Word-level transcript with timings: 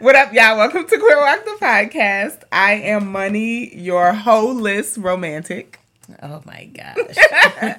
What 0.00 0.14
up, 0.16 0.32
y'all? 0.32 0.56
Welcome 0.56 0.86
to 0.86 0.98
Queer 0.98 1.18
WOC 1.18 1.44
the 1.44 1.56
podcast. 1.60 2.44
I 2.50 2.72
am 2.72 3.12
Money, 3.12 3.76
your 3.76 4.14
holeless 4.14 4.96
romantic. 4.96 5.78
Oh 6.22 6.40
my 6.46 6.64
gosh. 6.72 7.76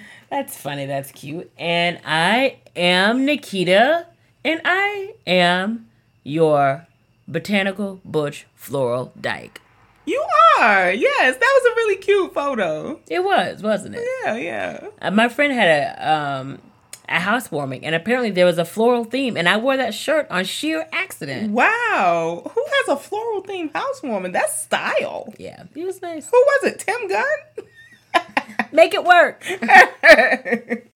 That's 0.30 0.56
funny. 0.56 0.86
That's 0.86 1.10
cute. 1.10 1.50
And 1.58 1.98
I 2.04 2.58
am 2.76 3.24
Nikita, 3.24 4.06
and 4.44 4.60
I 4.64 5.14
am 5.26 5.88
your 6.22 6.86
botanical 7.26 8.00
butch 8.04 8.46
floral 8.54 9.12
dyke. 9.20 9.60
You 10.04 10.24
are. 10.60 10.92
Yes, 10.92 11.36
that 11.36 11.60
was 11.62 11.72
a 11.72 11.74
really 11.74 11.96
cute 11.96 12.32
photo. 12.32 13.00
It 13.08 13.24
was, 13.24 13.60
wasn't 13.64 13.96
it? 13.96 14.06
Yeah, 14.24 14.36
yeah. 14.36 14.86
Uh, 15.02 15.10
my 15.10 15.28
friend 15.28 15.52
had 15.52 15.68
a 15.98 16.12
um 16.12 16.58
a 17.08 17.20
housewarming, 17.20 17.84
and 17.84 17.94
apparently 17.94 18.30
there 18.30 18.46
was 18.46 18.58
a 18.58 18.64
floral 18.64 19.04
theme, 19.04 19.36
and 19.36 19.48
I 19.48 19.56
wore 19.56 19.76
that 19.76 19.94
shirt 19.94 20.26
on 20.30 20.44
sheer 20.44 20.88
accident. 20.92 21.52
Wow. 21.52 22.50
Who 22.54 22.64
has 22.78 22.88
a 22.88 22.96
floral 22.96 23.42
theme 23.42 23.70
housewarming? 23.74 24.32
That's 24.32 24.60
style. 24.60 25.32
Yeah, 25.38 25.64
it 25.74 25.84
was 25.84 26.02
nice. 26.02 26.28
Who 26.28 26.36
was 26.36 26.72
it? 26.72 26.78
Tim 26.80 27.08
Gunn? 27.08 28.66
Make 28.72 28.94
it 28.94 29.04
work. 29.04 29.44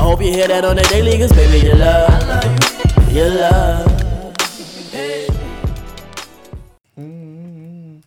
I 0.00 0.02
hope 0.02 0.22
you 0.22 0.32
hear 0.32 0.48
that 0.48 0.64
on 0.64 0.76
the 0.76 0.82
daily, 0.84 1.18
cause 1.18 1.30
baby, 1.30 1.66
you 1.66 1.74
love. 1.74 3.12
You 3.12 3.24
love. 3.24 3.86
Mm-hmm. 6.98 7.98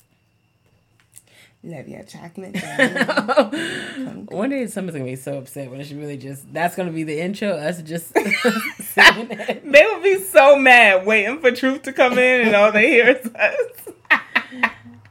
Love 1.65 1.87
your 1.87 2.01
chocolate. 2.01 2.55
One 4.31 4.49
day 4.49 4.65
someone's 4.65 4.97
gonna 4.97 5.05
be 5.05 5.15
so 5.15 5.37
upset 5.37 5.69
when 5.69 5.79
it's 5.81 5.91
really 5.91 6.17
just 6.17 6.51
that's 6.51 6.75
gonna 6.75 6.89
be 6.89 7.03
the 7.03 7.21
intro. 7.21 7.49
Us 7.49 7.83
just 7.83 8.07
singing 8.17 9.27
it. 9.29 9.71
they 9.71 9.85
would 9.85 10.01
be 10.01 10.19
so 10.23 10.57
mad 10.57 11.05
waiting 11.05 11.41
for 11.41 11.51
truth 11.51 11.83
to 11.83 11.93
come 11.93 12.13
in 12.13 12.47
and 12.47 12.55
all 12.55 12.71
they 12.71 12.89
hear 12.89 13.09
is 13.09 13.27
us. 13.35 13.93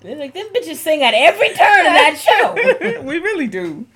They're 0.01 0.17
like 0.17 0.35
them 0.35 0.49
bitches 0.53 0.79
sing 0.79 1.05
at 1.05 1.15
every 1.15 1.51
turn 1.51 1.87
of 1.87 1.93
that 1.93 2.19
show. 2.19 3.03
we 3.03 3.19
really 3.21 3.47
do. 3.47 3.87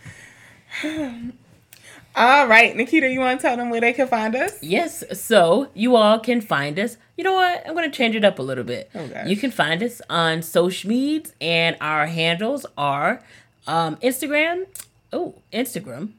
All 2.19 2.47
right, 2.47 2.75
Nikita, 2.75 3.11
you 3.11 3.21
want 3.21 3.39
to 3.39 3.47
tell 3.47 3.59
them 3.59 3.69
where 3.69 3.83
they 3.83 3.93
can 3.93 4.09
find 4.09 4.35
us? 4.35 4.59
Yes, 4.63 5.05
so 5.21 5.69
you 5.75 5.97
all 5.97 6.19
can 6.19 6.41
find 6.41 6.79
us. 6.79 6.97
You 7.15 7.25
know 7.25 7.35
what? 7.35 7.63
I'm 7.67 7.75
going 7.75 7.91
to 7.91 7.95
change 7.95 8.17
it 8.17 8.25
up 8.25 8.39
a 8.39 8.43
little 8.43 8.65
bit. 8.65 8.89
Okay. 8.97 9.25
You 9.27 9.37
can 9.37 9.51
find 9.51 9.83
us 9.83 10.01
on 10.09 10.41
social 10.41 10.89
medias, 10.89 11.35
and 11.43 11.77
our 11.79 12.07
handles 12.07 12.65
are 12.79 13.23
um, 13.67 13.97
Instagram. 13.97 14.67
Oh, 15.13 15.35
Instagram. 15.53 16.13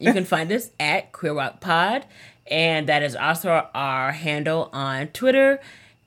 You 0.00 0.14
can 0.14 0.24
find 0.34 0.50
us 0.50 0.70
at 0.80 1.12
Queer 1.12 1.34
Rock 1.34 1.60
Pod, 1.60 2.06
and 2.46 2.88
that 2.88 3.02
is 3.02 3.14
also 3.14 3.68
our 3.74 4.12
handle 4.12 4.70
on 4.72 5.08
Twitter. 5.08 5.60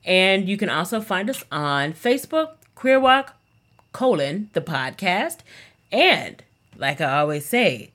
And 0.04 0.48
you 0.48 0.56
can 0.56 0.70
also 0.70 1.00
find 1.00 1.30
us 1.30 1.44
on 1.52 1.92
Facebook, 1.92 2.54
Queer 2.74 2.98
WOC 2.98 3.28
colon 3.92 4.50
the 4.54 4.60
podcast. 4.60 5.38
And 5.92 6.42
like 6.76 7.00
I 7.00 7.20
always 7.20 7.46
say, 7.46 7.90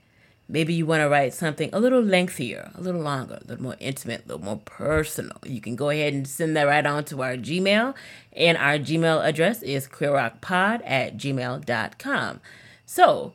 maybe 0.51 0.73
you 0.73 0.85
want 0.85 1.01
to 1.01 1.09
write 1.09 1.33
something 1.33 1.69
a 1.73 1.79
little 1.79 2.01
lengthier, 2.01 2.69
a 2.75 2.81
little 2.81 3.01
longer, 3.01 3.39
a 3.41 3.47
little 3.47 3.63
more 3.63 3.77
intimate, 3.79 4.25
a 4.25 4.27
little 4.27 4.43
more 4.43 4.61
personal. 4.65 5.37
You 5.45 5.61
can 5.61 5.75
go 5.75 5.89
ahead 5.89 6.13
and 6.13 6.27
send 6.27 6.55
that 6.57 6.63
right 6.63 6.85
on 6.85 7.05
to 7.05 7.23
our 7.23 7.35
Gmail. 7.35 7.95
And 8.33 8.57
our 8.57 8.77
Gmail 8.77 9.25
address 9.25 9.63
is 9.63 9.87
queerrockpod 9.87 10.81
at 10.85 11.17
gmail.com. 11.17 12.41
So 12.85 13.33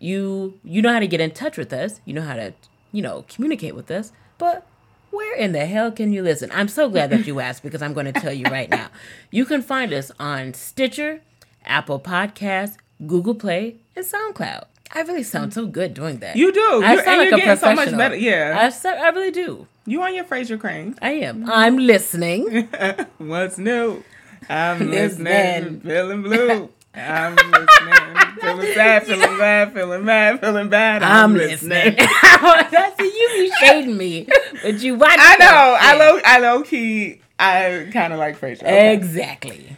you 0.00 0.58
you 0.64 0.82
know 0.82 0.92
how 0.92 1.00
to 1.00 1.06
get 1.06 1.20
in 1.20 1.30
touch 1.30 1.56
with 1.56 1.72
us. 1.72 2.00
You 2.04 2.14
know 2.14 2.22
how 2.22 2.34
to, 2.34 2.52
you 2.92 3.02
know, 3.02 3.24
communicate 3.28 3.74
with 3.74 3.90
us. 3.90 4.12
But 4.36 4.66
where 5.10 5.36
in 5.36 5.52
the 5.52 5.66
hell 5.66 5.90
can 5.90 6.12
you 6.12 6.22
listen? 6.22 6.50
I'm 6.52 6.68
so 6.68 6.88
glad 6.88 7.10
that 7.10 7.26
you 7.26 7.40
asked 7.48 7.62
because 7.62 7.82
I'm 7.82 7.94
going 7.94 8.12
to 8.12 8.20
tell 8.20 8.32
you 8.32 8.44
right 8.46 8.68
now. 8.68 8.88
You 9.30 9.44
can 9.44 9.62
find 9.62 9.92
us 9.92 10.10
on 10.18 10.54
Stitcher, 10.54 11.22
Apple 11.64 12.00
Podcasts, 12.00 12.76
Google 13.06 13.34
Play, 13.34 13.76
and 13.94 14.04
SoundCloud. 14.04 14.64
I 14.94 15.02
really 15.02 15.22
sound 15.22 15.52
so 15.54 15.66
good 15.66 15.94
doing 15.94 16.18
that. 16.18 16.36
You 16.36 16.52
do. 16.52 16.60
I 16.84 16.92
You're- 16.92 17.04
sound 17.04 17.18
like 17.18 17.30
you're 17.30 17.38
a 17.38 17.42
getting 17.42 17.56
so 17.56 17.66
much 17.66 17.76
professional. 17.76 17.98
better. 17.98 18.16
Yeah. 18.16 18.56
I, 18.60 18.68
so- 18.70 18.90
I 18.90 19.08
really 19.10 19.30
do. 19.30 19.66
You 19.86 20.02
on 20.02 20.14
your 20.14 20.24
Frasier 20.24 20.58
Crane. 20.60 20.96
I 21.02 21.12
am. 21.12 21.48
I'm 21.50 21.76
listening. 21.78 22.68
What's 23.18 23.58
new? 23.58 24.02
I'm 24.48 24.90
Listening. 24.90 25.24
listening, 25.24 25.80
feeling 25.80 26.22
blue. 26.22 26.70
I'm 26.94 27.36
listening, 27.36 28.38
feeling 28.40 28.74
sad, 28.74 29.04
feeling 29.06 29.38
bad, 29.38 29.72
feeling 29.74 30.04
mad, 30.04 30.40
feeling 30.40 30.68
bad. 30.70 31.02
I'm 31.02 31.34
listening. 31.34 31.96
That's 32.40 32.98
you 32.98 33.28
be 33.34 33.50
shading 33.60 33.96
me, 33.96 34.26
but 34.62 34.80
you 34.80 34.94
watch. 34.94 35.16
I 35.18 35.36
know. 35.36 35.76
I 35.78 35.96
low. 35.98 36.20
I 36.24 36.38
low 36.38 36.62
key. 36.62 37.20
I 37.38 37.88
kind 37.92 38.12
of 38.12 38.18
like 38.18 38.38
Frasier. 38.40 38.62
Okay. 38.62 38.94
Exactly. 38.94 39.76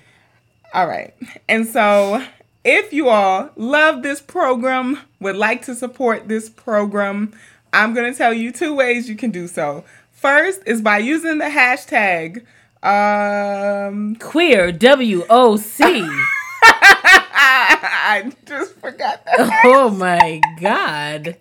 All 0.73 0.87
right. 0.87 1.13
And 1.49 1.67
so, 1.67 2.25
if 2.65 2.93
you 2.93 3.09
all 3.09 3.51
love 3.57 4.03
this 4.03 4.21
program, 4.21 5.01
would 5.21 5.37
like 5.37 5.63
to 5.67 5.75
support 5.75 6.29
this 6.29 6.49
program, 6.49 7.33
I'm 7.73 7.95
going 7.95 8.11
to 8.11 8.17
tell 8.17 8.35
you 8.35 8.53
two 8.53 8.75
ways 8.75 9.09
you 9.09 9.17
can 9.17 9.31
do 9.31 9.47
so. 9.47 9.85
First 10.13 10.63
is 10.67 10.83
by 10.83 10.99
using 10.99 11.39
the 11.39 11.47
hashtag 11.47 12.45
um 12.83 14.17
Queer 14.17 14.73
W 14.73 15.25
O 15.29 15.57
C. 15.57 15.85
I 16.63 18.33
just 18.47 18.75
forgot 18.81 19.25
that. 19.27 19.61
Oh 19.65 19.91
my 19.91 20.41
god. 20.61 21.37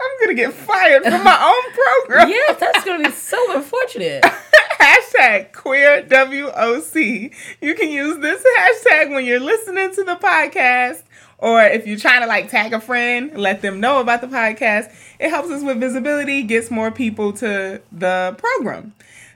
I'm 0.00 0.28
to 0.28 0.34
get 0.34 0.52
fired 0.52 1.02
from 1.02 1.24
my 1.24 1.42
own 1.42 1.72
program. 2.06 2.28
Yes, 2.28 2.60
that's 2.60 2.84
gonna 2.84 3.08
be 3.08 3.14
so 3.14 3.56
unfortunate. 3.56 4.24
hashtag 4.80 5.52
queer 5.52 6.02
WOC. 6.02 7.34
You 7.60 7.74
can 7.74 7.90
use 7.90 8.18
this 8.18 8.44
hashtag 8.58 9.10
when 9.10 9.24
you're 9.24 9.40
listening 9.40 9.92
to 9.94 10.04
the 10.04 10.16
podcast 10.16 11.02
or 11.38 11.62
if 11.62 11.86
you're 11.86 11.98
trying 11.98 12.20
to 12.20 12.26
like 12.26 12.50
tag 12.50 12.72
a 12.72 12.80
friend, 12.80 13.36
let 13.36 13.62
them 13.62 13.80
know 13.80 14.00
about 14.00 14.20
the 14.20 14.26
podcast. 14.26 14.92
It 15.18 15.30
helps 15.30 15.50
us 15.50 15.62
with 15.62 15.78
visibility, 15.80 16.42
gets 16.42 16.70
more 16.70 16.90
people 16.90 17.32
to 17.34 17.80
the 17.92 18.36
program. 18.38 18.94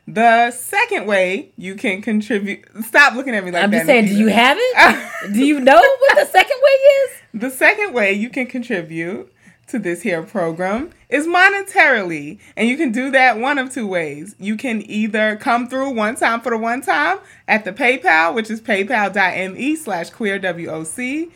The 0.08 0.50
second 0.50 1.06
way 1.06 1.52
you 1.56 1.76
can 1.76 2.02
contribute, 2.02 2.64
stop 2.84 3.14
looking 3.14 3.36
at 3.36 3.44
me 3.44 3.52
like 3.52 3.62
I'm 3.62 3.70
that. 3.70 3.78
just 3.78 3.86
saying, 3.86 4.06
do 4.06 4.16
you 4.16 4.28
have 4.28 4.56
it? 4.60 5.32
Do 5.32 5.44
you 5.44 5.60
know 5.60 5.76
what 5.76 6.16
the 6.16 6.26
second 6.26 6.56
way 6.60 6.70
is? 6.70 7.10
The 7.34 7.50
second 7.50 7.94
way 7.94 8.12
you 8.12 8.28
can 8.28 8.46
contribute 8.46 9.31
to 9.72 9.78
this 9.78 10.02
here 10.02 10.22
program 10.22 10.90
is 11.08 11.26
monetarily. 11.26 12.38
And 12.56 12.68
you 12.68 12.76
can 12.76 12.92
do 12.92 13.10
that 13.10 13.38
one 13.38 13.58
of 13.58 13.72
two 13.72 13.86
ways. 13.86 14.36
You 14.38 14.56
can 14.56 14.88
either 14.88 15.36
come 15.36 15.66
through 15.66 15.90
one 15.90 16.14
time 16.14 16.40
for 16.40 16.50
the 16.50 16.58
one 16.58 16.82
time 16.82 17.18
at 17.48 17.64
the 17.64 17.72
PayPal, 17.72 18.34
which 18.34 18.50
is 18.50 18.60
paypal.me 18.60 19.76
slash 19.76 20.10
queerwoc, 20.10 21.32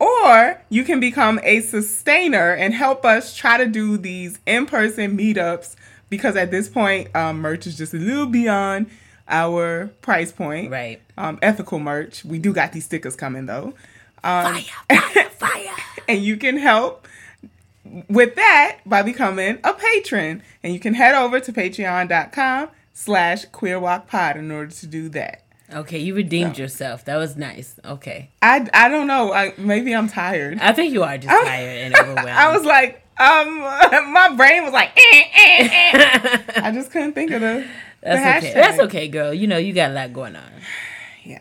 or 0.00 0.62
you 0.68 0.82
can 0.82 0.98
become 0.98 1.38
a 1.42 1.60
sustainer 1.60 2.52
and 2.52 2.74
help 2.74 3.04
us 3.04 3.36
try 3.36 3.58
to 3.58 3.66
do 3.66 3.96
these 3.96 4.38
in-person 4.46 5.16
meetups 5.16 5.76
because 6.10 6.36
at 6.36 6.50
this 6.50 6.68
point, 6.68 7.14
um, 7.14 7.40
merch 7.40 7.66
is 7.66 7.76
just 7.76 7.94
a 7.94 7.98
little 7.98 8.26
beyond 8.26 8.90
our 9.28 9.88
price 10.00 10.32
point. 10.32 10.70
Right. 10.70 11.00
Um, 11.16 11.38
ethical 11.42 11.78
merch. 11.78 12.24
We 12.24 12.38
do 12.38 12.52
got 12.52 12.72
these 12.72 12.84
stickers 12.84 13.14
coming 13.14 13.46
though. 13.46 13.74
Fire, 14.22 14.62
fire, 14.88 15.30
fire. 15.30 15.76
and 16.08 16.22
you 16.22 16.36
can 16.36 16.56
help 16.56 17.06
with 18.08 18.34
that 18.36 18.78
by 18.86 19.02
becoming 19.02 19.58
a 19.62 19.72
patron 19.72 20.42
and 20.62 20.72
you 20.72 20.80
can 20.80 20.94
head 20.94 21.14
over 21.14 21.38
to 21.40 21.52
patreon.com 21.52 22.68
slash 22.92 23.46
queerwocpod 23.46 24.36
in 24.36 24.50
order 24.50 24.70
to 24.70 24.86
do 24.86 25.08
that 25.10 25.44
Okay, 25.72 25.98
you 25.98 26.14
redeemed 26.14 26.58
yourself. 26.58 27.04
That 27.06 27.16
was 27.16 27.36
nice. 27.36 27.78
Okay. 27.84 28.30
I, 28.42 28.68
I 28.74 28.88
don't 28.88 29.06
know. 29.06 29.32
I, 29.32 29.54
maybe 29.56 29.94
I'm 29.94 30.08
tired. 30.08 30.58
I 30.60 30.72
think 30.72 30.92
you 30.92 31.02
are 31.02 31.16
just 31.16 31.28
tired 31.46 31.92
and 31.92 31.96
overwhelmed. 31.96 32.28
I 32.28 32.56
was 32.56 32.64
like, 32.64 33.02
um, 33.18 33.58
my 34.12 34.34
brain 34.36 34.62
was 34.62 34.72
like, 34.72 34.90
eh, 34.96 35.22
eh, 35.34 35.68
eh. 35.72 36.38
I 36.56 36.70
just 36.70 36.90
couldn't 36.90 37.14
think 37.14 37.30
of 37.30 37.40
the. 37.40 37.66
That's 38.02 38.42
the 38.42 38.48
okay. 38.48 38.54
That's 38.54 38.80
okay, 38.80 39.08
girl. 39.08 39.32
You 39.32 39.46
know, 39.46 39.56
you 39.56 39.72
got 39.72 39.90
a 39.90 39.94
lot 39.94 40.12
going 40.12 40.36
on. 40.36 40.50
Yeah. 41.26 41.38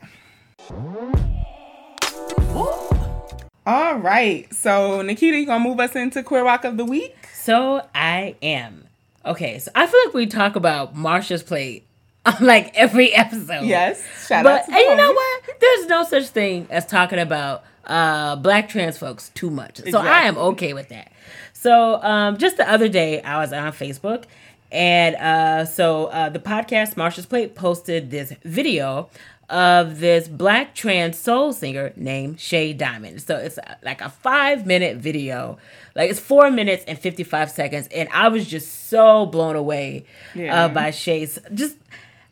All 3.66 3.96
right. 3.96 4.54
So, 4.54 5.02
Nikita, 5.02 5.38
you 5.38 5.46
gonna 5.46 5.64
move 5.64 5.80
us 5.80 5.96
into 5.96 6.22
Queer 6.22 6.44
Rock 6.44 6.66
of 6.66 6.78
the 6.78 6.86
Week? 6.86 7.16
So 7.34 7.88
I 7.96 8.36
am. 8.42 8.88
Okay, 9.26 9.60
so 9.60 9.72
I 9.74 9.88
feel 9.88 10.00
like 10.06 10.14
we 10.14 10.26
talk 10.26 10.58
about 10.58 10.96
Marsha's 10.96 11.44
plate 11.44 11.86
on 12.26 12.36
like 12.42 12.76
every 12.76 13.14
episode. 13.14 13.64
Yes. 13.64 14.04
Shout 14.28 14.44
but 14.44 14.62
out 14.62 14.66
to 14.66 14.74
and 14.74 14.82
you 14.82 14.96
know 14.96 15.12
what? 15.14 15.44
There's 15.60 15.88
no 15.88 16.04
such 16.04 16.28
thing 16.28 16.68
as 16.70 16.86
talking 16.86 17.20
about 17.20 17.64
uh 17.86 18.36
black 18.38 18.70
trans 18.70 18.98
folks 18.98 19.30
too 19.30 19.50
much. 19.50 19.82
So 19.90 20.00
I 20.00 20.22
am 20.22 20.38
okay 20.38 20.74
with 20.74 20.90
that. 20.90 21.12
So 21.54 22.02
um 22.02 22.38
just 22.38 22.58
the 22.58 22.70
other 22.70 22.90
day 22.90 23.22
I 23.22 23.40
was 23.40 23.54
on 23.54 23.72
Facebook 23.72 24.26
and 24.72 25.16
uh 25.16 25.66
so 25.66 26.08
uh 26.08 26.30
the 26.30 26.40
podcast 26.40 26.96
Marsha's 26.96 27.26
Plate 27.26 27.56
posted 27.56 28.12
this 28.12 28.34
video 28.44 29.10
of 29.50 30.00
this 30.00 30.28
black 30.28 30.74
trans 30.74 31.18
soul 31.18 31.54
singer 31.54 31.92
named 31.96 32.40
Shea 32.40 32.74
Diamond. 32.74 33.22
So 33.22 33.38
it's 33.38 33.58
uh, 33.58 33.76
like 33.84 34.02
a 34.02 34.10
5 34.10 34.66
minute 34.66 34.98
video. 34.98 35.58
Like 35.96 36.10
it's 36.10 36.20
4 36.20 36.50
minutes 36.50 36.84
and 36.88 36.98
55 36.98 37.52
seconds 37.52 37.88
and 37.94 38.10
I 38.14 38.30
was 38.30 38.48
just 38.48 38.88
so 38.90 39.26
blown 39.26 39.56
away 39.56 40.06
Yeah. 40.34 40.66
uh, 40.66 40.68
by 40.70 40.92
Shea's 40.92 41.40
just 41.54 41.78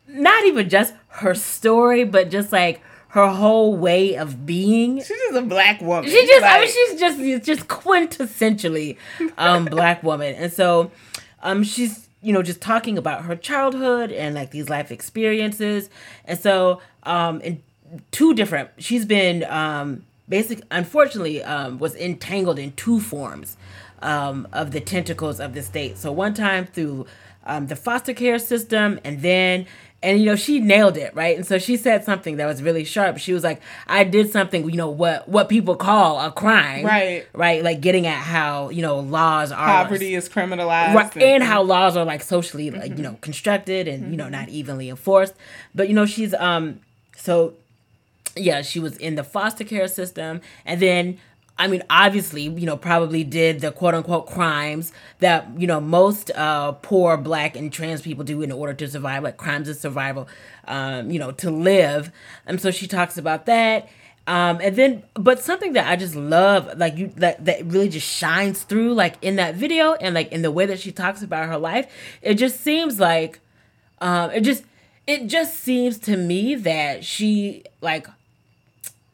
not 0.08 0.44
even 0.46 0.68
just 0.68 0.94
her 1.08 1.34
story, 1.34 2.04
but 2.04 2.30
just 2.30 2.50
like 2.52 2.80
her 3.08 3.28
whole 3.28 3.76
way 3.76 4.16
of 4.16 4.46
being. 4.46 4.96
She's 4.96 5.08
just 5.08 5.36
a 5.36 5.42
black 5.42 5.80
woman. 5.82 6.10
She 6.10 6.26
just, 6.26 6.44
I 6.44 6.60
mean, 6.60 6.68
she's 6.68 6.98
just, 7.00 7.18
she's 7.18 7.40
just 7.44 7.68
quintessentially 7.68 8.96
um, 9.36 9.66
black 9.66 10.02
woman, 10.02 10.34
and 10.34 10.50
so 10.52 10.90
um, 11.42 11.62
she's 11.62 12.08
you 12.22 12.32
know 12.32 12.42
just 12.42 12.60
talking 12.60 12.96
about 12.96 13.24
her 13.24 13.36
childhood 13.36 14.12
and 14.12 14.34
like 14.34 14.50
these 14.50 14.68
life 14.68 14.90
experiences, 14.90 15.90
and 16.24 16.38
so 16.38 16.80
um, 17.02 17.40
in 17.40 17.62
two 18.10 18.34
different, 18.34 18.70
she's 18.78 19.04
been 19.04 19.44
um, 19.44 20.04
basic, 20.28 20.62
unfortunately, 20.70 21.42
um, 21.42 21.78
was 21.78 21.94
entangled 21.94 22.58
in 22.58 22.72
two 22.72 23.00
forms 23.00 23.56
um, 24.00 24.48
of 24.52 24.70
the 24.70 24.80
tentacles 24.80 25.40
of 25.40 25.54
the 25.54 25.62
state. 25.62 25.98
So 25.98 26.10
one 26.12 26.34
time 26.34 26.66
through 26.66 27.06
um, 27.44 27.66
the 27.66 27.76
foster 27.76 28.14
care 28.14 28.38
system, 28.38 29.00
and 29.04 29.22
then 29.22 29.66
and 30.02 30.18
you 30.18 30.26
know 30.26 30.36
she 30.36 30.58
nailed 30.60 30.96
it 30.96 31.14
right. 31.14 31.36
And 31.36 31.46
so 31.46 31.58
she 31.58 31.76
said 31.76 32.04
something 32.04 32.36
that 32.36 32.46
was 32.46 32.62
really 32.62 32.84
sharp. 32.84 33.18
She 33.18 33.32
was 33.32 33.44
like, 33.44 33.60
"I 33.86 34.04
did 34.04 34.30
something, 34.32 34.68
you 34.68 34.76
know 34.76 34.88
what 34.90 35.28
what 35.28 35.48
people 35.48 35.76
call 35.76 36.20
a 36.20 36.30
crime, 36.32 36.84
Right. 36.84 37.26
Right, 37.32 37.62
like 37.62 37.80
getting 37.80 38.06
at 38.06 38.20
how 38.20 38.70
you 38.70 38.82
know 38.82 38.98
laws 39.00 39.52
are 39.52 39.84
poverty 39.84 40.14
is 40.14 40.28
criminalized. 40.28 40.94
Right, 40.94 41.16
and 41.18 41.42
how 41.42 41.62
laws 41.62 41.96
are 41.96 42.04
like 42.04 42.22
socially 42.22 42.70
like 42.70 42.82
Mm-hmm. 42.90 42.96
you 42.96 43.02
know 43.04 43.18
constructed 43.20 43.86
and 43.88 44.10
you 44.10 44.16
know 44.16 44.28
not 44.28 44.48
evenly 44.48 44.88
enforced 44.88 45.34
but 45.74 45.88
you 45.88 45.94
know 45.94 46.04
she's 46.06 46.34
um 46.34 46.80
so 47.16 47.54
yeah 48.36 48.62
she 48.62 48.80
was 48.80 48.96
in 48.96 49.14
the 49.14 49.22
foster 49.24 49.62
care 49.64 49.86
system 49.88 50.40
and 50.64 50.80
then 50.80 51.18
i 51.62 51.66
mean 51.68 51.82
obviously 51.88 52.42
you 52.42 52.66
know 52.66 52.76
probably 52.76 53.22
did 53.22 53.60
the 53.60 53.70
quote 53.70 53.94
unquote 53.94 54.26
crimes 54.26 54.92
that 55.20 55.48
you 55.56 55.66
know 55.66 55.80
most 55.80 56.30
uh 56.32 56.72
poor 56.72 57.16
black 57.16 57.56
and 57.56 57.72
trans 57.72 58.02
people 58.02 58.24
do 58.24 58.42
in 58.42 58.50
order 58.50 58.74
to 58.74 58.88
survive 58.88 59.22
like 59.22 59.36
crimes 59.36 59.68
of 59.68 59.76
survival 59.76 60.28
um 60.66 61.10
you 61.10 61.18
know 61.18 61.30
to 61.30 61.50
live. 61.50 62.10
And 62.46 62.60
so 62.60 62.70
she 62.70 62.86
talks 62.86 63.16
about 63.16 63.46
that. 63.46 63.88
Um 64.26 64.58
and 64.60 64.76
then 64.76 65.02
but 65.14 65.42
something 65.42 65.72
that 65.72 65.88
i 65.88 65.96
just 65.96 66.14
love 66.14 66.78
like 66.78 66.96
you 66.96 67.08
that 67.16 67.44
that 67.44 67.64
really 67.66 67.88
just 67.88 68.08
shines 68.08 68.62
through 68.62 68.94
like 68.94 69.16
in 69.20 69.36
that 69.36 69.54
video 69.56 69.94
and 69.94 70.14
like 70.14 70.30
in 70.30 70.42
the 70.42 70.50
way 70.50 70.66
that 70.66 70.78
she 70.78 70.92
talks 70.92 71.22
about 71.22 71.48
her 71.48 71.58
life 71.58 71.86
it 72.22 72.34
just 72.34 72.60
seems 72.60 73.00
like 73.00 73.40
um 74.00 74.30
it 74.30 74.42
just 74.42 74.62
it 75.08 75.26
just 75.26 75.58
seems 75.58 75.98
to 75.98 76.16
me 76.16 76.54
that 76.54 77.04
she 77.04 77.64
like 77.80 78.06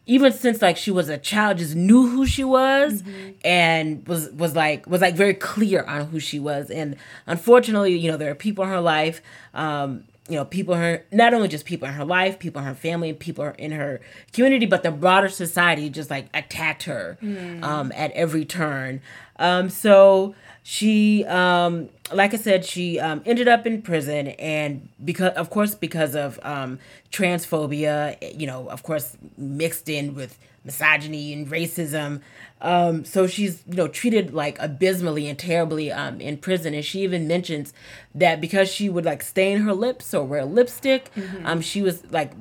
even 0.08 0.32
since 0.32 0.60
like 0.60 0.76
she 0.76 0.90
was 0.90 1.08
a 1.08 1.18
child 1.18 1.58
just 1.58 1.76
knew 1.76 2.08
who 2.08 2.26
she 2.26 2.42
was 2.42 3.04
and 3.44 4.04
was 4.08 4.30
was 4.30 4.56
like 4.56 4.86
was 4.88 5.00
like 5.00 5.14
very 5.14 5.34
clear 5.34 5.84
on 5.84 6.06
who 6.06 6.18
she 6.18 6.40
was. 6.40 6.70
And 6.70 6.96
unfortunately 7.26 7.96
you 7.96 8.10
know 8.10 8.16
there 8.16 8.30
are 8.30 8.34
people 8.34 8.64
in 8.64 8.70
her 8.70 8.80
life 8.80 9.20
um 9.54 10.02
you 10.28 10.36
know 10.36 10.44
people 10.44 10.74
in 10.74 10.80
her 10.80 11.04
not 11.12 11.32
only 11.34 11.46
just 11.48 11.64
people 11.66 11.86
in 11.88 11.94
her 11.94 12.04
life 12.04 12.38
people 12.38 12.60
in 12.60 12.66
her 12.66 12.74
family 12.74 13.12
people 13.12 13.52
in 13.58 13.70
her 13.70 14.00
community 14.32 14.66
but 14.66 14.82
the 14.82 14.90
broader 14.90 15.28
society 15.28 15.88
just 15.90 16.10
like 16.10 16.26
attacked 16.34 16.84
her 16.84 17.16
um 17.62 17.92
at 17.94 18.10
every 18.12 18.44
turn. 18.44 19.00
Um 19.38 19.68
so 19.70 20.34
she 20.70 21.24
um 21.24 21.88
like 22.12 22.34
i 22.34 22.36
said 22.36 22.62
she 22.62 23.00
um 23.00 23.22
ended 23.24 23.48
up 23.48 23.66
in 23.66 23.80
prison 23.80 24.28
and 24.38 24.86
because 25.02 25.32
of 25.32 25.48
course 25.48 25.74
because 25.74 26.14
of 26.14 26.38
um 26.42 26.78
transphobia 27.10 28.18
you 28.38 28.46
know 28.46 28.68
of 28.68 28.82
course 28.82 29.16
mixed 29.38 29.88
in 29.88 30.14
with 30.14 30.38
misogyny 30.64 31.32
and 31.32 31.48
racism. 31.48 32.20
Um 32.60 33.06
so 33.06 33.26
she's 33.26 33.62
you 33.66 33.76
know 33.76 33.88
treated 33.88 34.34
like 34.34 34.58
abysmally 34.58 35.26
and 35.26 35.38
terribly 35.38 35.90
um 35.90 36.20
in 36.20 36.36
prison. 36.36 36.74
And 36.74 36.84
she 36.84 37.00
even 37.00 37.26
mentions 37.26 37.72
that 38.14 38.38
because 38.38 38.68
she 38.68 38.90
would 38.90 39.06
like 39.06 39.22
stain 39.22 39.60
her 39.60 39.72
lips 39.72 40.12
or 40.12 40.24
wear 40.24 40.44
lipstick 40.44 41.10
um 41.44 41.62
she 41.62 41.80
was 41.80 42.04
like 42.10 42.32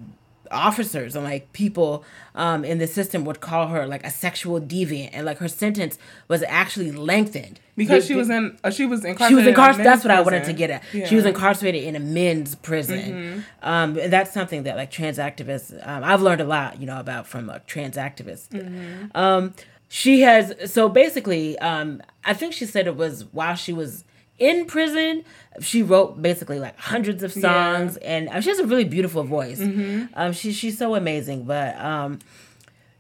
officers 0.52 1.16
and 1.16 1.24
like 1.24 1.52
people 1.54 2.04
um 2.36 2.64
in 2.66 2.78
the 2.78 2.88
system 2.88 3.26
would 3.26 3.40
call 3.40 3.68
her 3.68 3.86
like 3.88 4.04
a 4.06 4.10
sexual 4.12 4.60
deviant 4.62 5.10
and 5.14 5.26
like 5.26 5.38
her 5.40 5.48
sentence 5.48 5.98
was 6.28 6.44
actually 6.48 6.92
lengthened 6.92 7.60
because 7.76 8.04
Be- 8.04 8.14
she 8.14 8.16
was 8.16 8.30
in 8.30 8.58
uh, 8.64 8.70
she 8.72 8.86
was 8.86 9.06
incarcerated. 9.06 9.30
she 9.30 9.36
was 9.36 9.44
in 9.44 9.50
incarcerated. 9.50 9.86
That's 9.86 10.04
what 10.04 10.12
I 10.12 10.22
wanted 10.22 10.44
to 10.46 10.54
get 10.54 10.70
at. 10.70 10.84
She 10.92 11.00
was 11.00 11.10
Mm-hmm. 11.12 11.28
incarcerated 11.28 11.84
in 11.84 11.96
a 11.96 12.00
men's 12.00 12.56
prison. 12.56 13.44
Um, 13.62 13.98
and 14.00 14.12
that's 14.12 14.34
something 14.34 14.64
that 14.64 14.76
like 14.78 14.90
trans 14.92 15.18
activists, 15.18 15.72
um, 15.88 16.04
I've 16.04 16.22
learned 16.22 16.42
a 16.42 16.46
lot, 16.46 16.80
you 16.80 16.88
know, 16.88 17.00
about 17.00 17.28
from 17.28 17.46
like 17.48 17.66
trans 17.68 17.96
activists. 17.98 18.50
Mm-hmm. 18.50 19.16
Um, 19.16 19.54
she 19.90 20.22
has 20.22 20.54
so 20.72 20.90
basically, 20.90 21.58
um, 21.60 22.02
I 22.26 22.34
think 22.34 22.54
she 22.54 22.66
said 22.66 22.88
it 22.88 22.96
was 22.98 23.26
while 23.32 23.56
she 23.56 23.74
was 23.74 24.04
in 24.40 24.66
prison, 24.66 25.24
she 25.62 25.82
wrote 25.82 26.22
basically 26.22 26.60
like 26.60 26.78
hundreds 26.78 27.24
of 27.24 27.32
songs, 27.32 27.98
and 27.98 28.30
uh, 28.30 28.42
she 28.42 28.50
has 28.50 28.60
a 28.60 28.68
really 28.68 28.86
beautiful 28.86 29.24
voice. 29.24 29.60
Mm-hmm. 29.60 30.06
Um, 30.14 30.34
she 30.34 30.52
she's 30.52 30.78
so 30.78 30.96
amazing, 30.96 31.44
but 31.46 31.78
um, 31.80 32.20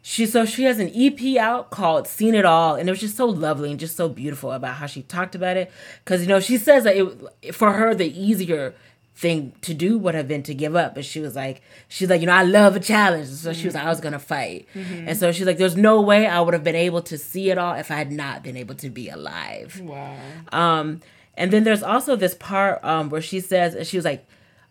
she 0.02 0.26
so 0.26 0.46
she 0.46 0.64
has 0.64 0.80
an 0.80 0.92
EP 0.96 1.38
out 1.38 1.70
called 1.70 2.08
"Seen 2.08 2.34
It 2.34 2.46
All," 2.46 2.76
and 2.76 2.90
it 2.90 2.92
was 2.92 3.00
just 3.00 3.18
so 3.18 3.28
lovely 3.28 3.72
and 3.72 3.80
just 3.80 3.96
so 3.96 4.10
beautiful 4.10 4.52
about 4.52 4.76
how 4.76 4.88
she 4.88 5.04
talked 5.04 5.36
about 5.36 5.58
it. 5.58 5.72
Because 6.04 6.22
you 6.22 6.28
know 6.28 6.40
she 6.40 6.58
says 6.58 6.86
that 6.86 6.96
it 6.96 7.54
for 7.54 7.74
her 7.74 7.94
the 7.94 8.08
easier 8.20 8.74
thing 9.16 9.52
to 9.62 9.74
do 9.74 9.98
would 9.98 10.14
have 10.14 10.28
been 10.28 10.44
to 10.44 10.54
give 10.54 10.76
up, 10.76 10.96
but 10.96 11.04
she 11.04 11.20
was 11.20 11.36
like 11.36 11.62
she's 11.88 12.10
like 12.10 12.22
you 12.22 12.28
know 12.28 12.34
I 12.34 12.44
love 12.44 12.76
a 12.76 12.80
challenge, 12.80 13.28
so 13.28 13.54
she 13.54 13.66
was 13.66 13.76
like 13.76 13.84
I 13.84 13.90
was 13.90 14.00
gonna 14.00 14.18
fight, 14.18 14.68
and 14.74 15.18
so 15.18 15.32
she's 15.32 15.46
like 15.46 15.58
there's 15.58 15.76
no 15.78 16.02
way 16.02 16.26
I 16.26 16.40
would 16.40 16.54
have 16.54 16.64
been 16.64 16.76
able 16.76 17.02
to 17.04 17.18
see 17.18 17.52
it 17.52 17.58
all 17.58 17.76
if 17.76 17.92
I 17.92 17.96
had 17.96 18.12
not 18.12 18.44
been 18.44 18.58
able 18.58 18.76
to 18.76 18.90
be 18.90 19.10
alive. 19.10 19.82
Wow. 19.84 20.18
Um, 20.52 21.02
and 21.38 21.52
then 21.52 21.64
there's 21.64 21.84
also 21.84 22.16
this 22.16 22.36
part 22.36 22.84
um, 22.84 23.10
where 23.10 23.22
she 23.22 23.40
says, 23.40 23.88
she 23.88 23.98
was 23.98 24.06
like, 24.06 24.28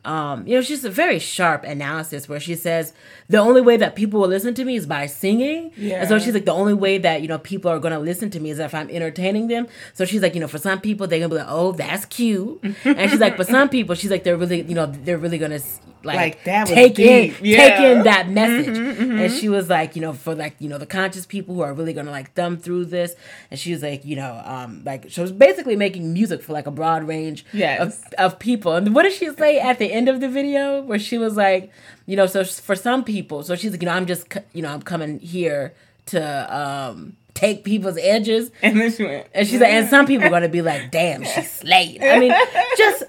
um, 0.07 0.47
you 0.47 0.55
know, 0.55 0.61
she's 0.61 0.85
a 0.85 0.91
very 0.91 1.19
sharp 1.19 1.65
analysis 1.65 2.29
where 2.29 2.39
she 2.39 2.55
says 2.55 2.93
the 3.29 3.39
only 3.39 3.61
way 3.61 3.77
that 3.77 3.97
people 3.97 4.21
will 4.21 4.29
listen 4.29 4.55
to 4.55 4.65
me 4.65 4.77
is 4.77 4.87
by 4.87 5.07
singing. 5.07 5.73
Yeah. 5.77 6.01
And 6.01 6.09
so 6.09 6.21
she's 6.21 6.33
like, 6.33 6.45
the 6.45 6.53
only 6.53 6.75
way 6.75 6.99
that, 6.99 7.23
you 7.23 7.29
know, 7.29 7.39
people 7.39 7.73
are 7.73 7.81
going 7.81 7.93
to 7.93 7.99
listen 7.99 8.31
to 8.31 8.41
me 8.41 8.51
is 8.51 8.61
if 8.61 8.73
I'm 8.73 8.89
entertaining 8.89 9.49
them. 9.49 9.67
So 9.95 10.05
she's 10.05 10.23
like, 10.23 10.35
you 10.35 10.41
know, 10.41 10.47
for 10.47 10.59
some 10.59 10.81
people, 10.81 11.09
they're 11.09 11.19
going 11.19 11.31
to 11.31 11.37
be 11.37 11.41
like, 11.41 11.51
oh, 11.51 11.73
that's 11.73 12.05
cute. 12.05 12.61
and 12.85 13.11
she's 13.11 13.19
like, 13.19 13.37
for 13.37 13.45
some 13.45 13.69
people, 13.69 13.97
she's 13.97 14.11
like, 14.11 14.23
they're 14.23 14.37
really, 14.37 14.63
you 14.63 14.77
know, 14.77 14.87
they're 14.87 15.19
really 15.19 15.39
going 15.39 15.51
to 15.51 15.61
like, 16.07 16.17
Like, 16.17 16.45
that 16.45 16.63
was 16.63 16.71
take 16.71 16.99
in, 16.99 17.31
deep. 17.31 17.39
take 17.39 17.79
in 17.81 18.05
that 18.05 18.29
message. 18.31 18.77
And 18.79 19.31
she 19.33 19.49
was 19.49 19.69
like, 19.69 19.97
you 19.97 20.03
know, 20.03 20.13
for 20.13 20.35
like, 20.35 20.55
you 20.59 20.69
know, 20.69 20.79
the 20.79 20.87
conscious 20.87 21.27
people 21.27 21.55
who 21.55 21.61
are 21.63 21.75
really 21.75 21.93
going 21.93 22.07
to 22.07 22.13
like 22.13 22.33
thumb 22.35 22.57
through 22.57 22.87
this. 22.87 23.15
And 23.51 23.59
she 23.61 23.73
was 23.73 23.83
like, 23.83 24.05
you 24.05 24.17
know, 24.17 24.41
um, 24.45 24.83
like, 24.85 25.11
she 25.11 25.21
was 25.21 25.33
basically 25.33 25.77
making 25.77 26.13
music 26.13 26.43
for 26.43 26.53
like 26.53 26.67
a 26.67 26.71
broad 26.71 27.05
range 27.07 27.45
Yes. 27.53 27.81
of, 27.81 28.15
of 28.33 28.39
people. 28.39 28.75
And 28.75 28.95
what 28.95 29.03
did 29.03 29.13
she 29.13 29.29
say 29.35 29.59
at 29.59 29.79
the 29.79 29.93
end 29.93 30.09
of 30.09 30.21
the 30.21 30.29
video 30.29 30.81
where 30.83 30.99
she 30.99 31.19
was 31.19 31.37
like, 31.37 31.71
you 32.07 32.17
know, 32.17 32.27
so 32.27 32.45
for 32.45 32.77
some 32.77 33.05
people, 33.05 33.43
so 33.43 33.57
she's 33.57 33.73
like, 33.73 33.83
you 33.83 33.87
know, 33.87 33.93
I'm 33.95 34.07
just, 34.07 34.27
you 34.53 34.63
know, 34.63 34.69
I'm 34.73 34.83
coming 34.83 35.19
here 35.19 35.75
to 36.07 36.57
um, 36.57 37.17
take 37.35 37.65
people's 37.65 37.99
edges. 38.01 38.51
And 38.63 38.79
then 38.81 38.93
she 38.93 39.05
went. 39.05 39.27
And 39.35 39.47
she's 39.47 39.61
like, 39.61 39.71
and 39.73 39.89
some 39.89 40.07
people 40.07 40.27
are 40.27 40.31
going 40.31 40.43
to 40.43 40.49
be 40.49 40.63
like, 40.63 40.91
damn, 40.93 41.25
she 41.25 41.43
slayed. 41.43 42.03
I 42.03 42.19
mean, 42.21 42.33
just, 42.79 43.03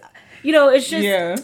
you 0.44 0.51
know, 0.51 0.70
it's 0.70 0.89
just, 0.89 1.04
Yeah. 1.04 1.36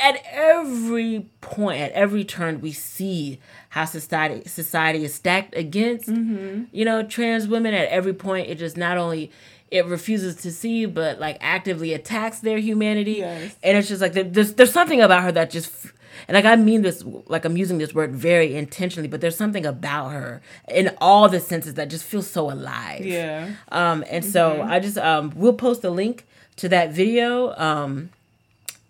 At 0.00 0.22
every 0.30 1.26
point, 1.40 1.80
at 1.80 1.92
every 1.92 2.24
turn, 2.24 2.60
we 2.60 2.72
see 2.72 3.40
how 3.70 3.84
society 3.84 4.48
society 4.48 5.04
is 5.04 5.14
stacked 5.14 5.56
against 5.56 6.08
you 6.08 6.84
know 6.84 7.02
trans 7.02 7.48
women. 7.48 7.74
At 7.74 7.88
every 7.88 8.14
point, 8.14 8.48
it 8.48 8.58
just 8.58 8.76
not 8.76 8.98
only 8.98 9.30
it 9.70 9.86
refuses 9.86 10.36
to 10.36 10.50
see, 10.50 10.86
but 10.86 11.20
like 11.20 11.38
actively 11.40 11.92
attacks 11.94 12.40
their 12.40 12.58
humanity. 12.58 13.14
Yes. 13.18 13.56
And 13.62 13.78
it's 13.78 13.88
just 13.88 14.00
like 14.02 14.12
there's 14.12 14.54
there's 14.54 14.72
something 14.72 15.00
about 15.00 15.22
her 15.22 15.32
that 15.32 15.50
just. 15.50 15.86
And 16.28 16.34
like 16.34 16.44
I 16.44 16.54
mean 16.56 16.82
this, 16.82 17.02
like 17.26 17.44
I'm 17.44 17.56
using 17.56 17.78
this 17.78 17.94
word 17.94 18.14
very 18.14 18.54
intentionally, 18.54 19.08
but 19.08 19.20
there's 19.20 19.36
something 19.36 19.64
about 19.64 20.10
her 20.10 20.42
in 20.68 20.94
all 21.00 21.28
the 21.28 21.40
senses 21.40 21.74
that 21.74 21.88
just 21.88 22.04
feels 22.04 22.28
so 22.28 22.50
alive. 22.50 23.06
Yeah. 23.06 23.52
Um, 23.72 24.04
and 24.08 24.24
so 24.24 24.60
I 24.60 24.80
just 24.80 24.98
um, 24.98 25.32
we'll 25.34 25.54
post 25.54 25.82
a 25.82 25.90
link 25.90 26.26
to 26.56 26.68
that 26.68 26.92
video 26.92 27.54
um, 27.56 28.10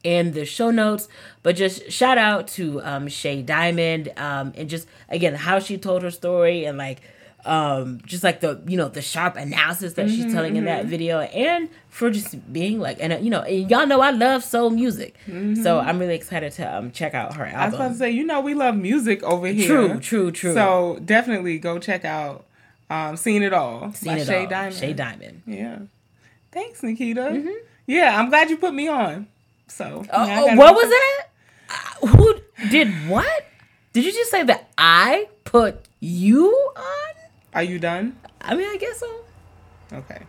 in 0.05 0.33
the 0.33 0.45
show 0.45 0.71
notes. 0.71 1.09
But 1.43 1.57
just 1.57 1.91
shout 1.91 2.19
out 2.19 2.49
to 2.49 2.83
um, 2.83 3.09
Shea 3.09 3.43
Diamond 3.43 4.13
um, 4.17 4.53
and 4.57 4.69
just 4.69 4.87
again 5.09 5.35
how 5.35 5.59
she 5.59 5.79
told 5.79 6.03
her 6.03 6.11
story 6.11 6.65
and 6.65 6.79
like 6.79 7.01
um, 7.47 8.01
just 8.05 8.23
like 8.23 8.41
the 8.41 8.61
you 8.67 8.77
know 8.77 8.89
the 8.89 9.01
sharp 9.01 9.37
analysis 9.37 9.95
that 9.95 10.11
she's 10.11 10.31
telling 10.33 10.57
in 10.57 10.67
that 10.67 10.85
video 10.87 11.21
and 11.21 11.71
for 11.89 12.11
just 12.11 12.53
being 12.53 12.79
like 12.79 12.99
and 13.01 13.15
uh, 13.15 13.17
you 13.17 13.31
know 13.31 13.41
and 13.41 13.71
y'all 13.71 13.87
know 13.87 14.01
I 14.03 14.11
love 14.11 14.45
soul 14.45 14.71
music, 14.71 15.15
so 15.63 15.79
I'm 15.81 15.99
really 15.99 16.15
excited 16.15 16.53
to 16.53 16.77
um, 16.77 16.91
check 16.91 17.15
out 17.15 17.37
her 17.37 17.47
album. 17.47 17.61
I 17.61 17.65
was 17.67 17.75
about 17.75 17.89
to 17.89 17.95
say, 17.95 18.11
you 18.11 18.25
know, 18.25 18.41
we 18.41 18.53
love 18.55 18.77
music 18.77 19.23
over 19.23 19.47
here. 19.47 19.67
True, 19.67 20.01
true, 20.01 20.31
true. 20.31 20.53
So 20.53 21.01
definitely 21.05 21.59
go 21.59 21.79
check 21.79 22.05
out 22.05 22.45
um, 22.91 23.17
"Seen 23.17 23.43
It 23.43 23.55
All" 23.55 23.93
Seen 23.95 24.17
by 24.17 24.19
it 24.19 24.27
Shea 24.27 24.41
all. 24.43 24.47
Diamond. 24.47 24.75
Shea 24.77 24.93
Diamond. 24.93 25.43
Yeah. 25.47 25.79
Thanks, 26.53 26.83
Nikita. 26.83 27.21
Mm-hmm. 27.21 27.49
Yeah, 27.87 28.21
I'm 28.21 28.29
glad 28.29 28.51
you 28.51 28.57
put 28.59 28.75
me 28.75 28.87
on. 28.89 29.29
So. 29.71 30.05
Oh, 30.13 30.27
oh, 30.29 30.57
what 30.57 30.75
was 30.75 30.89
that? 30.89 31.27
Uh, 31.71 32.07
who 32.09 32.35
did 32.71 32.89
what? 33.09 33.47
Did 33.93 34.05
you 34.05 34.13
just 34.13 34.31
say 34.31 34.43
that 34.43 34.69
I 34.77 35.29
put 35.45 35.87
you 36.01 36.49
on? 36.77 37.15
Are 37.55 37.63
you 37.63 37.79
done? 37.79 38.19
I 38.41 38.55
mean, 38.57 38.69
I 38.69 38.77
guess 38.77 38.99
so. 38.99 39.25
Okay. 39.93 40.23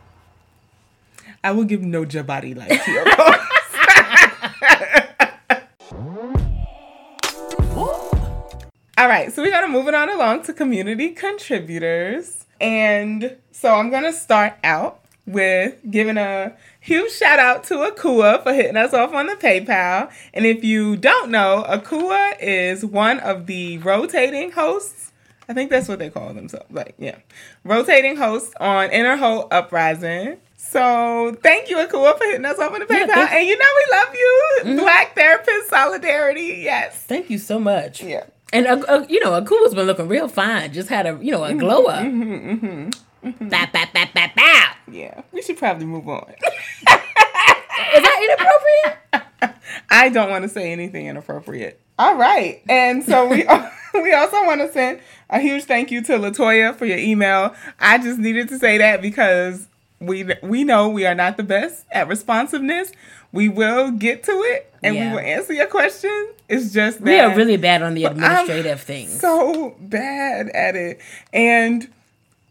I 1.43 1.51
will 1.51 1.63
give 1.63 1.81
no 1.81 2.05
jabari 2.05 2.55
like 2.55 2.83
to 2.83 2.91
your. 2.91 3.05
All 8.98 9.07
right, 9.07 9.33
so 9.33 9.41
we're 9.41 9.50
gonna 9.50 9.67
move 9.67 9.88
it 9.88 9.95
on 9.95 10.10
along 10.10 10.43
to 10.43 10.53
community 10.53 11.10
contributors. 11.10 12.45
And 12.60 13.38
so 13.51 13.74
I'm 13.74 13.89
gonna 13.89 14.13
start 14.13 14.53
out 14.63 15.00
with 15.32 15.76
giving 15.90 16.18
a 16.18 16.54
huge 16.80 17.12
shout 17.12 17.40
out 17.40 17.64
to 17.66 17.76
Akua 17.76 18.44
for 18.44 18.54
hitting 18.54 18.78
us 18.78 18.94
off 18.94 19.14
on 19.14 19.28
the 19.28 19.36
PayPal. 19.36 20.12
And 20.34 20.46
if 20.46 20.64
you 20.64 20.96
don't 20.98 21.32
know, 21.32 21.66
Akua 21.68 22.36
is 22.40 22.86
one 22.86 23.20
of 23.20 23.46
the 23.48 23.78
rotating 23.80 24.52
hosts. 24.52 25.12
I 25.50 25.54
think 25.54 25.70
that's 25.70 25.88
what 25.88 26.00
they 26.00 26.10
call 26.10 26.34
themselves. 26.34 26.66
Like, 26.72 26.96
yeah. 26.98 27.18
Rotating 27.64 28.16
hosts 28.16 28.54
on 28.60 28.90
Inner 28.92 29.18
Hoe 29.18 29.48
Uprising. 29.52 30.38
So 30.56 31.36
thank 31.44 31.70
you, 31.70 31.78
Akua, 31.78 32.18
for 32.18 32.24
hitting 32.26 32.46
us 32.46 32.58
off 32.60 32.72
on 32.72 32.80
the 32.80 32.86
PayPal. 32.86 33.08
thank- 33.08 33.32
and 33.32 33.48
you 33.48 33.58
know 33.58 33.66
we 33.76 33.98
love 33.98 34.16
you. 34.76 34.82
Black 34.82 35.16
therapist 35.16 35.70
solidarity. 35.70 36.62
Yes. 36.64 36.96
Thank 36.96 37.30
you 37.30 37.38
so 37.38 37.60
much. 37.60 38.02
Yeah. 38.04 38.24
And 38.54 38.68
uh, 38.68 38.82
uh, 38.88 39.06
you 39.10 39.20
know, 39.24 39.32
Akua's 39.42 39.74
been 39.74 39.88
looking 39.88 40.08
real 40.08 40.28
fine. 40.28 40.72
Just 40.74 40.90
had 40.90 41.06
a 41.06 41.18
you 41.22 41.32
know 41.32 41.44
a 41.44 41.54
glow 41.54 41.86
up. 41.86 42.04
Mm-hmm, 42.06 42.90
Mm-hmm. 43.24 43.50
Bow, 43.50 43.66
bow, 43.72 43.86
bow, 43.94 44.06
bow, 44.13 44.28
bow. 44.36 44.66
Yeah. 44.92 45.22
We 45.32 45.42
should 45.42 45.58
probably 45.58 45.86
move 45.86 46.08
on. 46.10 46.34
Is 47.94 48.04
that 48.04 48.98
inappropriate? 49.13 49.56
I 49.90 50.10
don't 50.10 50.30
want 50.30 50.44
to 50.44 50.50
say 50.50 50.72
anything 50.72 51.08
inappropriate. 51.08 51.80
All 52.00 52.16
right. 52.16 52.62
And 52.70 53.04
so 53.04 53.28
we 53.28 53.46
we 54.01 54.13
also 54.13 54.44
want 54.46 54.62
to 54.62 54.72
send 54.72 55.00
a 55.30 55.40
huge 55.40 55.66
thank 55.66 55.92
you 55.92 56.01
to 56.04 56.13
Latoya 56.13 56.75
for 56.75 56.86
your 56.86 56.98
email. 56.98 57.54
I 57.80 57.98
just 57.98 58.20
needed 58.20 58.50
to 58.50 58.60
say 58.60 58.78
that 58.78 59.01
because 59.01 59.68
we 60.00 60.28
we 60.42 60.63
know 60.63 60.90
we 60.90 61.06
are 61.06 61.16
not 61.16 61.38
the 61.38 61.44
best 61.44 61.86
at 61.92 62.08
responsiveness. 62.08 62.92
We 63.32 63.48
will 63.50 63.92
get 63.92 64.24
to 64.25 64.32
it 64.32 64.74
and 64.84 64.96
Yeah. 64.96 65.08
we 65.10 65.13
will 65.13 65.20
answer 65.22 65.54
your 65.54 65.68
question. 65.68 66.30
It's 66.50 66.74
just 66.74 67.00
that 67.00 67.06
We 67.06 67.20
are 67.20 67.36
really 67.36 67.58
bad 67.58 67.82
on 67.82 67.94
the 67.94 68.06
administrative 68.06 68.82
things. 68.82 69.20
so 69.20 69.75
bad 69.80 70.50
at 70.50 70.75
it. 70.75 71.00
And 71.32 71.88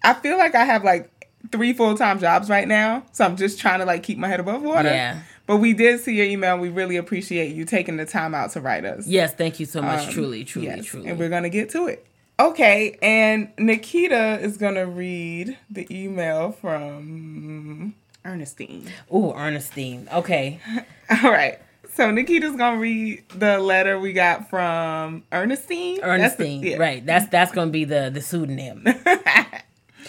I 0.03 0.15
feel 0.15 0.39
like 0.39 0.55
I 0.55 0.65
have 0.65 0.85
like 0.85 1.11
three 1.53 1.73
full 1.73 1.97
time 1.97 2.19
jobs 2.21 2.49
right 2.49 2.67
now. 2.69 3.05
So 3.13 3.25
I'm 3.25 3.37
just 3.37 3.59
trying 3.61 3.81
to 3.81 3.85
like 3.85 4.03
keep 4.03 4.19
my 4.19 4.29
head 4.29 4.41
above 4.41 4.63
water. 4.63 4.89
Yeah. 4.91 5.23
But 5.47 5.57
we 5.57 5.73
did 5.73 5.99
see 6.01 6.15
your 6.15 6.27
email. 6.27 6.57
We 6.59 6.69
really 6.69 6.97
appreciate 6.97 7.55
you 7.57 7.65
taking 7.65 7.97
the 7.97 8.07
time 8.07 8.35
out 8.35 8.53
to 8.53 8.61
write 8.61 8.85
us. 8.85 9.07
yes, 9.09 9.35
thank 9.35 9.59
you 9.59 9.67
so 9.67 9.83
much. 9.83 10.07
Um, 10.07 10.13
truly, 10.13 10.45
truly, 10.45 10.69
yes, 10.69 10.85
truly. 10.85 11.09
And 11.09 11.19
we're 11.19 11.29
going 11.29 11.43
to 11.43 11.51
get 11.51 11.71
to 11.71 11.87
it. 11.89 12.07
Okay. 12.39 12.97
And 13.03 13.51
Nikita 13.59 14.39
is 14.41 14.57
going 14.57 14.77
to 14.77 14.87
read 14.87 15.59
the 15.69 15.87
email 15.91 16.53
from 16.53 17.95
Ernestine. 18.25 18.89
Ooh, 19.13 19.33
Ernestine. 19.33 20.09
Okay. 20.13 20.61
All 21.25 21.31
right. 21.33 21.59
So 21.95 22.11
Nikita's 22.13 22.55
going 22.55 22.75
to 22.77 22.81
read 22.81 23.25
the 23.35 23.59
letter 23.59 23.99
we 23.99 24.13
got 24.13 24.49
from 24.49 25.25
Ernestine. 25.33 25.97
That's 25.97 26.37
the- 26.37 26.45
Ernestine. 26.45 26.63
yeah. 26.63 26.77
Right. 26.77 27.05
That's 27.05 27.29
that's 27.29 27.51
gonna 27.53 27.71
be 27.73 27.85
the 27.85 28.11
the 28.15 28.21
pseudonym. 28.21 28.87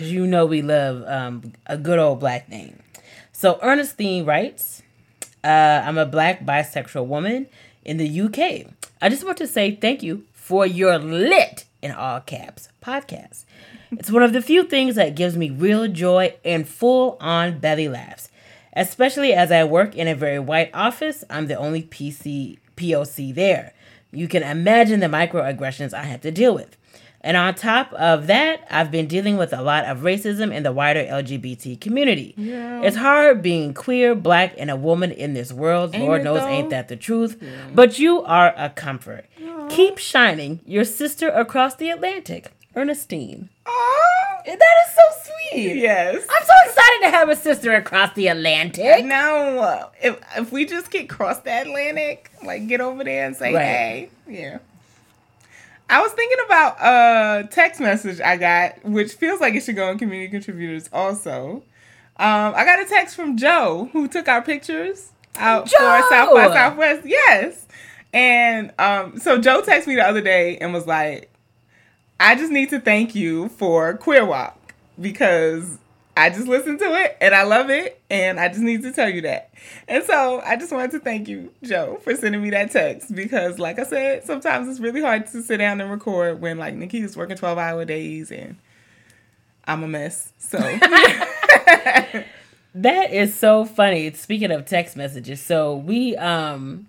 Cause 0.01 0.10
you 0.10 0.25
know 0.25 0.48
we 0.48 0.63
love 0.63 1.03
um, 1.08 1.53
a 1.67 1.77
good 1.77 2.00
old 2.00 2.20
black 2.20 2.50
name. 2.50 2.81
So 3.31 3.60
Ernestine 3.62 4.25
writes, 4.25 4.81
uh, 5.43 5.84
"I'm 5.86 6.00
a 6.00 6.08
black 6.08 6.43
bisexual 6.43 7.05
woman 7.05 7.46
in 7.86 7.98
the 7.98 8.22
UK. 8.22 8.65
I 9.00 9.10
just 9.10 9.24
want 9.24 9.38
to 9.38 9.46
say 9.46 9.75
thank 9.75 10.01
you 10.01 10.24
for 10.34 10.65
your 10.65 10.98
lit 10.98 11.65
in 11.84 11.91
all 11.91 12.20
caps 12.20 12.70
podcast. 12.84 13.46
It's 13.91 14.10
one 14.10 14.24
of 14.24 14.34
the 14.34 14.41
few 14.41 14.63
things 14.63 14.96
that 14.96 15.13
gives 15.13 15.38
me 15.38 15.51
real 15.51 15.88
joy 15.88 16.34
and 16.43 16.67
full 16.67 17.15
on 17.22 17.60
belly 17.60 17.88
laughs, 17.88 18.29
especially 18.75 19.34
as 19.34 19.51
I 19.51 19.65
work 19.65 19.96
in 19.96 20.08
a 20.08 20.15
very 20.15 20.39
white 20.39 20.72
office. 20.74 21.24
I'm 21.29 21.46
the 21.46 21.60
only 21.60 21.84
PC 21.84 22.58
POC 22.75 23.36
there. 23.36 23.74
You 24.12 24.27
can 24.27 24.41
imagine 24.41 25.00
the 25.00 25.05
microaggressions 25.05 25.93
I 25.93 26.05
have 26.05 26.22
to 26.22 26.31
deal 26.31 26.55
with." 26.55 26.75
And 27.24 27.38
on 27.38 27.54
top 27.54 27.94
of 27.94 28.25
that, 28.28 28.66
I've 28.72 28.90
been 28.90 29.06
dealing 29.08 29.38
with 29.38 29.54
a 29.54 29.62
lot 29.62 29.86
of 29.86 30.00
racism 30.00 30.51
in 30.51 30.63
the 30.63 30.72
wider 30.72 31.04
LGBT 31.04 31.80
community. 31.80 32.34
Yeah. 32.36 32.82
It's 32.82 32.98
hard 32.98 33.44
being 33.44 33.75
queer, 33.75 34.16
black, 34.16 34.56
and 34.58 34.72
a 34.72 34.75
woman 34.75 35.12
in 35.12 35.36
this 35.36 35.54
world. 35.54 35.94
Ain't 35.94 36.04
Lord 36.04 36.24
knows, 36.24 36.40
though? 36.40 36.48
ain't 36.48 36.72
that 36.72 36.88
the 36.88 36.96
truth? 36.96 37.42
But 37.74 38.00
you 38.00 38.24
are 38.24 38.54
a 38.58 38.70
comfort. 38.72 39.25
Keep 39.70 40.00
shining, 40.00 40.60
your 40.66 40.84
sister 40.84 41.30
across 41.30 41.75
the 41.75 41.92
Atlantic, 41.92 42.51
Ernestine. 42.75 43.50
Aw. 43.68 44.42
That 44.46 44.56
is 44.56 44.96
so 44.96 45.32
sweet. 45.51 45.75
Yes. 45.75 46.25
I'm 46.28 46.44
so 46.44 46.54
excited 46.66 47.00
to 47.04 47.10
have 47.12 47.30
a 47.30 47.36
sister 47.36 47.75
across 47.75 48.13
the 48.16 48.28
Atlantic. 48.28 48.84
Uh, 48.84 49.86
if 50.01 50.20
if 50.36 50.51
we 50.51 50.66
just 50.66 50.90
get 50.90 51.08
cross 51.08 51.40
the 51.42 51.51
Atlantic, 51.62 52.32
like 52.44 52.68
get 52.68 52.82
over 52.82 53.04
there 53.04 53.25
and 53.28 53.36
say 53.36 53.54
Right. 53.54 53.63
hey, 53.63 54.10
yeah. 54.28 54.58
I 55.91 56.01
was 56.01 56.13
thinking 56.13 56.38
about 56.45 56.77
a 56.79 57.48
text 57.50 57.81
message 57.81 58.21
I 58.21 58.38
got, 58.38 58.83
which 58.86 59.12
feels 59.12 59.41
like 59.41 59.55
it 59.55 59.63
should 59.63 59.75
go 59.75 59.89
on 59.89 60.00
community 60.00 60.31
contributors 60.31 60.89
also. 60.93 61.63
Um, 62.15 62.53
I 62.55 62.63
got 62.63 62.81
a 62.81 62.86
text 62.86 63.13
from 63.13 63.36
Joe 63.36 63.89
who 63.91 64.07
took 64.07 64.29
our 64.29 64.41
pictures 64.41 65.12
out 65.36 65.67
Joe! 65.67 65.77
for 65.77 66.10
South 66.10 66.33
by 66.33 66.48
Southwest. 66.48 67.05
Yes. 67.05 67.65
And 68.13 68.71
um, 68.79 69.19
so 69.19 69.38
Joe 69.38 69.62
texted 69.62 69.88
me 69.88 69.95
the 69.95 70.07
other 70.07 70.21
day 70.21 70.57
and 70.60 70.74
was 70.74 70.88
like, 70.88 71.29
I 72.21 72.36
just 72.36 72.53
need 72.53 72.69
to 72.69 72.79
thank 72.79 73.13
you 73.13 73.50
for 73.50 73.95
Queer 73.95 74.24
WOC 74.24 74.53
because 75.00 75.77
I 76.15 76.30
just 76.30 76.48
listened 76.48 76.80
to 76.80 76.86
it 76.86 77.18
and 77.22 77.34
I 77.34 77.44
love 77.44 77.70
it 77.70 78.01
and 78.10 78.39
I 78.39 78.50
just 78.50 78.60
need 78.60 78.82
to 78.84 78.91
tell 78.91 79.10
you 79.10 79.22
that. 79.22 79.53
And 79.88 80.03
so 80.03 80.41
I 80.46 80.58
just 80.58 80.72
wanted 80.72 80.91
to 80.91 81.00
thank 81.00 81.27
you, 81.27 81.51
Joe, 81.63 82.00
for 82.03 82.15
sending 82.15 82.41
me 82.41 82.50
that 82.51 82.72
text 82.72 83.15
because 83.15 83.60
like 83.60 83.80
I 83.80 83.84
said, 83.84 84.24
sometimes 84.25 84.68
it's 84.68 84.80
really 84.80 85.01
hard 85.01 85.27
to 85.27 85.41
sit 85.41 85.58
down 85.58 85.80
and 85.80 85.89
record 85.89 86.41
when 86.41 86.58
like 86.58 86.75
Nikita's 86.75 87.15
working 87.15 87.38
12 87.38 87.58
hour 87.58 87.86
days 87.86 88.32
and 88.32 88.58
I'm 89.65 89.84
a 89.84 89.88
mess. 89.88 90.34
So 90.38 90.58
That 92.74 93.12
is 93.12 93.36
so 93.36 93.65
funny. 93.65 94.12
Speaking 94.13 94.51
of 94.51 94.65
text 94.65 94.96
messages, 94.96 95.41
so 95.41 95.75
we 95.75 96.15
um 96.15 96.88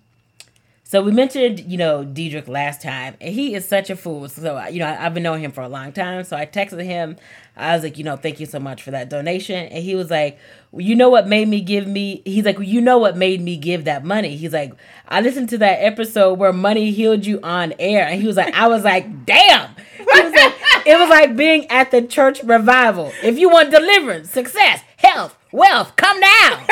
so 0.93 1.01
we 1.01 1.11
mentioned, 1.11 1.61
you 1.61 1.75
know, 1.75 2.03
Diedrich 2.03 2.47
last 2.47 2.83
time, 2.83 3.15
and 3.19 3.33
he 3.33 3.55
is 3.55 3.67
such 3.67 3.89
a 3.89 3.95
fool. 3.95 4.29
So, 4.29 4.63
you 4.67 4.77
know, 4.77 4.85
I, 4.85 5.07
I've 5.07 5.15
been 5.15 5.23
knowing 5.23 5.43
him 5.43 5.51
for 5.51 5.61
a 5.61 5.67
long 5.67 5.91
time. 5.91 6.23
So 6.23 6.37
I 6.37 6.45
texted 6.45 6.83
him. 6.83 7.17
I 7.57 7.73
was 7.73 7.81
like, 7.81 7.97
you 7.97 8.03
know, 8.03 8.15
thank 8.15 8.39
you 8.39 8.45
so 8.45 8.59
much 8.59 8.83
for 8.83 8.91
that 8.91 9.09
donation. 9.09 9.55
And 9.55 9.83
he 9.83 9.95
was 9.95 10.11
like, 10.11 10.37
well, 10.71 10.85
you 10.85 10.95
know 10.95 11.09
what 11.09 11.27
made 11.27 11.47
me 11.47 11.61
give 11.61 11.87
me, 11.87 12.21
he's 12.25 12.45
like, 12.45 12.59
well, 12.59 12.67
you 12.67 12.79
know 12.79 12.99
what 12.99 13.17
made 13.17 13.41
me 13.41 13.57
give 13.57 13.85
that 13.85 14.05
money? 14.05 14.35
He's 14.35 14.53
like, 14.53 14.71
I 15.07 15.21
listened 15.21 15.49
to 15.49 15.57
that 15.57 15.77
episode 15.77 16.37
where 16.37 16.53
money 16.53 16.91
healed 16.91 17.25
you 17.25 17.39
on 17.41 17.73
air. 17.79 18.05
And 18.05 18.21
he 18.21 18.27
was 18.27 18.37
like, 18.37 18.53
I 18.53 18.67
was 18.67 18.83
like, 18.83 19.25
damn. 19.25 19.71
Was 19.97 20.31
like, 20.31 20.53
it 20.85 20.99
was 20.99 21.09
like 21.09 21.35
being 21.35 21.65
at 21.71 21.89
the 21.89 22.03
church 22.03 22.43
revival. 22.43 23.11
If 23.23 23.39
you 23.39 23.49
want 23.49 23.71
deliverance, 23.71 24.29
success, 24.29 24.83
health, 24.97 25.35
wealth, 25.51 25.95
come 25.95 26.19
down. 26.21 26.65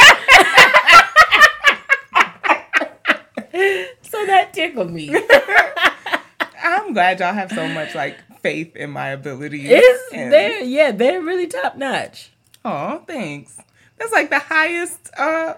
so 4.12 4.26
that 4.26 4.54
tickled 4.54 4.92
me. 4.92 5.10
I'm 6.64 6.94
glad 6.94 7.20
y'all 7.20 7.34
have 7.34 7.52
so 7.52 7.68
much 7.68 7.96
like 7.96 8.18
faith 8.42 8.76
in 8.76 8.92
my 8.92 9.10
abilities. 9.10 9.66
It's 9.70 10.14
and- 10.14 10.32
they're 10.32 10.62
yeah, 10.64 10.92
they're 10.92 11.22
really 11.22 11.48
top 11.48 11.76
notch. 11.78 12.32
Oh, 12.64 13.04
thanks. 13.08 13.58
That's 13.98 14.12
like 14.12 14.30
the 14.30 14.40
highest. 14.40 15.10
uh 15.18 15.56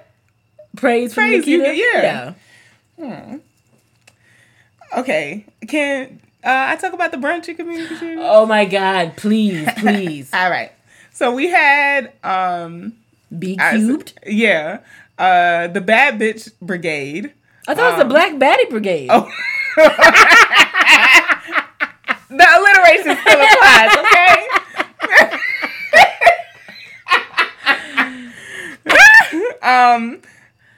Praise, 0.75 1.13
from 1.13 1.25
Praise 1.25 1.45
you 1.47 1.61
get, 1.61 2.33
yeah. 2.97 3.37
Okay, 4.97 5.45
can 5.67 6.19
uh, 6.43 6.65
I 6.69 6.75
talk 6.75 6.93
about 6.93 7.11
the 7.11 7.17
brunch 7.17 7.47
in 7.49 7.55
community? 7.55 8.15
Oh 8.19 8.45
my 8.45 8.65
God! 8.65 9.17
Please, 9.17 9.67
please. 9.77 10.29
All 10.33 10.49
right. 10.49 10.71
So 11.11 11.33
we 11.33 11.47
had 11.49 12.13
um 12.23 12.93
Be 13.37 13.57
I- 13.59 13.71
cubed. 13.77 14.13
yeah 14.25 14.79
uh 15.17 15.67
the 15.67 15.81
bad 15.81 16.19
bitch 16.19 16.51
brigade. 16.61 17.33
I 17.67 17.73
thought 17.75 17.93
it 17.93 17.97
was 17.97 18.03
the 18.03 18.09
Black 18.09 18.33
Baddie 18.33 18.69
Brigade. 18.69 19.09
Oh. 19.11 19.29
The 22.29 22.47
alliteration 22.49 23.15
still 23.21 23.41
applies, 23.41 23.95
okay? 23.97 24.47
um, 29.61 30.21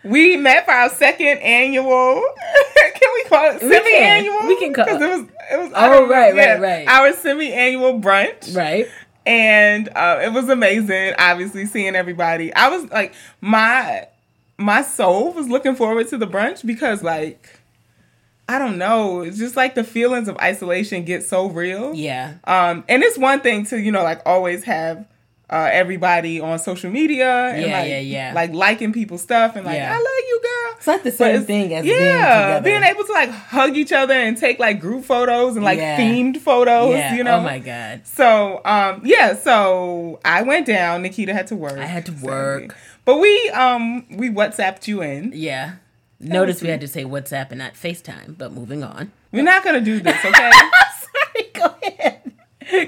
we 0.04 0.38
met 0.38 0.66
for 0.66 0.72
our 0.72 0.90
second 0.90 1.40
annual. 1.40 1.86
can 2.96 3.10
we 3.14 3.24
call 3.30 3.52
it 3.56 3.62
We 3.64 3.70
semi-annual? 3.72 4.48
We 4.48 4.58
can 4.60 4.74
call- 4.74 4.86
'Cause 4.86 5.02
it 5.02 5.10
was. 5.10 5.22
It 5.52 5.58
was. 5.60 5.72
Oh, 5.76 6.08
right, 6.08 6.36
right, 6.36 6.60
right. 6.60 6.88
Our 6.88 7.14
semi-annual 7.14 8.00
brunch, 8.02 8.56
right. 8.56 8.88
and 9.26 9.88
uh, 9.96 10.20
it 10.24 10.34
was 10.34 10.50
amazing. 10.50 11.14
Obviously, 11.18 11.66
seeing 11.68 11.96
everybody. 11.96 12.54
I 12.54 12.70
was 12.70 12.90
like, 12.92 13.14
my 13.42 14.08
my 14.58 14.82
soul 14.82 15.34
was 15.34 15.48
looking 15.50 15.76
forward 15.76 16.08
to 16.10 16.18
the 16.18 16.28
brunch 16.28 16.66
because, 16.66 17.04
like, 17.04 17.60
I 18.48 18.60
don't 18.60 18.78
know, 18.78 19.22
it's 19.22 19.38
just 19.38 19.56
like 19.56 19.76
the 19.76 19.84
feelings 19.84 20.28
of 20.28 20.38
isolation 20.38 21.04
get 21.04 21.24
so 21.24 21.48
real. 21.50 21.94
Yeah. 21.96 22.36
Um, 22.46 22.84
and 22.88 23.04
it's 23.04 23.18
one 23.18 23.42
thing 23.42 23.66
to 23.68 23.80
you 23.80 23.92
know 23.92 24.04
like 24.04 24.22
always 24.26 24.64
have 24.66 25.08
uh, 25.50 25.70
everybody 25.72 26.40
on 26.40 26.58
social 26.60 26.90
media 26.92 27.48
and 27.50 27.62
Yeah, 27.66 27.80
like, 27.80 27.90
yeah, 27.90 28.00
yeah. 28.00 28.32
like 28.36 28.52
liking 28.54 28.94
people's 28.94 29.22
stuff 29.24 29.56
and 29.56 29.66
like 29.66 29.76
Yeah. 29.78 29.92
I 29.94 29.98
love 29.98 30.06
you, 30.28 30.42
girl. 30.44 30.76
It's 30.78 30.88
not 30.88 31.04
the 31.04 31.12
same 31.12 31.42
thing 31.44 31.74
as 31.74 31.86
being 31.86 32.02
yeah, 32.02 32.60
together. 32.60 32.64
being 32.64 32.84
able 32.84 33.04
to 33.04 33.12
like 33.14 33.30
hug 33.30 33.76
each 33.76 33.92
other 33.92 34.14
and 34.14 34.38
take 34.38 34.60
like 34.60 34.80
group 34.80 35.06
photos 35.06 35.56
and 35.56 35.64
like 35.66 35.80
Yeah. 35.80 35.98
themed 36.00 36.38
photos. 36.38 36.96
yeah. 36.96 37.16
You 37.16 37.24
know. 37.24 37.38
Oh 37.38 37.42
my 37.42 37.58
God. 37.60 38.02
So 38.06 38.62
um 38.66 39.02
yeah, 39.04 39.36
so 39.36 40.20
I 40.24 40.44
went 40.44 40.68
down. 40.68 41.02
Nikita 41.02 41.34
had 41.34 41.48
to 41.48 41.56
work. 41.56 41.78
I 41.80 41.86
had 41.86 42.06
to 42.08 42.12
work. 42.14 42.76
But 43.06 43.20
we 43.20 43.50
um 43.52 44.06
we 44.10 44.30
WhatsApped 44.30 44.88
you 44.88 45.02
in. 45.02 45.32
Yeah. 45.34 45.76
Notice 46.20 46.62
we 46.62 46.70
had 46.70 46.82
to 46.82 46.88
say 46.88 47.04
WhatsApp 47.04 47.52
and 47.52 47.60
not 47.60 47.74
FaceTime, 47.74 48.38
but 48.38 48.52
moving 48.52 48.84
on. 48.84 49.12
We're 49.32 49.44
not 49.44 49.64
gonna 49.64 49.82
do 49.82 50.00
this, 50.00 50.18
okay? 50.26 50.52
Sorry, 50.52 51.52
go 51.54 51.76
ahead. 51.84 52.32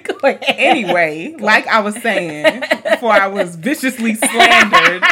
Go 0.04 0.18
ahead. 0.24 0.44
anyway, 0.48 1.36
like 1.40 1.68
I 1.68 1.82
was 1.82 1.96
saying 2.02 2.64
before 2.90 3.12
I 3.12 3.28
was 3.28 3.56
viciously 3.56 4.16
slandered, 4.16 5.04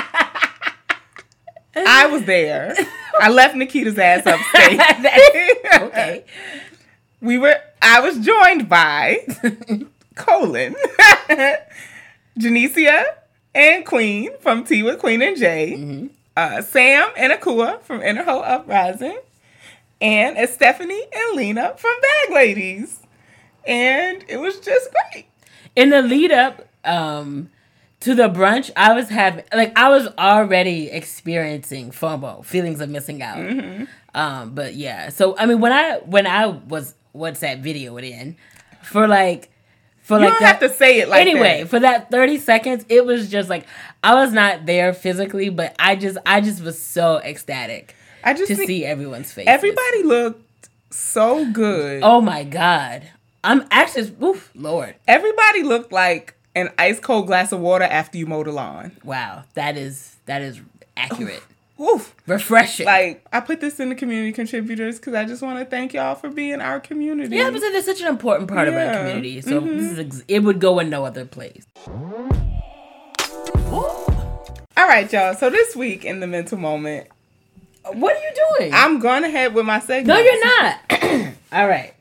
I 1.76 2.08
was 2.08 2.24
there. 2.24 2.76
I 3.20 3.30
left 3.30 3.56
Nikita's 3.56 4.00
ass 4.00 4.26
upstate. 4.26 4.80
okay. 5.82 6.26
We 7.22 7.38
were 7.38 7.56
I 7.82 8.00
was 8.00 8.18
joined 8.20 8.68
by 8.70 9.28
Colin, 10.16 10.76
Janicia 12.40 13.06
and 13.56 13.84
Queen 13.86 14.38
from 14.40 14.64
Tea 14.66 14.84
with 14.84 15.00
Queen 15.00 15.22
and 15.24 15.36
Jay, 15.38 16.10
uh, 16.38 16.62
Sam 16.62 17.10
and 17.18 17.34
Akua 17.34 17.82
from 17.82 18.02
Inner 18.04 18.24
Hoe 18.24 18.42
Uprising, 18.42 19.18
and 20.02 20.48
Stephanie 20.50 21.04
and 21.14 21.36
Lena 21.38 21.74
from 21.78 21.94
Bag 22.02 22.36
Ladies. 22.36 23.00
And 23.66 24.24
it 24.28 24.38
was 24.38 24.60
just 24.60 24.90
great. 24.92 25.26
in 25.76 25.90
the 25.90 26.02
lead 26.04 26.32
up 26.32 26.68
um 26.84 27.50
to 28.02 28.14
the 28.14 28.30
brunch 28.30 28.70
i 28.76 28.94
was 28.94 29.10
having 29.10 29.44
like 29.52 29.76
i 29.76 29.90
was 29.90 30.08
already 30.20 30.88
experiencing 30.92 31.90
fomo 31.90 32.46
feelings 32.46 32.80
of 32.80 32.90
missing 32.92 33.24
out 33.24 33.38
Mm-hmm. 33.40 33.86
um 34.14 34.52
but 34.54 34.76
yeah 34.76 35.10
so 35.10 35.36
i 35.40 35.48
mean 35.48 35.60
when 35.60 35.74
i 35.74 35.98
when 36.06 36.28
i 36.28 36.46
was 36.46 36.94
what's 37.14 37.40
that 37.40 37.60
video 37.62 37.98
it 37.98 38.04
in 38.04 38.36
for 38.84 39.08
like 39.08 39.50
for 40.06 40.18
You 40.20 40.26
like 40.26 40.34
don't 40.34 40.42
that, 40.42 40.62
have 40.62 40.72
to 40.72 40.78
say 40.78 41.00
it 41.02 41.10
like 41.10 41.22
anyway 41.22 41.62
that. 41.64 41.70
for 41.70 41.80
that 41.80 42.12
30 42.12 42.38
seconds 42.38 42.86
it 42.90 43.06
was 43.06 43.30
just 43.30 43.50
like 43.50 43.66
i 44.04 44.14
was 44.14 44.32
not 44.32 44.66
there 44.66 44.94
physically 44.94 45.50
but 45.50 45.76
i 45.80 45.96
just 45.96 46.18
i 46.26 46.40
just 46.42 46.62
was 46.64 46.80
so 46.80 47.18
ecstatic 47.18 47.96
I 48.24 48.34
just 48.34 48.48
to 48.48 48.56
see 48.56 48.86
everyone's 48.86 49.32
face 49.34 49.46
everybody 49.48 50.04
looked 50.04 50.70
so 50.92 51.52
good. 51.52 52.02
oh 52.04 52.22
my 52.22 52.44
god 52.44 53.04
i'm 53.44 53.66
actually 53.72 54.16
oof 54.24 54.52
lord 54.56 54.96
Everybody 55.08 55.64
looked 55.64 55.92
like 55.92 56.36
an 56.56 56.70
ice 56.78 57.00
cold 57.00 57.28
glass 57.28 57.52
of 57.52 57.60
water 57.60 57.84
after 57.86 58.18
you 58.18 58.26
mowed 58.28 58.46
the 58.48 58.52
lawn. 58.52 58.92
wow 59.04 59.44
that 59.56 59.76
is 59.76 60.16
that 60.28 60.42
is 60.42 60.62
accurate 60.96 61.44
Woof. 61.78 62.16
refreshing 62.26 62.86
Like 62.86 63.26
I 63.34 63.42
put 63.42 63.60
this 63.60 63.80
in 63.82 63.90
the 63.90 63.96
community 63.96 64.32
contributors 64.32 64.98
because 64.98 65.14
I 65.14 65.26
just 65.26 65.42
want 65.42 65.60
to 65.60 65.66
thank 65.66 65.94
y'all 65.94 66.16
for 66.16 66.30
being 66.30 66.62
our 66.62 66.80
community. 66.80 67.36
Yeah, 67.36 67.50
because 67.50 67.70
they're 67.72 67.82
such 67.84 68.02
an 68.02 68.08
important 68.08 68.48
part 68.50 68.68
of 68.70 68.74
our 68.74 68.80
Yeah. 68.80 68.94
Mm-hmm. 68.94 69.08
community. 69.08 69.42
So 69.42 69.60
this 69.60 69.92
is 69.92 70.00
ex- 70.00 70.24
it 70.28 70.40
would 70.44 70.60
go 70.62 70.80
in 70.80 70.90
no 70.90 71.06
other 71.06 71.26
place. 71.26 71.66
All 74.78 74.88
right, 74.88 75.12
y'all. 75.12 75.34
So 75.34 75.50
this 75.50 75.76
week 75.76 76.06
in 76.06 76.20
the 76.20 76.28
mental 76.28 76.58
moment, 76.58 77.08
What 77.84 78.16
are 78.16 78.20
you 78.20 78.32
doing? 78.60 78.74
I'm 78.74 79.00
going 79.00 79.24
ahead 79.24 79.54
with 79.54 79.66
my 79.66 79.80
segment. 79.80 80.08
no, 80.08 80.18
you're 80.18 80.46
not. 80.62 81.34
All 81.52 81.68
right. 81.68 81.94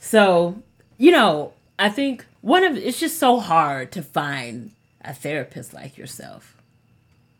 So 0.00 0.62
you 0.96 1.10
know, 1.10 1.52
I 1.78 1.88
think 1.90 2.24
one 2.40 2.64
of 2.64 2.76
it's 2.76 2.98
just 2.98 3.18
so 3.18 3.38
hard 3.40 3.92
to 3.92 4.02
find 4.02 4.72
a 5.02 5.12
therapist 5.14 5.72
like 5.74 5.96
yourself. 5.98 6.56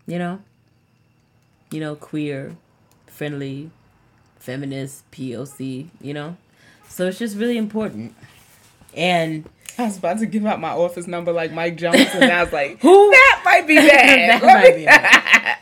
You 0.06 0.18
know, 0.18 0.40
you 1.70 1.80
know, 1.80 1.94
queer, 1.94 2.56
friendly, 3.06 3.70
feminist, 4.38 5.10
POC. 5.10 5.88
You 6.00 6.14
know, 6.14 6.36
so 6.88 7.06
it's 7.06 7.18
just 7.18 7.36
really 7.36 7.56
important. 7.56 8.14
And 8.94 9.48
I 9.78 9.84
was 9.84 9.98
about 9.98 10.18
to 10.18 10.26
give 10.26 10.44
out 10.44 10.60
my 10.60 10.70
office 10.70 11.06
number 11.06 11.32
like 11.32 11.52
Mike 11.52 11.76
Jones, 11.76 12.08
and 12.12 12.24
I 12.24 12.42
was 12.42 12.52
like, 12.52 12.78
Who? 12.82 13.10
That 13.10 13.42
might 13.44 13.66
be 13.66 13.76
bad. 13.88 14.42
That 14.42 14.42
might 14.42 14.76
be 14.76 14.84
bad. 14.84 15.58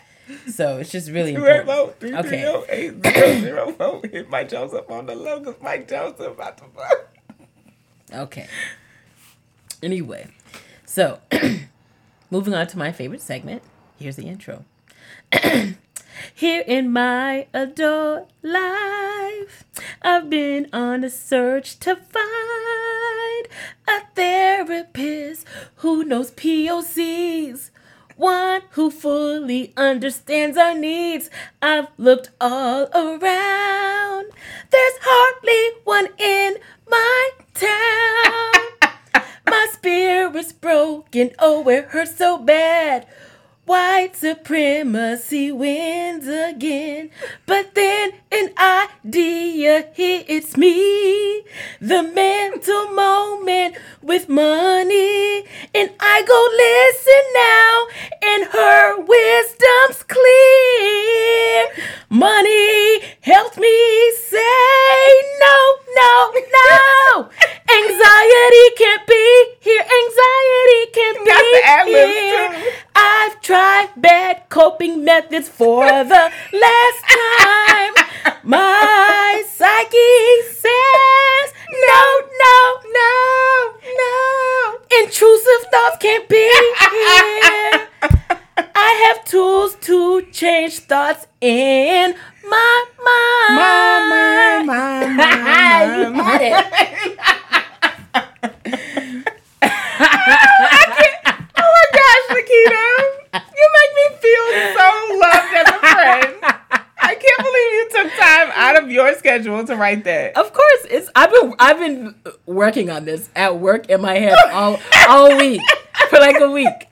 so 0.52 0.78
it's 0.78 0.90
just 0.90 1.10
really 1.10 1.34
important. 1.34 2.14
Okay. 2.14 2.22
three 2.22 2.30
three 2.30 2.38
zero 2.38 2.54
oh, 2.56 2.66
eight 2.68 3.06
zero 3.06 3.40
zero 3.40 3.72
vote. 3.72 4.06
Hit 4.06 4.30
Mike 4.30 4.48
Jones 4.48 4.72
up 4.74 4.90
on 4.90 5.06
the 5.06 5.14
low 5.14 5.40
because 5.40 5.60
Mike 5.60 5.90
is 5.90 6.20
about 6.20 6.58
to 6.58 6.64
vote. 6.64 7.08
Okay. 8.12 8.46
Anyway, 9.82 10.28
so 10.84 11.20
moving 12.30 12.54
on 12.54 12.66
to 12.68 12.78
my 12.78 12.92
favorite 12.92 13.20
segment. 13.20 13.62
Here's 13.98 14.16
the 14.16 14.26
intro. 14.26 14.64
Here 16.34 16.64
in 16.66 16.92
my 16.92 17.46
adult 17.52 18.30
life, 18.42 19.64
I've 20.02 20.30
been 20.30 20.68
on 20.72 21.04
a 21.04 21.10
search 21.10 21.78
to 21.80 21.96
find 21.96 23.48
a 23.88 24.06
therapist 24.14 25.46
who 25.76 26.04
knows 26.04 26.30
POCs. 26.30 27.70
One 28.16 28.62
who 28.70 28.90
fully 28.90 29.74
understands 29.76 30.56
our 30.56 30.74
needs. 30.74 31.28
I've 31.60 31.88
looked 31.98 32.30
all 32.40 32.88
around. 32.94 34.32
There's 34.70 34.98
hardly 35.02 35.80
one 35.84 36.08
in 36.18 36.56
my 36.88 37.30
town. 37.52 38.92
My 39.46 39.66
spirit's 39.70 40.52
broken. 40.52 41.32
Oh, 41.38 41.68
it 41.68 41.86
hurts 41.86 42.16
so 42.16 42.38
bad. 42.38 43.06
White 43.66 44.14
supremacy 44.14 45.50
wins 45.50 46.28
again. 46.28 47.10
But 47.46 47.74
then 47.74 48.12
an 48.30 48.50
idea 48.56 49.88
hits 49.92 50.56
me. 50.56 51.42
The 51.80 52.04
mental 52.04 52.86
moment 52.90 53.74
with 54.00 54.28
money. 54.28 55.44
And 55.74 55.90
I 55.98 56.22
go 56.22 56.40
listen 56.54 57.24
now, 57.34 57.88
and 58.22 58.44
her 58.54 59.00
wisdom's 59.02 60.04
clear. 60.04 61.64
Money 62.08 63.00
helps 63.22 63.58
me 63.58 64.12
say 64.14 65.02
no, 65.40 65.56
no, 65.96 66.32
no. 66.54 67.30
Anxiety 67.66 68.66
can't 68.78 69.06
be 69.08 69.44
here. 69.60 69.82
Anxiety 69.82 70.82
can't 70.94 71.24
be 71.24 71.90
here. 71.90 72.72
I've 72.94 73.40
tried 73.42 73.55
bad 73.96 74.42
coping 74.48 75.04
methods 75.04 75.48
for 75.48 75.84
the 75.84 76.30
last 76.52 77.00
time. 77.08 77.94
My 78.42 79.42
psyche 79.48 80.42
says 80.52 81.46
no, 81.70 82.02
no, 82.44 82.56
no, 83.00 83.14
no. 84.02 84.78
Intrusive 85.02 85.62
thoughts 85.72 85.96
can't 86.00 86.28
be 86.28 86.36
here. 86.36 87.88
I 88.02 88.08
I 88.74 88.90
have 89.06 89.24
tools 89.24 89.74
to 89.82 90.22
change 90.32 90.78
thoughts 90.80 91.26
in 91.40 92.14
my 92.48 92.84
mind. 93.08 93.56
My, 93.56 93.84
my, 94.10 94.64
my, 94.64 95.06
my, 95.10 95.84
you 95.96 96.12
had 96.22 96.42
it. 96.42 97.18
Oh 101.58 101.68
my 101.74 101.84
gosh, 101.98 102.26
Nikita. 102.36 103.25
You 103.56 103.68
make 103.78 103.92
me 103.96 104.16
feel 104.20 104.44
so 104.74 104.86
loved 105.18 105.54
as 105.54 105.68
a 105.68 105.78
friend. 105.78 106.36
I 106.98 107.14
can't 107.14 107.38
believe 107.38 107.72
you 107.72 107.88
took 107.92 108.12
time 108.18 108.50
out 108.54 108.82
of 108.82 108.90
your 108.90 109.14
schedule 109.14 109.64
to 109.64 109.76
write 109.76 110.04
that. 110.04 110.36
Of 110.36 110.52
course, 110.52 110.86
it's 110.90 111.10
I've 111.14 111.30
been 111.30 111.54
I've 111.58 111.78
been 111.78 112.14
working 112.46 112.90
on 112.90 113.04
this 113.04 113.28
at 113.36 113.58
work 113.58 113.88
in 113.90 114.00
my 114.00 114.14
head 114.14 114.36
all 114.52 114.78
all 115.08 115.36
week 115.36 115.60
for 116.10 116.18
like 116.18 116.40
a 116.40 116.50
week. 116.50 116.88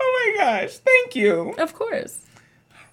Oh 0.00 0.34
my 0.36 0.44
gosh, 0.44 0.78
thank 0.78 1.14
you. 1.14 1.54
Of 1.58 1.74
course. 1.74 2.20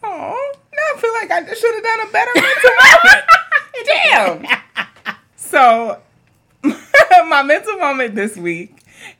Oh, 0.03 0.53
now 0.73 0.81
I 0.95 0.99
feel 0.99 1.13
like 1.13 1.31
I 1.31 1.53
should 1.53 1.73
have 1.73 1.83
done 1.83 2.07
a 2.07 2.11
better 2.11 2.31
mental 2.35 2.71
moment. 2.83 4.45
Damn. 4.45 4.85
So, 5.37 6.01
my 7.29 7.43
mental 7.43 7.77
moment 7.77 8.15
this 8.15 8.35
week 8.37 8.74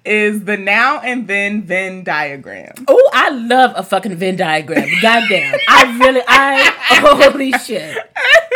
is 0.05 0.45
the 0.45 0.57
now 0.57 0.99
and 0.99 1.27
then 1.27 1.63
Venn 1.63 2.03
diagram. 2.03 2.73
Oh, 2.87 3.09
I 3.13 3.29
love 3.29 3.73
a 3.75 3.83
fucking 3.83 4.15
Venn 4.15 4.35
diagram. 4.35 4.87
Goddamn. 5.01 5.55
I 5.67 5.97
really 5.99 6.21
I 6.27 6.71
holy 7.01 7.51
shit. 7.53 7.97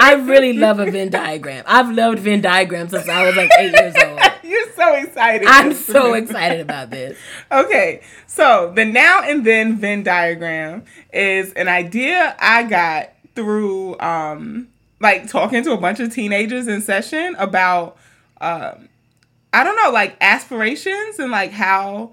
I 0.01 0.13
really 0.13 0.53
love 0.53 0.79
a 0.79 0.89
Venn 0.89 1.09
diagram. 1.09 1.63
I've 1.67 1.91
loved 1.91 2.19
Venn 2.19 2.41
diagrams 2.41 2.91
since 2.91 3.09
I 3.09 3.25
was 3.25 3.35
like 3.35 3.49
eight 3.59 3.73
years 3.73 3.95
old. 4.03 4.19
You're 4.43 4.71
so 4.75 4.93
excited. 4.95 5.47
I'm 5.47 5.73
so 5.73 6.13
excited 6.13 6.59
about 6.61 6.89
this. 6.89 7.17
Okay, 7.51 8.01
so 8.27 8.71
the 8.75 8.85
now 8.85 9.23
and 9.23 9.45
then 9.45 9.77
Venn 9.77 10.03
diagram 10.03 10.85
is 11.11 11.53
an 11.53 11.67
idea 11.67 12.35
I 12.39 12.63
got 12.63 13.09
through 13.35 13.99
um 13.99 14.67
like 14.99 15.29
talking 15.29 15.63
to 15.63 15.71
a 15.71 15.77
bunch 15.77 15.99
of 15.99 16.13
teenagers 16.13 16.67
in 16.67 16.81
session 16.81 17.35
about 17.37 17.97
um 18.41 18.88
I 19.53 19.63
don't 19.63 19.75
know, 19.75 19.91
like 19.91 20.15
aspirations 20.21 21.19
and 21.19 21.31
like 21.31 21.51
how 21.51 22.11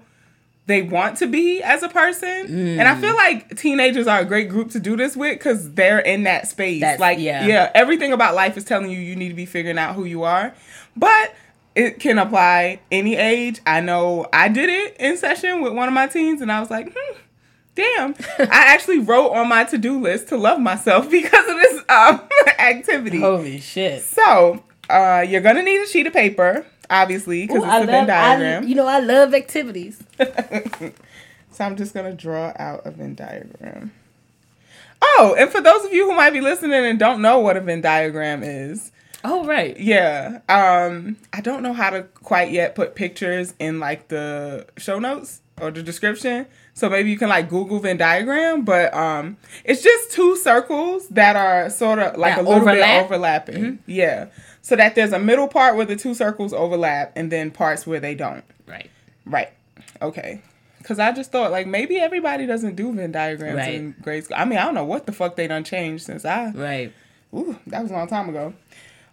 they 0.65 0.81
want 0.81 1.17
to 1.19 1.27
be 1.27 1.61
as 1.63 1.81
a 1.83 1.87
person. 1.89 2.77
And 2.79 2.81
I 2.87 2.99
feel 2.99 3.15
like 3.15 3.55
teenagers 3.57 4.05
are 4.07 4.19
a 4.19 4.25
great 4.25 4.49
group 4.49 4.71
to 4.71 4.79
do 4.79 4.97
this 4.97 5.15
with 5.15 5.39
cuz 5.39 5.71
they're 5.71 5.99
in 5.99 6.23
that 6.23 6.47
space. 6.47 6.81
That's- 6.81 6.99
like 6.99 7.19
yeah. 7.19 7.45
yeah, 7.45 7.71
everything 7.73 8.11
about 8.11 8.35
life 8.35 8.57
is 8.57 8.63
telling 8.65 8.89
you 8.91 8.99
you 8.99 9.15
need 9.15 9.29
to 9.29 9.35
be 9.35 9.45
figuring 9.45 9.77
out 9.77 9.95
who 9.95 10.03
you 10.03 10.23
are. 10.23 10.53
But 10.95 11.33
it 11.75 11.99
can 11.99 12.17
apply 12.17 12.79
any 12.91 13.15
age. 13.15 13.61
I 13.67 13.81
know 13.81 14.27
I 14.33 14.49
did 14.49 14.67
it 14.69 14.97
in 14.99 15.15
session 15.15 15.61
with 15.61 15.73
one 15.73 15.87
of 15.87 15.93
my 15.93 16.07
teens, 16.07 16.41
and 16.41 16.51
I 16.51 16.59
was 16.59 16.71
like, 16.71 16.91
hmm, 16.91 17.17
damn. 17.75 18.15
I 18.39 18.47
actually 18.73 18.97
wrote 18.97 19.29
on 19.29 19.47
my 19.47 19.63
to 19.65 19.77
do 19.77 20.01
list 20.01 20.27
to 20.29 20.37
love 20.37 20.59
myself 20.59 21.09
because 21.11 21.47
of 21.47 21.55
this 21.55 21.83
um, 21.87 22.21
activity. 22.59 23.19
Holy 23.19 23.59
shit. 23.59 24.01
So, 24.01 24.63
uh, 24.89 25.23
you're 25.27 25.41
gonna 25.41 25.61
need 25.61 25.79
a 25.79 25.85
sheet 25.87 26.07
of 26.07 26.13
paper, 26.13 26.65
obviously, 26.89 27.47
because 27.47 27.63
it's 27.63 27.71
I 27.71 27.79
a 27.81 27.85
Venn 27.85 27.93
love, 27.95 28.03
I, 28.03 28.35
diagram. 28.35 28.67
you 28.67 28.75
know, 28.75 28.87
I 28.87 28.99
love 28.99 29.33
activities. 29.33 30.01
so 30.19 31.63
I'm 31.63 31.75
just 31.75 31.93
gonna 31.93 32.13
draw 32.13 32.53
out 32.57 32.85
a 32.85 32.91
Venn 32.91 33.15
diagram. 33.15 33.91
Oh, 35.01 35.35
and 35.37 35.49
for 35.51 35.61
those 35.61 35.85
of 35.85 35.93
you 35.93 36.09
who 36.09 36.15
might 36.15 36.31
be 36.31 36.41
listening 36.41 36.73
and 36.85 36.97
don't 36.97 37.21
know 37.21 37.39
what 37.39 37.55
a 37.57 37.61
Venn 37.61 37.81
diagram 37.81 38.43
is, 38.43 38.91
Oh, 39.23 39.45
right. 39.45 39.77
Yeah. 39.79 40.39
Um 40.47 41.17
I 41.33 41.41
don't 41.41 41.63
know 41.63 41.73
how 41.73 41.89
to 41.89 42.03
quite 42.03 42.51
yet 42.51 42.75
put 42.75 42.95
pictures 42.95 43.53
in 43.59 43.79
like 43.79 44.07
the 44.09 44.67
show 44.77 44.99
notes 44.99 45.41
or 45.59 45.71
the 45.71 45.81
description. 45.83 46.45
So 46.75 46.87
maybe 46.87 47.09
you 47.09 47.17
can 47.17 47.27
like 47.27 47.49
Google 47.49 47.79
Venn 47.79 47.97
diagram, 47.97 48.63
but 48.63 48.93
um 48.93 49.37
it's 49.65 49.81
just 49.83 50.11
two 50.11 50.37
circles 50.37 51.07
that 51.09 51.35
are 51.35 51.69
sort 51.71 51.99
of 51.99 52.15
like 52.17 52.35
That 52.35 52.41
a 52.45 52.47
little 52.47 52.61
overlap? 52.61 52.77
bit 53.01 53.05
overlapping. 53.05 53.79
Yeah. 53.87 54.27
So 54.67 54.75
that 54.75 54.95
there's 54.95 55.13
a 55.13 55.19
middle 55.19 55.47
part 55.47 55.77
where 55.77 55.85
the 55.85 55.95
two 55.95 56.13
circles 56.13 56.51
overlap 56.51 57.13
and 57.15 57.31
then 57.31 57.51
parts 57.51 57.87
where 57.87 58.01
they 58.01 58.15
don't. 58.15 58.43
Right. 58.67 58.89
Right. 59.25 59.49
Okay. 60.01 60.41
Cause 60.83 60.99
I 60.99 61.13
just 61.13 61.31
thought 61.31 61.51
like 61.51 61.67
maybe 61.67 61.97
everybody 61.97 62.45
doesn't 62.45 62.75
do 62.75 62.91
Venn 62.91 63.13
diagrams 63.13 63.55
Right. 63.55 63.75
in 63.75 63.95
grade 64.01 64.25
school. 64.25 64.35
I 64.37 64.43
mean, 64.43 64.59
I 64.59 64.65
don't 64.65 64.73
know 64.73 64.83
what 64.83 65.05
the 65.05 65.13
fuck 65.13 65.37
they 65.37 65.47
done 65.47 65.63
changed 65.63 66.03
since 66.03 66.25
I 66.25 66.49
Right. 66.49 66.91
Ooh, 67.33 67.57
that 67.67 67.81
was 67.81 67.91
a 67.91 67.93
long 67.93 68.09
time 68.09 68.27
ago. 68.27 68.53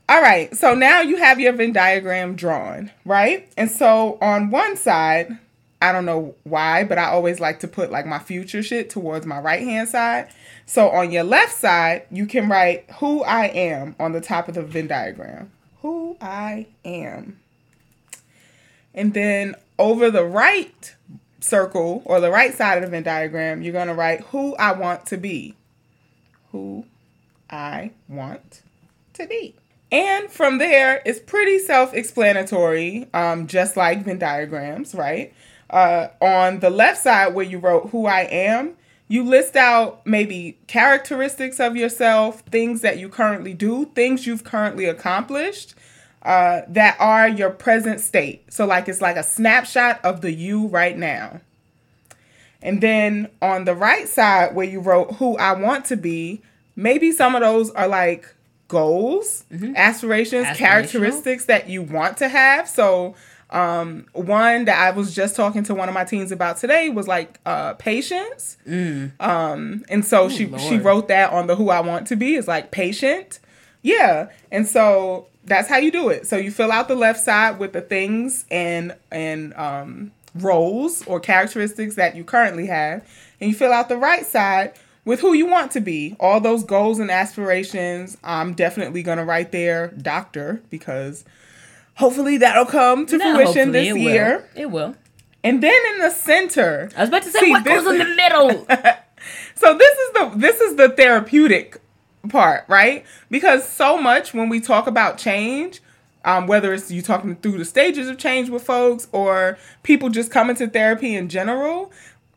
All 0.08 0.20
right, 0.20 0.52
so 0.56 0.74
now 0.74 1.02
you 1.02 1.18
have 1.18 1.38
your 1.38 1.52
Venn 1.52 1.72
diagram 1.72 2.34
drawn, 2.34 2.90
right? 3.04 3.48
And 3.56 3.70
so 3.70 4.18
on 4.20 4.50
one 4.50 4.76
side, 4.76 5.38
I 5.80 5.92
don't 5.92 6.04
know 6.04 6.34
why, 6.42 6.82
but 6.82 6.98
I 6.98 7.04
always 7.10 7.38
like 7.38 7.60
to 7.60 7.68
put 7.68 7.92
like 7.92 8.06
my 8.06 8.18
future 8.18 8.62
shit 8.64 8.90
towards 8.90 9.24
my 9.24 9.38
right 9.38 9.62
hand 9.62 9.88
side. 9.88 10.30
So 10.66 10.88
on 10.90 11.10
your 11.10 11.24
left 11.24 11.52
side, 11.52 12.06
you 12.10 12.26
can 12.26 12.48
write 12.48 12.90
who 12.98 13.22
I 13.22 13.46
am 13.46 13.94
on 13.98 14.12
the 14.12 14.20
top 14.20 14.48
of 14.48 14.54
the 14.54 14.62
Venn 14.62 14.86
diagram. 14.86 15.52
Who 15.82 16.16
I 16.20 16.66
am. 16.84 17.38
And 18.94 19.12
then 19.12 19.56
over 19.78 20.10
the 20.10 20.24
right 20.24 20.94
circle 21.40 22.02
or 22.06 22.20
the 22.20 22.30
right 22.30 22.54
side 22.54 22.78
of 22.78 22.84
the 22.84 22.90
Venn 22.90 23.02
diagram, 23.02 23.62
you're 23.62 23.72
going 23.72 23.88
to 23.88 23.94
write 23.94 24.22
who 24.22 24.56
I 24.56 24.72
want 24.72 25.06
to 25.06 25.16
be. 25.16 25.54
Who 26.52 26.86
I 27.50 27.90
want 28.08 28.62
to 29.14 29.26
be. 29.26 29.54
And 29.92 30.30
from 30.30 30.58
there, 30.58 31.02
it's 31.04 31.20
pretty 31.20 31.58
self 31.58 31.92
explanatory, 31.94 33.08
um, 33.12 33.46
just 33.46 33.76
like 33.76 34.04
Venn 34.04 34.18
diagrams, 34.18 34.94
right? 34.94 35.32
Uh, 35.70 36.08
on 36.20 36.60
the 36.60 36.70
left 36.70 37.02
side, 37.02 37.34
where 37.34 37.44
you 37.44 37.58
wrote 37.58 37.90
who 37.90 38.06
I 38.06 38.22
am, 38.22 38.76
you 39.08 39.24
list 39.24 39.54
out 39.56 40.06
maybe 40.06 40.58
characteristics 40.66 41.60
of 41.60 41.76
yourself, 41.76 42.40
things 42.40 42.80
that 42.80 42.98
you 42.98 43.08
currently 43.08 43.54
do, 43.54 43.86
things 43.94 44.26
you've 44.26 44.44
currently 44.44 44.86
accomplished 44.86 45.74
uh, 46.22 46.62
that 46.68 46.96
are 46.98 47.28
your 47.28 47.50
present 47.50 48.00
state. 48.00 48.50
So, 48.52 48.64
like, 48.64 48.88
it's 48.88 49.02
like 49.02 49.16
a 49.16 49.22
snapshot 49.22 50.02
of 50.04 50.22
the 50.22 50.32
you 50.32 50.68
right 50.68 50.96
now. 50.96 51.40
And 52.62 52.80
then 52.80 53.28
on 53.42 53.66
the 53.66 53.74
right 53.74 54.08
side, 54.08 54.54
where 54.54 54.66
you 54.66 54.80
wrote 54.80 55.16
who 55.16 55.36
I 55.36 55.52
want 55.52 55.84
to 55.86 55.96
be, 55.96 56.40
maybe 56.74 57.12
some 57.12 57.34
of 57.34 57.42
those 57.42 57.70
are 57.72 57.86
like 57.86 58.34
goals, 58.68 59.44
aspirations, 59.76 60.46
characteristics 60.56 61.44
that 61.44 61.68
you 61.68 61.82
want 61.82 62.16
to 62.18 62.28
have. 62.28 62.66
So, 62.68 63.14
um, 63.50 64.06
one 64.12 64.64
that 64.64 64.78
I 64.78 64.90
was 64.90 65.14
just 65.14 65.36
talking 65.36 65.62
to 65.64 65.74
one 65.74 65.88
of 65.88 65.94
my 65.94 66.04
teens 66.04 66.32
about 66.32 66.56
today 66.56 66.88
was 66.88 67.06
like 67.06 67.38
uh, 67.46 67.74
patience. 67.74 68.56
Um, 68.66 69.84
and 69.88 70.04
so 70.04 70.28
she 70.28 70.46
she 70.58 70.72
Lord. 70.72 70.84
wrote 70.84 71.08
that 71.08 71.32
on 71.32 71.46
the 71.46 71.56
who 71.56 71.70
I 71.70 71.80
want 71.80 72.06
to 72.08 72.16
be 72.16 72.34
is 72.34 72.48
like 72.48 72.70
patient. 72.70 73.38
Yeah. 73.82 74.30
And 74.50 74.66
so 74.66 75.28
that's 75.44 75.68
how 75.68 75.76
you 75.76 75.90
do 75.90 76.08
it. 76.08 76.26
So 76.26 76.36
you 76.36 76.50
fill 76.50 76.72
out 76.72 76.88
the 76.88 76.94
left 76.94 77.20
side 77.20 77.58
with 77.58 77.72
the 77.72 77.80
things 77.82 78.44
and 78.50 78.96
and 79.12 79.54
um 79.54 80.12
roles 80.34 81.06
or 81.06 81.20
characteristics 81.20 81.94
that 81.94 82.16
you 82.16 82.24
currently 82.24 82.66
have, 82.66 83.06
and 83.40 83.50
you 83.50 83.56
fill 83.56 83.72
out 83.72 83.88
the 83.88 83.96
right 83.96 84.26
side 84.26 84.72
with 85.04 85.20
who 85.20 85.32
you 85.34 85.46
want 85.46 85.70
to 85.72 85.80
be. 85.80 86.16
All 86.18 86.40
those 86.40 86.64
goals 86.64 86.98
and 86.98 87.10
aspirations. 87.10 88.16
I'm 88.24 88.54
definitely 88.54 89.02
gonna 89.02 89.24
write 89.24 89.52
there 89.52 89.88
doctor 89.88 90.62
because 90.70 91.24
hopefully 91.96 92.36
that'll 92.38 92.64
come 92.66 93.06
to 93.06 93.18
fruition 93.18 93.72
this 93.72 93.88
it 93.94 93.98
year. 93.98 94.48
Will. 94.54 94.62
It 94.62 94.70
will. 94.70 94.96
And 95.42 95.62
then 95.62 95.78
in 95.92 95.98
the 96.00 96.10
center, 96.10 96.90
I 96.96 97.00
was 97.00 97.08
about 97.10 97.22
to 97.24 97.30
say 97.30 97.40
See, 97.40 97.50
what 97.50 97.64
this- 97.64 97.82
goes 97.84 97.92
in 97.92 97.98
the 97.98 98.14
middle. 98.16 98.66
so 99.54 99.76
this 99.76 99.98
is 99.98 100.12
the 100.14 100.32
this 100.36 100.60
is 100.60 100.76
the 100.76 100.88
therapeutic 100.90 101.80
part, 102.30 102.64
right? 102.68 103.04
Because 103.30 103.68
so 103.68 103.98
much 103.98 104.32
when 104.32 104.48
we 104.48 104.58
talk 104.60 104.86
about 104.86 105.18
change, 105.18 105.80
um, 106.24 106.46
whether 106.46 106.72
it's 106.72 106.90
you 106.90 107.02
talking 107.02 107.36
through 107.36 107.58
the 107.58 107.64
stages 107.66 108.08
of 108.08 108.16
change 108.16 108.48
with 108.48 108.62
folks 108.62 109.06
or 109.12 109.58
people 109.82 110.08
just 110.08 110.30
coming 110.30 110.56
to 110.56 110.66
therapy 110.66 111.14
in 111.14 111.28
general, 111.28 111.92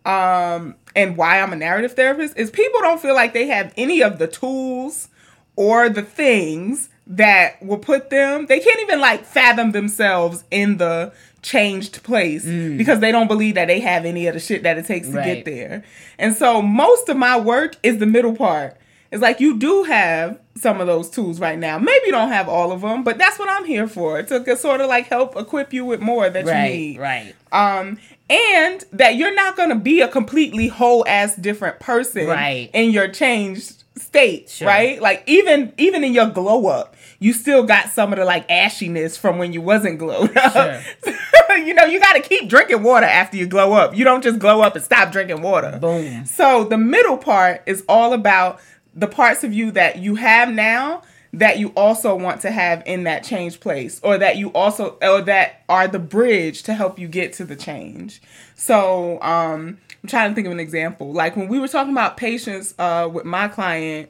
um, 0.05 0.75
and 0.95 1.15
why 1.15 1.39
I'm 1.41 1.53
a 1.53 1.55
narrative 1.55 1.93
therapist 1.93 2.37
is 2.37 2.51
people 2.51 2.81
don't 2.81 2.99
feel 3.01 3.15
like 3.15 3.33
they 3.33 3.47
have 3.47 3.73
any 3.77 4.01
of 4.03 4.19
the 4.19 4.27
tools 4.27 5.07
or 5.55 5.87
the 5.89 6.01
things 6.01 6.89
that 7.09 7.63
will 7.63 7.77
put 7.77 8.09
them 8.09 8.45
they 8.47 8.59
can't 8.59 8.81
even 8.81 8.99
like 8.99 9.23
fathom 9.25 9.71
themselves 9.71 10.43
in 10.51 10.77
the 10.77 11.11
changed 11.41 12.03
place 12.03 12.43
because 12.43 12.99
they 12.99 13.11
don't 13.11 13.27
believe 13.27 13.55
that 13.55 13.67
they 13.67 13.79
have 13.79 14.03
any 14.05 14.27
of 14.27 14.33
the 14.33 14.39
shit 14.39 14.63
that 14.63 14.77
it 14.77 14.85
takes 14.85 15.07
to 15.07 15.13
get 15.13 15.45
there. 15.45 15.83
And 16.17 16.35
so 16.35 16.61
most 16.61 17.07
of 17.07 17.15
my 17.15 17.39
work 17.39 17.75
is 17.83 17.99
the 17.99 18.05
middle 18.05 18.35
part. 18.35 18.75
It's 19.11 19.21
like 19.21 19.39
you 19.39 19.57
do 19.57 19.83
have 19.83 20.37
some 20.55 20.81
of 20.81 20.87
those 20.87 21.09
tools 21.09 21.39
right 21.39 21.57
now. 21.57 21.77
Maybe 21.77 22.07
you 22.07 22.11
don't 22.11 22.29
have 22.33 22.49
all 22.49 22.73
of 22.73 22.81
them, 22.81 23.03
but 23.05 23.17
that's 23.17 23.39
what 23.39 23.47
I'm 23.49 23.63
here 23.63 23.87
for. 23.87 24.21
To 24.23 24.57
sort 24.57 24.81
of 24.81 24.87
like 24.89 25.05
help 25.07 25.37
equip 25.37 25.71
you 25.71 25.85
with 25.85 26.01
more 26.01 26.29
that 26.29 26.45
you 26.45 26.51
need 26.77 26.97
Right. 26.99 27.33
um 27.53 27.97
and 28.29 28.83
that 28.91 29.15
you're 29.15 29.33
not 29.33 29.55
going 29.55 29.69
to 29.69 29.75
be 29.75 30.01
a 30.01 30.09
completely 30.09 30.67
whole 30.67 31.07
ass 31.07 31.37
different 31.37 31.79
person 31.79 32.27
Right. 32.27 32.69
in 32.73 32.91
your 32.91 33.07
changed 33.07 33.85
state, 33.95 34.49
Sure. 34.49 34.67
right? 34.67 35.01
Like 35.01 35.23
even 35.27 35.71
even 35.77 36.03
in 36.03 36.13
your 36.13 36.27
glow 36.27 36.67
up, 36.67 36.95
you 37.19 37.33
still 37.33 37.63
got 37.63 37.89
some 37.89 38.13
of 38.13 38.19
the 38.19 38.25
like 38.25 38.47
ashiness 38.47 39.17
from 39.17 39.37
when 39.37 39.53
you 39.53 39.61
wasn't 39.61 39.99
glowed 39.99 40.35
up. 40.37 40.83
you 41.49 41.73
know, 41.73 41.85
you 41.85 41.99
got 41.99 42.13
to 42.13 42.21
keep 42.21 42.49
drinking 42.49 42.83
water 42.83 43.05
after 43.05 43.37
you 43.37 43.47
glow 43.47 43.73
up. 43.73 43.95
You 43.95 44.03
don't 44.03 44.21
just 44.21 44.39
glow 44.39 44.61
up 44.61 44.75
and 44.75 44.83
stop 44.83 45.11
drinking 45.11 45.41
water. 45.41 45.77
Boom. 45.79 46.25
So 46.25 46.63
the 46.63 46.77
middle 46.77 47.17
part 47.17 47.63
is 47.65 47.83
all 47.89 48.13
about 48.13 48.59
the 48.93 49.07
parts 49.07 49.43
of 49.43 49.53
you 49.53 49.71
that 49.71 49.97
you 49.97 50.15
have 50.15 50.49
now 50.49 51.03
that 51.33 51.59
you 51.59 51.69
also 51.75 52.15
want 52.15 52.41
to 52.41 52.51
have 52.51 52.81
in 52.85 53.03
that 53.03 53.23
change 53.23 53.59
place 53.59 53.99
or 54.03 54.17
that 54.17 54.37
you 54.37 54.49
also 54.53 54.97
or 55.01 55.21
that 55.21 55.63
are 55.69 55.87
the 55.87 55.99
bridge 55.99 56.63
to 56.63 56.73
help 56.73 56.97
you 56.97 57.07
get 57.07 57.33
to 57.33 57.45
the 57.45 57.55
change. 57.55 58.21
So 58.55 59.21
um 59.21 59.77
I'm 60.03 60.09
trying 60.09 60.31
to 60.31 60.35
think 60.35 60.47
of 60.47 60.53
an 60.53 60.59
example. 60.59 61.11
Like 61.11 61.35
when 61.35 61.47
we 61.47 61.59
were 61.59 61.67
talking 61.67 61.91
about 61.91 62.17
patience 62.17 62.73
uh 62.79 63.09
with 63.11 63.25
my 63.25 63.47
client 63.47 64.09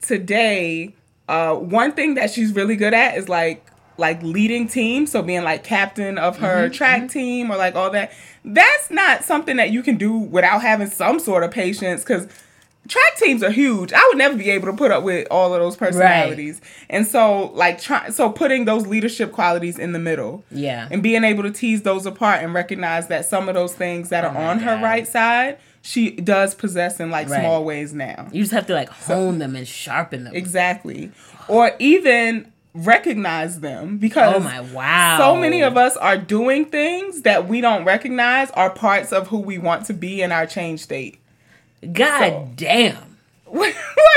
today, 0.00 0.94
uh 1.32 1.54
one 1.56 1.92
thing 1.92 2.14
that 2.14 2.30
she's 2.30 2.52
really 2.52 2.76
good 2.76 2.94
at 2.94 3.16
is 3.16 3.28
like 3.28 3.66
like 3.98 4.22
leading 4.22 4.66
teams, 4.68 5.10
so 5.12 5.22
being 5.22 5.44
like 5.44 5.64
captain 5.64 6.16
of 6.18 6.38
her 6.38 6.68
track 6.68 7.08
team 7.10 7.50
or 7.50 7.56
like 7.56 7.74
all 7.74 7.90
that. 7.90 8.10
That's 8.44 8.90
not 8.90 9.22
something 9.24 9.56
that 9.56 9.70
you 9.70 9.82
can 9.82 9.96
do 9.96 10.12
without 10.16 10.62
having 10.62 10.88
some 10.88 11.18
sort 11.18 11.44
of 11.44 11.50
patience 11.50 12.02
cuz 12.04 12.26
track 12.88 13.16
teams 13.16 13.42
are 13.44 13.50
huge. 13.50 13.92
I 13.92 14.04
would 14.08 14.18
never 14.18 14.36
be 14.36 14.50
able 14.50 14.66
to 14.66 14.72
put 14.76 14.90
up 14.90 15.04
with 15.04 15.28
all 15.30 15.54
of 15.54 15.60
those 15.60 15.76
personalities. 15.76 16.60
And 16.90 17.06
so 17.06 17.52
like 17.54 17.80
try 17.80 18.08
so 18.08 18.28
putting 18.30 18.64
those 18.64 18.86
leadership 18.86 19.30
qualities 19.32 19.78
in 19.78 19.92
the 19.92 19.98
middle 20.00 20.42
Yeah. 20.50 20.88
and 20.90 21.02
being 21.02 21.22
able 21.22 21.44
to 21.44 21.50
tease 21.50 21.82
those 21.82 22.06
apart 22.06 22.42
and 22.42 22.52
recognize 22.54 23.06
that 23.08 23.24
some 23.24 23.48
of 23.48 23.54
those 23.54 23.74
things 23.74 24.08
that 24.08 24.24
are 24.24 24.30
Oh 24.30 24.34
my 24.34 24.46
on 24.48 24.58
her 24.60 24.82
right 24.82 25.06
side, 25.06 25.58
she 25.82 26.12
does 26.12 26.54
possess 26.54 27.00
in 27.00 27.10
like 27.10 27.28
Right. 27.28 27.40
small 27.40 27.64
ways 27.64 27.92
now. 27.92 28.28
You 28.32 28.42
just 28.42 28.52
have 28.52 28.66
to 28.68 28.74
like 28.74 28.88
hone 28.88 29.38
them 29.38 29.56
and 29.56 29.66
sharpen 29.68 30.24
them. 30.24 30.34
Exactly. 30.34 31.10
Or 31.48 31.72
even 31.78 32.50
recognize 32.74 33.60
them 33.60 33.98
because 33.98 34.34
Oh 34.36 34.40
my 34.40 34.60
wow. 34.60 35.18
so 35.18 35.36
many 35.36 35.62
of 35.62 35.76
us 35.76 35.96
are 35.98 36.16
doing 36.16 36.64
things 36.64 37.22
that 37.22 37.46
we 37.48 37.60
don't 37.60 37.84
recognize 37.84 38.50
are 38.52 38.70
parts 38.70 39.12
of 39.12 39.28
who 39.28 39.38
we 39.38 39.58
want 39.58 39.84
to 39.86 39.92
be 39.94 40.22
in 40.22 40.32
our 40.32 40.46
change 40.46 40.80
state. 40.80 41.18
God 41.92 42.30
So- 42.30 42.48
damn. 42.56 43.18
What? 43.46 43.74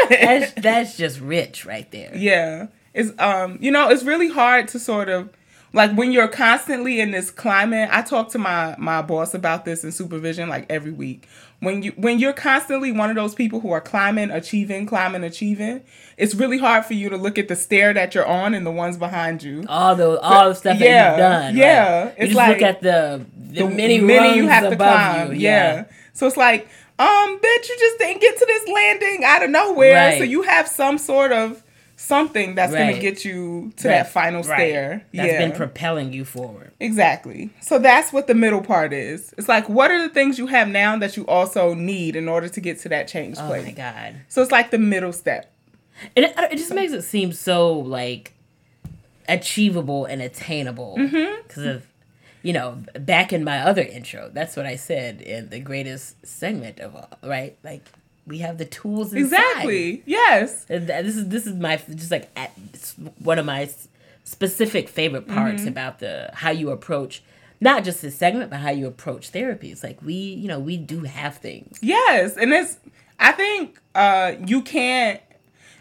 That's 0.09 0.53
that's 0.53 0.97
just 0.97 1.19
rich 1.19 1.65
right 1.65 1.89
there. 1.91 2.15
Yeah. 2.15 2.67
It's 2.93 3.11
um 3.19 3.57
you 3.59 3.71
know, 3.71 3.89
it's 3.89 4.03
really 4.03 4.29
hard 4.29 4.67
to 4.69 4.79
sort 4.79 5.09
of 5.09 5.29
like 5.73 5.91
when 5.93 6.13
you're 6.13 6.29
constantly 6.29 7.01
in 7.01 7.11
this 7.11 7.31
climate. 7.31 7.89
I 7.91 8.01
talk 8.01 8.29
to 8.29 8.37
my 8.37 8.75
my 8.77 9.01
boss 9.01 9.33
about 9.33 9.65
this 9.65 9.83
in 9.83 9.91
supervision 9.91 10.47
like 10.47 10.65
every 10.69 10.91
week. 10.93 11.27
When 11.65 11.83
you 11.83 11.91
when 11.97 12.19
you're 12.19 12.33
constantly 12.33 12.93
one 12.93 13.09
of 13.09 13.17
those 13.17 13.35
people 13.35 13.59
who 13.59 13.71
are 13.71 13.81
climbing, 13.81 14.31
achieving, 14.31 14.85
climbing, 14.85 15.23
achieving, 15.23 15.83
it's 16.17 16.33
really 16.33 16.57
hard 16.57 16.85
for 16.85 16.93
you 16.93 17.09
to 17.09 17.17
look 17.17 17.37
at 17.37 17.49
the 17.49 17.55
stair 17.55 17.93
that 17.93 18.15
you're 18.15 18.25
on 18.25 18.53
and 18.53 18.65
the 18.65 18.71
ones 18.71 18.97
behind 18.97 19.43
you. 19.43 19.65
All 19.67 19.95
the 19.95 20.19
all 20.21 20.49
the 20.49 20.55
stuff 20.55 20.79
yeah, 20.79 20.85
that 20.87 21.09
you've 21.09 21.19
done. 21.19 21.57
yeah. 21.57 22.03
right? 22.03 22.05
You 22.05 22.13
It's 22.17 22.33
just 22.33 22.37
like 22.37 22.61
look 22.61 22.61
at 22.61 22.81
the 22.81 23.25
the, 23.35 23.63
the 23.63 23.69
many 23.69 23.99
many 23.99 24.37
you 24.37 24.47
have 24.47 24.69
to 24.69 24.75
climb. 24.77 25.33
you. 25.33 25.39
Yeah. 25.39 25.85
So 26.13 26.27
it's 26.27 26.37
like, 26.37 26.69
um, 26.97 27.39
bitch, 27.39 27.69
you 27.69 27.75
just 27.77 27.97
didn't 27.97 28.21
get 28.21 28.37
to 28.37 28.45
this 28.45 28.67
landing 28.69 29.23
out 29.25 29.43
of 29.43 29.49
nowhere. 29.49 30.11
Right. 30.11 30.17
So 30.17 30.23
you 30.23 30.43
have 30.43 30.67
some 30.67 30.97
sort 30.97 31.33
of 31.33 31.61
something 31.97 32.55
that's 32.55 32.73
gonna 32.73 32.99
get 32.99 33.23
you 33.23 33.71
to 33.77 33.87
Right. 33.87 33.93
that 33.95 34.11
final 34.11 34.43
Right. 34.43 34.57
stair. 34.57 35.05
That's 35.13 35.31
yeah. 35.31 35.37
been 35.39 35.51
propelling 35.53 36.11
you 36.13 36.25
forward. 36.25 36.71
exactly. 36.79 37.51
So 37.61 37.79
that's 37.79 38.11
what 38.11 38.27
the 38.27 38.33
middle 38.35 38.61
part 38.61 38.91
is. 38.93 39.33
It's 39.37 39.47
like, 39.47 39.69
what 39.69 39.91
are 39.91 40.01
the 40.01 40.13
things 40.13 40.37
you 40.37 40.47
have 40.47 40.67
now 40.67 40.97
that 40.97 41.15
you 41.17 41.25
also 41.27 41.73
need 41.73 42.15
in 42.15 42.27
order 42.27 42.49
to 42.49 42.59
get 42.61 42.79
to 42.81 42.89
that 42.89 43.07
change 43.07 43.37
Oh 43.39 43.47
place? 43.47 43.65
my 43.65 43.71
god. 43.71 44.15
So 44.27 44.41
it's 44.41 44.51
like 44.51 44.71
the 44.71 44.77
middle 44.77 45.13
step. 45.13 45.51
And 46.15 46.25
it, 46.25 46.33
it 46.51 46.57
just 46.57 46.73
makes 46.73 46.91
it 46.91 47.03
seem 47.03 47.31
so 47.31 47.71
like 47.79 48.33
achievable 49.27 50.05
and 50.05 50.21
attainable 50.21 50.95
Mm-hmm. 50.99 51.41
because 51.47 51.63
of 51.65 51.87
you 52.43 52.53
know 52.53 52.83
back 52.99 53.33
in 53.33 53.43
my 53.43 53.59
other 53.59 53.81
intro 53.81 54.29
that's 54.31 54.55
what 54.55 54.67
i 54.67 54.75
said 54.75 55.19
in 55.19 55.49
the 55.49 55.59
greatest 55.59 56.23
segment 56.23 56.79
of 56.79 56.95
all 56.95 57.09
right 57.23 57.57
like 57.63 57.81
we 58.27 58.39
have 58.39 58.57
the 58.57 58.65
tools 58.65 59.13
inside. 59.13 59.37
Exactly. 59.37 60.03
Yes. 60.05 60.65
And 60.69 60.87
this 60.87 61.15
is 61.15 61.27
this 61.29 61.45
is 61.47 61.53
my 61.55 61.77
just 61.77 62.11
like 62.11 62.29
one 63.19 63.39
of 63.39 63.45
my 63.45 63.69
specific 64.23 64.89
favorite 64.89 65.27
parts 65.27 65.61
Mm-hmm. 65.61 65.67
about 65.69 65.99
the 65.99 66.31
how 66.33 66.49
you 66.49 66.71
approach 66.71 67.21
not 67.61 67.83
just 67.83 68.01
this 68.01 68.15
segment 68.17 68.49
but 68.49 68.57
how 68.59 68.71
you 68.71 68.87
approach 68.87 69.29
therapy 69.29 69.71
it's 69.71 69.83
like 69.83 70.01
we 70.01 70.13
you 70.13 70.47
know 70.47 70.59
we 70.59 70.75
do 70.77 71.01
have 71.01 71.37
things 71.37 71.77
Yes, 71.81 72.35
and 72.37 72.51
it's. 72.53 72.77
I 73.19 73.31
think 73.31 73.79
uh, 73.93 74.33
you 74.45 74.61
can't. 74.61 75.21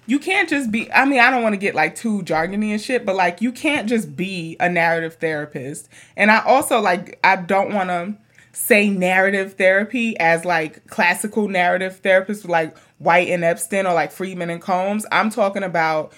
You 0.07 0.19
can't 0.19 0.49
just 0.49 0.71
be. 0.71 0.93
I 0.93 1.05
mean, 1.07 1.19
I 1.19 1.31
don't 1.31 1.43
want 1.43 1.55
to 1.55 1.57
get 1.59 1.75
like 1.75 1.95
too 1.97 2.23
jargony 2.23 2.71
and 2.73 2.81
shit, 2.81 3.05
but 3.07 3.17
like 3.17 3.41
you 3.41 3.51
can't 3.51 3.89
just 3.89 4.15
be 4.15 4.57
a 4.61 4.69
narrative 4.69 5.15
therapist. 5.15 5.89
And 6.17 6.31
I 6.31 6.45
also 6.45 6.79
like. 6.81 7.19
I 7.25 7.37
don't 7.37 7.73
want 7.75 7.89
to 7.89 8.15
say 8.55 8.89
narrative 8.89 9.55
therapy 9.55 10.19
as 10.19 10.45
like 10.45 10.87
classical 10.87 11.49
narrative 11.49 12.01
therapists 12.03 12.49
like 12.49 12.77
White 12.99 13.29
and 13.29 13.43
Epston 13.43 13.85
or 13.89 13.95
like 13.95 14.13
Freedman 14.13 14.51
and 14.51 14.63
Combs. 14.63 15.05
I'm 15.11 15.31
talking 15.31 15.63
about 15.63 16.13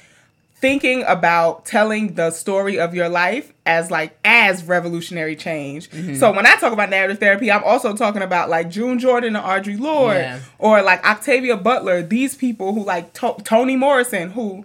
thinking 0.59 1.05
about 1.07 1.67
telling 1.67 2.15
the 2.15 2.31
story 2.31 2.79
of 2.79 2.95
your 2.95 3.09
life 3.09 3.53
as 3.67 3.91
like 3.91 4.19
as 4.25 4.65
revolutionary 4.65 5.37
change. 5.37 5.91
Mm-hmm. 5.91 6.15
So 6.15 6.33
when 6.33 6.47
I 6.47 6.57
talk 6.57 6.73
about 6.73 6.89
narrative 6.89 7.19
therapy, 7.19 7.51
I'm 7.51 7.65
also 7.65 7.95
talking 7.95 8.23
about 8.23 8.49
like 8.49 8.71
June 8.71 8.99
Jordan 8.99 9.37
and 9.37 9.45
Audre 9.45 9.79
Lorde 9.79 10.17
Yeah. 10.17 10.41
or 10.59 10.83
like 10.83 11.05
Octavia 11.05 11.57
Butler, 11.57 12.03
these 12.03 12.35
people 12.35 12.73
who 12.73 12.85
like 12.85 13.13
to- 13.15 13.37
Toni 13.45 13.77
Morrison 13.77 14.31
who 14.31 14.65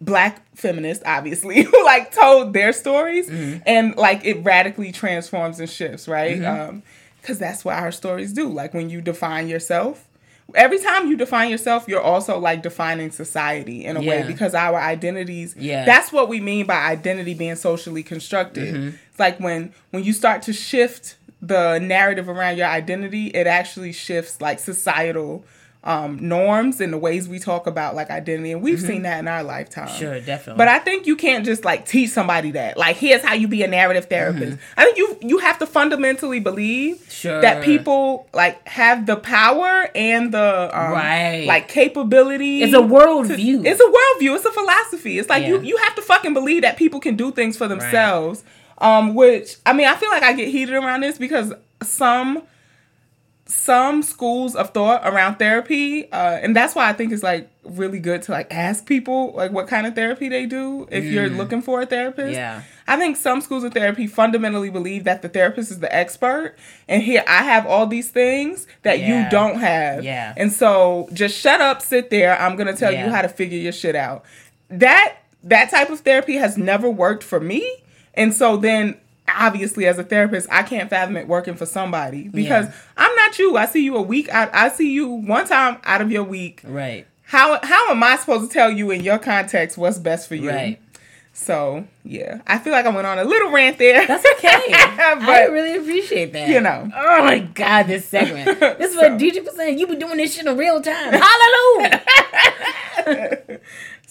black 0.00 0.42
feminist 0.54 1.02
obviously 1.06 1.62
who 1.64 1.84
like 1.84 2.12
told 2.12 2.52
their 2.52 2.72
stories 2.72 3.28
mm-hmm. 3.28 3.60
and 3.66 3.96
like 3.96 4.24
it 4.24 4.42
radically 4.44 4.92
transforms 4.92 5.60
and 5.60 5.68
shifts, 5.70 6.08
right? 6.08 6.38
Mm-hmm. 6.38 6.70
Um 6.70 6.82
cuz 7.28 7.38
that's 7.38 7.64
what 7.64 7.76
our 7.76 7.92
stories 7.92 8.32
do. 8.32 8.48
Like 8.48 8.74
when 8.74 8.90
you 8.90 9.00
define 9.00 9.46
yourself, 9.48 10.06
every 10.54 10.78
time 10.78 11.08
you 11.08 11.16
define 11.16 11.50
yourself, 11.50 11.86
you're 11.86 12.00
also 12.00 12.38
like 12.38 12.62
defining 12.62 13.10
society 13.10 13.84
in 13.84 13.96
a 13.96 14.00
way 14.02 14.24
because 14.26 14.54
our 14.54 14.80
identities 14.80 15.54
Yeah. 15.58 15.84
that's 15.84 16.10
what 16.12 16.28
we 16.28 16.40
mean 16.40 16.66
by 16.66 16.76
identity 16.86 17.34
being 17.34 17.56
socially 17.56 18.02
constructed. 18.02 18.74
Mm-hmm. 18.74 18.88
It's 19.10 19.20
like 19.20 19.38
when 19.40 19.72
when 19.90 20.04
you 20.04 20.12
start 20.12 20.42
to 20.42 20.52
shift 20.52 21.16
the 21.40 21.78
narrative 21.78 22.28
around 22.28 22.56
your 22.56 22.66
identity, 22.66 23.26
it 23.28 23.46
actually 23.46 23.92
shifts 23.92 24.40
like 24.40 24.58
societal 24.58 25.44
um, 25.88 26.18
norms 26.20 26.82
and 26.82 26.92
the 26.92 26.98
ways 26.98 27.26
we 27.28 27.38
talk 27.38 27.66
about 27.66 27.94
like 27.94 28.10
identity, 28.10 28.52
and 28.52 28.60
we've 28.60 28.80
seen 28.80 29.02
that 29.02 29.18
in 29.20 29.26
our 29.26 29.42
lifetime. 29.42 29.88
Mm-hmm. 29.88 29.98
sure 29.98 30.20
definitely 30.20 30.58
But 30.58 30.68
I 30.68 30.78
think 30.80 31.06
you 31.06 31.16
can't 31.16 31.46
just 31.46 31.64
like 31.64 31.86
teach 31.86 32.10
somebody 32.10 32.50
that. 32.50 32.76
Like, 32.76 32.96
here's 32.96 33.22
how 33.22 33.32
you 33.32 33.48
be 33.48 33.62
a 33.62 33.68
narrative 33.68 34.04
therapist. 34.04 34.58
Mm-hmm. 34.58 34.80
I 34.80 34.84
think 34.84 34.98
you 34.98 35.16
you 35.22 35.38
have 35.38 35.58
to 35.60 35.66
fundamentally 35.66 36.40
believe 36.40 37.04
Sure. 37.08 37.40
that 37.40 37.64
people 37.64 38.28
like 38.34 38.68
have 38.68 39.06
the 39.06 39.16
power 39.16 39.88
and 39.94 40.30
the 40.32 40.70
um, 40.78 40.92
Right. 40.92 41.46
like 41.46 41.68
capability. 41.68 42.62
it's 42.62 42.74
a 42.74 42.76
worldview 42.76 43.64
It's 43.64 43.80
a 43.80 43.84
worldview. 43.84 44.36
It's 44.36 44.44
a 44.44 44.52
philosophy. 44.52 45.18
It's 45.18 45.30
like 45.30 45.46
you 45.46 45.56
Yeah. 45.56 45.62
you 45.62 45.76
have 45.78 45.94
to 45.94 46.02
fucking 46.02 46.34
believe 46.34 46.62
that 46.62 46.76
people 46.76 47.00
can 47.00 47.16
do 47.16 47.32
things 47.32 47.56
for 47.56 47.66
themselves. 47.66 48.44
Um, 48.76 49.14
which 49.14 49.56
I 49.64 49.72
mean, 49.72 49.88
I 49.88 49.94
feel 49.96 50.10
like 50.10 50.22
I 50.22 50.34
get 50.34 50.48
heated 50.48 50.74
around 50.74 51.00
this 51.00 51.16
because 51.16 51.52
some 51.82 52.42
some 53.50 54.02
schools 54.02 54.54
of 54.54 54.70
thought 54.74 55.00
around 55.04 55.36
therapy, 55.36 56.10
uh, 56.12 56.38
and 56.42 56.54
that's 56.54 56.74
why 56.74 56.86
I 56.88 56.92
think 56.92 57.12
it's 57.12 57.22
like 57.22 57.48
really 57.64 57.98
good 57.98 58.20
to 58.22 58.32
like 58.32 58.52
ask 58.52 58.84
people 58.84 59.32
like 59.32 59.52
what 59.52 59.68
kind 59.68 59.86
of 59.86 59.94
therapy 59.94 60.28
they 60.28 60.44
do 60.46 60.86
if 60.90 61.04
you're 61.04 61.28
looking 61.30 61.62
for 61.62 61.80
a 61.80 61.86
therapist. 61.86 62.32
Mm. 62.32 62.34
Yeah. 62.34 62.62
I 62.86 62.96
think 62.98 63.16
some 63.16 63.40
schools 63.40 63.64
of 63.64 63.72
therapy 63.72 64.06
fundamentally 64.06 64.68
believe 64.70 65.04
that 65.04 65.22
the 65.22 65.28
therapist 65.30 65.70
is 65.70 65.78
the 65.80 65.94
expert, 65.94 66.56
and 66.88 67.02
here 67.02 67.24
I 67.26 67.42
have 67.42 67.66
all 67.66 67.86
these 67.86 68.10
things 68.10 68.66
that 68.82 68.98
Yeah. 69.00 69.24
you 69.24 69.30
don't 69.30 69.58
have. 69.60 70.04
Yeah. 70.04 70.34
And 70.36 70.52
so 70.52 71.08
just 71.14 71.38
shut 71.38 71.62
up, 71.62 71.80
sit 71.80 72.10
there. 72.10 72.38
I'm 72.38 72.54
gonna 72.56 72.76
tell 72.76 72.92
Yeah. 72.92 73.06
you 73.06 73.10
how 73.10 73.22
to 73.22 73.28
figure 73.28 73.58
your 73.58 73.72
shit 73.72 73.96
out. 73.96 74.24
That 74.68 75.14
that 75.42 75.70
type 75.70 75.88
of 75.88 76.00
therapy 76.00 76.34
has 76.36 76.58
never 76.58 76.90
worked 76.90 77.24
for 77.24 77.40
me, 77.40 77.66
and 78.12 78.34
so 78.34 78.58
then 78.58 78.96
obviously 79.36 79.86
as 79.86 79.98
a 79.98 80.04
therapist, 80.04 80.48
I 80.50 80.62
can't 80.62 80.88
fathom 80.90 81.16
it 81.16 81.26
working 81.28 81.54
for 81.54 81.66
somebody 81.66 82.28
because 82.28 82.66
Yeah. 82.66 82.72
I'm 82.96 83.14
not 83.16 83.38
you. 83.38 83.56
I 83.56 83.66
see 83.66 83.84
you 83.84 83.96
a 83.96 84.02
week. 84.02 84.32
I, 84.32 84.48
I 84.52 84.68
see 84.70 84.90
you 84.92 85.08
one 85.08 85.46
time 85.46 85.78
out 85.84 86.00
of 86.00 86.10
your 86.12 86.24
week. 86.24 86.60
right 86.64 87.06
How 87.24 87.58
how 87.62 87.90
am 87.90 88.02
I 88.02 88.16
supposed 88.16 88.50
to 88.50 88.54
tell 88.54 88.70
you 88.70 88.90
in 88.90 89.02
your 89.02 89.18
context 89.18 89.76
what's 89.78 89.98
best 89.98 90.28
for 90.28 90.34
you? 90.34 90.48
right 90.50 90.78
So 91.32 91.84
yeah, 92.04 92.40
I 92.46 92.58
feel 92.58 92.72
like 92.72 92.86
I 92.86 92.88
went 92.88 93.06
on 93.06 93.18
a 93.18 93.24
little 93.24 93.50
rant 93.52 93.78
there. 93.78 94.06
That's 94.06 94.24
okay. 94.38 94.48
I 94.72 95.46
really 95.50 95.76
appreciate 95.76 96.32
that. 96.32 96.48
you 96.48 96.60
know. 96.60 96.90
Oh 96.96 97.24
my 97.24 97.38
God, 97.40 97.84
this 97.84 98.04
segment. 98.06 98.58
This 98.78 98.90
is 98.90 98.96
So. 98.96 99.02
what 99.02 99.20
DJ 99.20 99.44
was 99.44 99.54
saying 99.56 99.78
you 99.78 99.86
been 99.86 99.98
doing 100.00 100.16
this 100.16 100.34
shit 100.34 100.46
in 100.46 100.56
real 100.56 100.80
time. 100.80 101.12
Hallelujah. 101.12 102.02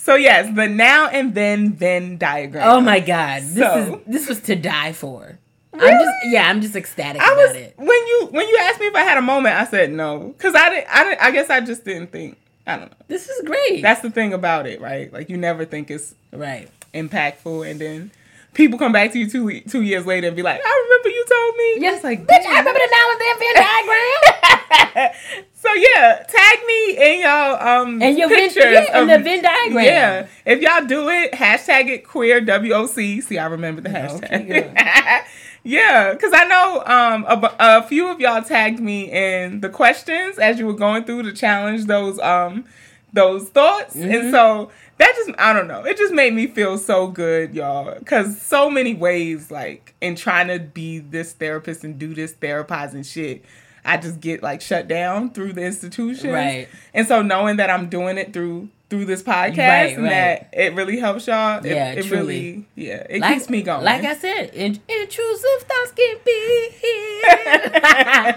So 0.07 0.15
yes, 0.15 0.47
the 0.55 0.67
now 0.69 1.09
and 1.09 1.35
then 1.35 1.75
then 1.75 2.17
diagram. 2.17 2.65
oh 2.71 2.79
my 2.79 3.01
God. 3.01 3.41
This 3.41 3.57
So. 3.57 3.75
is 3.77 3.99
this 4.07 4.29
was 4.29 4.39
to 4.43 4.55
die 4.55 4.93
for. 4.93 5.37
I'm 5.73 5.79
Really? 5.81 6.05
just 6.05 6.15
yeah, 6.27 6.49
I'm 6.49 6.61
just 6.61 6.77
ecstatic 6.77 7.21
I 7.21 7.25
about 7.25 7.37
was 7.47 7.55
it. 7.57 7.73
when 7.75 7.87
you 7.89 8.27
when 8.31 8.47
you 8.47 8.57
asked 8.61 8.79
me 8.79 8.87
if 8.87 8.95
I 8.95 9.01
had 9.01 9.17
a 9.17 9.21
moment, 9.21 9.55
I 9.57 9.65
said 9.65 9.91
no 9.91 10.29
because 10.29 10.55
I 10.55 10.69
didn't. 10.69 10.87
I 10.89 11.03
didn't. 11.03 11.21
I 11.21 11.31
guess 11.31 11.49
I 11.49 11.59
just 11.59 11.83
didn't 11.83 12.13
think 12.13 12.37
I 12.65 12.77
don't 12.77 12.89
know. 12.89 12.97
This 13.09 13.27
is 13.27 13.45
great. 13.45 13.81
That's 13.81 13.99
the 13.99 14.09
thing 14.09 14.31
about 14.33 14.65
it, 14.65 14.79
right? 14.79 15.11
Like 15.11 15.29
you 15.29 15.35
never 15.35 15.65
think 15.65 15.91
it's 15.91 16.15
right. 16.31 16.69
impactful, 16.93 17.69
and 17.69 17.81
then 17.81 18.11
people 18.57 18.77
come 18.77 18.91
back 18.91 19.13
to 19.13 19.19
you 19.19 19.29
two 19.29 19.61
two 19.61 19.81
years 19.83 20.05
later 20.05 20.27
and 20.27 20.35
be 20.35 20.41
like, 20.43 20.59
"I 20.61 20.83
remember 20.85 21.09
you 21.09 21.25
told 21.29 21.55
me." 21.55 21.77
Yes, 21.79 22.03
like 22.03 22.25
bitch, 22.27 22.45
I 22.45 22.59
remember 22.59 22.79
the 22.79 22.89
now 22.91 23.11
and 23.13 23.19
Venn 23.39 23.55
diagram. 23.63 25.11
so 25.53 25.73
yeah, 25.73 26.23
tag 26.27 26.59
me 26.67 26.97
in 27.13 27.21
y'all 27.21 27.55
um 27.67 28.01
And 28.01 28.17
your 28.17 28.27
Venn- 28.29 28.51
yeah, 28.55 28.99
of- 28.99 29.07
the 29.07 29.19
Venn 29.19 29.41
diagram. 29.43 29.85
Yeah, 29.85 30.27
if 30.45 30.61
y'all 30.61 30.85
do 30.85 31.07
it, 31.09 31.31
hashtag 31.33 31.87
it 31.89 32.05
queer 32.05 32.41
WOC. 32.41 33.21
See, 33.23 33.37
I 33.37 33.45
remember 33.45 33.81
the 33.81 33.89
Okay, 33.89 34.63
hashtag. 34.75 35.23
yeah, 35.63 36.13
because 36.13 36.31
I 36.33 36.45
know 36.45 36.83
um 36.85 37.25
a, 37.27 37.55
a 37.59 37.83
few 37.83 38.07
of 38.09 38.19
y'all 38.19 38.41
tagged 38.41 38.79
me 38.79 39.11
in 39.11 39.61
the 39.61 39.69
questions 39.69 40.37
as 40.39 40.57
you 40.59 40.65
were 40.65 40.73
going 40.73 41.03
through 41.05 41.23
to 41.23 41.33
challenge 41.33 41.85
those 41.85 42.19
um 42.19 42.65
those 43.13 43.49
thoughts, 43.49 43.95
Mm-hmm. 43.95 44.11
and 44.11 44.31
so 44.31 44.69
that 44.97 45.13
just 45.15 45.31
I 45.39 45.53
don't 45.53 45.67
know, 45.67 45.83
it 45.83 45.97
just 45.97 46.13
made 46.13 46.33
me 46.33 46.47
feel 46.47 46.77
so 46.77 47.07
good, 47.07 47.53
y'all, 47.53 47.97
because 47.99 48.41
so 48.41 48.69
many 48.69 48.93
ways 48.93 49.51
like 49.51 49.93
in 50.01 50.15
trying 50.15 50.47
to 50.47 50.59
be 50.59 50.99
this 50.99 51.33
therapist 51.33 51.83
and 51.83 51.97
do 51.99 52.13
this 52.13 52.33
therapizing 52.33 53.05
shit. 53.05 53.43
I 53.85 53.95
just 53.95 54.19
get 54.19 54.43
like 54.43 54.59
shut 54.59 54.87
down 54.89 55.29
through 55.31 55.53
the 55.53 55.63
institution, 55.63 56.31
Right. 56.31 56.67
And 56.93 57.07
so 57.07 57.21
knowing 57.21 57.55
that 57.57 57.69
I'm 57.69 57.87
doing 57.87 58.17
it 58.17 58.33
through 58.33 58.67
through 58.89 59.05
this 59.05 59.21
podcast 59.23 59.57
Right, 59.57 59.93
and 59.95 60.03
right. 60.03 60.09
that 60.09 60.49
it 60.53 60.73
really 60.75 60.97
helps 60.99 61.27
y'all, 61.27 61.59
it, 61.65 61.69
Yeah, 61.71 61.91
it 61.91 62.03
truly. 62.05 62.25
really, 62.25 62.65
yeah, 62.75 63.05
it 63.09 63.21
Like, 63.21 63.33
keeps 63.35 63.49
me 63.49 63.61
going. 63.61 63.83
Like 63.85 64.03
I 64.03 64.15
said, 64.15 64.51
in, 64.53 64.79
intrusive 64.89 65.61
thoughts 65.61 65.91
can 65.95 66.17
be 66.25 66.69
here. 66.81 68.35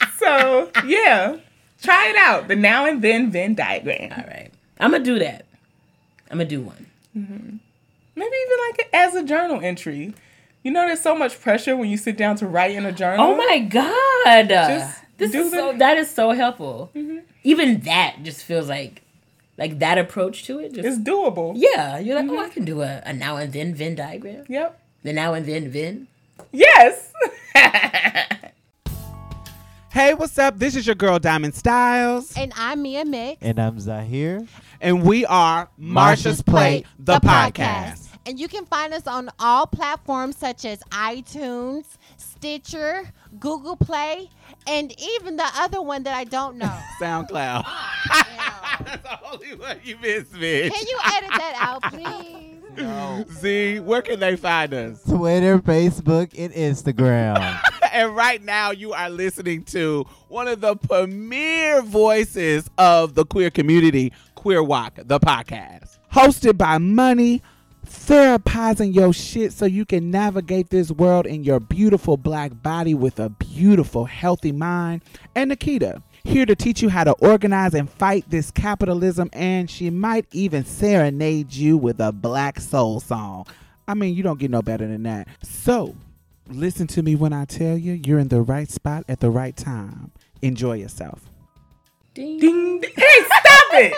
so 0.18 0.70
yeah, 0.86 1.36
try 1.82 2.08
it 2.08 2.16
out. 2.16 2.48
The 2.48 2.56
now 2.56 2.86
and 2.86 3.00
then 3.02 3.30
Venn 3.30 3.54
diagram. 3.54 4.12
All 4.12 4.24
right. 4.26 4.50
I'm 4.78 4.90
going 4.90 5.04
to 5.04 5.10
do 5.12 5.18
that. 5.20 5.44
I'm 6.30 6.38
going 6.38 6.48
to 6.48 6.54
do 6.56 6.62
one. 6.62 6.86
Mm-hmm. 7.16 7.56
Maybe 8.14 8.36
even 8.46 8.58
like 8.68 8.88
as 8.92 9.14
a 9.14 9.24
journal 9.24 9.60
entry. 9.60 10.14
You 10.62 10.70
know, 10.70 10.86
there's 10.86 11.00
so 11.00 11.14
much 11.14 11.40
pressure 11.40 11.76
when 11.76 11.88
you 11.88 11.96
sit 11.96 12.16
down 12.16 12.36
to 12.36 12.46
write 12.46 12.72
in 12.72 12.84
a 12.86 12.92
journal. 12.92 13.26
Oh 13.26 13.36
my 13.36 13.58
God. 13.60 14.48
Just 14.48 15.00
this 15.16 15.32
do 15.32 15.40
is 15.42 15.50
the- 15.50 15.56
so, 15.56 15.72
that 15.78 15.96
is 15.96 16.10
so 16.10 16.30
helpful. 16.32 16.90
Mm-hmm. 16.94 17.18
Even 17.42 17.80
that 17.80 18.18
just 18.22 18.44
feels 18.44 18.68
like, 18.68 19.02
like 19.58 19.78
that 19.78 19.98
approach 19.98 20.44
to 20.44 20.58
it. 20.58 20.74
Just, 20.74 20.86
It's 20.86 20.98
doable. 20.98 21.52
yeah. 21.56 21.98
You're 21.98 22.14
like, 22.14 22.30
oh, 22.30 22.38
I 22.38 22.44
mm-hmm. 22.44 22.52
can 22.52 22.64
do 22.64 22.82
a, 22.82 23.02
a 23.04 23.12
now 23.12 23.36
and 23.36 23.52
then 23.52 23.74
Venn 23.74 23.94
diagram. 23.94 24.44
Yep. 24.48 24.80
The 25.02 25.12
now 25.12 25.34
and 25.34 25.46
then 25.46 25.70
Venn. 25.70 26.06
Yes. 26.52 27.12
Hey, 29.92 30.14
what's 30.14 30.38
up? 30.38 30.56
This 30.56 30.76
is 30.76 30.86
your 30.86 30.94
girl 30.94 31.18
Diamond 31.18 31.52
Stylz, 31.52 32.38
And 32.38 32.52
I'm 32.56 32.80
Mia 32.80 33.04
Mix. 33.04 33.42
And 33.42 33.58
I'm 33.58 33.80
Zahir. 33.80 34.46
And 34.80 35.02
we 35.02 35.26
are 35.26 35.68
Marsha's 35.78 36.42
Plate, 36.42 36.86
the, 36.98 37.18
podcast. 37.20 38.08
And 38.26 38.38
you 38.38 38.48
can 38.48 38.66
find 38.66 38.92
us 38.92 39.06
on 39.06 39.30
all 39.38 39.66
platforms 39.66 40.36
such 40.36 40.64
as 40.64 40.80
iTunes, 40.90 41.84
Stitcher, 42.16 43.10
Google 43.38 43.76
Play, 43.76 44.28
and 44.66 44.94
even 45.00 45.36
the 45.36 45.48
other 45.56 45.80
one 45.82 46.02
that 46.04 46.14
I 46.14 46.24
don't 46.24 46.56
know. 46.56 46.78
SoundCloud. 47.00 47.64
Yeah. 47.64 48.22
That's 48.84 49.02
the 49.02 49.30
only 49.30 49.54
one 49.54 49.80
you 49.84 49.96
missed, 49.98 50.32
bitch. 50.32 50.72
Can 50.72 50.86
you 50.86 50.98
edit 51.04 51.30
that 51.30 51.54
out, 51.58 51.82
please? 51.92 52.56
Z, 53.40 53.80
where 53.80 54.02
can 54.02 54.20
they 54.20 54.36
find 54.36 54.72
us? 54.72 55.02
Twitter, 55.04 55.58
Facebook, 55.58 56.32
and 56.38 56.52
Instagram. 56.52 57.60
and 57.92 58.14
right 58.14 58.42
now, 58.42 58.70
you 58.70 58.92
are 58.92 59.10
listening 59.10 59.64
to 59.64 60.06
one 60.28 60.48
of 60.48 60.60
the 60.60 60.76
premier 60.76 61.82
voices 61.82 62.70
of 62.78 63.14
the 63.14 63.24
queer 63.24 63.50
community, 63.50 64.12
Queer 64.40 64.62
WOC, 64.62 65.06
the 65.06 65.20
podcast. 65.20 65.98
Hosted 66.14 66.56
by 66.56 66.78
Money, 66.78 67.42
therapizing 67.86 68.94
your 68.94 69.12
shit 69.12 69.52
so 69.52 69.66
you 69.66 69.84
can 69.84 70.10
navigate 70.10 70.70
this 70.70 70.90
world 70.90 71.26
in 71.26 71.44
your 71.44 71.60
beautiful 71.60 72.16
black 72.16 72.62
body 72.62 72.94
with 72.94 73.20
a 73.20 73.28
beautiful, 73.28 74.06
healthy 74.06 74.50
mind. 74.50 75.02
And 75.34 75.50
Nikita, 75.50 76.02
here 76.24 76.46
to 76.46 76.56
teach 76.56 76.80
you 76.80 76.88
how 76.88 77.04
to 77.04 77.12
organize 77.20 77.74
and 77.74 77.90
fight 77.90 78.24
this 78.30 78.50
capitalism, 78.50 79.28
and 79.34 79.68
she 79.68 79.90
might 79.90 80.24
even 80.32 80.64
serenade 80.64 81.52
you 81.52 81.76
with 81.76 82.00
a 82.00 82.10
black 82.10 82.60
soul 82.60 82.98
song. 82.98 83.46
I 83.86 83.92
mean, 83.92 84.14
you 84.14 84.22
don't 84.22 84.40
get 84.40 84.50
no 84.50 84.62
better 84.62 84.86
than 84.86 85.02
that. 85.02 85.28
So, 85.42 85.94
listen 86.48 86.86
to 86.86 87.02
me 87.02 87.14
when 87.14 87.34
I 87.34 87.44
tell 87.44 87.76
you 87.76 87.92
you're 87.92 88.18
in 88.18 88.28
the 88.28 88.40
right 88.40 88.70
spot 88.70 89.04
at 89.06 89.20
the 89.20 89.28
right 89.28 89.54
time. 89.54 90.12
Enjoy 90.40 90.76
yourself. 90.76 91.29
Ding. 92.14 92.38
ding, 92.40 92.80
ding. 92.80 92.90
Hey, 92.96 93.20
stop 93.24 93.72
it! 93.72 93.92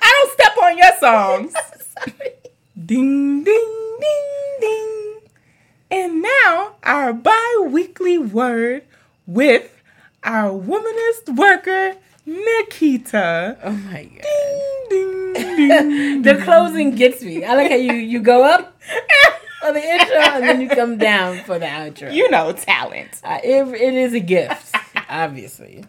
I 0.00 0.24
don't 0.24 0.32
step 0.32 0.56
on 0.62 0.78
your 0.78 0.96
songs. 1.00 1.52
Sorry. 1.98 2.32
Ding, 2.86 3.42
ding, 3.42 3.96
ding, 4.00 4.58
ding. 4.60 5.14
And 5.90 6.22
now 6.22 6.74
our 6.82 7.12
bi 7.12 7.66
weekly 7.68 8.18
word 8.18 8.82
with 9.26 9.70
our 10.24 10.50
womanist 10.50 11.34
worker, 11.36 11.96
Nikita. 12.26 13.58
Oh 13.64 13.70
my 13.72 14.04
God. 14.04 14.22
Ding, 14.90 15.32
ding, 15.32 15.32
ding. 15.34 16.22
the 16.22 16.42
closing 16.44 16.94
gets 16.94 17.22
me. 17.22 17.44
I 17.44 17.54
like 17.54 17.70
how 17.70 17.76
you 17.76 17.92
you 17.94 18.20
go 18.20 18.44
up 18.44 18.78
for 19.62 19.72
the 19.72 19.80
intro 19.82 20.16
and 20.18 20.44
then 20.44 20.60
you 20.60 20.68
come 20.68 20.98
down 20.98 21.38
for 21.44 21.58
the 21.58 21.66
outro. 21.66 22.12
you 22.12 22.28
know, 22.30 22.52
talent. 22.52 23.20
Uh, 23.24 23.38
it, 23.42 23.66
it 23.68 23.94
is 23.94 24.12
a 24.12 24.20
gift, 24.20 24.74
obviously. 25.08 25.84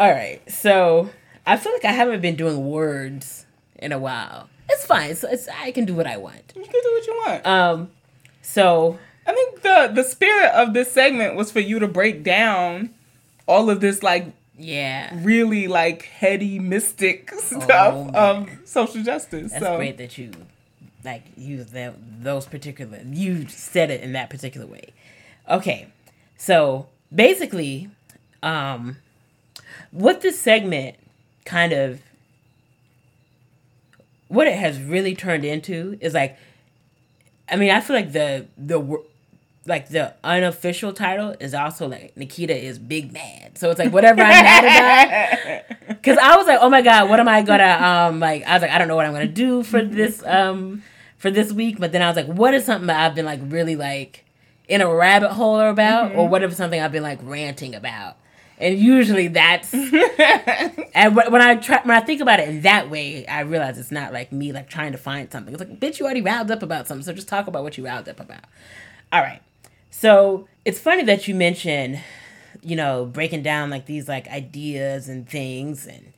All 0.00 0.10
right, 0.10 0.40
so 0.50 1.10
I 1.46 1.58
feel 1.58 1.72
like 1.74 1.84
I 1.84 1.92
haven't 1.92 2.22
been 2.22 2.34
doing 2.34 2.64
words 2.70 3.44
in 3.76 3.92
a 3.92 3.98
while. 3.98 4.48
It's 4.70 4.86
fine. 4.86 5.14
So 5.14 5.28
it's 5.28 5.46
I 5.46 5.72
can 5.72 5.84
do 5.84 5.94
what 5.94 6.06
I 6.06 6.16
want. 6.16 6.54
You 6.56 6.62
can 6.62 6.72
do 6.72 6.90
what 6.92 7.06
you 7.06 7.22
want. 7.26 7.46
Um, 7.46 7.90
so 8.40 8.98
I 9.26 9.34
think 9.34 9.60
the 9.60 9.90
the 9.94 10.02
spirit 10.02 10.52
of 10.54 10.72
this 10.72 10.90
segment 10.90 11.34
was 11.36 11.52
for 11.52 11.60
you 11.60 11.78
to 11.80 11.86
break 11.86 12.22
down 12.22 12.94
all 13.46 13.68
of 13.68 13.82
this 13.82 14.02
like 14.02 14.32
yeah, 14.56 15.10
really 15.22 15.68
like 15.68 16.04
heady 16.04 16.58
mystic 16.58 17.30
stuff 17.34 17.94
Oh, 17.94 18.10
of 18.14 18.48
social 18.64 19.02
justice. 19.02 19.50
that's 19.52 19.62
so 19.62 19.76
great 19.76 19.98
that 19.98 20.16
you 20.16 20.30
like 21.04 21.24
use 21.36 21.66
that 21.72 21.94
those 22.22 22.46
particular. 22.46 23.00
You 23.06 23.48
said 23.48 23.90
it 23.90 24.00
in 24.00 24.12
that 24.12 24.30
particular 24.30 24.66
way. 24.66 24.94
Okay, 25.46 25.88
so 26.38 26.86
basically, 27.14 27.90
um, 28.42 28.96
what 29.90 30.20
this 30.20 30.40
segment 30.40 30.96
kind 31.44 31.72
of 31.72 32.00
what 34.28 34.46
it 34.46 34.56
has 34.56 34.80
really 34.80 35.14
turned 35.14 35.44
into 35.44 35.98
is 36.00 36.14
like 36.14 36.38
I 37.50 37.56
mean, 37.56 37.70
I 37.70 37.80
feel 37.80 37.96
like 37.96 38.12
the 38.12 38.46
the 38.56 39.02
like 39.66 39.88
the 39.88 40.14
unofficial 40.24 40.92
title 40.92 41.34
is 41.40 41.52
also 41.52 41.88
like 41.88 42.16
Nikita 42.16 42.56
is 42.56 42.78
big 42.78 43.12
mad. 43.12 43.58
So 43.58 43.70
it's 43.70 43.78
like 43.78 43.92
whatever 43.92 44.22
I'm 44.22 44.28
mad 44.28 45.66
about. 45.68 46.02
Cause 46.02 46.16
I 46.16 46.36
was 46.36 46.46
like, 46.46 46.58
oh 46.62 46.70
my 46.70 46.80
god, 46.80 47.10
what 47.10 47.20
am 47.20 47.28
I 47.28 47.42
gonna 47.42 47.64
um 47.64 48.20
like? 48.20 48.44
I 48.46 48.54
was 48.54 48.62
like, 48.62 48.70
I 48.70 48.78
don't 48.78 48.88
know 48.88 48.96
what 48.96 49.06
I'm 49.06 49.12
gonna 49.12 49.26
do 49.26 49.62
for 49.62 49.82
this 49.82 50.24
um 50.24 50.82
for 51.18 51.30
this 51.30 51.52
week. 51.52 51.78
But 51.78 51.92
then 51.92 52.02
I 52.02 52.06
was 52.08 52.16
like, 52.16 52.26
what 52.26 52.54
is 52.54 52.64
something 52.64 52.86
that 52.86 53.00
I've 53.04 53.14
been 53.14 53.26
like 53.26 53.40
really 53.44 53.76
like 53.76 54.24
in 54.68 54.80
a 54.80 54.94
rabbit 54.94 55.32
hole 55.32 55.58
about, 55.58 56.14
or 56.14 56.28
what 56.28 56.44
if 56.44 56.54
something 56.54 56.80
I've 56.80 56.92
been 56.92 57.02
like 57.02 57.18
ranting 57.22 57.74
about? 57.74 58.16
And 58.60 58.78
usually 58.78 59.28
that's 59.28 59.72
and 60.94 61.16
when 61.16 61.40
I 61.40 61.56
try 61.56 61.80
when 61.82 61.96
I 61.96 62.00
think 62.00 62.20
about 62.20 62.40
it 62.40 62.48
in 62.48 62.60
that 62.60 62.90
way, 62.90 63.26
I 63.26 63.40
realize 63.40 63.78
it's 63.78 63.90
not 63.90 64.12
like 64.12 64.32
me 64.32 64.52
like 64.52 64.68
trying 64.68 64.92
to 64.92 64.98
find 64.98 65.32
something. 65.32 65.54
It's 65.54 65.60
like, 65.60 65.80
bitch, 65.80 65.98
you 65.98 66.04
already 66.04 66.20
riled 66.20 66.50
up 66.50 66.62
about 66.62 66.86
something, 66.86 67.02
so 67.02 67.12
just 67.12 67.28
talk 67.28 67.46
about 67.46 67.62
what 67.62 67.78
you 67.78 67.86
riled 67.86 68.08
up 68.08 68.20
about. 68.20 68.44
All 69.12 69.22
right. 69.22 69.40
So 69.90 70.46
it's 70.64 70.78
funny 70.78 71.02
that 71.04 71.26
you 71.26 71.34
mention, 71.34 72.00
you 72.62 72.76
know, 72.76 73.06
breaking 73.06 73.42
down 73.42 73.70
like 73.70 73.86
these 73.86 74.08
like 74.08 74.28
ideas 74.28 75.08
and 75.08 75.28
things 75.28 75.86
and 75.86 76.12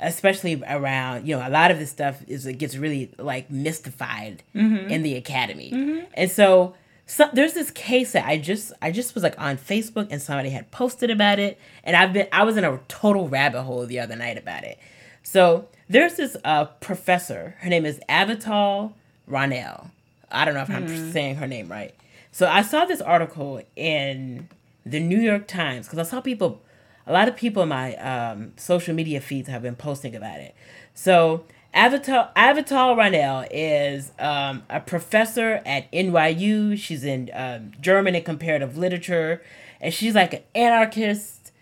especially 0.00 0.62
around 0.68 1.26
you 1.26 1.36
know 1.36 1.46
a 1.46 1.50
lot 1.50 1.70
of 1.70 1.78
this 1.80 1.90
stuff 1.90 2.22
is 2.28 2.46
it 2.46 2.54
gets 2.54 2.76
really 2.76 3.10
like 3.18 3.50
mystified 3.50 4.44
mm-hmm. 4.54 4.88
in 4.88 5.02
the 5.02 5.16
academy 5.16 5.72
mm-hmm. 5.72 6.04
and 6.14 6.30
so, 6.30 6.74
so 7.08 7.28
there's 7.32 7.54
this 7.54 7.70
case 7.70 8.12
that 8.12 8.26
i 8.26 8.36
just 8.36 8.70
i 8.82 8.92
just 8.92 9.14
was 9.14 9.24
like 9.24 9.34
on 9.40 9.56
facebook 9.56 10.06
and 10.10 10.20
somebody 10.20 10.50
had 10.50 10.70
posted 10.70 11.10
about 11.10 11.38
it 11.38 11.58
and 11.82 11.96
i've 11.96 12.12
been 12.12 12.28
i 12.32 12.44
was 12.44 12.56
in 12.56 12.64
a 12.64 12.78
total 12.86 13.28
rabbit 13.28 13.62
hole 13.62 13.84
the 13.86 13.98
other 13.98 14.14
night 14.14 14.36
about 14.38 14.62
it. 14.62 14.78
So 15.22 15.68
there's 15.90 16.14
this 16.14 16.36
uh, 16.44 16.66
professor. 16.66 17.56
Her 17.60 17.68
name 17.68 17.84
is 17.84 17.98
avital 18.08 18.92
ronell 19.28 19.90
i 20.30 20.44
don't 20.44 20.54
know 20.54 20.62
if 20.62 20.70
i'm 20.70 21.12
saying 21.12 21.36
her 21.36 21.46
name 21.46 21.68
right. 21.68 21.94
So 22.30 22.46
i 22.46 22.62
saw 22.62 22.84
this 22.84 23.00
article 23.00 23.62
in 23.74 24.48
the 24.86 25.00
new 25.00 25.18
york 25.18 25.46
times 25.48 25.86
because 25.86 25.98
i 25.98 26.08
saw 26.08 26.20
people 26.20 26.60
a 27.06 27.12
lot 27.12 27.26
of 27.26 27.36
people 27.36 27.62
in 27.62 27.70
my 27.70 27.96
um, 27.96 28.52
social 28.56 28.94
media 28.94 29.20
feeds 29.20 29.48
have 29.48 29.62
been 29.62 29.76
posting 29.76 30.14
about 30.14 30.40
it. 30.40 30.54
So 30.94 31.44
Avital 31.74 32.32
Avital 32.34 32.96
Ronell 32.96 33.46
is 33.50 34.10
um, 34.18 34.62
a 34.70 34.80
professor 34.80 35.60
at 35.66 35.90
NYU. 35.92 36.78
She's 36.78 37.04
in 37.04 37.30
um, 37.34 37.72
German 37.80 38.14
and 38.14 38.24
comparative 38.24 38.78
literature, 38.78 39.42
and 39.80 39.92
she's 39.92 40.14
like 40.14 40.32
an 40.34 40.42
anarchist, 40.54 41.52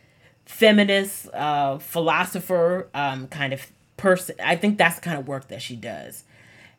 feminist 0.45 1.29
uh, 1.35 1.79
philosopher 1.79 2.89
um, 2.95 3.27
kind 3.29 3.53
of 3.53 3.67
person. 3.97 4.37
I 4.43 4.55
think 4.55 4.79
that's 4.79 4.97
the 4.97 5.01
kind 5.03 5.19
of 5.19 5.27
work 5.27 5.49
that 5.49 5.61
she 5.61 5.75
does. 5.75 6.23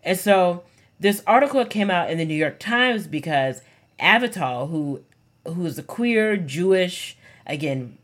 And 0.03 0.17
so 0.17 0.63
this 0.99 1.21
article 1.27 1.65
came 1.65 1.91
out 1.91 2.09
in 2.09 2.17
the 2.17 2.25
New 2.25 2.33
York 2.33 2.59
Times 2.59 3.07
because 3.07 3.61
Avital, 3.99 4.69
who 4.69 5.01
who 5.45 5.65
is 5.65 5.77
a 5.77 5.83
queer 5.83 6.37
Jewish 6.37 7.17
again 7.45 7.97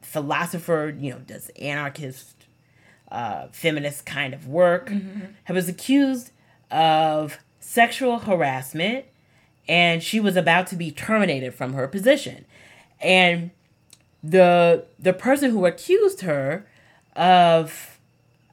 philosopher, 0.00 0.94
you 0.98 1.10
know, 1.10 1.18
does 1.18 1.50
anarchist 1.60 2.35
uh, 3.10 3.48
feminist 3.52 4.04
kind 4.06 4.34
of 4.34 4.46
work, 4.48 4.90
was 5.48 5.68
accused 5.68 6.30
of 6.70 7.38
sexual 7.60 8.18
harassment, 8.20 9.04
and 9.68 10.02
she 10.02 10.20
was 10.20 10.36
about 10.36 10.66
to 10.68 10.76
be 10.76 10.90
terminated 10.90 11.54
from 11.54 11.72
her 11.74 11.88
position. 11.88 12.44
And 13.00 13.50
the 14.22 14.84
the 14.98 15.12
person 15.12 15.50
who 15.50 15.66
accused 15.66 16.22
her 16.22 16.66
of 17.14 17.98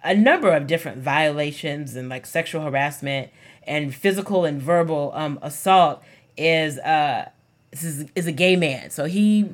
a 0.04 0.14
number 0.16 0.52
of 0.52 0.68
different 0.68 0.98
violations 0.98 1.96
and 1.96 2.10
like 2.10 2.26
sexual 2.26 2.62
harassment 2.62 3.32
and 3.66 3.96
physical 3.96 4.46
and 4.46 4.62
verbal 4.62 5.12
um, 5.16 5.40
assault 5.42 6.04
is 6.38 6.78
uh 6.80 7.30
is, 7.72 8.06
is 8.16 8.28
a 8.28 8.32
gay 8.32 8.56
man. 8.56 8.90
So 8.90 9.06
he 9.06 9.50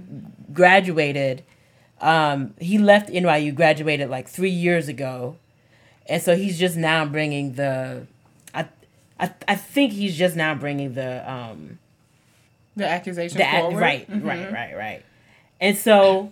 graduated. 0.52 1.44
Um, 2.02 2.54
he 2.60 2.78
left 2.78 3.10
NYU, 3.10 3.54
graduated 3.54 4.10
like 4.10 4.28
three 4.28 4.50
years 4.50 4.88
ago, 4.88 5.36
and 6.08 6.22
so 6.22 6.36
he's 6.36 6.58
just 6.58 6.78
now 6.78 7.06
bringing 7.06 7.54
the. 7.54 8.08
I, 8.54 8.68
I, 9.20 9.32
I 9.48 9.56
think 9.56 9.92
he's 9.94 10.18
just 10.18 10.36
now 10.36 10.56
bringing 10.56 10.94
the 10.94 11.30
um 11.30 11.80
The 12.76 12.88
accusation 12.88 13.38
the 13.38 13.44
forward. 13.46 13.80
right 13.82 14.08
right 14.10 14.52
right 14.52 14.76
right, 14.78 15.06
and 15.60 15.78
so 15.78 16.32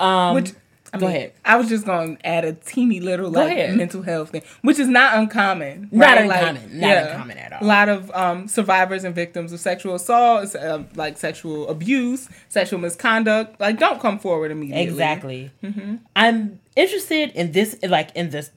um 0.00 0.34
Which 0.34 0.52
I 0.92 0.98
Go 0.98 1.06
mean, 1.06 1.16
ahead. 1.16 1.32
I 1.44 1.56
was 1.56 1.68
just 1.68 1.86
going 1.86 2.16
to 2.16 2.26
add 2.26 2.44
a 2.44 2.52
teeny 2.52 2.98
little 3.00 3.30
like 3.30 3.56
mental 3.76 4.02
health 4.02 4.30
thing, 4.30 4.42
which 4.62 4.78
is 4.78 4.88
not 4.88 5.16
uncommon. 5.18 5.88
Not 5.92 6.16
right? 6.16 6.26
Like, 6.26 6.42
uncommon. 6.42 6.80
Not 6.80 6.96
uncommon 6.96 7.38
at 7.38 7.52
all. 7.52 7.58
A 7.62 7.66
lot 7.66 7.88
of 7.88 8.10
um, 8.10 8.48
survivors 8.48 9.04
and 9.04 9.14
victims 9.14 9.52
of 9.52 9.60
sexual 9.60 9.94
assault, 9.94 10.54
uh, 10.56 10.82
like 10.96 11.16
sexual 11.16 11.68
abuse, 11.68 12.28
sexual 12.48 12.80
misconduct, 12.80 13.60
like 13.60 13.78
don't 13.78 14.00
come 14.00 14.18
forward 14.18 14.50
immediately. 14.50 14.82
Exactly. 14.82 15.50
Mm-hmm. 15.62 15.96
I'm 16.16 16.58
interested 16.74 17.30
in 17.30 17.52
this, 17.52 17.76
like 17.86 18.10
in 18.16 18.30
this, 18.30 18.50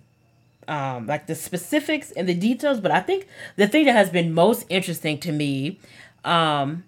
um, 0.67 1.05
like 1.05 1.27
the 1.27 1.35
specifics 1.35 2.11
and 2.11 2.27
the 2.27 2.33
details. 2.33 2.79
But 2.79 2.91
I 2.91 3.01
think 3.01 3.27
the 3.57 3.67
thing 3.67 3.85
that 3.85 3.93
has 3.93 4.09
been 4.09 4.33
most 4.33 4.65
interesting 4.69 5.19
to 5.19 5.31
me, 5.31 5.79
um, 6.25 6.85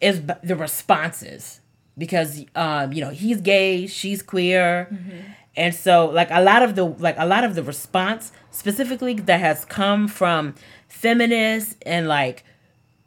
is 0.00 0.20
b- 0.20 0.32
the 0.42 0.56
responses 0.56 1.59
because 2.00 2.44
um, 2.56 2.92
you 2.92 3.00
know 3.04 3.10
he's 3.10 3.40
gay, 3.40 3.86
she's 3.86 4.22
queer, 4.22 4.88
and 5.56 5.74
so 5.74 6.06
like 6.06 6.28
a 6.30 6.42
lot 6.42 6.62
of 6.62 6.74
the 6.74 6.84
like 6.84 7.16
a 7.18 7.26
lot 7.26 7.44
of 7.44 7.54
the 7.54 7.62
response 7.62 8.32
specifically 8.50 9.14
that 9.14 9.38
has 9.40 9.64
come 9.64 10.08
from 10.08 10.54
feminists 10.88 11.76
and 11.86 12.08
like 12.08 12.44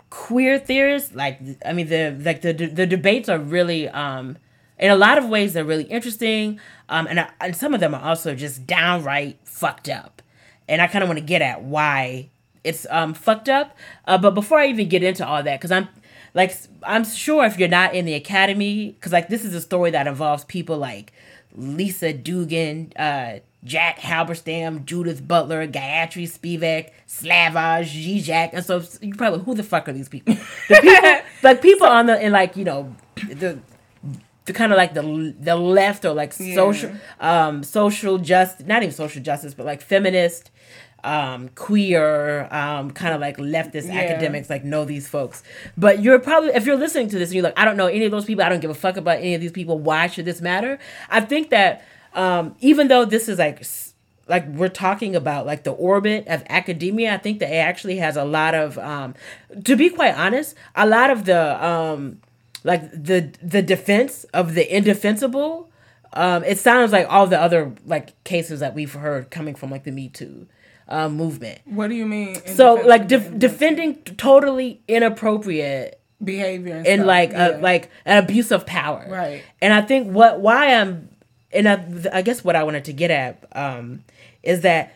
queer 0.10 0.60
theorists 0.60 1.16
like 1.16 1.40
i 1.66 1.74
mean 1.74 1.88
the 1.88 2.16
like 2.24 2.42
the 2.42 2.54
the 2.54 2.86
debates 2.86 3.28
are 3.28 3.40
really 3.40 3.90
um 3.90 4.38
in 4.80 4.92
a 4.92 4.96
lot 4.96 5.18
of 5.18 5.28
ways 5.30 5.54
they're 5.54 5.64
really 5.64 5.86
interesting. 5.86 6.60
Um 6.90 7.08
and, 7.08 7.26
and 7.40 7.56
some 7.56 7.74
of 7.74 7.80
them 7.80 7.96
are 7.96 8.02
also 8.02 8.36
just 8.36 8.68
downright 8.68 9.38
fucked 9.44 9.90
up. 9.90 10.22
And 10.68 10.82
i 10.82 10.88
kind 10.88 11.04
of 11.04 11.10
want 11.10 11.20
to 11.20 11.26
get 11.26 11.42
at 11.42 11.64
why 11.64 12.30
it's 12.64 12.86
um 12.90 13.14
fucked 13.14 13.50
up. 13.50 13.78
Uh, 14.06 14.18
but 14.18 14.32
before 14.32 14.60
i 14.60 14.68
even 14.68 14.88
get 14.90 15.02
into 15.04 15.26
all 15.26 15.42
that 15.42 15.60
because 15.60 15.72
i'm 15.72 15.88
like 16.34 16.56
i'm 16.84 17.04
sure 17.04 17.46
if 17.46 17.58
you're 17.60 17.70
not 17.70 17.94
in 17.94 18.06
the 18.06 18.14
academy 18.14 18.92
because 18.92 19.12
like 19.12 19.30
this 19.30 19.46
is 19.46 19.54
a 19.54 19.62
story 19.62 19.92
that 19.92 20.08
involves 20.08 20.44
people 20.46 20.78
like 20.78 21.14
lisa 21.56 22.14
duggan 22.14 22.92
uh 22.98 23.40
Jack 23.66 24.00
Halberstam, 24.00 24.84
Judith 24.84 25.26
Butler, 25.26 25.66
Gayatri 25.68 26.28
Spivak, 26.28 26.90
Slavoj 27.08 27.86
Zizek, 27.86 28.50
and 28.52 28.66
so 28.66 28.84
you 29.02 29.16
probably 29.16 29.40
who 29.40 29.56
the 29.56 29.64
fuck 29.64 29.88
are 29.88 29.94
these 29.94 30.10
people? 30.10 30.36
The 30.68 30.80
people 30.82 31.20
like 31.44 31.62
people 31.62 31.88
on 31.88 32.08
the 32.08 32.18
and 32.18 32.34
like 32.34 32.58
you 32.58 32.66
know 32.66 32.94
the 33.30 33.60
the 34.46 34.54
kind 34.54 34.72
of 34.72 34.78
like 34.78 34.94
the 34.94 35.34
the 35.40 35.56
left 35.56 36.04
or 36.06 36.14
like 36.14 36.34
social 36.34 36.92
um 37.20 37.64
social 37.64 38.18
justice 38.18 38.66
not 38.66 38.84
even 38.84 38.94
social 38.94 39.22
justice 39.22 39.54
but 39.54 39.66
like 39.66 39.82
feminist 39.82 40.52
um 41.04 41.50
queer 41.50 42.48
um 42.52 42.92
kind 42.92 43.14
of 43.14 43.20
like 43.22 43.38
leftist 43.38 43.88
Yeah. 43.88 44.00
academics 44.02 44.50
like 44.50 44.64
know 44.64 44.86
these 44.86 45.08
folks 45.08 45.44
but 45.78 46.02
you're 46.02 46.20
probably 46.20 46.52
if 46.52 46.66
you're 46.66 46.78
listening 46.78 47.10
to 47.10 47.20
this 47.20 47.30
and 47.30 47.36
you're 47.36 47.44
like 47.44 47.58
i 47.60 47.66
don't 47.66 47.76
know 47.78 47.88
any 47.88 48.06
of 48.06 48.12
those 48.12 48.26
people 48.26 48.44
i 48.44 48.50
don't 48.50 48.62
give 48.62 48.72
a 48.72 48.76
fuck 48.76 48.96
about 48.98 49.18
any 49.20 49.34
of 49.36 49.42
these 49.42 49.52
people 49.52 49.78
why 49.80 50.08
should 50.08 50.26
this 50.26 50.40
matter 50.42 50.80
i 51.10 51.20
think 51.20 51.50
that 51.50 51.84
um 52.14 52.56
even 52.62 52.88
though 52.88 53.04
this 53.06 53.28
is 53.28 53.38
like 53.40 53.64
like 54.28 54.48
we're 54.48 54.70
talking 54.70 55.16
about 55.16 55.46
like 55.46 55.64
the 55.64 55.72
orbit 55.74 56.26
of 56.28 56.42
academia 56.50 57.14
i 57.14 57.18
think 57.18 57.40
that 57.40 57.52
it 57.52 57.56
actually 57.58 57.98
has 57.98 58.16
a 58.16 58.24
lot 58.24 58.56
of 58.56 58.78
um 58.80 59.14
to 59.66 59.76
be 59.76 59.90
quite 59.90 60.16
honest 60.16 60.56
a 60.76 60.88
lot 60.88 61.10
of 61.10 61.26
the 61.26 61.66
um 61.66 62.20
like 62.64 62.90
the 62.92 63.30
the 63.42 63.62
defense 63.62 64.24
of 64.34 64.54
the 64.54 64.74
indefensible 64.74 65.70
um 66.14 66.44
it 66.46 66.58
sounds 66.58 66.94
like 66.94 67.06
all 67.10 67.28
the 67.28 67.38
other 67.40 67.74
like 67.86 68.22
cases 68.24 68.62
that 68.62 68.74
we've 68.74 68.94
heard 68.94 69.30
coming 69.30 69.54
from 69.56 69.70
like 69.70 69.84
the 69.84 69.92
me 69.92 70.08
too 70.08 70.48
uh, 70.88 71.10
movement 71.10 71.60
What 71.66 71.88
do 71.90 71.96
you 71.96 72.06
mean? 72.06 72.36
so 72.46 72.76
like 72.76 73.08
the 73.10 73.20
defending 73.20 73.96
totally 74.04 74.82
inappropriate 74.88 76.00
behavior 76.24 76.76
and, 76.78 76.88
and 76.88 77.06
like 77.06 77.32
yeah. 77.32 77.48
uh, 77.48 77.60
like 77.60 77.90
an 78.06 78.24
abuse 78.24 78.52
of 78.52 78.66
power 78.66 79.06
Right. 79.10 79.44
and 79.62 79.74
i 79.74 79.82
think 79.82 80.08
what 80.12 80.40
why 80.40 80.74
i'm 80.76 81.10
and 81.52 81.68
I, 81.68 81.86
I 82.14 82.22
guess 82.22 82.44
what 82.44 82.56
i 82.56 82.64
wanted 82.64 82.86
to 82.86 82.94
get 82.94 83.12
at 83.12 83.44
um 83.54 84.04
is 84.42 84.62
that 84.62 84.94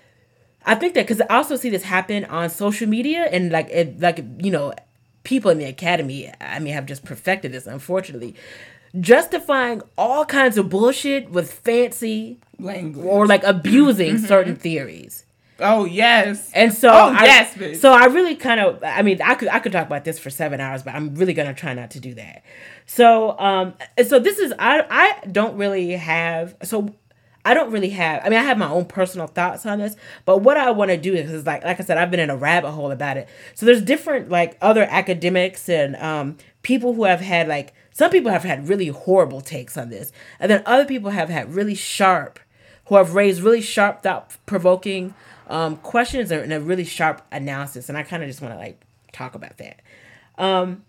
i 0.66 0.74
think 0.76 0.94
that 0.94 1.06
because 1.06 1.22
i 1.30 1.36
also 1.38 1.56
see 1.58 1.70
this 1.70 1.84
happen 1.84 2.24
on 2.26 2.50
social 2.50 2.88
media 2.88 3.28
and 3.32 3.52
like 3.52 3.70
it 3.70 4.00
like 4.00 4.24
you 4.40 4.52
know 4.52 4.74
people 5.24 5.52
in 5.52 5.58
the 5.58 5.66
academy 5.66 6.32
i 6.40 6.60
mean 6.60 6.74
have 6.74 6.86
just 6.86 7.04
perfected 7.04 7.52
this 7.52 7.68
unfortunately 7.68 8.34
justifying 9.00 9.82
all 9.98 10.26
kinds 10.26 10.58
of 10.58 10.70
bullshit 10.70 11.30
with 11.30 11.52
fancy 11.52 12.40
language. 12.60 13.06
or 13.06 13.28
like 13.28 13.44
abusing 13.44 14.18
certain 14.18 14.56
theories 14.56 15.26
oh 15.60 15.86
yes, 15.86 16.52
and 16.54 16.74
so 16.74 16.90
Oh, 16.90 17.14
I, 17.18 17.26
yes, 17.26 17.54
bitch. 17.56 17.78
so 17.78 17.92
I 17.92 18.06
really 18.06 18.36
kind 18.36 18.60
of 18.60 18.84
I 18.84 19.02
mean 19.02 19.22
I 19.22 19.36
could 19.36 19.50
I 19.50 19.60
could 19.60 19.72
talk 19.72 19.86
about 19.88 20.04
this 20.06 20.20
for 20.20 20.30
seven 20.30 20.60
hours, 20.60 20.84
but 20.84 20.94
I'm 20.96 21.16
really 21.16 21.34
gonna 21.34 21.54
try 21.54 21.74
not 21.74 21.92
to 21.92 22.00
do 22.00 22.14
that. 22.16 22.44
So 22.86 23.38
um 23.40 23.74
so 24.06 24.20
this 24.20 24.40
is 24.40 24.54
I 24.60 24.86
I 24.90 25.28
don't 25.28 25.58
really 25.58 25.92
have 25.92 26.56
so 26.64 26.94
I 27.46 27.54
don't 27.54 27.72
really 27.72 27.90
have 27.90 28.22
I 28.26 28.30
mean 28.30 28.40
I 28.40 28.44
have 28.44 28.58
my 28.58 28.70
own 28.70 28.86
personal 28.86 29.28
thoughts 29.28 29.66
on 29.66 29.80
this, 29.80 29.96
but 30.26 30.40
what 30.40 30.58
I 30.58 30.72
want 30.72 30.92
to 30.92 30.98
do 30.98 31.14
is, 31.14 31.46
like 31.46 31.64
like 31.64 31.80
I 31.80 31.84
said 31.84 31.98
I've 31.98 32.12
been 32.12 32.20
in 32.20 32.30
a 32.30 32.36
rabbit 32.38 32.72
hole 32.72 32.92
about 32.92 33.18
it. 33.18 33.28
So 33.56 33.66
there's 33.66 33.82
different 33.82 34.30
like 34.30 34.58
other 34.62 34.84
academics 34.84 35.70
and 35.70 35.96
um 35.98 36.38
people 36.62 36.94
who 36.94 37.06
have 37.06 37.22
had 37.22 37.48
like 37.48 37.74
some 37.94 38.12
people 38.12 38.32
have 38.32 38.44
had 38.44 38.70
really 38.70 38.90
horrible 38.90 39.42
takes 39.42 39.76
on 39.76 39.90
this, 39.90 40.12
and 40.40 40.52
then 40.52 40.62
other 40.68 40.86
people 40.86 41.10
have 41.12 41.30
had 41.30 41.56
really 41.56 41.74
sharp 41.74 42.40
who 42.86 42.96
have 42.96 43.16
raised 43.16 43.42
really 43.42 43.62
sharp 43.62 44.04
thought 44.04 44.38
provoking 44.46 45.14
um, 45.48 45.78
questions 45.78 46.32
and 46.32 46.54
a 46.54 46.60
really 46.60 46.84
sharp 46.84 47.22
analysis 47.32 47.90
and 47.90 47.98
i 47.98 48.04
kind 48.04 48.22
of 48.24 48.30
just 48.30 48.42
want 48.42 48.54
to 48.54 48.58
like 48.58 48.82
talk 49.18 49.36
about 49.36 49.58
that. 49.58 49.82
Um, 50.38 50.84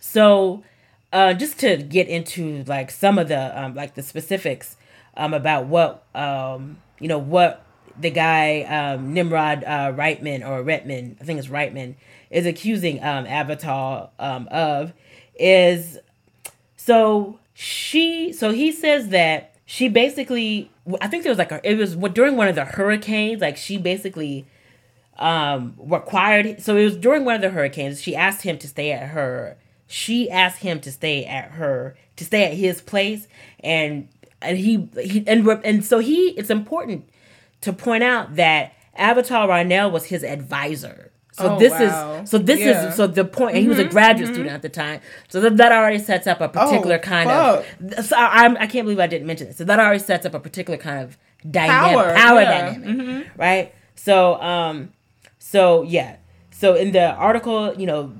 so 0.00 0.62
uh, 1.12 1.34
just 1.34 1.58
to 1.60 1.76
get 1.76 2.08
into 2.08 2.64
like 2.64 2.90
some 2.90 3.18
of 3.18 3.28
the 3.28 3.60
um, 3.60 3.74
like 3.74 3.94
the 3.94 4.02
specifics 4.02 4.76
um, 5.16 5.34
about 5.34 5.66
what 5.66 6.04
um, 6.14 6.78
you 7.00 7.08
know 7.08 7.18
what 7.18 7.64
the 7.98 8.10
guy 8.10 8.62
um, 8.62 9.12
nimrod 9.12 9.64
uh, 9.64 9.92
reitman 9.92 10.46
or 10.46 10.62
retman 10.62 11.16
i 11.20 11.24
think 11.24 11.36
it's 11.38 11.48
reitman 11.48 11.96
is 12.30 12.46
accusing 12.46 13.02
um, 13.02 13.24
avital 13.26 14.10
um, 14.20 14.46
of 14.52 14.92
is 15.34 15.98
so 16.76 17.40
she, 17.54 18.32
so 18.32 18.52
he 18.52 18.70
says 18.70 19.08
that 19.08 19.47
she 19.70 19.90
basically, 19.90 20.70
I 20.98 21.08
think 21.08 21.24
there 21.24 21.30
was 21.30 21.36
like 21.36 21.52
a, 21.52 21.60
it 21.62 21.76
was 21.76 21.94
during 21.94 22.36
one 22.36 22.48
of 22.48 22.54
the 22.54 22.64
hurricanes, 22.64 23.42
like 23.42 23.58
she 23.58 23.76
basically 23.76 24.46
um 25.18 25.74
required 25.78 26.62
so 26.62 26.76
it 26.76 26.84
was 26.84 26.96
during 26.96 27.24
one 27.24 27.34
of 27.34 27.40
the 27.40 27.50
hurricanes 27.50 28.00
she 28.00 28.14
asked 28.14 28.42
him 28.42 28.56
to 28.56 28.68
stay 28.68 28.92
at 28.92 29.08
her 29.08 29.56
she 29.88 30.30
asked 30.30 30.60
him 30.60 30.78
to 30.78 30.92
stay 30.92 31.24
at 31.24 31.50
her 31.50 31.96
to 32.14 32.24
stay 32.24 32.44
at 32.44 32.52
his 32.52 32.80
place 32.80 33.26
and 33.58 34.08
and 34.40 34.58
he 34.58 34.88
he 35.02 35.24
and 35.26 35.44
and 35.64 35.84
so 35.84 35.98
he 35.98 36.28
it's 36.36 36.50
important 36.50 37.08
to 37.60 37.72
point 37.72 38.04
out 38.04 38.36
that 38.36 38.72
avital 38.96 39.48
Ronell 39.48 39.90
was 39.90 40.04
his 40.04 40.22
advisor 40.22 41.07
so 41.38 41.54
Oh, 41.54 41.58
this 41.58 41.72
wow. 41.72 42.20
is 42.22 42.30
so 42.30 42.38
this 42.38 42.60
Yeah. 42.60 42.72
Mm-hmm, 42.74 42.88
is 42.88 42.94
so 42.96 43.06
the 43.06 43.24
point 43.24 43.54
and 43.54 43.62
he 43.62 43.68
was 43.68 43.78
a 43.78 43.84
graduate 43.84 44.28
student 44.32 44.52
at 44.54 44.62
the 44.62 44.68
time 44.68 45.00
so 45.28 45.40
that, 45.40 45.56
that 45.56 45.72
already 45.72 45.98
sets 45.98 46.26
up 46.26 46.40
a 46.40 46.48
particular 46.48 46.96
Oh, 46.96 46.98
kind 46.98 47.30
of 47.30 48.04
so 48.04 48.16
I, 48.16 48.44
I'm, 48.44 48.56
I 48.56 48.66
can't 48.66 48.84
believe 48.84 48.98
I 49.00 49.06
didn't 49.06 49.26
mention 49.26 49.46
this 49.48 49.56
so 49.56 49.64
that 49.64 49.78
already 49.78 50.00
sets 50.00 50.26
up 50.26 50.34
a 50.34 50.40
particular 50.40 50.76
kind 50.78 51.02
of 51.04 51.16
dynamic 51.50 51.92
Power, 51.96 52.14
power, 52.14 52.40
yeah. 52.42 52.74
Mm-hmm. 52.74 52.96
dynamic 52.98 53.26
right 53.36 53.74
so 53.94 54.40
um 54.42 54.92
so 55.38 55.82
yeah 55.82 56.16
so 56.50 56.74
in 56.74 56.92
the 56.92 57.12
article 57.14 57.74
you 57.74 57.86
know 57.86 58.12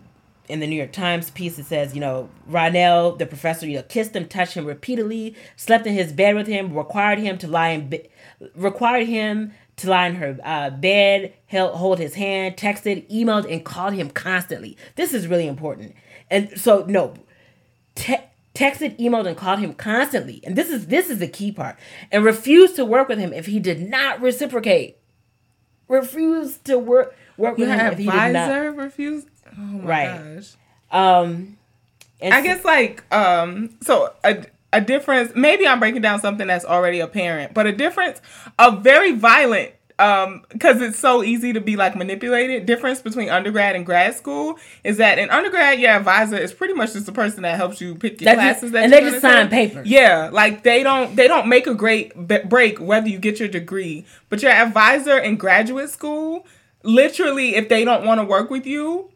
in 0.49 0.61
the 0.61 0.67
New 0.67 0.77
York 0.77 0.93
Times 0.93 1.29
piece, 1.29 1.59
it 1.59 1.67
says, 1.67 1.95
you 1.95 2.01
know, 2.01 2.31
Ronell, 2.51 3.19
the 3.19 3.27
professor, 3.27 3.67
you 3.67 3.77
know, 3.77 3.83
kissed 3.83 4.17
him, 4.17 4.27
touched 4.27 4.55
him 4.55 4.65
repeatedly, 4.65 5.37
slept 5.57 5.87
in 5.87 5.93
his 5.93 6.11
bed 6.11 6.35
with 6.37 6.47
him, 6.47 6.73
required 6.75 7.19
him 7.19 7.37
to 7.37 7.47
lie 7.47 7.69
in 7.69 7.91
bed, 7.91 8.09
required 8.55 9.07
him 9.09 9.53
to 9.79 9.91
lie 9.91 10.07
in 10.07 10.15
her 10.17 10.39
uh, 10.45 10.71
bed, 10.71 11.33
held, 11.47 11.75
hold 11.77 11.99
his 11.99 12.15
hand, 12.15 12.57
texted, 12.57 13.09
emailed, 13.11 13.51
and 13.51 13.65
called 13.65 13.95
him 13.95 14.11
constantly. 14.11 14.77
This 14.97 15.13
is 15.15 15.27
really 15.27 15.47
important. 15.47 15.95
And 16.31 16.59
so, 16.59 16.85
no, 16.87 17.15
te- 17.95 18.17
texted, 18.55 18.99
emailed, 18.99 19.27
and 19.27 19.37
called 19.37 19.61
him 19.61 19.75
constantly. 19.75 20.41
And 20.45 20.57
this 20.57 20.69
is 20.69 20.87
this 20.89 21.09
is 21.11 21.19
the 21.19 21.29
key 21.29 21.53
part. 21.53 21.77
And 22.13 22.25
refused 22.25 22.77
to 22.77 22.85
work 22.85 23.09
with 23.09 23.19
him 23.19 23.33
if 23.33 23.47
he 23.47 23.59
did 23.61 23.89
not 23.89 24.21
reciprocate. 24.21 24.99
Refused 25.89 26.65
to 26.67 26.79
work 26.79 27.17
work 27.39 27.57
with 27.57 27.69
Your 27.69 27.79
him 27.79 27.93
if 27.93 27.99
he 27.99 28.05
did 28.05 28.33
not. 28.33 28.77
refused. 28.77 29.29
Oh 29.57 29.61
my 29.61 29.85
Right. 29.85 30.37
gosh. 30.37 30.55
Um, 30.91 31.57
and 32.21 32.35
I 32.35 32.41
guess 32.43 32.65
like 32.65 33.05
um 33.15 33.71
so 33.83 34.13
a 34.25 34.45
a 34.73 34.81
difference 34.81 35.33
maybe 35.35 35.67
I'm 35.67 35.81
breaking 35.81 36.03
down 36.03 36.21
something 36.21 36.47
that's 36.47 36.65
already 36.65 37.01
apparent, 37.01 37.55
but 37.55 37.67
a 37.67 37.73
difference 37.73 38.21
a 38.59 38.77
very 38.77 39.13
violent 39.13 39.73
um 40.01 40.45
because 40.51 40.81
it's 40.81 40.97
so 40.99 41.25
easy 41.25 41.53
to 41.53 41.61
be 41.61 41.75
like 41.75 41.97
manipulated 41.97 42.67
difference 42.67 43.01
between 43.01 43.29
undergrad 43.31 43.75
and 43.75 43.85
grad 43.85 44.15
school 44.15 44.57
is 44.85 44.99
that 44.99 45.19
in 45.19 45.29
undergrad 45.29 45.81
your 45.81 45.91
advisor 45.91 46.37
is 46.37 46.53
pretty 46.53 46.73
much 46.73 46.93
just 46.93 47.07
the 47.07 47.11
person 47.11 47.43
that 47.43 47.57
helps 47.57 47.81
you 47.81 47.97
pick 47.97 48.21
your 48.21 48.27
That's 48.27 48.61
classes 48.61 48.71
that 48.71 48.85
and 48.85 48.93
they 48.93 49.01
just 49.01 49.21
sign 49.21 49.49
papers. 49.49 49.89
yeah 49.89 50.31
like 50.33 50.63
they 50.63 50.85
don't 50.85 51.17
they 51.17 51.27
don't 51.27 51.49
make 51.49 51.67
a 51.67 51.75
great 51.75 52.29
b- 52.29 52.39
break 52.45 52.79
whether 52.79 53.09
you 53.09 53.19
get 53.19 53.41
your 53.41 53.49
degree 53.49 54.07
but 54.29 54.41
your 54.41 54.53
advisor 54.53 55.19
in 55.19 55.35
graduate 55.37 55.91
school 55.91 56.47
literally 56.85 57.57
if 57.57 57.69
they 57.69 57.85
don't 57.85 58.07
want 58.07 58.21
to 58.21 58.25
work 58.25 58.51
with 58.51 58.67
you 58.67 59.11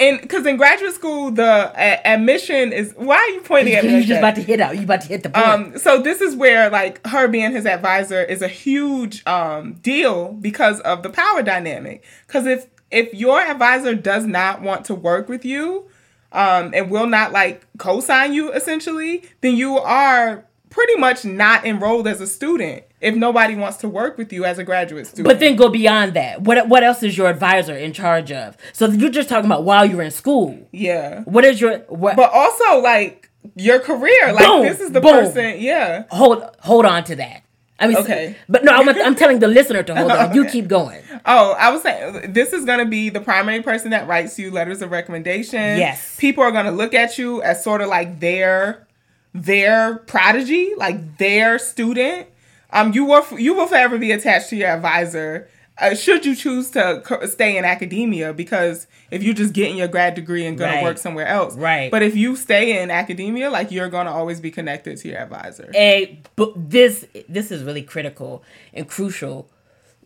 and 0.00 0.20
because 0.20 0.44
in 0.46 0.56
graduate 0.56 0.94
school 0.94 1.30
the 1.30 1.42
uh, 1.44 1.96
admission 2.04 2.72
is 2.72 2.92
why 2.96 3.16
are 3.16 3.28
you 3.30 3.40
pointing 3.42 3.74
at 3.74 3.84
me 3.84 3.90
you 3.90 3.96
like 3.98 4.06
just 4.06 4.18
about 4.18 4.34
to 4.34 4.42
hit 4.42 4.60
out. 4.60 4.76
You 4.76 4.82
about 4.82 5.00
to 5.02 5.08
hit 5.08 5.22
the 5.22 5.30
point. 5.30 5.46
um 5.46 5.78
so 5.78 6.00
this 6.00 6.20
is 6.20 6.34
where 6.36 6.70
like 6.70 7.04
her 7.06 7.28
being 7.28 7.52
his 7.52 7.66
advisor 7.66 8.22
is 8.22 8.42
a 8.42 8.48
huge 8.48 9.26
um 9.26 9.74
deal 9.74 10.32
because 10.32 10.80
of 10.80 11.02
the 11.02 11.10
power 11.10 11.42
dynamic 11.42 12.04
because 12.26 12.46
if 12.46 12.66
if 12.90 13.12
your 13.14 13.40
advisor 13.40 13.94
does 13.94 14.24
not 14.26 14.62
want 14.62 14.84
to 14.86 14.94
work 14.94 15.28
with 15.28 15.44
you 15.44 15.86
um 16.32 16.72
and 16.74 16.90
will 16.90 17.06
not 17.06 17.32
like 17.32 17.66
co-sign 17.78 18.32
you 18.32 18.52
essentially 18.52 19.22
then 19.40 19.56
you 19.56 19.78
are 19.78 20.44
pretty 20.70 20.96
much 20.96 21.24
not 21.24 21.64
enrolled 21.64 22.08
as 22.08 22.20
a 22.20 22.26
student 22.26 22.82
if 23.04 23.14
nobody 23.14 23.54
wants 23.54 23.76
to 23.78 23.88
work 23.88 24.18
with 24.18 24.32
you 24.32 24.44
as 24.44 24.58
a 24.58 24.64
graduate 24.64 25.06
student 25.06 25.26
but 25.28 25.38
then 25.40 25.56
go 25.56 25.68
beyond 25.68 26.14
that. 26.14 26.42
What 26.42 26.68
what 26.68 26.82
else 26.82 27.02
is 27.02 27.16
your 27.16 27.28
advisor 27.28 27.76
in 27.76 27.92
charge 27.92 28.32
of? 28.32 28.56
So 28.72 28.86
you're 28.88 29.10
just 29.10 29.28
talking 29.28 29.46
about 29.50 29.64
while 29.64 29.84
you're 29.84 30.02
in 30.02 30.10
school. 30.10 30.58
yeah 30.72 31.20
What 31.34 31.44
is 31.44 31.60
your 31.60 31.78
what? 31.88 32.16
but 32.16 32.30
also 32.32 32.80
like 32.80 33.30
your 33.54 33.78
career 33.78 34.32
like 34.32 34.46
Boom, 34.46 34.62
this 34.62 34.80
is 34.80 34.90
the 34.92 35.00
boom. 35.00 35.12
person 35.12 35.56
yeah 35.60 36.04
hold 36.10 36.42
hold 36.60 36.84
on 36.86 37.04
to 37.04 37.16
that. 37.16 37.42
I 37.78 37.88
mean, 37.88 37.96
Okay. 37.98 38.36
but 38.48 38.62
no, 38.64 38.72
I'm, 38.72 38.88
I'm 38.88 39.16
telling 39.16 39.40
the 39.40 39.48
listener 39.48 39.82
to 39.82 39.94
hold 39.96 40.10
on. 40.12 40.32
You 40.32 40.42
Okay. 40.42 40.52
keep 40.56 40.68
going. 40.68 41.02
Oh, 41.26 41.56
I 41.58 41.70
was 41.72 41.82
saying 41.82 42.32
this 42.32 42.52
is 42.52 42.64
going 42.64 42.78
to 42.78 42.84
be 42.98 43.10
the 43.10 43.20
primary 43.20 43.62
person 43.62 43.90
that 43.90 44.06
writes 44.06 44.38
you 44.38 44.52
letters 44.52 44.80
of 44.80 44.92
recommendation. 44.92 45.58
Yes. 45.84 46.16
People 46.16 46.44
are 46.44 46.52
going 46.52 46.66
to 46.66 46.70
look 46.70 46.94
at 46.94 47.18
you 47.18 47.42
as 47.42 47.64
sort 47.64 47.80
of 47.82 47.88
like 47.88 48.20
their 48.20 48.86
their 49.34 49.96
prodigy, 50.06 50.72
like 50.76 51.18
their 51.18 51.58
student. 51.58 52.28
Um 52.74 52.92
you 52.92 53.04
will 53.06 53.24
you 53.38 53.54
will 53.54 53.66
forever 53.66 53.96
be 53.98 54.12
attached 54.12 54.50
to 54.50 54.56
your 54.56 54.68
advisor. 54.70 55.48
Uh, 55.76 55.92
should 55.92 56.24
you 56.24 56.36
choose 56.36 56.70
to 56.70 57.02
co- 57.04 57.26
stay 57.26 57.56
in 57.56 57.64
academia 57.64 58.32
because 58.32 58.86
if 59.10 59.24
you're 59.24 59.34
just 59.34 59.52
getting 59.52 59.76
your 59.76 59.88
grad 59.88 60.14
degree 60.14 60.46
and 60.46 60.56
going 60.56 60.70
Right. 60.70 60.78
to 60.80 60.84
work 60.84 60.98
somewhere 60.98 61.26
else. 61.26 61.56
Right. 61.56 61.90
But 61.90 62.02
if 62.04 62.14
you 62.14 62.36
stay 62.36 62.80
in 62.80 62.92
academia, 62.92 63.50
like 63.50 63.72
you're 63.72 63.88
going 63.88 64.06
to 64.06 64.12
always 64.12 64.40
be 64.40 64.52
connected 64.52 64.98
to 64.98 65.08
your 65.08 65.18
advisor. 65.18 65.70
a 65.74 66.16
but 66.36 66.52
this 66.70 67.06
this 67.28 67.50
is 67.50 67.62
really 67.64 67.82
critical 67.82 68.44
and 68.72 68.88
crucial 68.88 69.48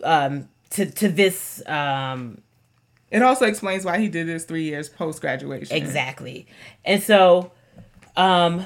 um 0.04 0.48
to 0.70 0.86
to 0.86 1.08
this 1.08 1.62
um 1.66 2.40
It 3.10 3.22
also 3.22 3.44
explains 3.46 3.84
why 3.84 3.98
he 3.98 4.08
did 4.08 4.26
this 4.26 4.44
3 4.44 4.62
years 4.62 4.88
post 4.88 5.20
graduation. 5.20 5.76
exactly 5.76 6.46
and 6.84 7.02
so 7.02 7.50
um 8.16 8.64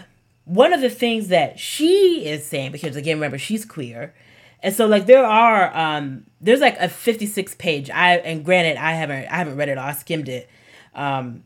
one 0.52 0.74
of 0.74 0.82
the 0.82 0.90
things 0.90 1.28
that 1.28 1.58
she 1.58 2.26
is 2.26 2.44
saying 2.44 2.72
because 2.72 2.94
again 2.94 3.16
remember 3.16 3.38
she's 3.38 3.64
queer. 3.64 4.14
And 4.62 4.74
so 4.74 4.86
like 4.86 5.06
there 5.06 5.24
are 5.24 5.74
um 5.74 6.26
there's 6.42 6.60
like 6.60 6.78
a 6.78 6.88
56 6.88 7.54
page 7.54 7.88
i 7.90 8.16
and 8.18 8.44
granted 8.44 8.76
i 8.76 8.92
haven't 8.92 9.26
i 9.28 9.36
haven't 9.36 9.56
read 9.56 9.70
it 9.70 9.78
all. 9.78 9.88
I 9.88 9.92
skimmed 9.92 10.28
it 10.28 10.50
um 10.94 11.44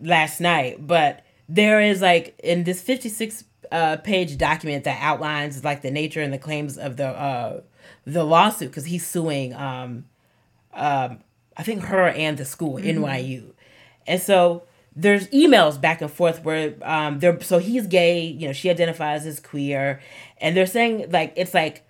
last 0.00 0.38
night. 0.38 0.86
But 0.86 1.24
there 1.48 1.80
is 1.80 2.02
like 2.02 2.38
in 2.44 2.64
this 2.64 2.82
56 2.82 3.44
uh, 3.70 3.96
page 3.96 4.36
document 4.36 4.84
that 4.84 4.98
outlines 5.00 5.64
like 5.64 5.80
the 5.80 5.90
nature 5.90 6.20
and 6.20 6.30
the 6.32 6.38
claims 6.38 6.76
of 6.76 6.98
the 6.98 7.06
uh 7.06 7.62
the 8.04 8.22
lawsuit 8.22 8.70
because 8.70 8.84
he's 8.84 9.06
suing 9.06 9.54
um 9.54 10.04
um 10.74 11.20
i 11.56 11.62
think 11.62 11.82
her 11.84 12.08
and 12.08 12.36
the 12.36 12.44
school 12.44 12.74
nyu 12.74 13.52
and 14.06 14.20
so 14.20 14.64
there's 14.94 15.28
emails 15.28 15.80
back 15.80 16.00
and 16.02 16.10
forth 16.10 16.44
where 16.44 16.74
um 16.82 17.18
they're 17.18 17.40
so 17.40 17.58
he's 17.58 17.86
gay 17.86 18.20
you 18.20 18.46
know 18.46 18.52
she 18.52 18.70
identifies 18.70 19.26
as 19.26 19.40
queer. 19.40 20.00
And 20.38 20.56
they're 20.56 20.66
saying 20.66 21.10
like 21.10 21.32
it's 21.36 21.54
like 21.54 21.86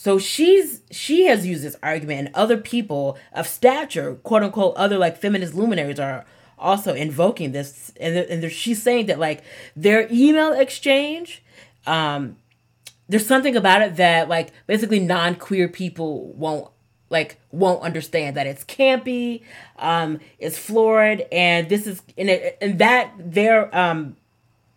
so 0.00 0.18
she's 0.18 0.80
she 0.90 1.26
has 1.26 1.46
used 1.46 1.62
this 1.62 1.76
argument, 1.82 2.20
and 2.20 2.34
other 2.34 2.56
people 2.56 3.18
of 3.34 3.46
stature, 3.46 4.14
quote 4.22 4.42
unquote, 4.42 4.74
other 4.76 4.96
like 4.96 5.18
feminist 5.18 5.54
luminaries 5.54 6.00
are 6.00 6.24
also 6.58 6.94
invoking 6.94 7.52
this, 7.52 7.92
and 8.00 8.16
and 8.16 8.50
she's 8.50 8.82
saying 8.82 9.06
that 9.06 9.18
like 9.18 9.42
their 9.76 10.08
email 10.10 10.54
exchange, 10.54 11.42
um, 11.86 12.38
there's 13.10 13.26
something 13.26 13.54
about 13.56 13.82
it 13.82 13.96
that 13.96 14.30
like 14.30 14.52
basically 14.66 15.00
non-queer 15.00 15.68
people 15.68 16.32
won't 16.32 16.70
like 17.10 17.38
won't 17.50 17.82
understand 17.82 18.36
that 18.36 18.46
it's 18.46 18.64
campy, 18.64 19.42
um, 19.78 20.20
it's 20.38 20.56
florid, 20.56 21.26
and 21.30 21.68
this 21.68 21.86
is 21.86 22.02
and 22.16 22.30
it, 22.30 22.56
and 22.60 22.78
that 22.78 23.12
their 23.18 23.76
um 23.76 24.16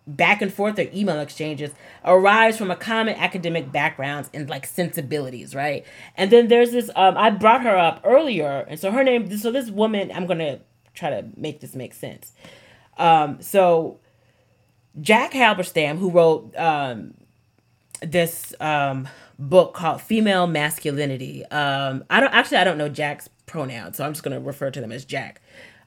back 0.05 0.41
and 0.41 0.53
forth 0.53 0.77
or 0.77 0.87
email 0.93 1.19
exchanges 1.19 1.71
arise 2.03 2.57
from 2.57 2.69
a 2.69 2.75
common 2.75 3.15
academic 3.15 3.71
backgrounds 3.71 4.29
and 4.33 4.49
like 4.49 4.65
sensibilities, 4.65 5.55
right? 5.55 5.85
And 6.17 6.29
then 6.31 6.47
there's 6.49 6.71
this 6.71 6.89
um 6.95 7.17
I 7.17 7.29
brought 7.29 7.61
her 7.63 7.77
up 7.77 8.01
earlier, 8.03 8.65
and 8.67 8.79
so 8.79 8.91
her 8.91 9.03
name 9.03 9.35
so 9.37 9.51
this 9.51 9.69
woman 9.69 10.11
I'm 10.13 10.25
gonna 10.25 10.59
try 10.93 11.09
to 11.09 11.25
make 11.37 11.61
this 11.61 11.75
make 11.75 11.93
sense. 11.93 12.33
Um 12.97 13.41
so 13.41 13.99
Jack 14.99 15.31
Halberstam, 15.31 15.97
who 15.97 16.09
wrote 16.09 16.55
um 16.57 17.13
this 18.01 18.53
um 18.59 19.07
book 19.39 19.73
called 19.73 20.01
Female 20.01 20.47
Masculinity. 20.47 21.45
Um 21.45 22.03
I 22.09 22.19
don't 22.19 22.33
actually 22.33 22.57
I 22.57 22.63
don't 22.63 22.77
know 22.77 22.89
Jack's 22.89 23.29
pronouns, 23.45 23.97
so 23.97 24.05
I'm 24.05 24.13
just 24.13 24.23
gonna 24.23 24.39
refer 24.39 24.71
to 24.71 24.81
them 24.81 24.91
as 24.91 25.05
Jack. 25.05 25.41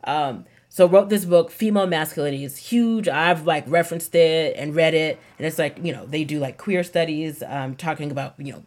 Um 0.05 0.45
so 0.69 0.87
wrote 0.87 1.09
this 1.09 1.25
book, 1.25 1.51
Female 1.51 1.87
Masculinity 1.87 2.45
is 2.45 2.59
huge. 2.59 3.09
I've 3.09 3.47
like 3.47 3.65
referenced 3.67 4.15
it 4.15 4.57
and 4.59 4.75
read 4.75 4.93
it, 4.93 5.19
and 5.39 5.47
it's 5.47 5.59
like 5.59 5.79
you 5.83 5.93
know 5.93 6.05
they 6.05 6.25
do 6.25 6.39
like 6.39 6.59
queer 6.59 6.85
studies, 6.85 7.43
um, 7.47 7.77
talking 7.77 8.11
about 8.11 8.35
you 8.39 8.53
know 8.53 8.63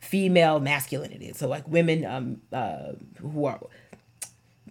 female 0.00 0.58
masculinity. 0.58 1.32
So 1.32 1.46
like 1.46 1.68
women 1.68 2.04
um 2.04 2.40
uh 2.52 2.94
who 3.20 3.44
are 3.44 3.60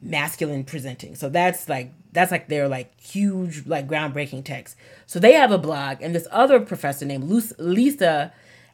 masculine 0.01 0.63
presenting. 0.63 1.15
So 1.15 1.29
that's 1.29 1.69
like 1.69 1.93
that's 2.11 2.31
like 2.31 2.49
their 2.49 2.67
like 2.67 2.99
huge 2.99 3.65
like 3.65 3.87
groundbreaking 3.87 4.43
text. 4.43 4.75
So 5.05 5.19
they 5.19 5.33
have 5.33 5.51
a 5.51 5.57
blog, 5.57 6.01
and 6.01 6.13
this 6.13 6.27
other 6.31 6.59
professor 6.59 7.05
named 7.05 7.29
Lisa 7.57 8.33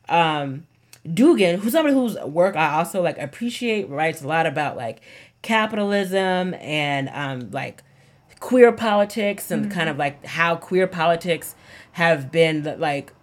um, 0.10 0.66
Duggan, 1.12 1.60
who's 1.60 1.74
somebody 1.74 1.94
whose 1.94 2.18
work 2.20 2.56
I 2.56 2.74
also 2.74 3.02
like 3.02 3.18
appreciate, 3.18 3.90
writes 3.90 4.22
a 4.22 4.28
lot 4.28 4.46
about 4.46 4.76
like 4.76 5.02
capitalism 5.42 6.56
and 6.56 7.10
um, 7.10 7.52
like 7.52 7.84
queer 8.40 8.72
politics 8.72 9.52
and 9.52 9.72
kind 9.72 9.90
of 9.90 9.98
like 9.98 10.26
how 10.26 10.56
queer 10.56 10.88
politics 10.88 11.56
have 11.94 12.32
been 12.32 12.64
like 12.80 13.14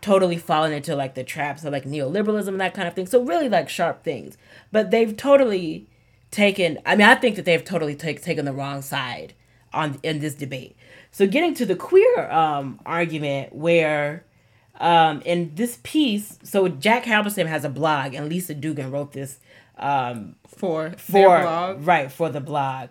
totally 0.00 0.36
fallen 0.36 0.72
into 0.72 0.94
like 0.94 1.14
the 1.14 1.24
traps 1.24 1.64
of 1.64 1.72
like 1.72 1.84
neoliberalism 1.84 2.48
and 2.48 2.60
that 2.60 2.74
kind 2.74 2.86
of 2.86 2.94
thing. 2.94 3.06
So 3.06 3.22
really 3.22 3.48
like 3.48 3.68
sharp 3.68 4.04
things. 4.04 4.36
But 4.70 4.90
they've 4.90 5.16
totally 5.16 5.88
taken 6.30 6.78
I 6.84 6.94
mean 6.94 7.08
I 7.08 7.14
think 7.14 7.36
that 7.36 7.44
they've 7.44 7.64
totally 7.64 7.94
take, 7.94 8.22
taken 8.22 8.44
the 8.44 8.52
wrong 8.52 8.82
side 8.82 9.34
on 9.72 9.98
in 10.02 10.18
this 10.20 10.34
debate. 10.34 10.76
So 11.10 11.26
getting 11.26 11.54
to 11.54 11.66
the 11.66 11.76
queer 11.76 12.30
um 12.30 12.80
argument 12.84 13.54
where 13.54 14.24
um 14.78 15.20
in 15.24 15.54
this 15.54 15.78
piece 15.82 16.38
so 16.42 16.68
Jack 16.68 17.04
Halberstam 17.04 17.46
has 17.46 17.64
a 17.64 17.68
blog 17.68 18.14
and 18.14 18.28
Lisa 18.28 18.54
Duggan 18.54 18.90
wrote 18.90 19.12
this 19.12 19.38
um 19.78 20.36
for 20.46 20.90
for 20.98 21.12
their 21.12 21.42
blog. 21.42 21.86
right 21.86 22.10
for 22.12 22.28
the 22.30 22.40
blog. 22.40 22.90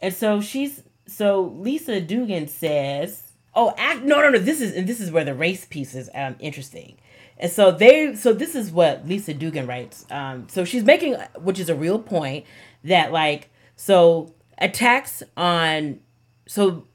And 0.00 0.12
so 0.12 0.40
she's 0.40 0.82
so 1.06 1.42
lisa 1.56 2.00
duggan 2.00 2.48
says 2.48 3.32
oh 3.54 3.74
act 3.76 4.02
no 4.02 4.20
no 4.20 4.30
no 4.30 4.38
this 4.38 4.60
is 4.60 4.74
and 4.74 4.86
this 4.88 5.00
is 5.00 5.10
where 5.10 5.24
the 5.24 5.34
race 5.34 5.64
piece 5.64 5.94
is 5.94 6.10
um 6.14 6.36
interesting. 6.40 6.96
And 7.38 7.50
so 7.50 7.70
they 7.70 8.14
so 8.14 8.32
this 8.32 8.54
is 8.54 8.70
what 8.70 9.06
lisa 9.06 9.34
duggan 9.34 9.66
writes. 9.66 10.06
Um 10.10 10.48
so 10.48 10.64
she's 10.64 10.84
making 10.84 11.14
which 11.38 11.58
is 11.58 11.68
a 11.68 11.74
real 11.74 11.98
point 11.98 12.44
that 12.84 13.12
like 13.12 13.50
so 13.76 14.34
attacks 14.58 15.22
on 15.36 16.00
so 16.46 16.86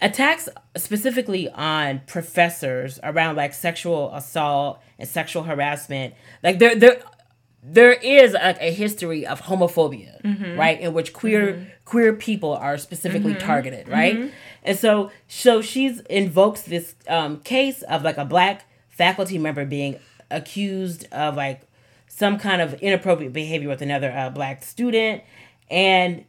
attacks 0.00 0.48
specifically 0.76 1.48
on 1.50 2.00
professors 2.06 3.00
around 3.02 3.36
like 3.36 3.54
sexual 3.54 4.12
assault 4.14 4.80
and 4.98 5.08
sexual 5.08 5.42
harassment 5.44 6.14
like 6.42 6.58
there 6.58 6.74
there 6.76 7.00
there 7.62 7.92
is 7.92 8.34
like 8.34 8.60
a 8.60 8.70
history 8.70 9.26
of 9.26 9.42
homophobia 9.42 10.20
right 10.58 10.80
in 10.80 10.92
which 10.92 11.12
queer 11.12 11.66
queer 11.84 12.12
people 12.12 12.52
are 12.52 12.76
specifically 12.78 13.34
targeted 13.34 13.88
right? 13.88 14.14
And 14.62 14.78
so 14.78 15.10
so 15.28 15.62
she's 15.62 16.00
invokes 16.02 16.62
this 16.62 16.94
um, 17.08 17.40
case 17.40 17.82
of 17.82 18.02
like 18.02 18.18
a 18.18 18.24
black 18.24 18.68
faculty 18.88 19.38
member 19.38 19.64
being 19.64 19.98
accused 20.30 21.06
of 21.12 21.36
like 21.36 21.62
some 22.08 22.38
kind 22.38 22.62
of 22.62 22.74
inappropriate 22.82 23.32
behavior 23.32 23.68
with 23.68 23.82
another 23.82 24.10
uh, 24.10 24.30
black 24.30 24.62
student. 24.62 25.22
And 25.70 26.24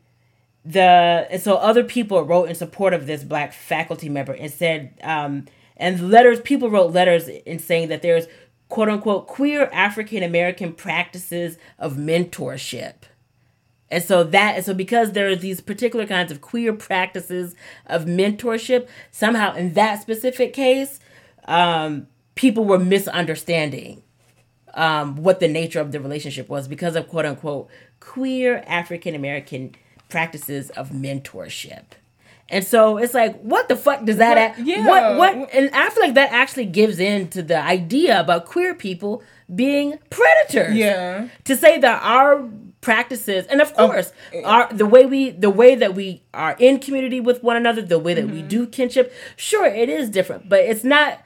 the 0.68 1.28
and 1.32 1.42
so 1.42 1.56
other 1.56 1.84
people 1.84 2.22
wrote 2.24 2.50
in 2.50 2.56
support 2.56 2.94
of 2.94 3.08
this 3.08 3.24
black 3.24 3.54
faculty 3.54 4.10
member 4.10 4.34
and 4.34 4.52
said 4.52 4.94
um 5.02 5.46
and 5.78 6.12
letters 6.12 6.42
people 6.42 6.70
wrote 6.70 6.92
letters 6.92 7.30
in 7.30 7.58
saying 7.58 7.88
that 7.88 8.02
there's 8.02 8.28
quote 8.68 8.90
unquote 8.90 9.28
queer 9.28 9.70
african 9.72 10.24
american 10.24 10.74
practices 10.74 11.58
of 11.80 11.94
mentorship. 11.94 12.96
And 13.90 14.04
so 14.04 14.26
that 14.26 14.56
and 14.58 14.66
so 14.66 14.74
because 14.74 15.14
there 15.14 15.30
are 15.30 15.38
these 15.38 15.62
particular 15.62 16.06
kinds 16.06 16.34
of 16.34 16.42
queer 16.42 16.74
practices 16.74 17.56
of 17.86 18.04
mentorship 18.04 18.90
somehow 19.10 19.56
in 19.56 19.74
that 19.74 20.02
specific 20.02 20.52
case 20.52 21.00
um 21.46 22.08
people 22.36 22.66
were 22.66 22.80
misunderstanding 22.80 24.04
um, 24.74 25.16
what 25.16 25.40
the 25.40 25.48
nature 25.48 25.80
of 25.80 25.92
the 25.92 26.00
relationship 26.02 26.50
was 26.50 26.68
because 26.68 26.98
of 26.98 27.08
quote 27.08 27.26
unquote 27.26 27.70
queer 28.02 28.64
African 28.68 29.16
American 29.16 29.74
practices 30.10 30.70
of 30.72 30.90
mentorship. 30.90 31.84
And 32.50 32.66
so 32.66 32.98
it's 32.98 33.14
like, 33.14 33.38
what 33.42 33.68
the 33.68 33.76
fuck 33.76 34.06
does 34.06 34.18
that? 34.18 34.56
But, 34.56 34.62
a- 34.64 34.66
yeah. 34.66 34.88
What 34.88 35.18
what? 35.18 35.54
And 35.54 35.70
I 35.74 35.90
feel 35.90 36.04
like 36.04 36.14
that 36.14 36.32
actually 36.32 36.66
gives 36.66 36.98
in 37.00 37.28
to 37.30 37.44
the 37.44 37.58
idea 37.62 38.20
about 38.20 38.46
queer 38.46 38.74
people 38.74 39.22
being 39.54 40.00
predators. 40.10 40.76
Yeah. 40.76 41.28
To 41.44 41.58
say 41.58 41.78
that 41.80 42.02
our 42.04 42.48
practices, 42.80 43.46
and 43.48 43.60
of 43.60 43.74
Oh, 43.78 43.88
course, 43.88 44.14
our 44.46 44.72
the 44.72 44.86
way 44.86 45.06
we 45.06 45.32
the 45.32 45.50
way 45.50 45.76
that 45.76 45.94
we 45.94 46.22
are 46.34 46.56
in 46.58 46.80
community 46.80 47.20
with 47.20 47.44
one 47.44 47.58
another, 47.58 47.82
the 47.82 48.00
way 48.00 48.14
that 48.14 48.28
we 48.28 48.40
Mm-hmm. 48.40 48.48
do 48.48 48.68
kinship, 48.68 49.14
sure, 49.36 49.66
it 49.66 49.90
is 49.90 50.10
different, 50.10 50.48
but 50.48 50.62
it's 50.62 50.86
not. 50.86 51.20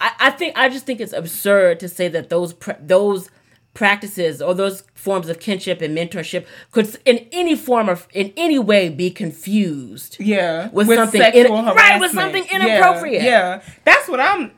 I, 0.00 0.12
I 0.20 0.30
think 0.30 0.56
I 0.56 0.70
just 0.70 0.86
think 0.86 1.00
it's 1.00 1.12
absurd 1.12 1.80
to 1.80 1.88
say 1.88 2.08
that 2.08 2.30
those 2.30 2.54
pr- 2.54 2.72
those 2.80 3.28
practices 3.76 4.40
or 4.42 4.54
those 4.54 4.82
forms 4.94 5.28
of 5.28 5.38
kinship 5.38 5.80
and 5.82 5.96
mentorship 5.96 6.46
could 6.72 6.96
in 7.04 7.28
any 7.30 7.54
form 7.54 7.88
of 7.88 8.08
in 8.12 8.32
any 8.36 8.58
way 8.58 8.88
be 8.88 9.10
confused 9.10 10.16
Yeah, 10.18 10.68
With 10.72 10.88
something 10.88 11.20
in- 11.22 11.52
right, 11.52 12.00
with 12.00 12.12
something 12.12 12.44
inappropriate. 12.50 13.22
Yeah, 13.22 13.62
that's 13.84 14.08
what 14.08 14.18
I'm 14.18 14.50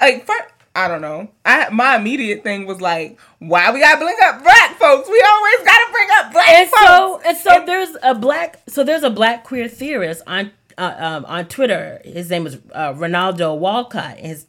like. 0.00 0.24
For, 0.26 0.34
I 0.74 0.88
don't 0.88 1.02
know. 1.02 1.28
I 1.44 1.68
my 1.68 1.96
immediate 1.96 2.42
thing 2.42 2.66
was 2.66 2.80
like, 2.80 3.20
why 3.40 3.70
we 3.72 3.78
gotta 3.80 3.98
bring 4.02 4.16
up 4.24 4.42
black 4.42 4.78
folks? 4.78 5.06
We 5.08 5.22
always 5.32 5.58
gotta 5.66 5.92
bring 5.92 6.08
up 6.14 6.32
black 6.32 6.48
and 6.48 6.68
folks. 6.70 6.82
so 6.86 7.20
and 7.26 7.36
so 7.36 7.62
there's 7.66 7.96
a 8.02 8.14
black 8.14 8.58
so 8.68 8.82
there's 8.82 9.02
a 9.02 9.10
black 9.10 9.44
queer 9.44 9.68
theorist 9.68 10.22
on 10.26 10.50
uh, 10.78 10.94
um, 10.98 11.24
on 11.26 11.44
Twitter. 11.46 12.00
His 12.04 12.30
name 12.30 12.46
is 12.46 12.58
uh, 12.72 12.94
Rinaldo 12.96 13.54
Walcott. 13.54 14.16
and 14.16 14.26
His 14.26 14.46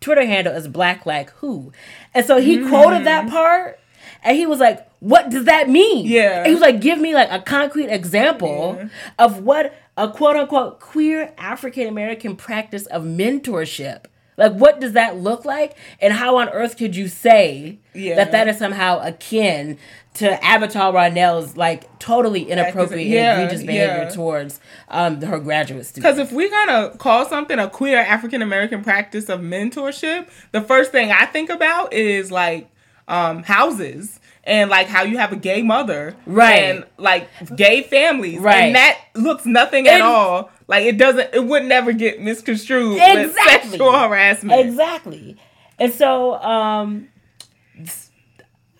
Twitter 0.00 0.24
handle 0.24 0.54
is 0.54 0.68
Black 0.68 1.06
Like 1.06 1.30
Who, 1.30 1.72
and 2.14 2.24
so 2.24 2.40
he 2.40 2.66
quoted 2.66 3.06
that 3.06 3.24
mm-hmm. 3.24 3.34
part, 3.34 3.80
and 4.22 4.36
he 4.36 4.46
was 4.46 4.60
like, 4.60 4.88
"What 5.00 5.30
does 5.30 5.44
that 5.44 5.68
mean?" 5.68 6.06
Yeah. 6.06 6.38
And 6.38 6.46
he 6.46 6.52
was 6.52 6.62
like, 6.62 6.80
"Give 6.80 6.98
me 6.98 7.14
like 7.14 7.30
a 7.30 7.40
concrete 7.40 7.88
example 7.88 8.88
of 9.18 9.40
what 9.40 9.74
a 9.96 10.08
quote 10.10 10.36
unquote 10.36 10.80
queer 10.80 11.32
African 11.38 11.86
American 11.86 12.36
practice 12.36 12.86
of 12.86 13.02
mentorship." 13.02 14.06
Like, 14.36 14.52
what 14.52 14.80
does 14.80 14.92
that 14.92 15.16
look 15.16 15.44
like? 15.44 15.76
And 16.00 16.12
how 16.12 16.36
on 16.36 16.48
earth 16.50 16.76
could 16.76 16.94
you 16.94 17.08
say 17.08 17.78
Yeah. 17.94 18.16
that 18.16 18.32
that 18.32 18.48
is 18.48 18.58
somehow 18.58 19.00
akin 19.00 19.78
to 20.14 20.30
Avital 20.36 20.92
Ronell's 20.94 21.56
like 21.56 21.98
totally 21.98 22.42
inappropriate 22.44 23.06
Yeah, 23.08 23.34
and 23.34 23.42
egregious 23.42 23.66
behavior 23.66 24.04
yeah. 24.04 24.08
towards 24.10 24.60
um 24.88 25.20
her 25.22 25.38
graduate 25.38 25.84
students. 25.86 25.94
Because 25.94 26.18
if 26.18 26.32
we're 26.32 26.50
gonna 26.50 26.96
call 26.98 27.24
something 27.26 27.58
a 27.58 27.68
queer 27.68 27.98
African 28.00 28.40
American 28.42 28.82
practice 28.82 29.28
of 29.28 29.40
mentorship, 29.40 30.28
the 30.52 30.60
first 30.62 30.92
thing 30.92 31.10
I 31.12 31.26
think 31.26 31.50
about 31.50 31.92
is 31.92 32.30
like 32.32 32.68
um, 33.08 33.42
houses 33.44 34.18
and 34.42 34.68
like 34.70 34.86
how 34.88 35.02
you 35.04 35.18
have 35.18 35.32
a 35.32 35.36
gay 35.36 35.62
mother, 35.62 36.16
Right. 36.26 36.62
And 36.64 36.84
like 36.96 37.28
gay 37.54 37.82
families, 37.82 38.38
Right. 38.40 38.64
And 38.64 38.74
that 38.74 38.98
looks 39.14 39.44
nothing 39.46 39.86
at 39.86 40.00
all. 40.00 40.50
Like 40.68 40.84
it 40.84 40.98
doesn't, 40.98 41.32
it 41.32 41.44
would 41.44 41.64
never 41.64 41.92
get 41.92 42.20
misconstrued 42.20 42.94
with 42.94 43.02
Exactly. 43.02 43.70
sexual 43.70 43.92
harassment. 43.92 44.60
Exactly. 44.60 45.36
And 45.78 45.92
so 45.92 46.34
um 46.42 47.08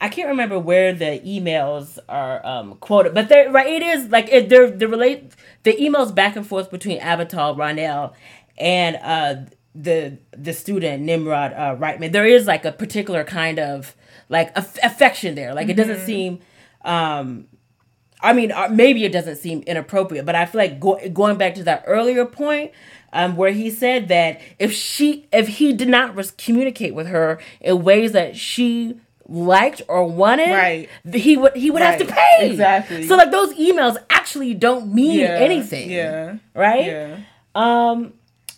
I 0.00 0.08
can't 0.08 0.28
remember 0.28 0.58
where 0.58 0.92
the 0.92 1.20
emails 1.24 1.98
are 2.08 2.44
um, 2.44 2.74
quoted, 2.76 3.14
but 3.14 3.28
they're 3.28 3.50
right. 3.50 3.66
It 3.66 3.82
is 3.82 4.08
like 4.10 4.28
it, 4.30 4.48
they're 4.48 4.70
the 4.70 4.88
relate 4.88 5.32
the 5.62 5.72
emails 5.72 6.14
back 6.14 6.36
and 6.36 6.46
forth 6.46 6.70
between 6.70 7.00
Avital 7.00 7.56
Ronell 7.56 8.12
and 8.58 8.96
uh, 9.02 9.50
the 9.74 10.18
the 10.36 10.52
student 10.52 11.02
Nimrod 11.02 11.52
uh, 11.54 11.76
Reitman. 11.76 12.12
There 12.12 12.26
is 12.26 12.46
like 12.46 12.64
a 12.66 12.72
particular 12.72 13.24
kind 13.24 13.58
of 13.58 13.96
like 14.28 14.54
aff- 14.56 14.78
affection 14.82 15.34
there. 15.34 15.54
Like 15.54 15.68
it 15.68 15.74
doesn't 15.74 16.04
seem. 16.04 16.40
Um, 16.84 17.48
I 18.20 18.32
mean, 18.32 18.50
uh, 18.52 18.68
maybe 18.70 19.04
it 19.04 19.12
doesn't 19.12 19.36
seem 19.36 19.62
inappropriate, 19.66 20.24
but 20.26 20.34
I 20.34 20.46
feel 20.46 20.58
like 20.60 20.80
go- 20.80 21.00
going 21.12 21.36
back 21.36 21.54
to 21.56 21.64
that 21.64 21.84
earlier 21.86 22.24
point, 22.24 22.72
um, 23.12 23.36
where 23.36 23.50
he 23.52 23.70
said 23.70 24.08
that 24.08 24.40
if 24.58 24.72
she, 24.72 25.28
if 25.32 25.48
he 25.48 25.72
did 25.72 25.88
not 25.88 26.16
communicate 26.38 26.94
with 26.94 27.06
her 27.08 27.38
in 27.60 27.82
ways 27.82 28.12
that 28.12 28.36
she 28.36 28.98
liked 29.28 29.82
or 29.88 30.04
wanted, 30.06 30.50
Right. 30.50 30.88
he 31.12 31.36
would 31.36 31.56
he 31.56 31.70
would 31.70 31.82
have 31.82 31.98
to 31.98 32.04
pay. 32.06 32.50
Exactly. 32.50 33.06
So 33.06 33.16
like 33.16 33.30
those 33.32 33.52
emails 33.54 33.96
actually 34.08 34.54
don't 34.54 34.94
mean 34.94 35.20
Yeah, 35.20 35.36
anything. 35.38 35.90
Yeah, 35.90 36.36
Right. 36.54 36.86
yeah. 36.86 37.16
Um, 37.54 38.12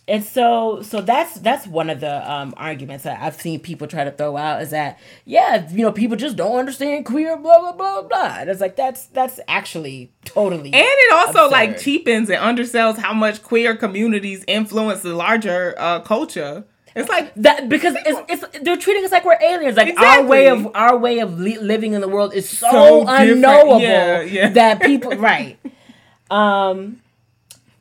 and 0.09 0.24
so 0.24 0.82
so 0.82 1.00
that's 1.00 1.34
that's 1.40 1.66
one 1.66 1.90
of 1.90 2.00
the 2.00 2.32
um 2.32 2.54
arguments 2.56 3.04
that 3.04 3.20
I've 3.20 3.40
seen 3.40 3.61
people 3.61 3.86
try 3.86 4.04
to 4.04 4.11
throw 4.11 4.36
out 4.36 4.62
is 4.62 4.70
that 4.70 4.98
yeah 5.24 5.68
you 5.70 5.82
know 5.82 5.92
people 5.92 6.16
just 6.16 6.34
don't 6.36 6.56
understand 6.59 7.04
queer 7.06 7.36
blah 7.36 7.61
blah 7.61 7.72
blah 7.72 8.02
blah 8.02 8.36
and 8.40 8.50
it's 8.50 8.61
like 8.61 8.74
that's 8.76 9.06
that's 9.06 9.38
actually 9.46 10.11
totally 10.24 10.72
And 10.72 10.82
it 10.84 11.12
also 11.14 11.48
like 11.50 11.70
absurd. 11.72 11.84
cheapens 11.84 12.30
and 12.30 12.38
undersells 12.40 12.96
how 12.96 13.12
much 13.12 13.42
queer 13.42 13.76
communities 13.76 14.44
influence 14.48 15.02
the 15.02 15.14
larger 15.14 15.74
uh, 15.78 16.00
culture. 16.00 16.64
It's 16.96 17.09
like 17.09 17.32
that 17.36 17.68
because 17.68 17.94
it's, 18.04 18.20
it's 18.44 18.59
they're 18.64 18.76
treating 18.76 19.04
us 19.04 19.12
like 19.12 19.24
we're 19.24 19.38
aliens 19.40 19.76
like 19.76 19.96
our 19.98 20.24
way 20.24 20.48
of 20.48 20.66
our 20.74 20.96
way 20.96 21.20
of 21.20 21.38
li- 21.38 21.59
living 21.59 21.92
in 21.92 22.00
the 22.00 22.09
world 22.09 22.34
is 22.34 22.48
so, 22.48 22.68
So 22.70 23.04
unknowable 23.06 23.80
Yeah, 23.80 24.22
yeah. 24.22 24.48
that 24.48 24.80
people 24.82 25.12
right 25.12 25.59
um 26.30 27.00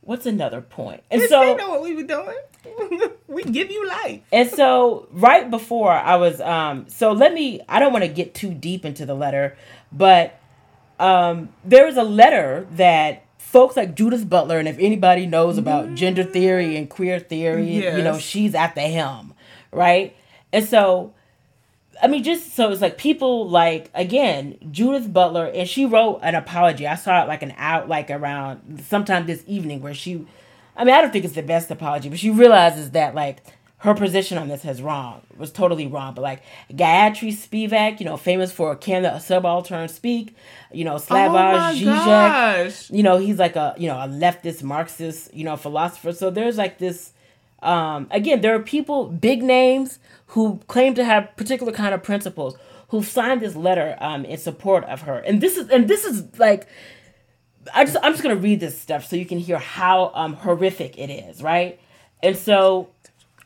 what's 0.08 0.26
another 0.26 0.62
point? 0.62 1.04
and 1.12 1.22
so 1.24 1.42
they 1.42 1.56
know 1.56 1.70
what 1.70 1.84
we 1.84 1.94
were 1.96 2.04
doing. 2.04 2.38
we 3.28 3.44
give 3.44 3.70
you 3.70 3.88
life. 3.88 4.22
And 4.32 4.50
so 4.50 5.08
right 5.12 5.50
before 5.52 5.92
I 5.92 6.16
was 6.16 6.42
um 6.42 6.88
so 6.90 7.12
let 7.12 7.34
me 7.34 7.62
I 7.70 7.80
don't 7.80 7.92
want 7.92 8.04
to 8.06 8.10
get 8.10 8.34
too 8.34 8.54
deep 8.54 8.86
into 8.86 9.06
the 9.06 9.14
letter, 9.14 9.58
but 9.92 10.40
um 11.00 11.50
there 11.64 11.86
was 11.86 11.98
a 11.98 12.04
letter 12.04 12.68
that 12.72 13.26
folks 13.38 13.76
like 13.78 13.96
Judith 13.96 14.28
Butler 14.30 14.60
and 14.60 14.68
if 14.68 14.78
anybody 14.80 15.26
knows 15.26 15.58
about 15.58 15.94
gender 15.96 16.24
theory 16.24 16.76
and 16.78 16.90
queer 16.90 17.20
theory, 17.20 17.76
you 17.98 18.04
know, 18.04 18.18
she's 18.18 18.56
at 18.56 18.76
the 18.76 18.82
helm, 18.82 19.34
right? 19.72 20.16
And 20.54 20.66
so 20.66 21.14
I 22.02 22.08
mean, 22.08 22.24
just 22.24 22.56
so 22.56 22.72
it's 22.72 22.82
like 22.82 22.98
people 22.98 23.48
like 23.50 23.90
again 23.94 24.58
Judith 24.72 25.12
Butler, 25.12 25.48
and 25.48 25.68
she 25.68 25.86
wrote 25.86 26.20
an 26.22 26.36
apology. 26.36 26.88
I 26.88 26.96
saw 26.96 27.24
it 27.24 27.28
like 27.28 27.42
an 27.42 27.54
out 27.58 27.88
like 27.88 28.10
around 28.10 28.84
sometime 28.88 29.26
this 29.26 29.44
evening 29.48 29.82
where 29.82 29.94
she, 29.94 30.26
I 30.76 30.84
mean, 30.84 30.94
I 30.94 31.02
don't 31.02 31.12
think 31.12 31.26
it's 31.26 31.36
the 31.36 31.44
best 31.44 31.72
apology, 31.72 32.10
but 32.10 32.20
she 32.20 32.30
realizes 32.30 32.92
that 32.92 33.16
like 33.16 33.40
her 33.80 33.94
position 33.94 34.40
on 34.40 34.48
this 34.48 34.64
has 34.64 34.82
wrong 34.82 35.22
was 35.38 35.52
totally 35.52 35.88
wrong. 35.88 36.14
But 36.14 36.22
like 36.24 36.42
Gayatri 36.72 37.32
Spivak, 37.32 38.00
you 38.00 38.06
know, 38.06 38.18
famous 38.18 38.52
for 38.52 38.76
Can 38.76 39.04
the 39.04 39.20
Subaltern 39.20 39.88
Speak, 39.88 40.36
you 40.72 40.84
know, 40.84 40.96
Slavoj 40.96 41.82
oh 41.82 42.06
gosh. 42.06 42.90
you 42.90 43.04
know 43.04 43.18
he's 43.18 43.38
like 43.38 43.56
a 43.56 43.76
you 43.78 43.88
know 43.88 43.98
a 43.98 44.08
leftist 44.08 44.64
marxist 44.64 45.34
you 45.34 45.44
know 45.44 45.56
philosopher 45.56 46.12
so 46.12 46.30
there's 46.30 46.58
like 46.58 46.80
this 46.80 47.14
um 47.64 48.08
again 48.12 48.42
there 48.42 48.54
are 48.56 48.60
people 48.60 49.08
big 49.08 49.42
names 49.42 50.00
who 50.28 50.60
claim 50.68 50.94
to 50.94 51.04
have 51.04 51.36
particular 51.38 51.72
kind 51.72 51.94
of 51.96 52.04
principles 52.04 52.56
who 52.90 53.02
signed 53.04 53.42
this 53.42 53.56
letter 53.56 53.98
um 54.00 54.24
in 54.26 54.38
support 54.38 54.84
of 54.86 55.02
her 55.02 55.18
and 55.20 55.42
this 55.42 55.58
is 55.58 55.70
and 55.70 55.88
this 55.88 56.06
is 56.06 56.24
like 56.40 56.68
I 57.74 57.84
just 57.84 57.98
I'm 58.02 58.14
just 58.14 58.24
gonna 58.24 58.36
read 58.36 58.60
this 58.60 58.80
stuff 58.80 59.06
so 59.06 59.16
you 59.16 59.26
can 59.26 59.40
hear 59.40 59.58
how 59.58 60.12
um 60.14 60.34
horrific 60.34 60.98
it 60.98 61.10
is, 61.10 61.42
right? 61.44 61.80
And 62.24 62.38
so 62.38 62.90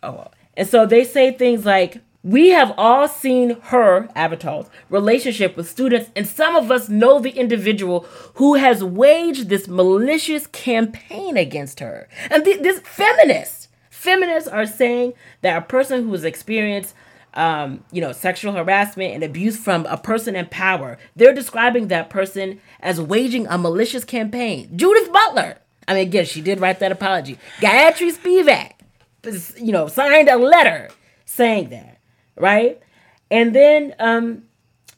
oh 0.03 0.27
and 0.55 0.67
so 0.67 0.85
they 0.85 1.03
say 1.03 1.31
things 1.31 1.65
like 1.65 2.01
We 2.23 2.49
have 2.49 2.71
all 2.77 3.07
seen 3.07 3.59
her, 3.71 4.07
Avital's, 4.15 4.69
relationship 4.91 5.57
with 5.57 5.67
students, 5.67 6.11
and 6.15 6.27
some 6.27 6.55
of 6.55 6.69
us 6.69 6.87
know 6.87 7.19
the 7.19 7.31
individual 7.31 8.01
who 8.35 8.53
has 8.55 8.83
waged 8.83 9.49
this 9.49 9.67
malicious 9.67 10.45
campaign 10.45 11.35
against 11.35 11.79
her. 11.79 12.07
And 12.29 12.45
th- 12.45 12.61
this 12.61 12.79
feminists, 12.81 13.60
feminists 14.01 14.49
are 14.49 14.65
saying 14.65 15.13
that 15.41 15.57
a 15.57 15.61
person 15.61 16.03
who 16.03 16.11
has 16.13 16.23
experienced 16.23 16.95
um, 17.33 17.83
you 17.91 18.01
know, 18.01 18.11
sexual 18.11 18.51
harassment 18.51 19.13
and 19.13 19.23
abuse 19.23 19.57
from 19.57 19.85
a 19.85 19.95
person 19.95 20.35
in 20.35 20.47
power, 20.47 20.97
they're 21.15 21.33
describing 21.33 21.87
that 21.87 22.09
person 22.09 22.59
as 22.81 22.99
waging 22.99 23.47
a 23.47 23.57
malicious 23.57 24.03
campaign. 24.03 24.69
Judith 24.75 25.13
Butler, 25.13 25.59
I 25.87 25.93
mean, 25.93 26.07
again, 26.07 26.25
she 26.25 26.41
did 26.41 26.59
write 26.59 26.79
that 26.79 26.91
apology. 26.91 27.37
Gayatri 27.59 28.11
Spivak, 28.11 29.61
you 29.61 29.71
know, 29.71 29.87
signed 29.87 30.27
a 30.27 30.35
letter 30.35 30.89
saying 31.25 31.69
that, 31.69 31.99
right? 32.35 32.81
And 33.29 33.55
then 33.55 33.95
um, 33.99 34.43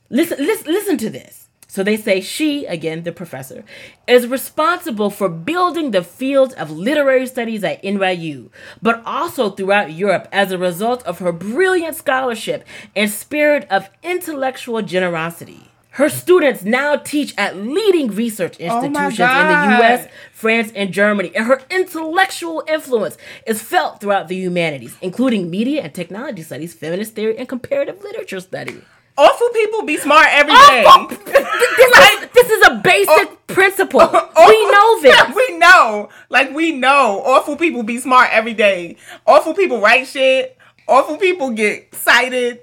listen, 0.10 0.39
listen, 0.39 0.74
listen 0.74 0.97
to 0.97 1.10
this. 1.10 1.42
So 1.74 1.82
they 1.82 1.97
say 1.97 2.21
she, 2.21 2.67
again, 2.67 3.01
the 3.01 3.11
professor, 3.11 3.65
is 4.07 4.28
responsible 4.28 5.09
for 5.09 5.28
building 5.28 5.89
the 5.89 6.03
field 6.03 6.53
of 6.53 6.69
literary 6.69 7.26
studies 7.26 7.63
at 7.63 7.82
NYU, 7.82 8.51
but 8.80 9.01
also 9.07 9.49
throughout 9.49 9.91
Europe 9.91 10.28
as 10.32 10.51
a 10.51 10.59
result 10.59 11.01
of 11.01 11.17
her 11.17 11.32
brilliant 11.32 11.95
scholarship 11.95 12.63
and 12.95 13.09
spirit 13.09 13.65
of 13.71 13.89
intellectual 14.03 14.84
generosity. 14.84 15.71
Her 15.93 16.09
students 16.09 16.63
now 16.63 16.95
teach 16.95 17.34
at 17.39 17.57
leading 17.57 18.09
research 18.09 18.57
Oh 18.59 18.65
institutions 18.65 19.19
in 19.19 19.47
the 19.47 19.80
US, 19.82 20.07
France, 20.32 20.71
and 20.76 20.91
Germany, 20.93 21.32
and 21.36 21.47
her 21.47 21.63
intellectual 21.71 22.63
influence 22.67 23.17
is 23.47 23.63
felt 23.63 23.99
throughout 23.99 24.28
the 24.28 24.36
humanities, 24.36 24.95
including 25.01 25.49
media 25.49 25.82
and 25.82 25.91
technology 25.95 26.43
studies, 26.43 26.76
feminist 26.76 27.15
theory, 27.15 27.36
and 27.36 27.49
comparative 27.49 28.03
literature 28.03 28.41
study. 28.41 28.84
Awful 29.18 29.49
people 29.49 29.84
be 29.84 29.97
smart 29.97 30.28
every 30.32 30.53
day. 30.53 30.84
Awful- 30.88 31.18
this, 31.18 32.49
is, 32.49 32.68
a 32.68 32.76
basic 32.84 33.09
oh, 33.09 33.38
principle. 33.47 33.99
we 34.47 34.72
know 34.72 34.99
this. 35.01 35.36
we 35.36 35.57
know. 35.57 36.09
Like 36.30 36.53
we 36.53 36.72
know. 36.72 37.22
Awful 37.24 37.55
people 37.55 37.84
be 37.84 37.99
smart 37.99 38.30
every 38.32 38.53
day. 38.53 38.97
Awful 39.26 39.53
people 39.53 39.80
write 39.82 40.07
shit. 40.07 40.57
Awful 40.88 41.18
people 41.18 41.51
get 41.51 41.93
cited. 41.95 42.61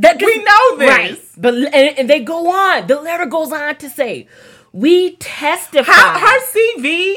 That 0.00 0.20
We 0.20 0.44
know 0.44 0.76
this. 0.76 0.88
Right. 0.88 1.22
But 1.36 1.54
and, 1.54 1.98
and 1.98 2.10
they 2.10 2.20
go 2.20 2.50
on. 2.50 2.86
The 2.86 3.00
letter 3.00 3.26
goes 3.26 3.50
on 3.50 3.76
to 3.76 3.90
say, 3.90 4.28
we 4.72 5.16
testify. 5.16 5.90
How 5.90 6.18
her 6.18 6.40
CV 6.52 7.16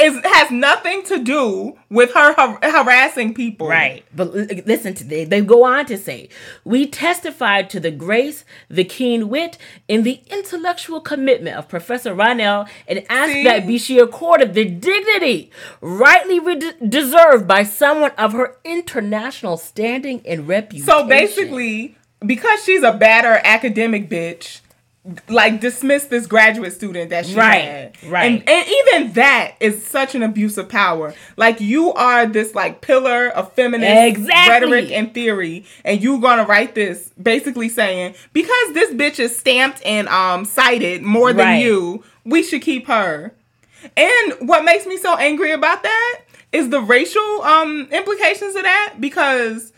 is 0.00 0.18
has 0.24 0.50
nothing 0.50 1.02
to 1.04 1.22
do 1.22 1.78
with 1.88 2.12
her 2.14 2.32
har- 2.34 2.58
harassing 2.62 3.34
people. 3.34 3.68
Right. 3.68 4.04
But 4.14 4.28
l- 4.28 4.46
listen 4.66 4.94
to 4.94 5.04
they 5.04 5.24
they 5.24 5.40
go 5.40 5.64
on 5.64 5.86
to 5.86 5.96
say, 5.98 6.28
we 6.64 6.86
testified 6.86 7.70
to 7.70 7.80
the 7.80 7.90
grace, 7.90 8.44
the 8.68 8.84
keen 8.84 9.28
wit, 9.28 9.58
and 9.88 10.04
the 10.04 10.20
intellectual 10.30 11.00
commitment 11.00 11.56
of 11.56 11.68
Professor 11.68 12.14
Ronell 12.14 12.68
and 12.88 13.04
ask 13.08 13.32
See? 13.32 13.44
that 13.44 13.66
be 13.66 13.78
she 13.78 13.98
accorded 13.98 14.54
the 14.54 14.64
dignity 14.64 15.50
rightly 15.80 16.38
re- 16.40 16.72
deserved 16.86 17.46
by 17.46 17.62
someone 17.62 18.12
of 18.18 18.32
her 18.32 18.56
international 18.64 19.56
standing 19.56 20.22
and 20.26 20.48
reputation. 20.48 20.86
So 20.86 21.06
basically, 21.06 21.96
because 22.24 22.62
she's 22.64 22.82
a 22.82 22.92
badder 22.92 23.40
academic 23.44 24.08
bitch, 24.08 24.60
like 25.28 25.60
dismiss 25.60 26.04
this 26.04 26.26
graduate 26.26 26.74
student 26.74 27.08
that 27.10 27.24
she 27.24 27.34
Right, 27.34 27.62
had. 27.62 27.96
right. 28.04 28.24
And, 28.32 28.48
and 28.48 28.68
even 28.68 29.12
that 29.14 29.54
is 29.58 29.86
such 29.86 30.14
an 30.14 30.22
abuse 30.22 30.58
of 30.58 30.68
power. 30.68 31.14
Like 31.38 31.58
you 31.60 31.92
are 31.94 32.26
this 32.26 32.54
like 32.54 32.82
pillar 32.82 33.28
of 33.28 33.50
feminist 33.54 34.18
Exactly. 34.18 34.68
rhetoric 34.70 34.92
and 34.92 35.14
theory, 35.14 35.64
and 35.86 36.02
you 36.02 36.20
gonna 36.20 36.44
write 36.44 36.74
this 36.74 37.10
basically 37.20 37.70
saying 37.70 38.14
because 38.34 38.74
this 38.74 38.92
bitch 38.92 39.18
is 39.18 39.36
stamped 39.36 39.80
and 39.86 40.06
um 40.08 40.44
cited 40.44 41.02
more 41.02 41.32
than 41.32 41.46
Right. 41.46 41.62
you, 41.62 42.04
we 42.24 42.42
should 42.42 42.60
keep 42.60 42.86
her. 42.86 43.32
And 43.96 44.34
what 44.48 44.64
makes 44.66 44.84
me 44.84 44.98
so 44.98 45.16
angry 45.16 45.52
about 45.52 45.82
that 45.82 46.20
is 46.52 46.68
the 46.68 46.82
racial 46.82 47.42
um 47.42 47.88
implications 47.90 48.54
of 48.54 48.64
that 48.64 48.96
because 49.00 49.72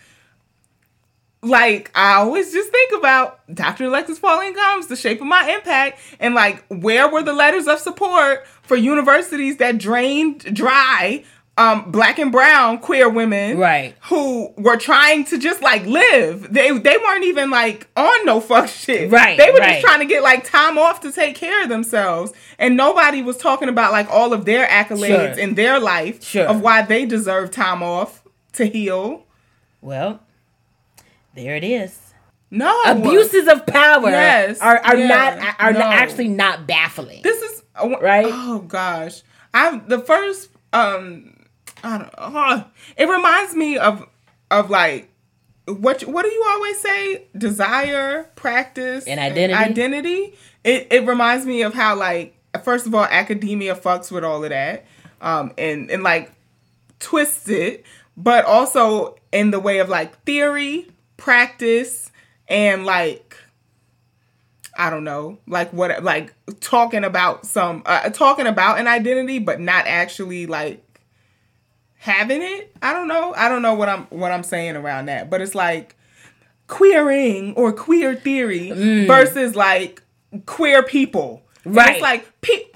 like 1.42 1.90
I 1.94 2.14
always 2.14 2.52
just 2.52 2.70
think 2.70 2.92
about 2.98 3.40
Dr. 3.52 3.84
Alexis 3.84 4.18
Pauline 4.18 4.54
Gumbs, 4.54 4.86
the 4.86 4.96
shape 4.96 5.20
of 5.20 5.26
my 5.26 5.50
impact, 5.50 5.98
and 6.20 6.34
like 6.34 6.64
where 6.68 7.08
were 7.08 7.22
the 7.22 7.32
letters 7.32 7.66
of 7.66 7.78
support 7.80 8.46
for 8.62 8.76
universities 8.76 9.56
that 9.58 9.78
drained 9.78 10.40
dry 10.54 11.24
um 11.58 11.90
black 11.90 12.18
and 12.18 12.32
brown 12.32 12.78
queer 12.78 13.10
women 13.10 13.58
Right. 13.58 13.94
who 14.04 14.54
were 14.56 14.78
trying 14.78 15.24
to 15.26 15.38
just 15.38 15.60
like 15.60 15.84
live. 15.84 16.50
They 16.50 16.70
they 16.78 16.96
weren't 16.96 17.24
even 17.24 17.50
like 17.50 17.88
on 17.96 18.24
no 18.24 18.40
fuck 18.40 18.68
shit. 18.68 19.10
Right, 19.10 19.36
They 19.36 19.50
were 19.50 19.58
right. 19.58 19.72
just 19.74 19.82
trying 19.84 19.98
to 20.00 20.06
get 20.06 20.22
like 20.22 20.44
time 20.44 20.78
off 20.78 21.00
to 21.00 21.12
take 21.12 21.34
care 21.36 21.62
of 21.64 21.68
themselves. 21.68 22.32
And 22.58 22.74
nobody 22.76 23.20
was 23.20 23.36
talking 23.36 23.68
about 23.68 23.92
like 23.92 24.08
all 24.10 24.32
of 24.32 24.44
their 24.46 24.66
accolades 24.66 25.34
Sure. 25.34 25.42
in 25.44 25.54
their 25.54 25.78
life 25.78 26.22
Sure. 26.24 26.46
of 26.46 26.62
why 26.62 26.82
they 26.82 27.04
deserve 27.04 27.50
time 27.50 27.82
off 27.82 28.22
to 28.54 28.64
heal. 28.64 29.26
Well, 29.82 30.20
there 31.34 31.56
it 31.56 31.64
is. 31.64 31.98
No. 32.50 32.78
Abuses 32.84 33.48
of 33.48 33.64
power 33.66 34.10
Yes, 34.10 34.60
are, 34.60 34.78
are 34.78 34.96
yeah, 34.96 35.06
not 35.06 35.56
are 35.58 35.72
no. 35.72 35.80
actually 35.80 36.28
not 36.28 36.66
baffling. 36.66 37.22
This 37.22 37.40
is 37.40 37.62
Right? 37.82 38.26
Oh 38.28 38.58
gosh, 38.60 39.22
I 39.54 39.78
the 39.86 39.98
first 39.98 40.50
um 40.74 41.34
I 41.82 41.98
don't 41.98 42.10
uh, 42.18 42.64
it 42.96 43.08
reminds 43.08 43.54
me 43.54 43.78
of 43.78 44.06
of 44.50 44.68
like 44.68 45.08
what 45.66 46.02
what 46.02 46.22
do 46.24 46.28
you 46.28 46.44
always 46.48 46.78
say 46.80 47.26
desire 47.36 48.24
practice 48.34 49.06
And 49.06 49.18
identity? 49.18 49.54
identity 49.54 50.34
it 50.64 50.88
it 50.90 51.06
reminds 51.06 51.46
me 51.46 51.62
of 51.62 51.72
how 51.72 51.96
like 51.96 52.36
first 52.62 52.86
of 52.86 52.94
all 52.94 53.04
academia 53.04 53.74
fucks 53.74 54.10
with 54.12 54.24
all 54.24 54.44
of 54.44 54.50
that 54.50 54.84
um 55.22 55.52
and 55.56 55.90
and 55.90 56.02
like 56.02 56.32
twists 56.98 57.48
it 57.48 57.84
but 58.16 58.44
also 58.44 59.16
in 59.32 59.50
the 59.50 59.60
way 59.60 59.78
of 59.78 59.88
like 59.88 60.22
theory 60.24 60.88
practice 61.22 62.10
and 62.48 62.84
like 62.84 63.36
I 64.76 64.88
don't 64.90 65.04
know, 65.04 65.38
like 65.46 65.70
what, 65.72 66.02
like 66.02 66.32
talking 66.60 67.04
about 67.04 67.44
some, 67.44 67.82
uh, 67.84 68.08
talking 68.08 68.46
about 68.46 68.78
an 68.78 68.88
identity, 68.88 69.38
but 69.38 69.60
not 69.60 69.86
actually 69.86 70.46
like 70.46 70.82
having 71.98 72.40
it. 72.40 72.74
I 72.82 72.94
don't 72.94 73.06
know. 73.06 73.34
I 73.36 73.48
don't 73.50 73.60
know 73.62 73.74
what 73.74 73.88
I'm 73.90 74.04
what 74.06 74.32
I'm 74.32 74.42
saying 74.42 74.76
around 74.76 75.06
that, 75.06 75.28
but 75.30 75.40
it's 75.42 75.54
like 75.54 75.94
queering 76.68 77.54
or 77.54 77.72
queer 77.72 78.14
theory 78.16 78.70
versus 79.06 79.54
like 79.54 80.02
queer 80.46 80.82
people. 80.82 81.42
And 81.64 81.76
Right. 81.76 81.92
It's 81.92 82.00
like 82.02 82.40
pe- 82.40 82.70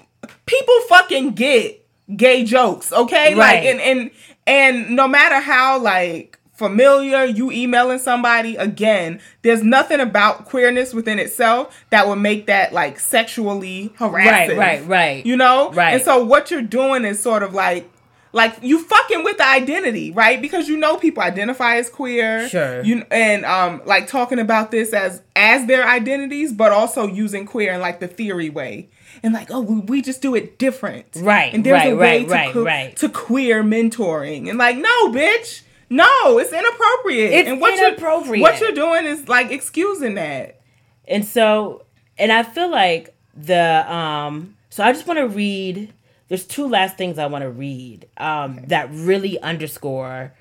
people 0.45 0.75
fucking 0.89 1.33
get 1.33 1.85
gay 2.15 2.45
jokes, 2.45 2.93
okay? 2.93 3.35
Like 3.35 3.65
Right. 3.65 3.67
and 3.67 3.81
and 3.81 4.11
and 4.47 4.91
no 4.97 5.09
matter 5.09 5.41
how 5.41 5.79
like 5.81 6.39
familiar 6.57 7.25
you 7.25 7.51
emailing 7.53 7.99
somebody 7.99 8.57
again 8.57 9.21
there's 9.43 9.63
nothing 9.63 10.01
about 10.01 10.45
queerness 10.47 10.95
within 10.95 11.19
itself 11.19 11.85
that 11.91 12.09
would 12.09 12.17
make 12.17 12.47
that 12.47 12.73
like 12.73 12.99
sexually 12.99 13.93
harassing 13.99 14.57
Right, 14.57 14.81
right, 14.81 14.87
right. 14.87 15.27
you 15.27 15.37
know 15.37 15.71
Right. 15.73 15.93
and 15.95 16.03
so 16.03 16.25
what 16.25 16.51
you're 16.51 16.63
doing 16.63 17.05
is 17.05 17.23
sort 17.23 17.43
of 17.43 17.55
like 17.55 17.91
like 18.33 18.55
you 18.63 18.83
fucking 18.83 19.25
with 19.25 19.39
the 19.39 19.47
identity 19.47 20.13
right 20.13 20.41
because 20.43 20.69
you 20.69 20.77
know 20.77 20.97
people 20.97 21.23
identify 21.23 21.77
as 21.77 21.89
queer 21.89 22.49
Sure. 22.49 22.83
you 22.83 23.05
and 23.11 23.45
um 23.45 23.81
like 23.87 24.07
talking 24.09 24.39
about 24.39 24.71
this 24.71 24.93
as 24.93 25.23
as 25.35 25.67
their 25.67 25.87
identities 25.87 26.53
but 26.53 26.73
also 26.73 27.07
using 27.07 27.47
queer 27.47 27.73
in 27.75 27.81
like 27.81 28.01
the 28.01 28.09
theory 28.09 28.51
way 28.51 28.89
and 29.23 29.33
like 29.33 29.49
oh 29.51 29.61
we, 29.61 30.03
just 30.03 30.21
do 30.21 30.35
it 30.35 30.59
different 30.59 31.07
Right, 31.17 31.55
and 31.55 31.65
there's 31.65 31.85
a 31.87 31.95
way 31.97 32.25
right, 32.25 32.27
to, 32.29 32.33
right, 32.35 32.53
que- 32.53 32.65
right. 32.65 32.97
to 32.97 33.09
queer 33.09 33.63
mentoring 33.63 34.49
and 34.51 34.59
like 34.59 34.77
no 34.77 35.09
bitch 35.13 35.63
no 35.89 36.39
it's 36.39 36.53
inappropriate 36.53 37.33
It's 37.33 37.49
and 37.49 37.61
what 37.61 37.79
inappropriate. 37.79 38.39
you're 38.39 38.43
what 38.43 38.61
you're 38.61 38.73
doing 38.73 39.05
is 39.07 39.29
like 39.29 39.51
excusing 39.51 40.15
that 40.15 40.61
And 41.09 41.25
so, 41.25 41.85
and 42.19 42.33
I 42.33 42.43
feel 42.43 42.71
like 42.71 43.15
the 43.35 43.93
um 43.93 44.57
so 44.71 44.83
I 44.83 44.93
just 44.93 45.07
want 45.07 45.19
to 45.19 45.29
read 45.29 45.93
there's 46.29 46.45
two 46.45 46.67
last 46.67 46.97
things 46.97 47.19
I 47.19 47.27
want 47.27 47.43
to 47.43 47.51
read 47.51 48.09
um 48.17 48.63
that 48.67 48.89
really 48.91 49.41
underscore 49.41 50.33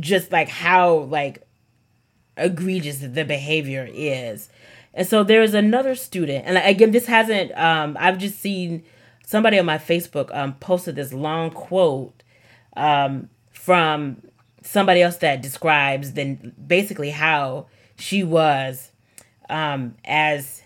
just 0.00 0.30
like 0.32 0.48
how 0.48 0.98
like 0.98 1.42
egregious 2.36 2.98
the 2.98 3.24
behavior 3.24 3.88
is. 3.92 4.48
And 4.92 5.06
so 5.06 5.24
there's 5.24 5.54
another 5.54 5.94
student 5.94 6.44
and 6.46 6.56
again 6.58 6.90
this 6.92 7.06
hasn't 7.06 7.50
um 7.58 7.96
I've 7.98 8.18
just 8.18 8.38
seen 8.38 8.84
somebody 9.26 9.58
on 9.58 9.66
my 9.66 9.78
Facebook 9.78 10.34
um 10.34 10.54
posted 10.54 10.94
this 10.96 11.12
long 11.12 11.50
quote 11.50 12.22
um 12.76 13.28
from 13.50 14.22
somebody 14.64 15.02
else 15.02 15.16
that 15.18 15.42
describes 15.42 16.12
then 16.12 16.52
basically 16.66 17.10
how 17.10 17.66
she 17.96 18.24
was 18.24 18.90
um, 19.48 19.94
as 20.04 20.62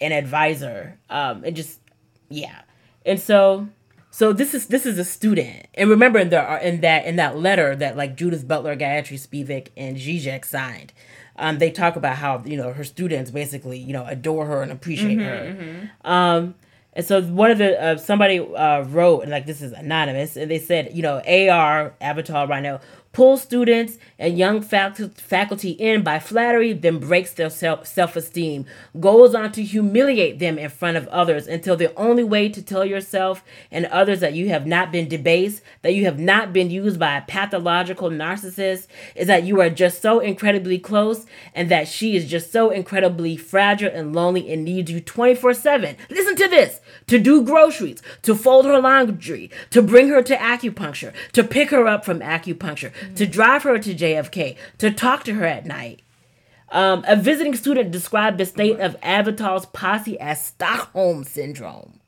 an 0.00 0.12
advisor. 0.12 0.98
Um, 1.10 1.44
and 1.44 1.54
just, 1.54 1.80
yeah. 2.28 2.62
And 3.04 3.20
so 3.20 3.68
so 4.14 4.34
this 4.34 4.52
is 4.52 4.66
this 4.66 4.84
is 4.84 4.98
a 4.98 5.06
student, 5.06 5.68
and 5.72 5.88
remember 5.88 6.18
in 6.18 6.28
the 6.28 6.68
in 6.68 6.82
that 6.82 7.06
in 7.06 7.16
that 7.16 7.38
letter 7.38 7.74
that 7.74 7.96
like 7.96 8.14
Judith 8.14 8.46
Butler, 8.46 8.76
Gayatri 8.76 9.18
Spivak, 9.18 9.68
and 9.74 9.96
Zizek 9.96 10.44
signed, 10.44 10.92
um, 11.36 11.58
they 11.58 11.70
talk 11.70 11.96
about 11.96 12.16
how 12.16 12.42
you 12.44 12.58
know 12.58 12.74
her 12.74 12.84
students 12.84 13.30
basically 13.30 13.78
you 13.78 13.94
know 13.94 14.04
adore 14.04 14.44
her 14.44 14.62
and 14.62 14.70
appreciate 14.70 15.18
her. 15.18 15.88
Um, 16.04 16.56
and 16.92 17.06
so 17.06 17.22
one 17.22 17.50
of 17.50 17.56
the 17.56 17.82
uh, 17.82 17.96
somebody 17.96 18.38
uh, 18.38 18.82
wrote 18.82 19.22
and 19.22 19.30
like 19.30 19.46
this 19.46 19.62
is 19.62 19.72
anonymous, 19.72 20.36
and 20.36 20.50
they 20.50 20.58
said 20.58 20.90
you 20.92 21.00
know 21.00 21.16
AR 21.16 21.94
Avital 22.02 22.46
Rhino 22.46 22.80
pulls 23.12 23.42
students 23.42 23.98
and 24.18 24.38
young 24.38 24.62
fac- 24.62 24.96
faculty 24.96 25.70
in 25.70 26.02
by 26.02 26.18
flattery, 26.18 26.72
then 26.72 26.98
breaks 26.98 27.32
their 27.32 27.50
self 27.50 28.16
esteem, 28.16 28.64
goes 28.98 29.34
on 29.34 29.52
to 29.52 29.62
humiliate 29.62 30.38
them 30.38 30.58
in 30.58 30.70
front 30.70 30.96
of 30.96 31.08
others 31.08 31.46
until 31.46 31.76
the 31.76 31.94
only 31.96 32.24
way 32.24 32.48
to 32.48 32.62
tell 32.62 32.84
yourself 32.84 33.44
and 33.70 33.86
others 33.86 34.20
that 34.20 34.34
you 34.34 34.48
have 34.48 34.66
not 34.66 34.90
been 34.90 35.08
debased, 35.08 35.62
that 35.82 35.94
you 35.94 36.04
have 36.04 36.18
not 36.18 36.52
been 36.52 36.70
used 36.70 36.98
by 36.98 37.16
a 37.16 37.22
pathological 37.22 38.10
narcissist, 38.10 38.86
is 39.14 39.26
that 39.26 39.44
you 39.44 39.60
are 39.60 39.70
just 39.70 40.00
so 40.00 40.20
incredibly 40.20 40.78
close 40.78 41.26
and 41.54 41.68
that 41.70 41.88
she 41.88 42.16
is 42.16 42.28
just 42.28 42.50
so 42.52 42.70
incredibly 42.70 43.36
fragile 43.36 43.90
and 43.92 44.14
lonely 44.14 44.52
and 44.52 44.64
needs 44.64 44.90
you 44.90 45.00
24 45.00 45.54
7. 45.54 45.96
Listen 46.10 46.36
to 46.36 46.48
this 46.48 46.80
to 47.06 47.18
do 47.18 47.42
groceries, 47.42 48.02
to 48.22 48.34
fold 48.34 48.64
her 48.64 48.80
laundry, 48.80 49.50
to 49.70 49.82
bring 49.82 50.08
her 50.08 50.22
to 50.22 50.36
acupuncture, 50.36 51.12
to 51.32 51.44
pick 51.44 51.70
her 51.70 51.86
up 51.86 52.04
from 52.04 52.20
acupuncture, 52.20 52.92
to 53.16 53.26
drive 53.26 53.62
her 53.62 53.78
to 53.78 53.94
JFK, 53.94 54.56
to 54.78 54.90
talk 54.90 55.24
to 55.24 55.34
her 55.34 55.44
at 55.44 55.66
night. 55.66 56.02
Um, 56.70 57.04
a 57.06 57.16
visiting 57.16 57.54
student 57.54 57.90
described 57.90 58.38
the 58.38 58.46
state 58.46 58.80
of 58.80 58.98
Avital's 59.02 59.66
posse 59.66 60.18
as 60.18 60.42
Stockholm 60.42 61.24
syndrome. 61.24 62.00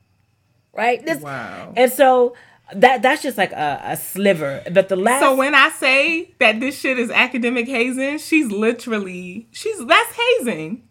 Right? 0.73 1.05
This, 1.05 1.21
Wow. 1.21 1.73
And 1.77 1.91
so 1.91 2.35
that 2.73 3.01
that's 3.01 3.21
just 3.21 3.37
like 3.37 3.51
a, 3.51 3.81
a 3.83 3.97
sliver. 3.97 4.63
But 4.71 4.89
the 4.89 4.95
last 4.95 5.21
So 5.21 5.35
when 5.35 5.53
I 5.53 5.69
say 5.69 6.33
that 6.39 6.59
this 6.59 6.79
shit 6.79 6.97
is 6.97 7.11
academic 7.11 7.67
hazing, 7.67 8.17
she's 8.17 8.51
literally 8.51 9.47
she's 9.51 9.85
that's 9.85 10.15
hazing. 10.15 10.83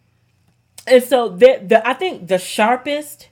And 0.87 1.03
so 1.03 1.29
the, 1.31 1.61
the 1.67 1.87
I 1.87 1.95
think 1.95 2.29
the 2.29 2.39
sharpest 2.39 3.29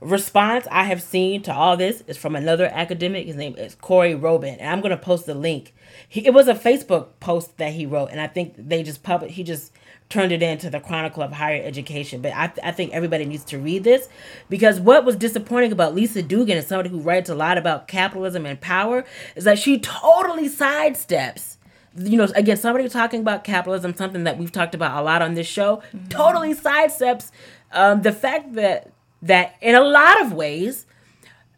response 0.00 0.66
I 0.70 0.84
have 0.84 1.02
seen 1.02 1.42
to 1.42 1.54
all 1.54 1.76
this 1.76 2.02
is 2.06 2.16
from 2.16 2.36
another 2.36 2.66
academic. 2.66 3.26
His 3.26 3.36
name 3.36 3.56
is 3.56 3.74
Corey 3.74 4.14
Robin, 4.14 4.56
and 4.56 4.70
I'm 4.70 4.80
gonna 4.80 4.96
post 4.98 5.26
the 5.26 5.34
link. 5.34 5.74
He, 6.08 6.26
it 6.26 6.32
was 6.32 6.48
a 6.48 6.54
Facebook 6.54 7.08
post 7.20 7.58
that 7.58 7.72
he 7.72 7.86
wrote, 7.86 8.10
and 8.10 8.20
I 8.20 8.26
think 8.26 8.54
they 8.56 8.82
just 8.82 9.02
public. 9.02 9.32
He 9.32 9.42
just 9.42 9.72
turned 10.08 10.32
it 10.32 10.42
into 10.42 10.70
the 10.70 10.80
Chronicle 10.80 11.22
of 11.22 11.32
Higher 11.32 11.62
Education. 11.62 12.22
But 12.22 12.32
I, 12.32 12.50
I 12.62 12.72
think 12.72 12.92
everybody 12.92 13.26
needs 13.26 13.44
to 13.44 13.58
read 13.58 13.84
this 13.84 14.08
because 14.48 14.80
what 14.80 15.04
was 15.04 15.16
disappointing 15.16 15.70
about 15.70 15.94
Lisa 15.94 16.22
Duggan 16.22 16.56
and 16.56 16.66
somebody 16.66 16.88
who 16.88 17.00
writes 17.00 17.28
a 17.28 17.34
lot 17.34 17.58
about 17.58 17.88
capitalism 17.88 18.46
and 18.46 18.58
power 18.60 19.04
is 19.36 19.44
that 19.44 19.58
she 19.58 19.78
totally 19.78 20.48
sidesteps 20.48 21.56
you 22.00 22.16
know, 22.16 22.28
again, 22.36 22.56
somebody 22.56 22.88
talking 22.88 23.20
about 23.20 23.42
capitalism, 23.42 23.92
something 23.96 24.22
that 24.22 24.38
we've 24.38 24.52
talked 24.52 24.74
about 24.74 24.96
a 25.00 25.02
lot 25.02 25.20
on 25.20 25.34
this 25.34 25.48
show, 25.48 25.82
totally 26.10 26.54
sidesteps 26.54 27.32
um, 27.72 28.02
the 28.02 28.12
fact 28.12 28.54
that 28.54 28.90
that 29.22 29.56
in 29.60 29.74
a 29.74 29.80
lot 29.80 30.22
of 30.22 30.32
ways, 30.32 30.86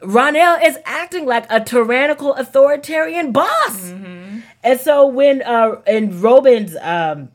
Ronell 0.02 0.64
is 0.64 0.78
acting 0.84 1.26
like 1.26 1.46
a 1.50 1.60
tyrannical 1.62 2.34
authoritarian 2.34 3.32
boss. 3.32 3.90
And 4.62 4.80
so 4.80 5.06
when 5.06 5.42
uh, 5.42 5.80
in 5.86 6.20
Robin's 6.20 6.76
um, 6.80 7.30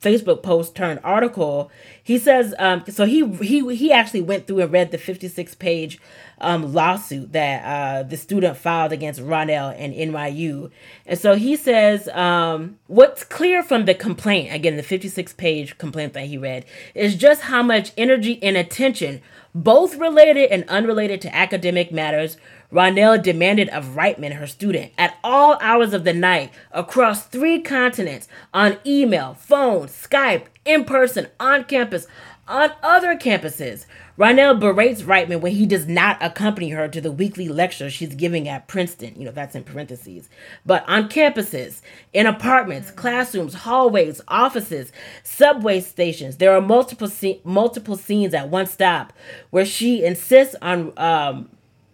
Facebook 0.00 0.42
post 0.42 0.74
turned 0.74 1.00
article, 1.02 1.70
he 2.02 2.18
says 2.18 2.54
um, 2.58 2.84
so 2.88 3.04
he 3.04 3.26
he 3.38 3.74
he 3.76 3.92
actually 3.92 4.22
went 4.22 4.46
through 4.46 4.60
and 4.60 4.72
read 4.72 4.90
the 4.90 4.98
56 4.98 5.54
page 5.56 6.00
um, 6.40 6.72
lawsuit 6.72 7.32
that 7.32 7.64
uh, 7.64 8.02
the 8.02 8.16
student 8.16 8.56
filed 8.56 8.92
against 8.92 9.20
Ronell 9.20 9.74
and 9.76 9.94
NYU. 9.94 10.70
And 11.06 11.18
so 11.18 11.34
he 11.34 11.56
says 11.56 12.08
um, 12.08 12.78
what's 12.86 13.24
clear 13.24 13.62
from 13.62 13.84
the 13.84 13.94
complaint, 13.94 14.52
again 14.52 14.76
the 14.76 14.82
56 14.82 15.32
page 15.34 15.78
complaint 15.78 16.12
that 16.14 16.26
he 16.26 16.38
read, 16.38 16.64
is 16.94 17.16
just 17.16 17.42
how 17.42 17.62
much 17.62 17.92
energy 17.96 18.42
and 18.42 18.56
attention, 18.56 19.20
both 19.54 19.96
related 19.96 20.50
and 20.50 20.68
unrelated 20.68 21.20
to 21.22 21.34
academic 21.34 21.90
matters, 21.90 22.36
Ronell 22.72 23.22
demanded 23.22 23.70
of 23.70 23.96
Reitman, 23.96 24.34
her 24.34 24.46
student, 24.46 24.92
at 24.98 25.16
all 25.24 25.58
hours 25.62 25.94
of 25.94 26.04
the 26.04 26.12
night, 26.12 26.52
across 26.70 27.24
three 27.24 27.62
continents, 27.62 28.28
on 28.52 28.76
email, 28.84 29.34
phone, 29.34 29.86
Skype, 29.86 30.44
in 30.66 30.84
person, 30.84 31.28
on 31.40 31.64
campus, 31.64 32.06
on 32.48 32.72
other 32.82 33.14
campuses. 33.16 33.84
Ronell 34.18 34.58
berates 34.58 35.02
Reitman 35.02 35.40
when 35.40 35.52
he 35.52 35.66
does 35.66 35.86
not 35.86 36.18
accompany 36.20 36.70
her 36.70 36.88
to 36.88 37.00
the 37.00 37.12
weekly 37.12 37.46
lecture 37.48 37.88
she's 37.88 38.14
giving 38.14 38.48
at 38.48 38.66
Princeton. 38.66 39.14
You 39.16 39.26
know, 39.26 39.30
that's 39.30 39.54
in 39.54 39.62
parentheses. 39.62 40.28
But 40.66 40.88
on 40.88 41.08
campuses, 41.08 41.82
in 42.12 42.26
apartments, 42.26 42.90
classrooms, 42.90 43.54
hallways, 43.54 44.20
offices, 44.26 44.90
subway 45.22 45.80
stations, 45.80 46.38
there 46.38 46.52
are 46.52 46.60
multiple 46.60 47.10
multiple 47.44 47.96
scenes 47.96 48.34
at 48.34 48.48
one 48.48 48.66
stop 48.66 49.12
where 49.50 49.66
she 49.66 50.04
insists 50.04 50.56
on 50.60 50.92
um, 50.96 51.48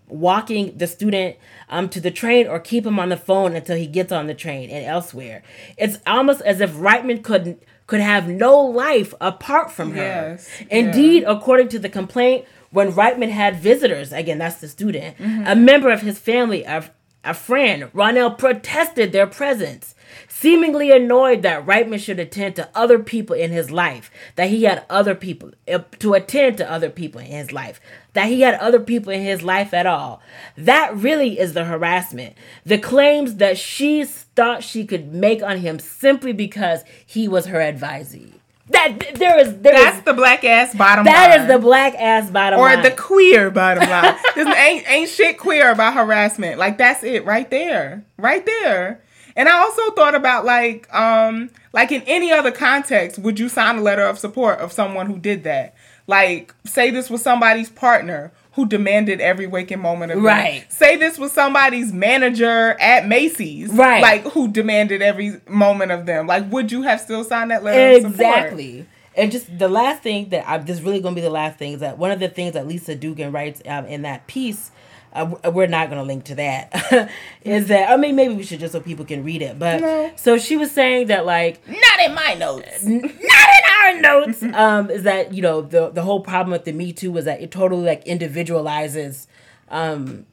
walking 0.09 0.76
the 0.76 0.86
student 0.86 1.36
um, 1.68 1.88
to 1.88 2.00
the 2.00 2.11
train 2.11 2.46
or 2.46 2.59
keep 2.61 2.86
him 2.86 2.98
on 2.98 3.09
the 3.09 3.16
phone 3.16 3.57
until 3.57 3.76
he 3.76 3.86
gets 3.86 4.12
on 4.12 4.26
the 4.26 4.34
train 4.34 4.70
and 4.70 4.86
elsewhere. 4.86 5.42
It's 5.76 5.98
almost 6.07 6.40
as 6.42 6.61
if 6.61 6.72
Reitman 6.72 7.22
could 7.22 7.59
could 7.87 8.01
have 8.01 8.28
no 8.28 8.61
life 8.61 9.12
apart 9.20 9.70
from 9.70 9.93
her. 9.93 9.97
Yes, 9.97 10.49
Indeed, 10.70 11.24
according 11.26 11.68
to 11.68 11.78
the 11.78 11.89
complaint, 11.89 12.47
when 12.70 12.93
Reitman 12.93 13.30
had 13.30 13.57
visitors, 13.57 14.12
again, 14.12 14.39
that's 14.39 14.61
the 14.61 14.68
student, 14.68 15.16
a 15.18 15.22
mm-hmm. 15.22 15.64
member 15.64 15.91
of 15.91 16.01
his 16.01 16.18
family, 16.18 16.64
a, 16.64 16.91
a 17.22 17.35
friend, 17.35 17.85
Ronell 17.95 18.37
protested 18.37 19.12
their 19.12 19.26
presence, 19.26 19.95
seemingly 20.41 20.91
annoyed 20.91 21.43
that 21.43 21.64
Reitman 21.64 21.99
should 22.01 22.18
attend 22.18 22.57
to 22.57 22.68
other 22.74 22.99
people 22.99 23.37
in 23.37 23.51
his 23.53 23.70
life, 23.70 24.11
that 24.37 24.51
he 24.51 24.64
had 24.64 24.85
other 24.91 25.14
people, 25.14 25.53
uh, 25.72 25.78
to 26.01 26.14
attend 26.14 26.59
to 26.59 26.70
other 26.70 26.91
people 26.91 27.20
in 27.20 27.28
his 27.28 27.53
life, 27.53 27.80
that 28.14 28.26
he 28.26 28.41
had 28.41 28.55
other 28.57 28.80
people 28.80 29.12
in 29.12 29.22
his 29.22 29.43
life 29.43 29.72
at 29.72 29.87
all. 29.87 30.20
That 30.57 30.95
really 30.97 31.39
is 31.39 31.53
the 31.55 31.64
harassment. 31.64 32.35
The 32.66 32.78
claims 32.78 33.37
that 33.37 33.57
she 33.57 34.05
thought 34.05 34.64
she 34.64 34.85
could 34.85 35.12
make 35.14 35.43
on 35.43 35.59
him 35.59 35.78
simply 35.78 36.32
because 36.32 36.82
he 37.07 37.28
was 37.28 37.47
her 37.47 37.59
advisee. 37.61 38.32
That 38.70 38.99
there 39.16 39.39
is 39.39 39.59
there 39.59 39.74
That's 39.74 39.99
is- 39.99 40.05
the 40.05 40.14
black 40.14 40.43
ass 40.43 40.74
bottom 40.74 41.05
that 41.05 41.30
line. 41.37 41.41
is 41.43 41.49
the 41.49 41.59
black 41.59 41.95
ass 41.97 42.30
bottom 42.30 42.59
line. 42.59 42.72
or 42.72 42.74
line. 42.76 42.82
the 42.82 42.91
queer 42.97 43.51
bottom 43.51 43.89
line. 43.89 44.16
There's 44.35 44.49
ain't 44.57 44.91
ain't 44.91 45.11
shit 45.11 45.39
queer 45.39 45.70
about 45.70 45.93
harassment. 45.93 46.59
Like 46.59 46.78
that's 46.78 47.05
it 47.05 47.26
right 47.26 47.49
there. 47.51 48.07
Right 48.16 48.45
there. 48.47 49.03
And 49.37 49.49
I 49.49 49.59
also 49.59 49.91
thought 49.93 50.14
about 50.14 50.45
like 50.45 50.93
um 50.95 51.51
like 51.72 51.93
in 51.93 52.03
any 52.03 52.32
other 52.32 52.53
context, 52.53 53.18
would 53.18 53.39
you 53.39 53.49
sign 53.49 53.78
a 53.78 53.82
letter 53.82 54.05
of 54.05 54.18
support 54.18 54.59
of 54.61 54.72
someone 54.72 55.07
who 55.07 55.18
did 55.18 55.45
that? 55.45 55.74
Like 56.07 56.55
say 56.64 56.91
this 56.91 57.11
was 57.11 57.22
somebody's 57.22 57.70
partner 57.70 58.32
who 58.53 58.66
demanded 58.66 59.20
every 59.20 59.47
waking 59.47 59.80
moment 59.80 60.12
of 60.12 60.18
them. 60.18 60.26
Right. 60.26 60.72
Say 60.72 60.97
this 60.97 61.18
was 61.18 61.32
somebody's 61.32 61.93
manager 61.93 62.76
at 62.80 63.09
Macy's. 63.09 63.70
Right. 63.70 64.01
Like 64.01 64.22
who 64.32 64.49
demanded 64.49 65.03
every 65.03 65.41
moment 65.49 65.91
of 65.91 66.07
them. 66.07 66.26
Like 66.26 66.51
would 66.53 66.70
you 66.70 66.82
have 66.82 67.01
still 67.01 67.24
signed 67.24 67.51
that 67.51 67.64
letter 67.64 67.97
of 67.97 68.03
support? 68.03 68.14
exactly. 68.14 68.87
And 69.16 69.30
just 69.30 69.59
the 69.59 69.68
last 69.68 70.03
thing 70.03 70.30
that 70.30 70.49
I, 70.49 70.59
this 70.59 70.78
is 70.78 70.82
really 70.82 71.01
going 71.01 71.14
to 71.14 71.20
be 71.20 71.24
the 71.24 71.30
last 71.30 71.59
thing 71.59 71.72
is 71.74 71.80
that 71.80 71.99
one 71.99 72.11
of 72.11 72.18
the 72.20 72.28
things 72.28 72.55
that 72.55 72.66
Lisa 72.66 72.95
Duggan 72.97 73.30
writes 73.32 73.62
um, 73.66 73.87
in 73.87 74.03
that 74.03 74.26
piece, 74.26 74.72
uh, 75.15 75.51
we're 75.53 75.67
not 75.69 75.89
going 75.91 76.01
to 76.01 76.07
link 76.07 76.25
to 76.25 76.35
that, 76.35 77.11
is 77.43 77.69
that 77.69 77.91
I 77.91 77.97
mean 77.97 78.17
maybe 78.17 78.35
we 78.35 78.43
should 78.43 78.61
just 78.61 78.73
so 78.73 78.81
people 78.81 79.05
can 79.05 79.23
read 79.25 79.43
it. 79.43 79.59
But 79.59 79.81
No. 79.81 80.11
so 80.17 80.39
she 80.39 80.57
was 80.57 80.71
saying 80.73 81.07
that 81.07 81.25
like 81.25 81.67
Not 81.69 82.01
in 82.05 82.15
my 82.15 82.35
notes. 82.35 82.83
not 82.85 83.03
in 83.05 83.65
our 83.83 84.01
notes 84.01 84.43
um 84.55 84.91
is 84.91 85.03
that 85.05 85.33
you 85.33 85.41
know 85.43 85.61
the 85.62 85.91
the 85.91 86.03
whole 86.03 86.21
problem 86.21 86.51
with 86.53 86.65
the 86.65 86.73
me 86.73 86.93
too 86.93 87.12
was 87.12 87.25
that 87.27 87.41
it 87.41 87.51
totally 87.51 87.85
like 87.85 88.05
individualizes 88.07 89.27
um 89.69 90.27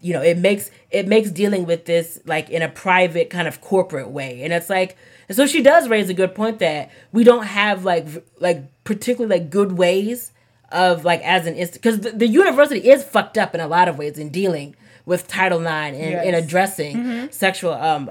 you 0.00 0.12
know 0.12 0.22
it 0.22 0.38
makes 0.38 0.70
it 0.90 1.08
makes 1.08 1.30
dealing 1.30 1.66
with 1.66 1.84
this 1.86 2.20
like 2.24 2.48
in 2.50 2.62
a 2.62 2.68
private 2.68 3.30
kind 3.30 3.48
of 3.48 3.60
corporate 3.60 4.08
way 4.10 4.42
and 4.42 4.52
it's 4.52 4.70
like 4.70 4.96
and 5.28 5.36
so 5.36 5.46
she 5.46 5.60
does 5.62 5.88
raise 5.88 6.08
a 6.08 6.14
good 6.14 6.34
point 6.34 6.58
that 6.60 6.90
we 7.12 7.24
don't 7.24 7.44
have 7.46 7.84
like 7.84 8.04
v- 8.04 8.20
like 8.38 8.62
particularly 8.84 9.40
like 9.40 9.50
good 9.50 9.72
ways 9.76 10.30
of 10.70 11.04
like 11.04 11.20
as 11.22 11.46
an 11.46 11.54
instant 11.54 11.82
because 11.82 12.00
the, 12.00 12.10
the 12.10 12.26
university 12.28 12.88
is 12.88 13.02
fucked 13.02 13.38
up 13.38 13.54
in 13.54 13.60
a 13.60 13.68
lot 13.68 13.88
of 13.88 13.96
ways 13.98 14.18
in 14.18 14.28
dealing 14.28 14.74
with 15.06 15.26
title 15.26 15.60
ix 15.60 15.68
and 15.68 15.96
in 15.96 16.10
Yes. 16.12 16.24
Mm-hmm. 16.26 16.44
addressing 16.44 17.28
sexual 17.32 17.72
um 17.72 18.10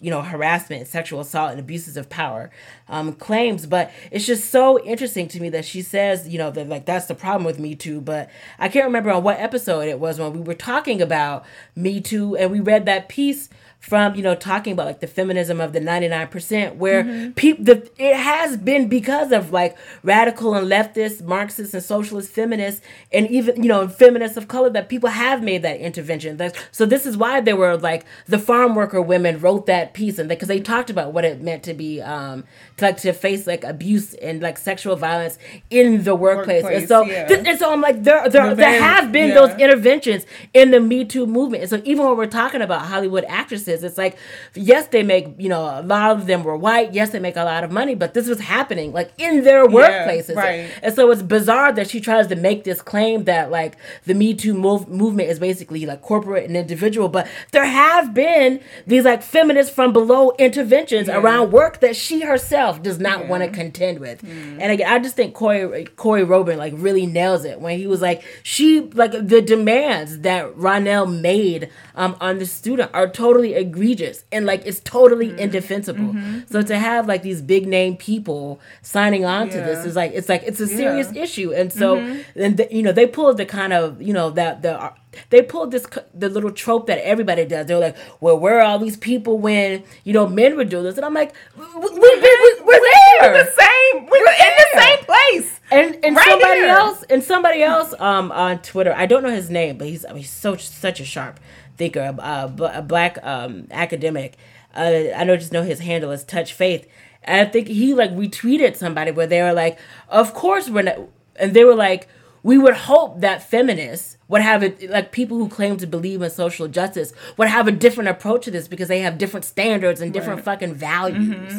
you 0.00 0.10
know 0.10 0.22
harassment 0.22 0.86
sexual 0.86 1.20
assault 1.20 1.50
and 1.50 1.60
abuses 1.60 1.96
of 1.96 2.08
power 2.08 2.50
um, 2.88 3.12
claims 3.12 3.66
but 3.66 3.90
it's 4.10 4.24
just 4.24 4.48
so 4.50 4.82
interesting 4.84 5.28
to 5.28 5.40
me 5.40 5.48
that 5.50 5.64
she 5.64 5.82
says 5.82 6.26
you 6.28 6.38
know 6.38 6.50
that 6.50 6.68
like 6.68 6.86
that's 6.86 7.06
the 7.06 7.14
problem 7.14 7.44
with 7.44 7.58
me 7.58 7.74
too 7.74 8.00
but 8.00 8.30
i 8.58 8.68
can't 8.68 8.86
remember 8.86 9.10
on 9.10 9.22
what 9.22 9.38
episode 9.38 9.80
it 9.88 9.98
was 10.00 10.18
when 10.18 10.32
we 10.32 10.40
were 10.40 10.54
talking 10.54 11.02
about 11.02 11.44
me 11.76 12.00
too 12.00 12.34
and 12.36 12.50
we 12.50 12.60
read 12.60 12.86
that 12.86 13.08
piece 13.10 13.50
from 13.80 14.14
you 14.14 14.22
know 14.22 14.34
talking 14.34 14.72
about 14.72 14.86
like 14.86 15.00
the 15.00 15.06
feminism 15.06 15.60
of 15.60 15.72
the 15.72 15.80
99% 15.80 16.76
where 16.76 17.32
people 17.36 17.64
the 17.64 17.90
it 17.98 18.14
has 18.14 18.56
been 18.56 18.88
because 18.88 19.32
of 19.32 19.52
like 19.52 19.76
radical 20.02 20.54
and 20.54 20.66
leftist 20.68 21.22
marxist 21.22 21.74
and 21.74 21.82
socialist 21.82 22.30
feminists 22.30 22.82
and 23.12 23.28
even 23.30 23.62
you 23.62 23.68
know 23.68 23.88
feminists 23.88 24.36
of 24.36 24.48
color 24.48 24.70
that 24.70 24.88
people 24.88 25.08
have 25.08 25.42
made 25.42 25.62
that 25.62 25.80
intervention 25.80 26.38
so 26.70 26.84
this 26.86 27.06
is 27.06 27.16
why 27.16 27.40
there 27.40 27.56
were 27.56 27.76
like 27.76 28.04
the 28.26 28.38
farm 28.38 28.74
worker 28.74 29.00
women 29.00 29.40
wrote 29.40 29.66
that 29.66 29.94
piece 29.94 30.18
and 30.18 30.28
because 30.28 30.48
they 30.48 30.60
talked 30.60 30.90
about 30.90 31.12
what 31.12 31.24
it 31.24 31.40
meant 31.40 31.62
to 31.62 31.74
be 31.74 32.00
um 32.02 32.44
to 32.76 32.84
like 32.84 32.96
to 32.98 33.12
face 33.12 33.46
like 33.46 33.64
abuse 33.64 34.14
and 34.14 34.42
like 34.42 34.58
sexual 34.58 34.96
violence 34.96 35.38
in 35.70 36.04
the 36.04 36.14
workplace, 36.14 36.64
and 36.64 36.86
so 36.88 37.04
yeah. 37.04 37.26
th- 37.26 37.46
and 37.46 37.58
so 37.58 37.72
i'm 37.72 37.80
like 37.80 38.02
there 38.02 38.28
there, 38.28 38.50
The 38.50 38.54
there 38.56 38.82
have 38.82 39.12
been 39.12 39.28
yeah. 39.28 39.34
those 39.34 39.58
interventions 39.58 40.26
in 40.54 40.70
the 40.70 40.80
Me 40.80 41.04
Too 41.04 41.26
movement. 41.26 41.62
And 41.62 41.70
so 41.70 41.80
even 41.84 42.04
when 42.06 42.16
we're 42.16 42.26
talking 42.26 42.62
about 42.62 42.82
Hollywood 42.82 43.24
actresses, 43.24 43.69
it's 43.70 43.96
like, 43.98 44.16
yes, 44.54 44.86
they 44.88 45.02
make, 45.02 45.28
you 45.38 45.48
know, 45.48 45.62
a 45.62 45.82
lot 45.82 46.12
of 46.12 46.26
them 46.26 46.44
were 46.44 46.56
white. 46.56 46.92
Yes, 46.92 47.10
they 47.10 47.18
make 47.20 47.36
a 47.36 47.44
lot 47.44 47.64
of 47.64 47.70
money, 47.70 47.94
but 47.94 48.14
this 48.14 48.28
was 48.28 48.40
happening 48.40 48.92
like 48.92 49.12
in 49.18 49.44
their 49.44 49.66
workplaces. 49.66 50.34
right. 50.36 50.70
And 50.82 50.94
so 50.94 51.10
it's 51.10 51.22
bizarre 51.22 51.72
that 51.72 51.88
she 51.88 52.00
tries 52.00 52.26
to 52.28 52.36
make 52.36 52.64
this 52.64 52.82
claim 52.82 53.24
that 53.24 53.50
like 53.50 53.76
the 54.04 54.14
Me 54.14 54.34
Too 54.34 54.54
move- 54.54 54.88
movement 54.88 55.28
is 55.30 55.38
basically 55.38 55.86
like 55.86 56.02
corporate 56.02 56.44
and 56.46 56.56
individual, 56.56 57.08
but 57.08 57.26
there 57.52 57.64
have 57.64 58.12
been 58.14 58.60
these 58.86 59.04
like 59.04 59.22
feminists 59.22 59.72
from 59.72 59.92
below 59.92 60.32
interventions 60.38 61.08
around 61.08 61.52
work 61.52 61.80
that 61.80 61.94
she 61.96 62.20
herself 62.22 62.82
does 62.82 62.98
not 62.98 63.28
want 63.28 63.42
to 63.42 63.48
contend 63.50 63.98
with. 64.00 64.22
And 64.24 64.72
again, 64.72 64.90
I 64.90 64.98
just 64.98 65.16
think 65.16 65.34
Corey 65.34 65.84
Corey 65.96 66.24
Robin 66.24 66.58
like 66.58 66.72
really 66.76 67.06
nails 67.06 67.44
it 67.44 67.60
when 67.60 67.78
he 67.78 67.86
was 67.86 68.00
like 68.02 68.22
she 68.42 68.80
like 68.80 69.12
the 69.12 69.40
demands 69.42 70.20
that 70.20 70.46
Ronell 70.56 71.06
made 71.20 71.70
um, 71.94 72.16
on 72.20 72.38
the 72.38 72.46
student 72.46 72.90
are 72.94 73.08
totally 73.08 73.54
egregious 73.60 74.24
and 74.32 74.46
like 74.46 74.62
it's 74.64 74.80
totally 74.80 75.28
mm-hmm. 75.28 75.38
indefensible. 75.38 76.12
Mm-hmm. 76.14 76.40
So 76.50 76.62
to 76.62 76.78
have 76.78 77.06
like 77.06 77.22
these 77.22 77.42
big 77.42 77.66
name 77.68 77.96
people 77.96 78.60
signing 78.82 79.24
on 79.24 79.50
to 79.50 79.58
this 79.58 79.84
is 79.84 79.94
like 79.94 80.12
it's 80.14 80.28
like 80.28 80.42
it's 80.44 80.60
a 80.60 80.66
serious 80.66 81.12
issue. 81.14 81.52
And 81.52 81.72
so 81.72 81.96
mm-hmm. 81.96 82.40
and 82.40 82.56
the, 82.56 82.68
you 82.70 82.82
know 82.82 82.92
they 82.92 83.06
pulled 83.06 83.36
the 83.36 83.46
kind 83.46 83.72
of 83.72 84.00
you 84.02 84.12
know 84.12 84.30
that 84.30 84.62
the 84.62 84.80
uh, 84.80 84.94
they 85.30 85.42
pulled 85.42 85.72
this 85.72 85.86
the 86.14 86.28
little 86.28 86.50
trope 86.50 86.86
that 86.86 86.98
everybody 86.98 87.44
does. 87.44 87.66
They're 87.66 87.78
like, 87.78 87.96
well, 88.20 88.38
where 88.38 88.58
are 88.60 88.62
all 88.62 88.78
these 88.78 88.96
people 88.96 89.38
when 89.38 89.82
you 90.04 90.12
know 90.12 90.26
men 90.26 90.56
were 90.56 90.64
doing 90.64 90.84
this? 90.84 90.96
And 90.96 91.04
I'm 91.04 91.14
like, 91.14 91.34
we, 91.56 91.64
we, 91.64 91.90
we, 91.90 91.98
we, 91.98 92.60
we're 92.64 92.80
there. 92.80 93.32
We're 93.32 93.44
the 93.44 93.52
same. 93.52 94.06
We 94.06 94.20
were 94.20 94.26
in 94.26 94.52
the 94.56 94.80
same 94.80 95.04
place. 95.04 95.60
And 95.72 96.04
and 96.04 96.16
Right 96.16 96.28
somebody 96.28 96.60
else 96.62 97.04
and 97.10 97.22
somebody 97.22 97.62
else 97.62 97.94
um 97.98 98.32
on 98.32 98.60
Twitter, 98.62 98.92
I 98.96 99.06
don't 99.06 99.22
know 99.22 99.30
his 99.30 99.50
name, 99.50 99.78
but 99.78 99.88
he's 99.88 100.04
I 100.04 100.08
mean 100.08 100.18
he's 100.18 100.30
so 100.30 100.56
such 100.56 101.00
a 101.00 101.04
sharp 101.04 101.38
thinker, 101.80 102.14
a 102.18 102.82
black 102.82 103.18
um 103.22 103.66
academic. 103.70 104.30
Uh, 104.72 105.10
I 105.20 105.24
know 105.24 105.36
just 105.36 105.52
know 105.52 105.64
his 105.64 105.80
handle 105.80 106.10
is 106.12 106.22
Touch 106.22 106.52
Faith. 106.52 106.86
And 107.24 107.36
I 107.46 107.50
think 107.50 107.66
he 107.68 107.92
like 108.02 108.12
retweeted 108.12 108.76
somebody 108.76 109.10
where 109.10 109.26
they 109.26 109.42
were 109.42 109.52
like, 109.64 109.78
"Of 110.08 110.32
course 110.42 110.70
we're 110.70 110.82
not," 110.82 110.98
and 111.40 111.52
they 111.54 111.64
were 111.64 111.74
like, 111.74 112.06
"We 112.42 112.56
would 112.56 112.76
hope 112.90 113.20
that 113.20 113.42
feminists 113.54 114.16
would 114.28 114.42
have 114.42 114.62
it 114.62 114.88
like 114.88 115.10
people 115.10 115.36
who 115.38 115.48
claim 115.48 115.76
to 115.78 115.86
believe 115.86 116.22
in 116.22 116.30
social 116.30 116.68
justice 116.68 117.12
would 117.36 117.48
have 117.48 117.66
a 117.66 117.72
different 117.72 118.08
approach 118.14 118.44
to 118.44 118.50
this 118.52 118.68
because 118.68 118.88
they 118.88 119.00
have 119.00 119.18
different 119.18 119.44
standards 119.44 120.00
and 120.00 120.12
different 120.12 120.44
fucking 120.44 120.74
values." 120.74 121.52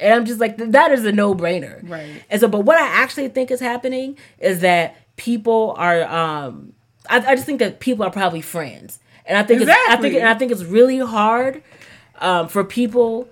And 0.00 0.14
I'm 0.14 0.24
just 0.26 0.40
like, 0.40 0.56
that 0.56 0.90
is 0.92 1.04
a 1.04 1.12
no 1.12 1.34
brainer. 1.34 1.76
Right. 1.88 2.22
And 2.28 2.40
so, 2.40 2.48
but 2.48 2.62
what 2.68 2.76
I 2.76 2.86
actually 3.02 3.28
think 3.28 3.50
is 3.50 3.60
happening 3.60 4.18
is 4.38 4.60
that 4.60 4.96
people 5.16 5.74
are, 5.78 6.02
um, 6.04 6.72
I, 7.08 7.18
I 7.30 7.34
just 7.36 7.46
think 7.46 7.60
that 7.60 7.78
people 7.80 8.04
are 8.04 8.10
probably 8.10 8.40
friends. 8.42 8.98
And 9.32 9.38
I 9.38 9.42
think 9.44 9.62
it's, 9.62 9.70
I 9.70 9.96
think, 9.96 10.14
and 10.14 10.28
I 10.28 10.34
think 10.34 10.52
it's 10.52 10.62
really 10.64 10.98
hard, 10.98 11.62
um, 12.20 12.48
for 12.48 12.62
people 12.64 13.28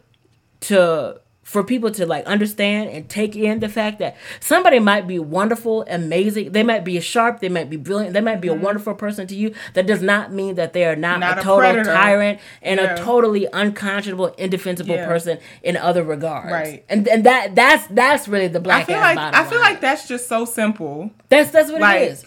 to, 0.63 1.21
for 1.43 1.63
people 1.65 1.91
to 1.91 2.07
like 2.07 2.25
understand 2.27 2.89
and 2.91 3.09
take 3.09 3.35
in 3.35 3.59
the 3.59 3.69
fact 3.69 3.99
that 3.99 4.17
somebody 4.39 4.79
might 4.79 5.09
be 5.09 5.19
wonderful, 5.19 5.85
amazing. 5.91 6.53
They 6.53 6.63
might 6.63 6.85
be 6.85 6.99
sharp. 7.01 7.41
They 7.41 7.49
might 7.49 7.69
be 7.69 7.77
brilliant. 7.77 8.15
They 8.15 8.21
might 8.21 8.41
be 8.41 8.47
a 8.49 8.55
wonderful 8.55 8.95
person 8.95 9.27
to 9.27 9.35
you. 9.35 9.53
That 9.75 9.85
does 9.87 10.01
not 10.01 10.33
mean 10.33 10.55
that 10.55 10.73
they 10.73 10.85
are 10.85 10.95
not, 10.97 11.15
Mm-hmm. 11.15 11.21
Not 11.21 11.37
a 11.39 11.41
a 11.41 11.45
total 11.45 11.85
tyrant 11.85 12.39
and 12.63 12.79
Yeah. 12.81 12.95
a 12.95 12.97
totally 13.05 13.47
unconscionable, 13.53 14.29
indefensible 14.39 14.95
Yeah. 14.95 15.07
person 15.07 15.39
in 15.63 15.77
other 15.77 16.05
regards. 16.05 16.53
Right. 16.53 16.85
And 16.89 17.07
and 17.09 17.25
that 17.27 17.55
that's 17.57 17.87
that's 17.89 18.29
really 18.29 18.49
the 18.49 18.61
black. 18.61 18.85
I 18.85 18.87
feel 18.87 19.01
like 19.01 19.17
bottom 19.17 19.41
I 19.41 19.45
feel 19.51 19.59
line. 19.61 19.73
like 19.73 19.81
that's 19.83 20.07
just 20.09 20.29
so 20.29 20.45
simple. 20.45 21.11
that's 21.29 21.51
that's 21.51 21.71
what 21.73 21.81
like- 21.83 22.01
it 22.03 22.11
is. 22.13 22.27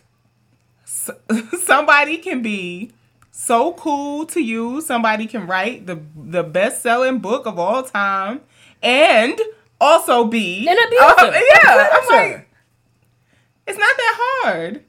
somebody 1.63 2.17
can 2.17 2.41
be 2.41 2.91
so 3.35 3.73
cool 3.73 4.25
to 4.27 4.39
you. 4.39 4.79
Somebody 4.81 5.25
can 5.25 5.47
write 5.47 5.87
the 5.87 5.99
the 6.15 6.43
best 6.43 6.81
selling 6.83 7.17
book 7.19 7.45
of 7.47 7.57
all 7.57 7.81
time, 7.83 8.41
and 8.81 9.39
also 9.81 10.25
be 10.25 10.67
An 10.67 10.77
abuser. 10.77 11.03
Uh, 11.03 11.41
yeah, 11.65 11.89
I'm 11.91 12.07
like, 12.09 12.49
it's 13.67 13.77
not 13.79 13.97
that 13.97 14.15
hard. 14.43 14.83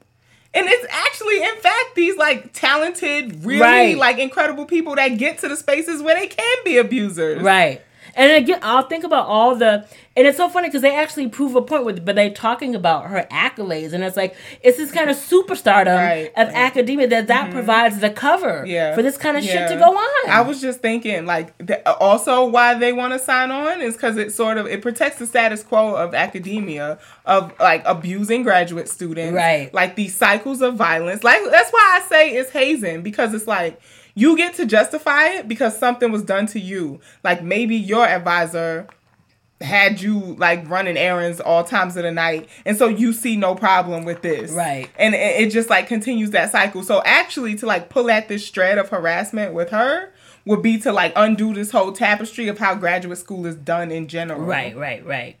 And 0.53 0.67
it's 0.69 0.85
actually, 0.89 1.43
in 1.43 1.55
fact, 1.57 1.95
these 1.95 2.15
like 2.17 2.53
talented, 2.53 3.43
really 3.43 3.59
Right. 3.61 3.97
like 3.97 4.19
incredible 4.19 4.65
people 4.65 4.95
that 4.95 5.09
get 5.17 5.39
to 5.39 5.49
the 5.49 5.57
spaces 5.57 6.01
where 6.01 6.15
they 6.15 6.27
can 6.27 6.57
be 6.63 6.77
abusers. 6.77 7.41
Right. 7.41 7.81
And 8.15 8.31
again, 8.31 8.59
I'll 8.61 8.87
think 8.87 9.03
about 9.03 9.27
all 9.27 9.55
the, 9.55 9.85
and 10.17 10.25
it's 10.27 10.37
so 10.37 10.47
funny 10.47 10.69
because 10.69 10.81
they 10.81 10.95
actually 10.95 11.27
prove 11.27 11.55
a 11.55 11.61
point 11.61 11.83
with, 11.83 12.05
but 12.05 12.15
they're 12.15 12.29
talking 12.29 12.73
about 12.73 13.07
her 13.07 13.27
accolades, 13.29 13.91
and 13.91 14.03
it's 14.03 14.15
like 14.15 14.35
it's 14.61 14.77
this 14.77 14.91
kind 14.91 15.09
of 15.09 15.17
superstardom 15.17 15.95
Right, 15.97 16.31
of 16.35 16.37
right. 16.37 16.47
Mm-hmm. 16.47 16.55
academia 16.55 17.07
that 17.09 17.27
that 17.27 17.51
provides 17.51 17.99
the 17.99 18.09
cover 18.09 18.63
Yeah. 18.65 18.95
for 18.95 19.01
this 19.01 19.17
kind 19.17 19.35
of 19.35 19.43
shit 19.43 19.67
to 19.69 19.75
go 19.75 19.97
on. 19.97 20.29
I 20.29 20.41
was 20.41 20.61
just 20.61 20.79
thinking, 20.79 21.25
like, 21.25 21.57
th- 21.65 21.81
also 21.85 22.45
why 22.45 22.73
they 22.75 22.93
want 22.93 23.11
to 23.13 23.19
sign 23.19 23.51
on 23.51 23.81
is 23.81 23.95
because 23.95 24.15
it 24.17 24.31
sort 24.33 24.57
of 24.57 24.67
it 24.67 24.81
protects 24.81 25.19
the 25.19 25.25
status 25.27 25.63
quo 25.63 25.95
of 25.95 26.13
academia 26.13 26.97
of 27.25 27.51
like 27.59 27.83
abusing 27.85 28.43
graduate 28.43 28.87
students, 28.87 29.33
Right. 29.35 29.73
Like 29.73 29.95
these 29.95 30.15
cycles 30.15 30.61
of 30.61 30.75
violence. 30.75 31.23
Like 31.23 31.41
that's 31.51 31.71
why 31.71 31.99
I 32.01 32.07
say 32.07 32.29
it's 32.35 32.51
hazing 32.51 33.01
because 33.01 33.33
it's 33.33 33.47
like 33.47 33.81
you 34.15 34.35
get 34.37 34.55
to 34.55 34.65
justify 34.65 35.27
it 35.27 35.47
because 35.47 35.77
something 35.77 36.11
was 36.11 36.23
done 36.23 36.45
to 36.47 36.59
you. 36.59 36.99
Like 37.23 37.43
maybe 37.43 37.75
your 37.75 38.07
advisor 38.07 38.87
had 39.61 40.01
you 40.01 40.19
like 40.37 40.69
running 40.69 40.97
errands 40.97 41.39
all 41.39 41.63
times 41.63 41.95
of 41.95 42.03
the 42.03 42.11
night 42.11 42.47
and 42.65 42.75
so 42.77 42.87
you 42.89 43.13
see 43.13 43.37
no 43.37 43.55
problem 43.55 44.03
with 44.03 44.21
this 44.21 44.51
Right. 44.51 44.89
and 44.99 45.15
it, 45.15 45.49
just 45.49 45.69
like 45.69 45.87
continues 45.87 46.31
that 46.31 46.51
cycle 46.51 46.83
so 46.83 47.01
actually 47.05 47.55
to 47.55 47.65
like 47.65 47.87
pull 47.89 48.11
at 48.11 48.27
this 48.27 48.49
thread 48.49 48.77
of 48.77 48.89
harassment 48.89 49.53
with 49.53 49.69
her 49.69 50.11
would 50.43 50.61
be 50.61 50.77
to 50.79 50.91
like 50.91 51.13
undo 51.15 51.53
this 51.53 51.71
whole 51.71 51.93
tapestry 51.93 52.49
of 52.49 52.59
how 52.59 52.75
graduate 52.75 53.17
school 53.17 53.45
is 53.45 53.55
done 53.55 53.91
in 53.93 54.09
general 54.09 54.41
Right, 54.41 54.75
right, 54.75 55.03
right. 55.05 55.37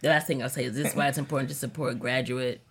The 0.00 0.08
last 0.08 0.26
thing 0.26 0.42
I'll 0.42 0.48
say 0.48 0.64
is 0.64 0.74
this 0.74 0.88
is 0.88 0.96
why 0.96 1.08
it's 1.08 1.18
important 1.18 1.50
to 1.50 1.54
support 1.54 1.98
graduate 1.98 2.62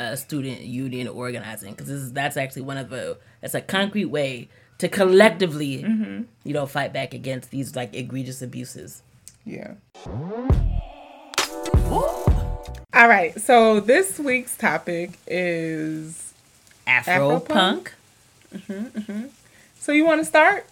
uh, 0.00 0.16
student 0.16 0.60
union 0.60 1.06
organizing 1.08 1.72
because 1.72 1.88
this 1.88 2.00
is 2.00 2.12
that's 2.12 2.36
actually 2.36 2.62
one 2.62 2.76
of 2.78 2.88
the 2.90 3.16
that's 3.40 3.54
a 3.54 3.60
concrete 3.60 4.06
way 4.06 4.48
to 4.78 4.88
collectively 4.88 5.82
Mm-hmm. 5.82 6.22
you 6.44 6.54
know 6.54 6.66
fight 6.66 6.92
back 6.92 7.14
against 7.14 7.50
these 7.50 7.76
like 7.76 7.94
egregious 7.94 8.40
abuses. 8.42 9.02
yeah 9.44 9.74
all 12.92 13.08
right 13.08 13.38
so 13.40 13.80
this 13.80 14.18
week's 14.18 14.56
topic 14.56 15.18
is 15.26 16.32
Afro 16.86 17.40
punk. 17.40 17.92
Mm 18.52 19.04
hmm. 19.06 19.24
so 19.78 19.92
you 19.92 20.04
want 20.04 20.20
to 20.20 20.24
start 20.24 20.66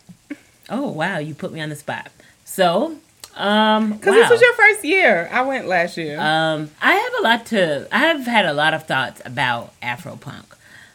Oh 0.70 0.88
wow, 0.90 1.16
you 1.18 1.34
put 1.34 1.50
me 1.52 1.60
on 1.62 1.70
the 1.70 1.76
spot. 1.76 2.10
So, 2.44 2.98
um, 3.38 3.92
because 3.92 4.14
wow. 4.14 4.20
this 4.22 4.30
was 4.30 4.40
your 4.40 4.52
first 4.54 4.84
year 4.84 5.28
i 5.32 5.40
went 5.42 5.66
last 5.66 5.96
year 5.96 6.18
Um, 6.20 6.70
I 6.82 6.92
have 6.94 7.12
a 7.20 7.22
lot 7.22 7.46
to. 7.46 7.88
I 7.92 7.98
have 7.98 8.26
had 8.26 8.44
a 8.46 8.52
lot 8.52 8.74
of 8.74 8.82
thoughts 8.86 9.22
about 9.24 9.72
Afropunk. 9.80 10.44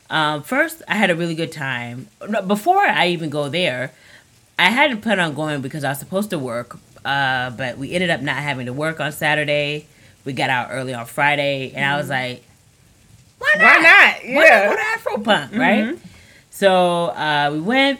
Um, 0.09 0.43
first, 0.43 0.81
I 0.87 0.95
had 0.95 1.09
a 1.09 1.15
really 1.15 1.33
good 1.35 1.51
time. 1.51 2.07
Before 2.45 2.77
I 2.85 3.07
even 3.07 3.29
go 3.29 3.49
there, 3.49 3.91
I 4.59 4.69
hadn't 4.69 5.01
planned 5.01 5.21
on 5.21 5.33
going 5.33 5.61
because 5.61 5.83
I 5.83 5.89
was 5.89 5.99
supposed 5.99 6.29
to 6.31 6.37
work, 6.37 6.77
uh, 7.03 7.49
but 7.51 7.77
we 7.77 7.93
ended 7.93 8.09
up 8.11 8.21
not 8.21 8.35
having 8.37 8.65
to 8.67 8.73
work 8.73 8.99
on 8.99 9.11
Saturday. 9.11 9.87
We 10.25 10.33
got 10.33 10.49
out 10.49 10.67
early 10.71 10.93
on 10.93 11.05
Friday, 11.07 11.71
and 11.73 11.83
I 11.83 11.97
was 11.97 12.09
like, 12.09 12.43
"Why 13.39 13.53
not? 13.57 13.63
Why 13.63 13.81
not? 13.81 14.13
Why 14.23 14.33
not 14.33 14.45
Yeah. 14.45 14.69
go 14.69 14.75
to 14.75 14.99
Afropunk, 14.99 15.57
right?" 15.57 15.97
So 16.51 17.07
uh, 17.07 17.49
we 17.53 17.59
went, 17.61 17.99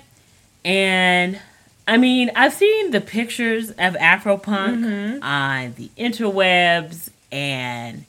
and 0.64 1.40
I 1.88 1.98
mean, 1.98 2.32
I've 2.36 2.54
seen 2.54 2.92
the 2.92 3.02
pictures 3.02 3.70
of 3.72 3.96
Afropunk 3.96 5.22
on 5.22 5.74
the 5.74 5.90
interwebs, 5.98 7.10
and 7.32 8.06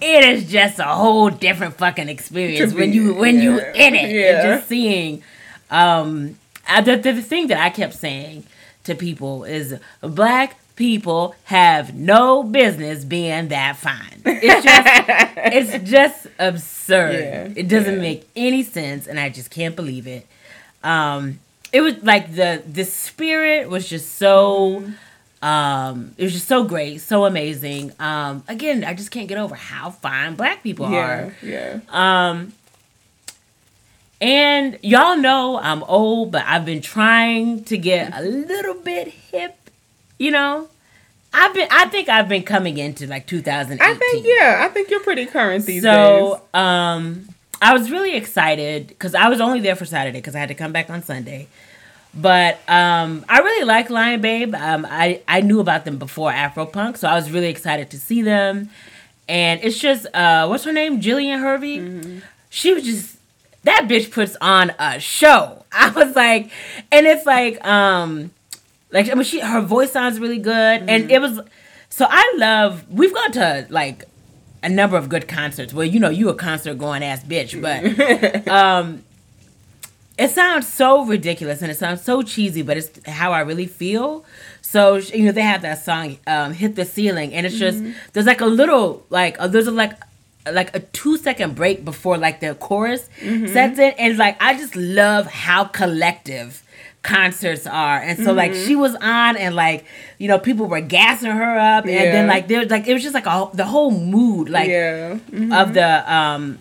it 0.00 0.24
is 0.24 0.50
just 0.50 0.78
a 0.78 0.84
whole 0.84 1.28
different 1.28 1.74
fucking 1.74 2.08
experience 2.08 2.72
when 2.72 2.92
you 2.92 3.14
when 3.14 3.40
you 3.40 3.58
in 3.58 3.94
it 3.94 4.10
Yeah. 4.10 4.40
and 4.40 4.42
just 4.58 4.68
seeing. 4.68 5.22
Um, 5.70 6.38
I, 6.66 6.80
the, 6.80 6.96
the 6.96 7.20
thing 7.22 7.48
that 7.48 7.58
I 7.60 7.70
kept 7.70 7.94
saying 7.94 8.44
to 8.84 8.94
people 8.94 9.44
is 9.44 9.74
black 10.00 10.56
people 10.76 11.34
have 11.44 11.94
no 11.94 12.42
business 12.42 13.04
being 13.04 13.48
that 13.48 13.76
fine. 13.76 14.22
It's 14.24 14.64
just 14.64 14.88
it's 15.76 15.90
just 15.90 16.26
absurd. 16.38 17.14
Yeah, 17.14 17.48
it 17.62 17.68
doesn't 17.68 17.96
yeah. 17.96 18.00
make 18.00 18.28
any 18.34 18.62
sense, 18.62 19.06
and 19.06 19.20
I 19.20 19.28
just 19.28 19.50
can't 19.50 19.76
believe 19.76 20.06
it. 20.06 20.26
Um, 20.82 21.40
it 21.72 21.80
was 21.80 22.02
like 22.02 22.34
the 22.34 22.62
the 22.70 22.84
spirit 22.84 23.68
was 23.68 23.88
just 23.88 24.14
so 24.16 24.84
um 25.42 26.14
it 26.18 26.22
was 26.24 26.32
just 26.32 26.46
so 26.48 26.64
great 26.64 27.00
so 27.00 27.24
amazing. 27.24 27.92
Um 27.98 28.44
again 28.48 28.84
i 28.84 28.94
just 28.94 29.10
can't 29.10 29.28
get 29.28 29.38
over 29.38 29.54
how 29.54 29.90
fine 29.90 30.34
black 30.36 30.62
people 30.62 30.90
Yeah, 30.90 30.98
are. 30.98 31.36
yeah. 31.42 31.80
um 31.88 32.52
and 34.20 34.78
y'all 34.82 35.16
know 35.16 35.58
i'm 35.58 35.82
old 35.84 36.30
but 36.30 36.44
i've 36.46 36.64
been 36.64 36.80
trying 36.80 37.64
to 37.64 37.76
get 37.76 38.16
a 38.16 38.22
little 38.22 38.74
bit 38.74 39.08
hip 39.08 39.56
you 40.18 40.30
know? 40.30 40.68
I've 41.34 41.52
been 41.54 41.66
i 41.70 41.86
think 41.86 42.08
i've 42.08 42.28
been 42.28 42.42
coming 42.44 42.78
into 42.78 43.06
like 43.08 43.26
2018 43.26 43.80
I 43.96 43.98
think 43.98 44.26
yeah, 44.26 44.58
I 44.60 44.68
think 44.68 44.90
you're 44.90 45.00
pretty 45.00 45.26
current 45.26 45.64
these 45.66 45.82
so 45.82 46.34
days. 46.34 46.62
um 46.62 47.28
i 47.62 47.72
was 47.72 47.90
really 47.90 48.14
excited 48.16 48.88
because 48.88 49.14
i 49.14 49.28
was 49.28 49.40
only 49.40 49.60
there 49.60 49.74
for 49.76 49.86
saturday 49.86 50.18
because 50.18 50.34
i 50.34 50.38
had 50.38 50.48
to 50.48 50.54
come 50.54 50.72
back 50.72 50.90
on 50.90 51.02
sunday 51.02 51.46
but 52.14 52.58
um 52.68 53.24
i 53.28 53.38
really 53.38 53.64
like 53.64 53.88
lion 53.88 54.20
babe 54.20 54.54
um 54.54 54.86
i 54.90 55.20
i 55.28 55.40
knew 55.40 55.60
about 55.60 55.84
them 55.86 55.96
before 55.98 56.30
afropunk 56.30 56.96
so 56.98 57.08
i 57.08 57.14
was 57.14 57.30
really 57.30 57.48
excited 57.48 57.88
to 57.90 57.98
see 57.98 58.20
them 58.20 58.68
and 59.28 59.60
it's 59.62 59.78
just 59.78 60.06
uh 60.14 60.46
what's 60.46 60.64
her 60.64 60.72
name 60.72 61.00
jillian 61.00 61.40
hervey 61.40 61.78
Mm-hmm. 61.78 62.18
she 62.50 62.72
was 62.74 62.84
just 62.84 63.16
that 63.64 63.86
bitch 63.88 64.10
puts 64.10 64.36
on 64.42 64.72
a 64.78 65.00
show 65.00 65.64
i 65.72 65.88
was 65.90 66.14
like 66.14 66.50
and 66.90 67.06
it's 67.06 67.24
like 67.24 67.64
um 67.66 68.30
like 68.90 69.08
I 69.10 69.14
mean, 69.14 69.24
she 69.24 69.40
her 69.40 69.62
voice 69.62 69.90
sounds 69.90 70.20
really 70.20 70.36
good, 70.36 70.82
and 70.86 71.10
it 71.10 71.18
was. 71.18 71.40
So 71.88 72.06
I 72.06 72.34
love. 72.36 72.84
We've 72.90 73.14
gone 73.14 73.32
to 73.32 73.66
like 73.70 74.04
a 74.62 74.68
number 74.68 74.96
of 74.96 75.08
good 75.08 75.28
concerts. 75.28 75.72
Well, 75.74 75.86
you 75.86 75.98
know, 75.98 76.08
you 76.08 76.28
a 76.28 76.34
concert 76.34 76.78
going 76.78 77.02
ass 77.02 77.24
bitch, 77.24 77.60
but 77.60 78.48
um, 78.48 79.04
it 80.18 80.30
sounds 80.30 80.68
so 80.72 81.04
ridiculous 81.04 81.62
and 81.62 81.70
it 81.70 81.76
sounds 81.76 82.02
so 82.02 82.22
cheesy, 82.22 82.62
but 82.62 82.76
it's 82.76 83.06
how 83.06 83.32
I 83.32 83.40
really 83.40 83.66
feel. 83.66 84.24
So 84.60 84.96
you 84.96 85.24
know, 85.24 85.32
they 85.32 85.42
have 85.42 85.62
that 85.62 85.82
song 85.84 86.18
um, 86.26 86.52
"Hit 86.52 86.76
the 86.76 86.84
Ceiling," 86.84 87.34
and 87.34 87.44
it's 87.44 87.58
just 87.58 87.82
there's 88.12 88.26
like 88.26 88.40
a 88.40 88.46
little 88.46 89.04
like 89.10 89.38
uh, 89.38 89.48
there's 89.48 89.66
a 89.66 89.70
like 89.70 89.92
like 90.50 90.74
a 90.74 90.80
two 90.80 91.16
second 91.16 91.54
break 91.54 91.84
before 91.84 92.16
like 92.16 92.40
the 92.40 92.54
chorus 92.54 93.08
sets 93.20 93.78
in, 93.78 93.92
and 93.98 94.12
it's 94.12 94.18
like 94.18 94.40
I 94.40 94.56
just 94.56 94.76
love 94.76 95.26
how 95.26 95.64
collective 95.64 96.62
concerts 97.02 97.66
are 97.66 97.98
and 97.98 98.18
so 98.24 98.32
like 98.32 98.54
she 98.54 98.76
was 98.76 98.94
on 98.96 99.36
and 99.36 99.56
like 99.56 99.84
you 100.18 100.28
know 100.28 100.38
people 100.38 100.66
were 100.66 100.80
gassing 100.80 101.30
her 101.32 101.58
up 101.58 101.84
and 101.84 101.94
then 101.94 102.26
Yeah. 102.26 102.32
like 102.32 102.46
there's 102.48 102.70
like 102.70 102.86
it 102.86 102.92
was 102.92 103.02
just 103.02 103.14
like 103.14 103.26
a, 103.26 103.48
the 103.54 103.64
whole 103.64 103.90
mood 103.90 104.48
like 104.48 104.68
yeah. 104.68 105.18
of 105.52 105.74
the 105.74 106.12
um 106.14 106.58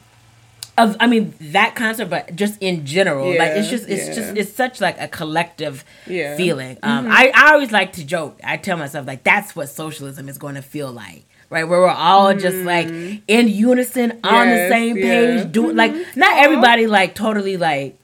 of 0.77 0.95
I 0.99 1.07
mean 1.07 1.33
that 1.51 1.75
concert, 1.75 2.09
but 2.09 2.33
just 2.35 2.57
in 2.61 2.85
general, 2.85 3.27
like 3.27 3.51
it's 3.51 3.69
just 3.69 3.89
it's 3.89 4.07
yeah. 4.07 4.13
just 4.15 4.37
it's 4.37 4.53
such 4.53 4.79
like 4.79 4.99
a 4.99 5.07
collective 5.07 5.83
Yeah. 6.07 6.29
Mm-hmm. 6.29 6.37
feeling. 6.37 6.77
Um, 6.81 7.07
I 7.11 7.31
I 7.35 7.51
always 7.53 7.71
like 7.73 7.91
to 7.93 8.05
joke. 8.05 8.39
I 8.43 8.55
tell 8.57 8.77
myself 8.77 9.05
like 9.05 9.23
that's 9.23 9.53
what 9.55 9.67
socialism 9.69 10.29
is 10.29 10.37
going 10.37 10.55
to 10.55 10.61
feel 10.61 10.91
like. 10.91 11.25
Right, 11.49 11.65
where 11.65 11.81
we're 11.81 11.89
all 11.89 12.33
just 12.33 12.55
like 12.55 12.87
in 12.87 13.47
unison 13.49 14.11
on 14.23 14.47
the. 14.47 14.55
Yes, 14.55 14.71
same 14.71 14.97
yeah. 14.97 15.03
Mm-hmm. 15.03 15.37
page, 15.43 15.51
doing 15.51 15.75
like 15.75 15.93
not 16.15 16.37
everybody 16.37 16.87
like 16.87 17.13
totally 17.15 17.57
like 17.57 17.99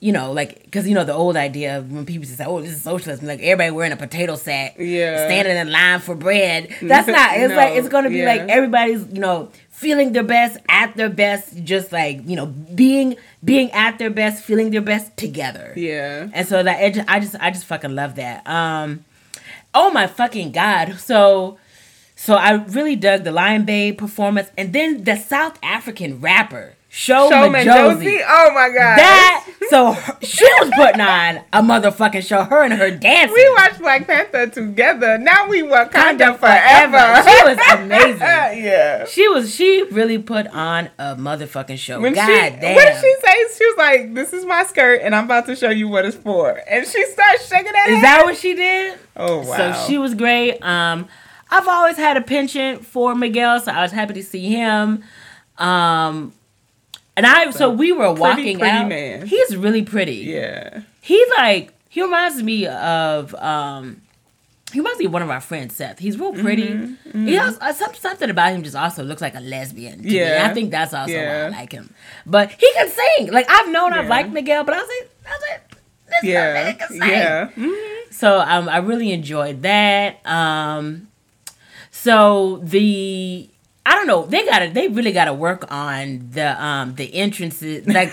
you 0.00 0.12
know, 0.12 0.30
like, 0.32 0.62
because 0.64 0.86
you 0.88 0.94
know 0.94 1.04
the 1.04 1.12
old 1.14 1.36
idea 1.36 1.78
of 1.78 1.90
when 1.90 2.06
people 2.06 2.26
say, 2.26 2.44
"Oh, 2.44 2.60
this 2.60 2.70
is 2.70 2.82
socialism," 2.82 3.26
like 3.26 3.40
everybody 3.40 3.70
wearing 3.72 3.92
a 3.92 3.96
potato 3.96 4.36
sack, 4.36 4.76
Yeah. 4.78 5.26
standing 5.26 5.56
in 5.56 5.70
line 5.72 6.00
for 6.00 6.14
bread. 6.14 6.68
That's 6.80 7.08
not. 7.08 7.36
It's 7.36 7.54
like 7.54 7.74
it's 7.74 7.88
gonna 7.94 8.08
be 8.10 8.18
yeah. 8.18 8.26
like 8.26 8.40
everybody's, 8.42 9.04
you 9.12 9.20
know, 9.20 9.50
feeling 9.70 10.12
their 10.12 10.22
best 10.22 10.58
at 10.68 10.96
their 10.96 11.08
best, 11.08 11.64
just 11.64 11.90
like 11.90 12.20
you 12.28 12.36
know, 12.36 12.46
being 12.46 13.16
being 13.44 13.70
at 13.72 13.98
their 13.98 14.10
best, 14.10 14.44
feeling 14.44 14.70
their 14.70 14.82
best 14.82 15.16
together. 15.16 15.72
Yeah. 15.76 16.28
And 16.32 16.46
so 16.46 16.62
that 16.62 16.80
it 16.80 17.04
I 17.08 17.18
just 17.18 17.34
I 17.40 17.50
just 17.50 17.64
fucking 17.64 17.94
love 17.94 18.14
that. 18.16 18.46
Um, 18.46 19.04
oh 19.74 19.90
my 19.90 20.06
fucking 20.06 20.52
god! 20.52 20.98
So. 20.98 21.58
So 22.20 22.34
I 22.34 22.54
really 22.54 22.96
dug 22.96 23.22
the 23.22 23.30
Lion 23.30 23.64
Babe 23.64 23.96
performance, 23.96 24.50
and 24.58 24.72
then 24.72 25.04
the 25.04 25.14
South 25.14 25.56
African 25.62 26.20
rapper 26.20 26.74
Show 26.90 27.28
Sho 27.28 27.50
Madjozi. 27.50 27.64
Josie. 27.64 28.20
Oh 28.26 28.50
my 28.54 28.68
god. 28.68 28.96
That 28.96 29.46
so 29.68 29.92
her, 29.92 30.16
she 30.22 30.44
was 30.60 30.70
putting 30.74 31.02
on 31.02 31.36
a 31.52 31.62
motherfucking 31.62 32.26
show. 32.26 32.44
Her 32.44 32.62
and 32.62 32.72
her 32.72 32.90
dancing. 32.90 33.34
we 33.34 33.52
watched 33.54 33.78
Black 33.78 34.06
Panther 34.06 34.46
together. 34.46 35.18
Now 35.18 35.48
we 35.48 35.62
Wakanda 35.62 36.18
Wakanda 36.18 36.38
forever. 36.38 36.98
forever. 36.98 37.30
She 37.30 37.44
was 37.44 37.58
amazing. 37.78 38.20
yeah. 38.64 39.04
She 39.04 39.28
was. 39.28 39.54
She 39.54 39.82
really 39.90 40.16
put 40.16 40.46
on 40.46 40.88
a 40.98 41.14
motherfucking 41.14 41.78
show. 41.78 42.00
When 42.00 42.14
God 42.14 42.26
she, 42.26 42.60
damn. 42.60 42.74
what 42.74 42.86
did 42.86 43.00
she 43.00 43.16
say? 43.20 43.58
She 43.58 43.66
was 43.66 43.74
like, 43.76 44.14
"This 44.14 44.32
is 44.32 44.46
my 44.46 44.64
skirt, 44.64 45.02
and 45.02 45.14
I'm 45.14 45.24
about 45.24 45.44
to 45.46 45.56
show 45.56 45.70
you 45.70 45.88
what 45.88 46.06
it's 46.06 46.16
for." 46.16 46.58
And 46.70 46.86
she 46.86 47.04
starts 47.06 47.48
shaking 47.48 47.72
that. 47.72 47.88
Is 47.90 47.96
ass. 47.96 48.02
that 48.02 48.24
what 48.24 48.36
she 48.36 48.54
did? 48.54 48.98
Oh 49.14 49.46
wow. 49.46 49.56
So 49.56 49.86
she 49.86 49.98
was 49.98 50.14
great. 50.14 50.58
Um, 50.62 51.06
I've 51.50 51.68
always 51.68 51.98
had 51.98 52.16
a 52.16 52.22
penchant 52.22 52.86
for 52.86 53.14
Miguel, 53.14 53.60
so 53.60 53.72
I 53.72 53.82
was 53.82 53.92
happy 53.92 54.14
to 54.14 54.22
see 54.22 54.48
him. 54.48 55.04
Um, 55.58 56.32
and 57.18 57.26
I 57.26 57.50
so 57.50 57.68
we 57.70 57.92
were 57.92 58.12
walking 58.12 58.58
pretty 58.58 58.70
out. 58.78 58.88
man. 58.88 59.26
He's 59.26 59.56
really 59.56 59.82
pretty. 59.82 60.16
Yeah. 60.16 60.80
He 61.02 61.22
like 61.36 61.72
he 61.90 62.00
reminds 62.02 62.42
me 62.42 62.66
of 62.66 63.34
um 63.34 64.00
he 64.72 64.80
reminds 64.80 64.98
me 64.98 65.06
of 65.06 65.12
one 65.12 65.22
of 65.22 65.30
our 65.30 65.40
friends 65.40 65.76
Seth. 65.76 65.98
He's 65.98 66.18
real 66.18 66.32
pretty. 66.34 66.68
Mm-hmm, 66.68 67.26
He 67.26 67.38
also 67.38 67.58
uh, 67.60 67.72
something 67.72 68.28
about 68.30 68.52
him 68.52 68.62
just 68.62 68.76
also 68.76 69.02
looks 69.02 69.22
like 69.22 69.34
a 69.34 69.40
lesbian. 69.40 69.98
to 70.02 70.04
me. 70.04 70.18
Yeah. 70.18 70.46
I 70.48 70.52
think 70.54 70.70
that's 70.70 70.92
also 70.94 71.12
Yeah. 71.12 71.48
why 71.50 71.56
I 71.56 71.60
like 71.60 71.72
him. 71.72 71.92
But 72.26 72.50
he 72.52 72.70
can 72.74 72.88
sing. 72.90 73.32
Like 73.32 73.46
I've 73.50 73.68
known 73.70 73.92
I've 73.94 74.08
liked 74.08 74.30
Miguel, 74.30 74.64
but 74.64 74.74
I 74.74 74.78
was 74.78 74.88
like, 75.00 75.10
I 75.26 75.30
was 75.30 75.42
like, 75.50 75.62
this 76.10 76.24
Yeah. 76.24 76.72
can 76.72 76.88
sing. 76.88 77.00
Yeah. 77.02 77.48
Mhm. 77.56 78.12
So 78.12 78.40
um, 78.40 78.68
I 78.68 78.78
really 78.78 79.12
enjoyed 79.12 79.62
that. 79.62 80.24
Um, 80.26 81.08
so 81.90 82.60
the 82.62 83.48
I 83.90 83.94
don't 83.94 84.06
know. 84.06 84.26
They 84.26 84.44
gotta. 84.44 84.68
They 84.70 84.88
really 84.88 85.12
gotta 85.12 85.32
work 85.32 85.64
on 85.72 86.28
the 86.32 86.62
um 86.62 86.94
the 86.94 87.06
entrances. 87.14 87.86
Like 87.98 88.12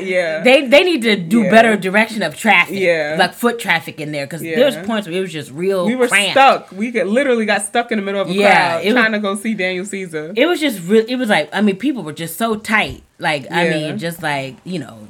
yeah. 0.00 0.42
they 0.44 0.66
they 0.66 0.84
need 0.84 1.02
to 1.02 1.16
do 1.16 1.42
Yeah. 1.42 1.50
better 1.50 1.76
direction 1.76 2.22
of 2.22 2.36
traffic. 2.36 2.78
Yeah. 2.78 3.16
like 3.18 3.34
foot 3.34 3.58
traffic 3.58 4.00
in 4.00 4.12
there 4.12 4.26
because 4.26 4.42
Yeah. 4.42 4.56
there's 4.56 4.76
points 4.86 5.08
where 5.08 5.16
it 5.16 5.20
was 5.20 5.32
just 5.32 5.50
real. 5.50 5.86
we 5.86 5.96
were 5.96 6.06
cramped. 6.08 6.32
stuck. 6.32 6.70
We 6.72 6.90
got, 6.92 7.06
literally 7.08 7.46
got 7.46 7.62
stuck 7.64 7.90
in 7.90 7.98
the 7.98 8.04
middle 8.04 8.20
of 8.20 8.28
a 8.30 8.32
Yeah, 8.32 8.54
crowd 8.54 8.84
it 8.84 8.92
was- 8.92 8.94
trying 9.02 9.12
to 9.12 9.18
go 9.18 9.34
see 9.34 9.54
Daniel 9.54 9.84
Caesar. 9.84 10.32
It 10.36 10.46
was 10.46 10.60
just 10.60 10.80
real. 10.88 11.04
It 11.08 11.16
was 11.16 11.28
like 11.28 11.48
I 11.52 11.60
mean, 11.62 11.76
people 11.76 12.02
were 12.04 12.12
just 12.12 12.36
so 12.38 12.54
tight. 12.54 13.02
Like 13.18 13.50
I 13.50 13.68
mean, 13.70 13.98
just 13.98 14.22
like 14.22 14.54
you 14.64 14.78
know, 14.78 15.08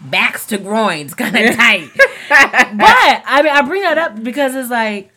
backs 0.00 0.46
to 0.46 0.58
groins, 0.58 1.14
kind 1.22 1.36
of 1.36 1.54
tight. 1.64 1.88
but 2.28 3.22
I 3.26 3.40
mean, 3.44 3.52
I 3.52 3.62
bring 3.62 3.82
that 3.82 3.98
up 3.98 4.22
because 4.22 4.54
it's 4.56 4.70
like. 4.70 5.12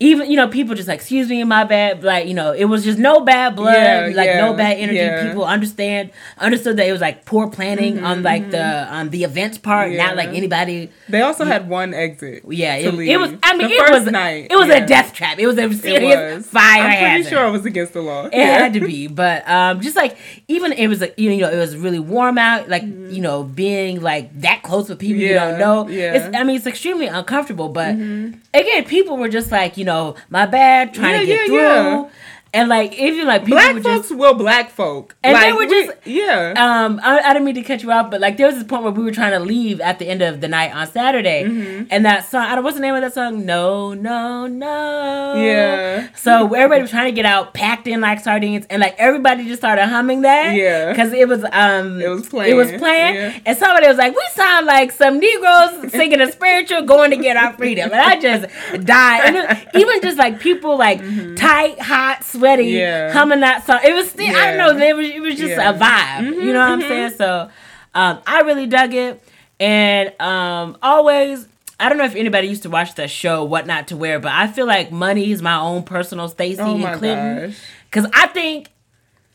Even 0.00 0.28
you 0.28 0.36
know 0.36 0.48
people 0.48 0.74
just 0.74 0.88
like 0.88 0.98
excuse 0.98 1.28
me 1.28 1.44
my 1.44 1.62
bad 1.62 2.02
like 2.02 2.26
you 2.26 2.34
know 2.34 2.50
it 2.52 2.64
was 2.64 2.82
just 2.82 2.98
no 2.98 3.20
bad 3.20 3.54
blood 3.54 3.74
Yeah, 3.76 4.12
like 4.16 4.26
yeah, 4.26 4.40
no 4.44 4.52
bad 4.52 4.76
energy 4.76 4.98
yeah. 4.98 5.24
people 5.26 5.44
understand 5.44 6.10
understood 6.36 6.76
that 6.78 6.88
it 6.88 6.92
was 6.92 7.00
like 7.00 7.24
poor 7.24 7.48
planning 7.48 8.02
on 8.02 8.24
like 8.24 8.50
the 8.50 8.92
um 8.92 9.10
the 9.10 9.22
events 9.22 9.56
part 9.56 9.88
Mm-hmm, 9.90 9.98
not 9.98 10.16
like 10.16 10.30
anybody 10.30 10.90
They 11.08 11.20
also 11.22 11.44
had 11.44 11.68
one 11.68 11.94
exit. 11.94 12.42
yeah 12.48 12.74
it, 12.74 12.92
it 12.92 13.16
was 13.18 13.34
I 13.44 13.56
mean 13.56 13.68
The 13.68 13.74
it 13.74 13.90
was 13.92 14.04
night, 14.06 14.48
it 14.50 14.56
was 14.56 14.68
a 14.68 14.84
death 14.84 15.12
trap 15.14 15.38
it 15.38 15.46
was 15.46 15.56
a 15.58 15.72
serious 15.72 16.38
was. 16.38 16.46
fire 16.48 16.82
I'm 16.82 16.86
pretty 16.88 17.04
hazard 17.22 17.30
sure 17.30 17.46
it 17.46 17.52
was 17.52 17.64
against 17.64 17.92
the 17.92 18.02
law. 18.02 18.26
it 18.26 18.32
had 18.34 18.72
to 18.72 18.80
be 18.80 19.06
but 19.06 19.48
um 19.48 19.80
just 19.80 19.94
like 19.96 20.18
even 20.48 20.72
it 20.72 20.88
was 20.88 21.00
like, 21.02 21.14
you 21.16 21.36
know 21.36 21.48
it 21.48 21.56
was 21.56 21.76
really 21.76 22.00
warm 22.00 22.36
out 22.36 22.68
like 22.68 22.82
you 22.82 23.20
know 23.20 23.44
being 23.44 24.02
like 24.02 24.38
that 24.40 24.64
close 24.64 24.88
with 24.88 24.98
people 24.98 25.22
you 25.22 25.34
Mm-hmm. 25.36 25.58
Don't 25.60 25.86
know 25.86 25.88
yeah. 25.88 26.14
it's 26.14 26.36
i 26.36 26.42
mean 26.42 26.56
it's 26.56 26.66
extremely 26.66 27.06
uncomfortable 27.06 27.68
but 27.68 27.90
again 27.94 28.84
people 28.86 29.16
were 29.16 29.28
just 29.28 29.52
like 29.52 29.76
you 29.76 29.83
know 29.84 30.16
my 30.30 30.46
bad 30.46 30.94
trying 30.94 31.20
to 31.20 31.26
get 31.26 31.40
yeah, 31.40 31.46
through 31.46 31.56
yeah. 31.56 32.10
And 32.54 32.68
like 32.68 32.94
even 32.94 33.26
like 33.26 33.42
people 33.44 33.58
Black 33.58 33.74
were 33.74 33.82
folks 33.82 34.08
just 34.08 34.18
will 34.18 34.34
black 34.34 34.70
folk. 34.70 35.16
And 35.22 35.36
they 35.36 35.50
Like, 35.50 35.54
were 35.60 35.66
we- 35.66 35.86
just- 35.86 35.98
yeah. 36.06 36.54
um, 36.56 37.00
I, 37.02 37.18
I 37.20 37.32
didn't 37.32 37.44
mean 37.44 37.54
to 37.56 37.62
cut 37.62 37.82
you 37.82 37.92
off, 37.92 38.10
but 38.10 38.20
like 38.20 38.36
there 38.36 38.46
was 38.46 38.54
this 38.54 38.64
point 38.64 38.82
where 38.84 38.92
we 38.92 39.02
were 39.02 39.10
trying 39.12 39.32
to 39.32 39.40
leave 39.40 39.80
at 39.80 39.98
the 39.98 40.06
end 40.08 40.22
of 40.22 40.40
the 40.40 40.48
night 40.48 40.74
on 40.74 40.86
Saturday, 40.86 41.44
Mm-hmm. 41.44 41.84
and 41.90 42.04
that 42.06 42.24
song, 42.28 42.42
I 42.46 42.54
don't 42.54 42.64
what's 42.64 42.76
the 42.76 42.82
name 42.82 42.94
of 42.94 43.02
that 43.02 43.12
song? 43.12 43.44
No, 43.44 43.92
no, 43.94 44.46
no. 44.46 45.34
Yeah. 45.36 46.08
So 46.14 46.52
everybody 46.54 46.82
was 46.82 46.90
trying 46.90 47.06
to 47.06 47.12
get 47.12 47.24
out, 47.26 47.54
packed 47.54 47.86
in 47.86 48.00
like 48.00 48.20
sardines, 48.20 48.66
and 48.70 48.80
like 48.80 48.94
everybody 48.98 49.44
just 49.44 49.60
started 49.60 49.86
humming 49.86 50.22
that. 50.22 50.54
Yeah. 50.54 50.90
Because 50.90 51.12
it 51.12 51.28
was 51.28 51.44
um, 51.52 52.00
It 52.00 52.08
was 52.08 52.28
playing 52.28 52.52
It 52.52 52.54
was 52.54 52.70
playing, 52.72 53.14
yeah. 53.16 53.38
and 53.46 53.56
somebody 53.58 53.86
was 53.88 53.96
like, 53.98 54.14
"We 54.14 54.22
sound 54.34 54.66
like 54.66 54.92
some 54.92 55.18
Negroes 55.18 55.90
singing 55.92 56.20
a 56.20 56.30
spiritual, 56.30 56.82
going 56.82 57.10
to 57.10 57.16
get 57.16 57.36
our 57.36 57.52
freedom," 57.54 57.90
and 57.92 58.00
I 58.00 58.20
just 58.20 58.46
died. 58.84 59.22
And 59.24 59.36
it- 59.36 59.68
even 59.74 60.00
just 60.02 60.18
like 60.18 60.40
people 60.40 60.76
like 60.78 61.00
tight, 61.36 61.80
hot, 61.80 62.22
sweaty, 62.44 62.64
Mm-hmm. 62.64 62.76
Yeah. 62.76 63.12
humming 63.12 63.40
that 63.40 63.64
song. 63.66 63.80
It 63.84 63.92
was 63.94 64.10
still, 64.10 64.34
I 64.34 64.46
don't 64.54 64.58
know, 64.58 64.78
there 64.78 64.94
was 64.96 65.06
it 65.08 65.20
was 65.20 65.36
just 65.36 65.50
Yeah. 65.56 65.70
a 65.70 65.78
vibe. 65.78 66.24
You 66.34 66.52
know 66.52 66.60
what 66.60 66.68
I'm 66.70 66.80
saying? 66.80 67.10
So 67.16 67.50
um, 67.94 68.18
I 68.26 68.40
really 68.42 68.66
dug 68.66 68.92
it. 68.94 69.22
And 69.60 70.12
um, 70.20 70.76
always, 70.82 71.46
I 71.78 71.88
don't 71.88 71.96
know 71.98 72.04
if 72.04 72.16
anybody 72.16 72.48
used 72.48 72.64
to 72.64 72.70
watch 72.70 72.94
the 72.96 73.06
show 73.08 73.44
What 73.44 73.66
Not 73.66 73.88
to 73.88 73.96
Wear, 73.96 74.18
but 74.20 74.32
I 74.32 74.46
feel 74.48 74.66
like 74.66 74.90
Money 74.92 75.30
is 75.30 75.40
my 75.42 75.56
own 75.58 75.82
personal 75.84 76.28
Stacey 76.28 76.60
oh 76.60 76.74
and 76.76 76.98
Clinton. 76.98 77.48
gosh. 77.50 77.58
Because 77.90 78.10
I 78.12 78.26
think 78.28 78.68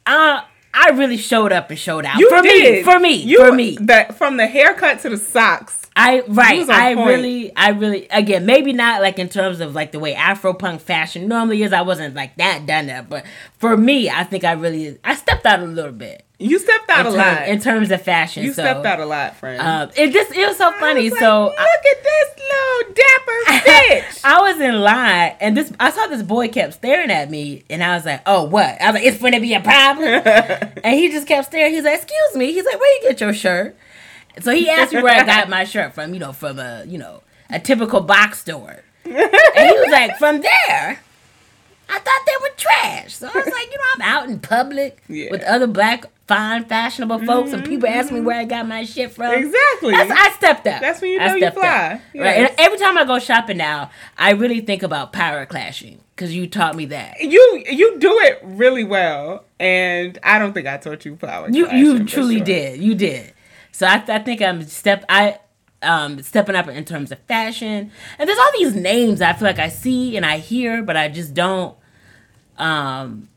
uh, 0.06 0.42
I 0.74 0.90
really 0.92 1.18
showed 1.18 1.52
up 1.52 1.70
and 1.70 1.80
showed 1.80 2.06
out. 2.06 2.18
You 2.18 2.30
for 2.30 2.42
did. 2.42 2.74
me. 2.78 2.84
For 2.84 3.00
me. 3.00 3.14
You, 3.16 3.38
for 3.46 3.52
me. 3.54 3.76
The, 3.78 4.14
from 4.18 4.38
the 4.38 4.46
haircut 4.48 5.00
to 5.02 5.10
the 5.10 5.18
socks. 5.18 5.79
I 6.00 6.22
right. 6.28 6.70
I 6.70 6.96
point. 6.96 7.08
really, 7.08 7.56
I 7.56 7.70
really, 7.70 8.08
again, 8.10 8.46
maybe 8.46 8.72
not 8.74 9.02
like 9.02 9.20
in 9.20 9.28
terms 9.28 9.60
of 9.60 9.76
like 9.76 9.92
the 9.92 10.00
way 10.00 10.16
Afro 10.16 10.54
punk 10.54 10.80
fashion 10.82 11.28
normally 11.28 11.62
is. 11.64 11.74
I 11.74 11.82
wasn't 11.82 12.16
like 12.16 12.36
that 12.38 12.66
done 12.66 12.88
that, 12.88 13.10
but 13.10 13.26
for 13.58 13.76
me, 13.76 14.10
I 14.10 14.24
think 14.24 14.44
I 14.46 14.54
really, 14.54 14.98
I 15.04 15.16
stepped 15.16 15.46
out 15.46 15.60
a 15.60 15.66
little 15.66 15.92
bit 15.92 16.26
You 16.40 16.58
stepped 16.58 16.90
out 16.90 17.02
in, 17.02 17.08
a 17.08 17.10
term- 17.18 17.36
lot. 17.36 17.48
in 17.50 17.60
terms 17.60 17.92
of 17.92 18.02
fashion. 18.02 18.44
you 18.44 18.54
so, 18.54 18.64
stepped 18.64 18.86
out 18.86 19.00
a 19.02 19.06
lot, 19.06 19.36
friend. 19.36 19.62
Um, 19.62 19.90
it 19.98 20.14
just 20.14 20.32
it 20.32 20.48
was 20.48 20.58
so 20.58 20.72
funny. 20.80 21.04
was 21.04 21.12
like, 21.12 21.20
so 21.20 21.44
look 21.48 21.56
I, 21.60 21.64
at 21.92 22.04
this 22.04 22.30
little 22.50 22.96
dapper 22.96 23.70
bitch. 23.70 24.22
I 24.24 24.42
was 24.42 24.60
in 24.62 24.80
line 24.80 25.36
and 25.42 25.58
this 25.58 25.72
I 25.82 25.92
saw 25.92 26.08
this 26.08 26.24
boy 26.24 26.48
kept 26.48 26.76
staring 26.76 27.12
at 27.12 27.30
me 27.30 27.66
and 27.70 27.84
I 27.84 27.96
was 27.96 28.06
like, 28.06 28.22
oh 28.26 28.44
what? 28.46 28.82
I 28.82 28.92
was 28.92 29.02
like, 29.02 29.04
it's 29.04 29.22
gonna 29.22 29.42
be 29.42 29.54
a 29.54 29.60
problem. 29.60 30.08
and 30.84 30.96
he 30.96 31.10
just 31.12 31.28
kept 31.28 31.48
staring. 31.48 31.74
He's 31.74 31.84
like, 31.84 31.96
excuse 32.02 32.36
me. 32.36 32.54
He's 32.54 32.64
like, 32.66 32.80
where 32.80 32.96
you 33.04 33.10
get 33.10 33.20
your 33.20 33.34
shirt? 33.34 33.76
So 34.42 34.54
he 34.54 34.70
asked 34.70 34.94
me 34.94 35.02
where 35.02 35.20
I 35.20 35.26
got 35.26 35.50
my 35.50 35.64
shirt 35.64 35.94
from. 35.94 36.14
You 36.14 36.20
know, 36.20 36.34
from 36.34 36.60
a 36.60 36.84
you 36.86 36.98
know 36.98 37.24
a 37.50 37.60
typical 37.60 38.02
box 38.02 38.40
store. 38.40 38.84
And 39.06 39.14
he 39.16 39.80
was 39.80 39.90
like, 39.92 40.18
from 40.18 40.42
there. 40.42 41.00
I 41.92 41.98
thought 41.98 42.22
they 42.28 42.34
were 42.42 42.56
trash. 42.56 43.16
So 43.16 43.28
I 43.28 43.36
was 43.36 43.46
like, 43.46 43.72
you 43.72 43.78
know, 43.78 43.84
I'm 43.96 44.02
out 44.02 44.30
in 44.30 44.40
public 44.40 45.02
Yeah. 45.08 45.32
with 45.32 45.42
other 45.42 45.66
black, 45.66 46.06
fine, 46.28 46.66
fashionable 46.66 47.26
folks, 47.26 47.52
and 47.52 47.66
people 47.66 47.90
ask 47.90 48.12
me 48.12 48.18
mm-hmm. 48.18 48.28
where 48.28 48.40
I 48.40 48.46
got 48.46 48.68
my 48.68 48.84
shit 48.84 49.12
from. 49.12 49.34
exactly. 49.34 49.92
That's, 49.92 50.12
I 50.12 50.32
stepped 50.34 50.68
up. 50.68 50.82
That's 50.82 51.02
when 51.02 51.12
you 51.12 51.20
know 51.20 51.34
you 51.34 51.50
fly. 51.50 52.00
Yes. 52.14 52.22
Right. 52.22 52.38
And 52.38 52.56
every 52.60 52.78
time 52.78 52.96
I 52.98 53.06
go 53.06 53.18
shopping 53.18 53.58
now, 53.58 53.90
I 54.20 54.32
really 54.34 54.62
think 54.62 54.84
about 54.84 55.14
power 55.14 55.48
clashing 55.48 56.00
because 56.16 56.36
you 56.36 56.46
taught 56.46 56.76
me 56.76 56.86
that. 56.86 57.22
you 57.22 57.64
you 57.68 57.98
do 57.98 58.20
it 58.20 58.40
really 58.44 58.84
well, 58.84 59.46
and 59.60 60.20
I 60.22 60.38
don't 60.38 60.54
think 60.54 60.68
I 60.68 60.78
taught 60.78 61.06
you 61.06 61.16
power. 61.16 61.50
You 61.50 61.66
clashing, 61.66 61.80
you 61.80 62.06
truly 62.06 62.38
sure. 62.38 62.46
did. 62.46 62.80
You 62.82 62.94
did. 62.94 63.34
So 63.80 63.88
I, 63.88 64.04
I 64.10 64.20
think 64.20 64.42
I'm 64.42 64.62
step 64.64 65.06
I 65.08 65.40
um 65.82 66.22
stepping 66.22 66.54
up 66.54 66.68
in 66.68 66.84
terms 66.84 67.14
of 67.14 67.20
fashion. 67.30 67.90
And 68.18 68.28
there's 68.28 68.38
all 68.38 68.52
these 68.58 68.76
names 68.76 69.22
I 69.22 69.32
feel 69.32 69.48
like 69.48 69.58
I 69.58 69.70
see 69.70 70.18
and 70.18 70.26
I 70.26 70.40
hear, 70.40 70.84
but 70.84 70.98
I 70.98 71.08
just 71.08 71.34
don't 71.34 71.78
um 72.58 73.30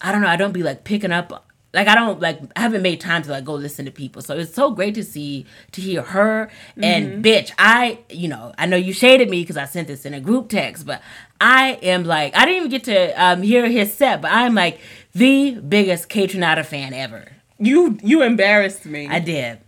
I 0.00 0.10
don't 0.10 0.22
know, 0.22 0.28
I 0.28 0.36
don't 0.36 0.52
be 0.52 0.62
like 0.62 0.84
picking 0.84 1.12
up 1.12 1.46
like 1.74 1.88
I 1.88 1.94
don't 1.94 2.20
like 2.22 2.40
I 2.56 2.60
haven't 2.60 2.80
made 2.80 3.02
time 3.02 3.20
to 3.24 3.32
like 3.32 3.44
go 3.44 3.52
listen 3.52 3.84
to 3.84 3.90
people. 3.90 4.22
So 4.22 4.34
it's 4.38 4.54
so 4.54 4.70
great 4.70 4.94
to 4.94 5.04
see 5.04 5.44
to 5.72 5.82
hear 5.82 6.00
her 6.00 6.48
and 6.82 7.22
bitch, 7.22 7.52
I 7.58 7.98
you 8.08 8.28
know, 8.28 8.54
I 8.56 8.64
know 8.64 8.78
you 8.78 8.94
shaded 8.94 9.28
me 9.28 9.42
because 9.42 9.58
I 9.58 9.66
sent 9.66 9.88
this 9.88 10.06
in 10.06 10.14
a 10.14 10.20
group 10.20 10.48
text, 10.48 10.86
but 10.86 11.02
I 11.38 11.72
am 11.82 12.04
like 12.04 12.34
I 12.34 12.46
didn't 12.46 12.56
even 12.56 12.70
get 12.70 12.84
to 12.84 13.22
um 13.22 13.42
hear 13.42 13.68
his 13.68 13.92
set, 13.92 14.22
but 14.22 14.32
I'm 14.32 14.54
like 14.54 14.80
the 15.14 15.50
biggest 15.56 16.08
Kaytranada 16.08 16.64
fan 16.64 16.94
ever. 16.94 17.30
You 17.58 17.98
you 18.02 18.22
embarrassed 18.22 18.86
me. 18.86 19.06
I 19.06 19.18
did. 19.18 19.58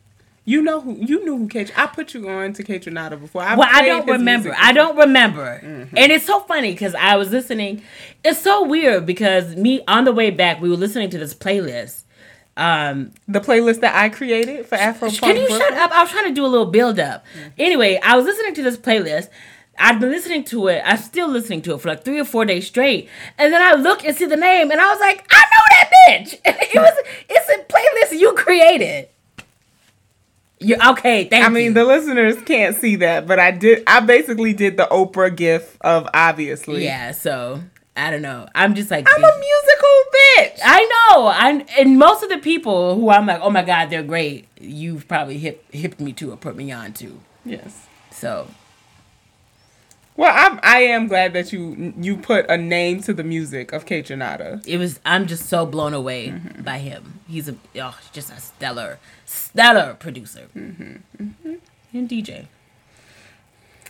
You 0.47 0.61
know 0.61 0.81
who 0.81 0.95
you 0.95 1.25
knew 1.25 1.39
who 1.39 1.49
K. 1.49 1.67
I 1.75 1.87
put 1.87 2.13
you 2.13 2.29
on 2.29 2.53
to 2.55 2.63
Kaytranada 2.63 3.19
before. 3.19 3.43
I 3.43 3.55
Well, 3.55 3.69
I 3.71 3.87
don't 3.87 4.07
remember. 4.07 4.55
I 4.57 4.73
don't 4.73 4.97
remember. 4.97 5.61
And 5.97 6.13
it's 6.13 6.27
so 6.27 6.41
funny 6.41 6.73
because 6.73 6.95
I 6.95 7.17
was 7.17 7.31
listening. 7.31 7.83
It's 8.23 8.41
so 8.41 8.63
weird 8.63 9.07
because 9.07 9.57
me 9.57 9.83
on 9.89 10.05
the 10.05 10.13
way 10.13 10.31
back, 10.31 10.61
we 10.61 10.69
were 10.69 10.77
listening 10.77 11.09
to 11.11 11.19
this 11.19 11.35
playlist. 11.35 12.03
Um, 12.57 13.13
The 13.27 13.41
playlist 13.41 13.81
that 13.81 13.97
I 13.97 14.11
created 14.11 14.67
for 14.67 14.77
Afro 14.77 15.11
can 15.11 15.37
you 15.37 15.49
shut 15.49 15.73
up? 15.73 15.91
I 15.91 16.03
was 16.03 16.11
trying 16.11 16.29
to 16.29 16.35
do 16.35 16.45
a 16.45 16.49
little 16.49 16.67
build 16.71 16.99
up. 16.99 17.25
Anyway, 17.59 17.99
I 18.03 18.17
was 18.17 18.27
listening 18.27 18.55
to 18.55 18.63
this 18.63 18.77
playlist. 18.77 19.29
I've 19.79 19.99
been 19.99 20.11
listening 20.11 20.45
to 20.45 20.69
it. 20.69 20.83
I'm 20.85 20.99
still 20.99 21.29
listening 21.29 21.63
to 21.63 21.75
it 21.75 21.81
for 21.81 21.89
like 21.89 22.05
three 22.05 22.21
or 22.21 22.25
four 22.25 22.45
days 22.45 22.67
straight. 22.67 23.09
And 23.39 23.53
then 23.53 23.61
I 23.61 23.75
look 23.75 24.05
and 24.05 24.15
see 24.15 24.27
the 24.27 24.37
name, 24.37 24.71
and 24.71 24.81
I 24.81 24.89
was 24.91 25.01
like, 25.01 25.27
I 25.31 25.43
know 25.43 25.65
that 25.71 25.91
bitch. 26.09 26.35
it 26.45 26.79
was. 26.79 26.95
It's 27.29 27.49
a 27.49 27.65
playlist 27.65 28.21
you 28.21 28.35
created. 28.35 29.09
You 30.61 30.77
okay? 30.91 31.25
Thank 31.29 31.41
you. 31.41 31.45
I 31.45 31.49
you. 31.49 31.55
mean, 31.55 31.75
the 31.75 31.85
listeners 31.85 32.37
can't 32.43 32.77
see 32.77 32.97
that, 32.97 33.27
but 33.27 33.39
I 33.39 33.51
did. 33.51 33.83
I 33.87 34.01
basically 34.01 34.53
did 34.55 34.77
the 34.77 34.87
Oprah 34.91 35.35
gif 35.35 35.77
of 35.81 36.09
obviously. 36.15 36.85
yeah. 36.85 37.13
So 37.13 37.63
I 37.97 38.11
don't 38.11 38.23
know. 38.23 38.47
I'm 38.55 38.75
just 38.75 38.91
like 38.91 39.07
I'm 39.09 39.23
a 39.23 39.39
musical 39.39 39.89
bitch. 40.15 40.61
I 40.65 41.11
know. 41.11 41.27
I 41.27 41.65
and 41.79 41.99
most 41.99 42.23
of 42.23 42.29
the 42.31 42.39
people 42.39 42.95
who 42.95 43.11
I'm 43.11 43.27
like, 43.27 43.41
oh 43.43 43.51
my 43.51 43.63
god, 43.63 43.91
they're 43.91 44.03
great. 44.03 44.47
You've 44.61 45.07
probably 45.07 45.39
hip 45.39 45.65
hipped 45.73 46.01
me 46.01 46.13
to 46.15 46.33
or 46.33 46.37
put 46.37 46.57
me 46.57 46.73
on 46.73 46.93
to. 46.95 47.21
yes. 47.45 47.87
So 48.11 48.49
Well, 50.17 50.33
I'm, 50.33 50.61
I 50.63 50.83
am 50.83 51.09
glad 51.09 51.33
that 51.33 51.53
you 51.53 51.93
you 51.99 52.17
put 52.17 52.49
a 52.49 52.57
name 52.57 53.03
to 53.03 53.13
the 53.13 53.25
music 53.25 53.73
of 53.73 53.85
Kaytranada. 53.85 54.65
it 54.67 54.79
was. 54.79 55.01
I'm 55.05 55.27
just 55.27 55.47
so 55.49 55.67
blown 55.67 55.93
away 55.93 56.29
Mm-hmm. 56.29 56.63
by 56.63 56.79
him. 56.79 57.19
He's 57.29 57.49
a 57.49 57.57
oh, 57.81 57.99
just 58.13 58.31
a 58.31 58.39
stellar, 58.41 58.99
stellar 59.25 59.95
producer 59.95 60.47
Mm-hmm. 60.57 61.55
and 61.93 62.09
DJ. 62.09 62.47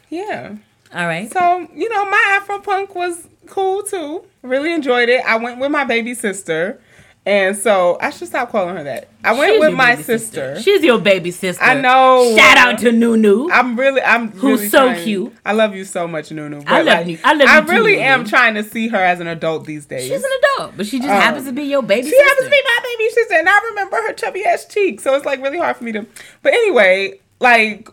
Yeah. 0.09 0.57
All 0.95 1.07
right. 1.07 1.31
So, 1.33 1.69
you 1.75 1.89
know, 1.89 2.05
my 2.09 2.39
Afro 2.41 2.61
punk 2.61 2.95
was 2.95 3.27
cool 3.47 3.83
too. 3.83 4.25
Really 4.43 4.73
enjoyed 4.73 5.09
it. 5.09 5.23
I 5.27 5.37
went 5.37 5.59
with 5.61 5.71
my 5.73 5.85
baby 5.85 6.15
sister. 6.15 6.81
And 7.27 7.57
so 7.57 7.97
I 8.03 8.11
should 8.11 8.29
stop 8.29 8.51
calling 8.53 8.77
her 8.77 8.85
that. 8.85 9.09
I 9.25 9.33
went 9.33 9.53
She's 9.55 9.61
with 9.61 9.73
my 9.73 9.93
baby 9.93 10.03
sister. 10.03 10.61
She's 10.61 10.83
your 10.83 10.99
baby 10.99 11.31
sister. 11.31 11.63
I 11.65 11.81
know. 11.81 12.35
Shout 12.37 12.59
out 12.59 12.79
to 12.81 12.93
Nunu. 12.93 13.49
I'm 13.51 13.79
really, 13.79 14.03
I'm 14.03 14.29
Who's 14.33 14.43
really 14.61 14.69
so 14.69 14.89
trying- 14.89 15.05
cute. 15.05 15.35
I 15.43 15.53
love 15.53 15.75
you 15.75 15.87
so 15.87 16.07
much, 16.07 16.31
Nunu. 16.31 16.63
I 16.67 16.83
love 16.83 17.09
you- 17.09 17.19
I 17.25 17.33
love 17.33 17.49
you 17.49 17.61
too, 17.67 17.73
really 17.73 17.93
Nunu. 17.97 18.05
am 18.05 18.25
trying 18.27 18.55
to 18.57 18.63
see 18.63 18.89
her 18.89 18.99
as 18.99 19.21
an 19.21 19.27
adult 19.27 19.65
these 19.65 19.87
days. 19.87 20.03
She's 20.07 20.23
an 20.23 20.31
adult, 20.59 20.77
but 20.77 20.85
she 20.87 20.99
just 20.99 21.09
Um, 21.09 21.19
happens 21.19 21.47
to 21.47 21.53
be 21.53 21.63
your 21.63 21.83
baby 21.83 22.03
She 22.03 22.11
sister. 22.11 22.25
happens 22.25 22.45
to 22.47 22.51
be 22.51 22.63
my 22.63 22.79
baby 22.85 23.11
sister, 23.11 23.35
and 23.37 23.49
I 23.49 23.59
remember 23.71 23.97
her 24.07 24.13
chubby 24.13 24.45
ass 24.45 24.67
cheeks, 24.67 25.03
so 25.03 25.15
it's 25.15 25.25
like 25.25 25.41
really 25.43 25.59
hard 25.59 25.77
for 25.79 25.85
me 25.85 25.93
to. 25.93 26.05
But 26.43 26.53
anyway, 26.53 27.21
like 27.41 27.89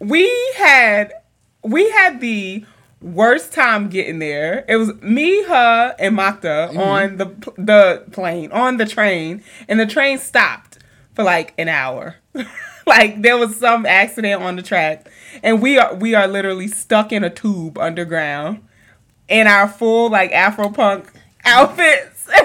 we 0.00 0.28
had, 0.56 1.12
we 1.62 1.88
had 1.90 2.20
the 2.20 2.64
worst 3.04 3.52
time 3.52 3.88
getting 3.88 4.18
there. 4.18 4.64
It 4.68 4.76
was 4.76 4.94
me, 5.02 5.44
her, 5.44 5.94
and 5.98 6.16
Makta 6.16 6.70
Mm-hmm. 6.70 6.78
on 6.78 7.16
the 7.18 7.26
the 7.56 8.02
plane 8.12 8.50
on 8.52 8.78
the 8.78 8.86
train, 8.86 9.42
and 9.68 9.78
the 9.78 9.86
train 9.86 10.18
stopped 10.18 10.78
for 11.14 11.22
like 11.22 11.54
an 11.58 11.68
hour. 11.68 12.16
like 12.86 13.22
there 13.22 13.36
was 13.36 13.56
some 13.56 13.86
accident 13.86 14.42
on 14.42 14.56
the 14.56 14.62
track, 14.62 15.08
and 15.42 15.60
we 15.62 15.78
are 15.78 15.94
we 15.94 16.14
are 16.14 16.26
literally 16.26 16.68
stuck 16.68 17.12
in 17.12 17.22
a 17.24 17.30
tube 17.30 17.78
underground 17.78 18.62
in 19.28 19.46
our 19.46 19.68
full 19.68 20.10
like 20.10 20.32
Afro 20.32 20.70
punk 20.70 21.12
outfits. 21.44 22.28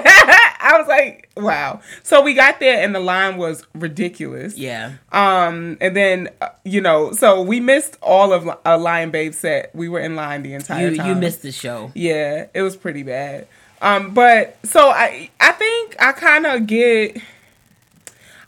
I 0.62 0.78
was 0.78 0.86
like, 0.88 1.30
wow. 1.36 1.80
So 2.02 2.22
we 2.22 2.34
got 2.34 2.60
there 2.60 2.82
and 2.84 2.94
the 2.94 3.00
line 3.00 3.36
was 3.38 3.64
ridiculous. 3.74 4.56
yeah. 4.58 4.92
Um, 5.12 5.78
and 5.80 5.96
then 5.96 6.28
uh, 6.40 6.48
you 6.64 6.80
know, 6.80 7.12
so 7.12 7.40
we 7.42 7.60
missed 7.60 7.96
all 8.02 8.32
of 8.32 8.48
a 8.64 8.76
Lion 8.78 9.10
Babe 9.10 9.32
set. 9.34 9.74
We 9.74 9.88
were 9.88 10.00
in 10.00 10.16
line 10.16 10.42
the 10.42 10.54
entire 10.54 10.88
You 10.88 10.96
time. 10.96 11.08
you 11.08 11.14
missed 11.14 11.42
the 11.42 11.52
show. 11.52 11.90
Yeah, 11.94 12.46
it 12.54 12.62
was 12.62 12.76
pretty 12.76 13.02
bad. 13.02 13.46
Um, 13.82 14.12
but 14.12 14.58
so 14.64 14.90
I 14.90 15.30
I 15.40 15.52
think 15.52 15.96
I 16.00 16.12
kind 16.12 16.44
of 16.46 16.66
get. 16.66 17.16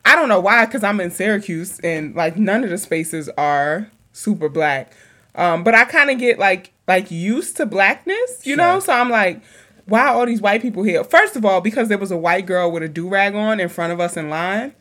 I 0.05 0.17
don't 0.17 0.29
know 0.29 0.41
why, 0.41 0.67
because 0.67 0.83
I'm 0.83 1.01
in 1.01 1.11
Syracuse 1.13 1.79
and 1.81 2.15
like 2.15 2.37
none 2.37 2.65
of 2.65 2.71
the 2.71 2.79
spaces 2.79 3.29
are 3.39 3.89
super 4.13 4.49
black. 4.49 4.93
Um, 5.35 5.63
but 5.65 5.75
I 5.75 5.85
kind 5.85 6.11
of 6.11 6.19
get 6.19 6.39
like 6.39 6.73
like 6.89 7.11
used 7.11 7.57
to 7.59 7.67
blackness, 7.67 8.45
you 8.47 8.57
know. 8.57 8.81
So 8.81 8.93
I'm 8.93 9.09
like, 9.11 9.41
why 9.87 10.03
are 10.09 10.15
all 10.15 10.27
these 10.27 10.41
white 10.41 10.63
people 10.63 10.83
here? 10.83 11.05
First 11.05 11.37
of 11.37 11.45
all, 11.45 11.61
because 11.61 11.89
there 11.89 11.99
was 11.99 12.11
a 12.11 12.17
white 12.17 12.47
girl 12.47 12.71
with 12.71 12.83
a 12.83 12.89
do 12.89 13.09
rag 13.09 13.35
on 13.35 13.61
in 13.61 13.69
front 13.69 13.93
of 13.93 14.01
us 14.01 14.17
in 14.17 14.31
line. 14.31 14.75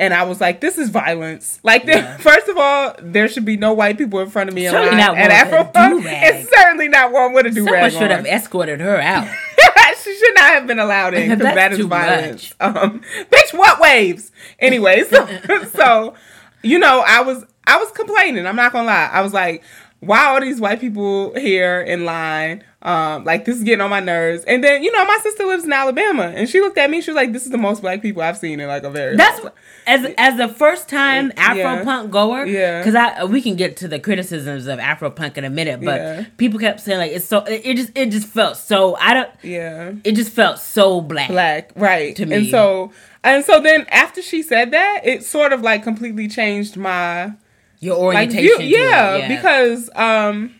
And 0.00 0.14
I 0.14 0.22
was 0.22 0.40
like, 0.40 0.60
"This 0.60 0.78
is 0.78 0.90
violence." 0.90 1.58
Like, 1.64 1.84
there, 1.84 1.96
Yeah. 1.96 2.16
first 2.18 2.46
of 2.48 2.56
all, 2.56 2.94
there 3.02 3.26
should 3.28 3.44
be 3.44 3.56
no 3.56 3.72
white 3.72 3.98
people 3.98 4.20
in 4.20 4.30
front 4.30 4.48
of 4.48 4.54
me 4.54 4.66
in 4.66 4.70
Certainly 4.70 4.90
line 4.90 4.98
not 4.98 5.18
at 5.18 5.50
one 5.50 5.66
with 5.66 5.74
a 5.74 5.78
Afro. 5.80 6.00
It's 6.38 6.50
certainly 6.56 6.88
not 6.88 7.10
one 7.12 7.32
with 7.32 7.46
a 7.46 7.50
do 7.50 7.56
Someone 7.64 7.72
rag 7.74 7.92
should 7.92 8.02
on. 8.02 8.10
have 8.10 8.26
escorted 8.26 8.80
her 8.80 9.00
out. 9.00 9.26
she 10.04 10.14
should 10.14 10.34
not 10.36 10.50
have 10.50 10.66
been 10.68 10.78
allowed 10.78 11.14
in 11.14 11.30
because 11.30 11.54
that 11.54 11.72
is 11.72 11.84
violence. 11.86 12.54
Um, 12.60 13.02
bitch, 13.30 13.52
what 13.58 13.80
waves? 13.80 14.30
Anyway, 14.60 15.02
so 15.04 15.26
so 15.74 16.14
you 16.62 16.78
know, 16.78 17.02
I 17.04 17.20
was 17.22 17.44
I 17.66 17.78
was 17.78 17.90
complaining. 17.90 18.46
I'm 18.46 18.56
not 18.56 18.72
gonna 18.72 18.86
lie. 18.86 19.10
I 19.12 19.20
was 19.22 19.34
like, 19.34 19.64
why 19.98 20.24
are 20.26 20.34
all 20.34 20.40
these 20.40 20.60
white 20.60 20.80
people 20.80 21.34
here 21.34 21.80
in 21.80 22.04
line? 22.04 22.62
Um, 22.80 23.24
like 23.24 23.44
this 23.44 23.56
is 23.56 23.64
getting 23.64 23.80
on 23.80 23.90
my 23.90 23.98
nerves. 23.98 24.44
And 24.44 24.62
then 24.62 24.84
you 24.84 24.92
know, 24.92 25.04
my 25.04 25.18
sister 25.20 25.44
lives 25.46 25.64
in 25.64 25.72
Alabama, 25.72 26.32
and 26.34 26.48
she 26.48 26.60
looked 26.60 26.78
at 26.78 26.88
me. 26.88 27.00
She 27.00 27.10
was 27.10 27.16
like, 27.16 27.32
"This 27.32 27.44
is 27.44 27.50
the 27.50 27.58
most 27.58 27.82
black 27.82 28.00
people 28.02 28.22
I've 28.22 28.38
seen 28.38 28.60
in 28.60 28.68
like 28.68 28.84
a 28.84 28.90
very." 28.90 29.16
That's 29.16 29.40
as 29.88 30.06
as 30.16 30.36
the 30.36 30.46
first 30.46 30.88
time 30.88 31.32
Afro 31.36 31.56
Yeah. 31.58 31.82
punk 31.84 32.12
goer. 32.12 32.46
Yeah. 32.46 32.78
Because 32.78 32.94
I 32.94 33.24
we 33.24 33.42
can 33.42 33.56
get 33.56 33.76
to 33.78 33.88
the 33.88 33.98
criticisms 33.98 34.68
of 34.68 34.78
Afro 34.78 35.10
punk 35.10 35.36
in 35.36 35.42
a 35.44 35.50
minute, 35.50 35.80
but 35.80 36.00
Yeah. 36.00 36.24
people 36.36 36.60
kept 36.60 36.78
saying 36.78 36.98
like 36.98 37.10
it's 37.10 37.24
so 37.24 37.38
it, 37.46 37.62
it 37.64 37.76
just 37.76 37.90
it 37.98 38.10
just 38.12 38.28
felt 38.28 38.56
so 38.56 38.94
I 39.00 39.12
don't 39.12 39.30
yeah. 39.42 39.94
it 40.04 40.12
just 40.12 40.30
felt 40.30 40.60
so 40.60 41.00
black. 41.00 41.30
black 41.30 41.72
right 41.74 42.14
To 42.14 42.26
me 42.26 42.36
and 42.36 42.46
so 42.46 42.92
and 43.24 43.44
so 43.44 43.60
then 43.60 43.86
after 43.90 44.22
she 44.22 44.40
said 44.40 44.70
that 44.70 45.00
it 45.02 45.24
sort 45.24 45.52
of 45.52 45.62
like 45.62 45.82
completely 45.82 46.28
changed 46.28 46.76
my 46.76 47.32
Your 47.80 47.96
like 48.12 48.28
orientation. 48.30 48.58
view, 48.58 48.76
to 48.78 48.84
it, 48.84 48.88
yeah, 48.90 49.26
because 49.28 49.90
um 49.96 50.54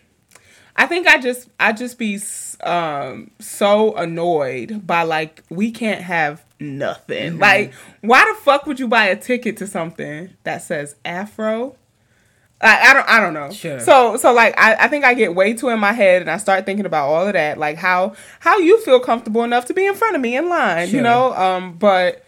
i 0.79 0.87
think 0.87 1.07
i 1.07 1.19
just 1.19 1.51
i 1.61 1.73
just 1.73 1.99
be 1.99 2.19
um 2.63 3.31
so 3.39 3.95
annoyed 3.97 4.87
by 4.87 5.03
like 5.03 5.43
we 5.51 5.71
can't 5.71 6.01
have 6.01 6.43
nothing 6.61 7.33
Mm-hmm. 7.33 7.41
like 7.41 7.73
why 8.01 8.25
the 8.25 8.41
fuck 8.41 8.65
would 8.67 8.81
you 8.81 8.89
buy 8.89 9.07
a 9.07 9.17
ticket 9.17 9.59
to 9.59 9.67
something 9.67 10.31
that 10.45 10.63
says 10.63 10.97
afro 11.05 11.77
I, 12.61 12.91
I 12.91 12.93
don't 12.93 13.09
I 13.09 13.21
don't 13.21 13.35
know. 13.35 13.53
Sure. 13.53 13.79
So 13.79 14.17
so 14.17 14.33
like 14.33 14.53
I, 14.59 14.75
I 14.75 14.89
think 14.89 15.05
I 15.05 15.15
get 15.15 15.33
way 15.33 15.55
too 15.55 15.69
in 15.69 15.79
my 15.79 15.93
head 15.93 16.23
and 16.23 16.29
I 16.29 16.39
start 16.39 16.67
thinking 16.67 16.87
about 16.87 17.09
all 17.09 17.25
of 17.29 17.33
that. 17.35 17.57
Like 17.57 17.77
how 17.77 18.15
how 18.41 18.59
you 18.59 18.81
feel 18.83 18.99
comfortable 18.99 19.45
enough 19.45 19.67
to 19.67 19.75
be 19.75 19.87
in 19.87 19.95
front 19.95 20.17
of 20.17 20.21
me 20.21 20.37
in 20.37 20.49
line, 20.49 20.89
Sure. 20.89 20.97
you 20.97 21.03
know? 21.03 21.33
Um 21.35 21.75
but 21.75 22.25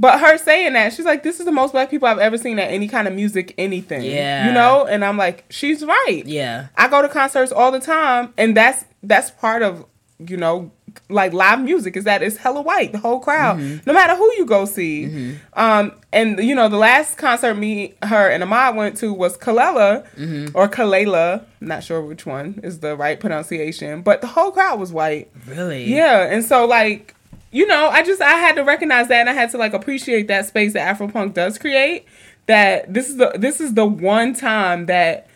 but 0.00 0.18
her 0.18 0.36
saying 0.38 0.72
that, 0.72 0.92
she's 0.94 1.04
like, 1.04 1.22
This 1.22 1.38
is 1.38 1.44
the 1.46 1.52
most 1.52 1.72
black 1.72 1.90
people 1.90 2.08
I've 2.08 2.18
ever 2.18 2.38
seen 2.38 2.58
at 2.58 2.70
any 2.70 2.88
kind 2.88 3.06
of 3.06 3.14
music, 3.14 3.54
anything. 3.58 4.02
Yeah. 4.02 4.46
You 4.48 4.52
know? 4.52 4.86
And 4.86 5.04
I'm 5.04 5.16
like, 5.18 5.44
She's 5.50 5.84
right. 5.84 6.22
Yeah. 6.24 6.68
I 6.76 6.88
go 6.88 7.02
to 7.02 7.08
concerts 7.08 7.52
all 7.52 7.70
the 7.70 7.80
time 7.80 8.32
and 8.38 8.56
that's 8.56 8.84
that's 9.02 9.30
part 9.30 9.62
of, 9.62 9.84
you 10.26 10.36
know, 10.36 10.72
like 11.08 11.32
live 11.32 11.60
music 11.62 11.96
is 11.96 12.02
that 12.04 12.20
it's 12.20 12.36
hella 12.36 12.60
white, 12.62 12.90
the 12.92 12.98
whole 12.98 13.20
crowd, 13.20 13.58
Mm-hmm. 13.58 13.78
no 13.86 13.92
matter 13.92 14.16
who 14.16 14.24
you 14.38 14.44
go 14.44 14.64
see. 14.64 15.36
Um, 15.52 15.92
and 16.12 16.38
you 16.42 16.54
know, 16.54 16.68
the 16.68 16.76
last 16.78 17.16
concert 17.16 17.54
me, 17.54 17.94
her, 18.02 18.28
and 18.28 18.42
Ahmad 18.42 18.74
went 18.76 18.96
to 18.98 19.12
was 19.12 19.38
Kalela 19.38 20.04
Mm-hmm. 20.16 20.56
or 20.56 20.66
Kalela. 20.68 21.44
I'm 21.60 21.68
not 21.68 21.84
sure 21.84 22.00
which 22.00 22.26
one 22.26 22.58
is 22.64 22.80
the 22.80 22.96
right 22.96 23.20
pronunciation, 23.20 24.02
but 24.02 24.20
the 24.20 24.26
whole 24.26 24.50
crowd 24.50 24.80
was 24.80 24.92
white. 24.92 25.30
Really? 25.46 25.84
Yeah, 25.84 26.22
and 26.22 26.44
so 26.44 26.64
like, 26.66 27.14
you 27.52 27.66
know, 27.66 27.88
I 27.88 28.02
just 28.02 28.20
I 28.22 28.32
had 28.34 28.54
to 28.56 28.62
recognize 28.64 29.08
that, 29.08 29.20
and 29.20 29.28
I 29.28 29.32
had 29.32 29.50
to 29.50 29.58
like 29.58 29.72
appreciate 29.72 30.28
that 30.28 30.46
space 30.46 30.72
that 30.74 30.96
Afropunk 30.96 31.34
does 31.34 31.58
create. 31.58 32.06
That 32.46 32.92
this 32.92 33.08
is 33.08 33.16
the 33.16 33.32
this 33.36 33.60
is 33.60 33.74
the 33.74 33.86
one 33.86 34.34
time 34.34 34.86
that 34.86 35.26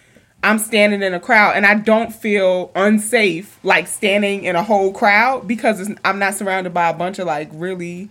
I'm 0.43 0.59
standing 0.59 1.03
in 1.03 1.15
a 1.15 1.21
crowd 1.21 1.57
and 1.57 1.65
I 1.65 1.75
don't 1.75 2.13
feel 2.15 2.71
unsafe 2.75 3.59
like 3.63 3.87
standing 3.87 4.45
in 4.45 4.57
a 4.57 4.63
whole 4.63 4.93
crowd 4.93 5.49
because 5.49 5.81
it's, 5.81 5.99
I'm 6.05 6.19
not 6.19 6.35
surrounded 6.35 6.75
by 6.75 6.89
a 6.91 6.95
bunch 6.95 7.19
of 7.19 7.27
like 7.27 7.49
really 7.53 8.11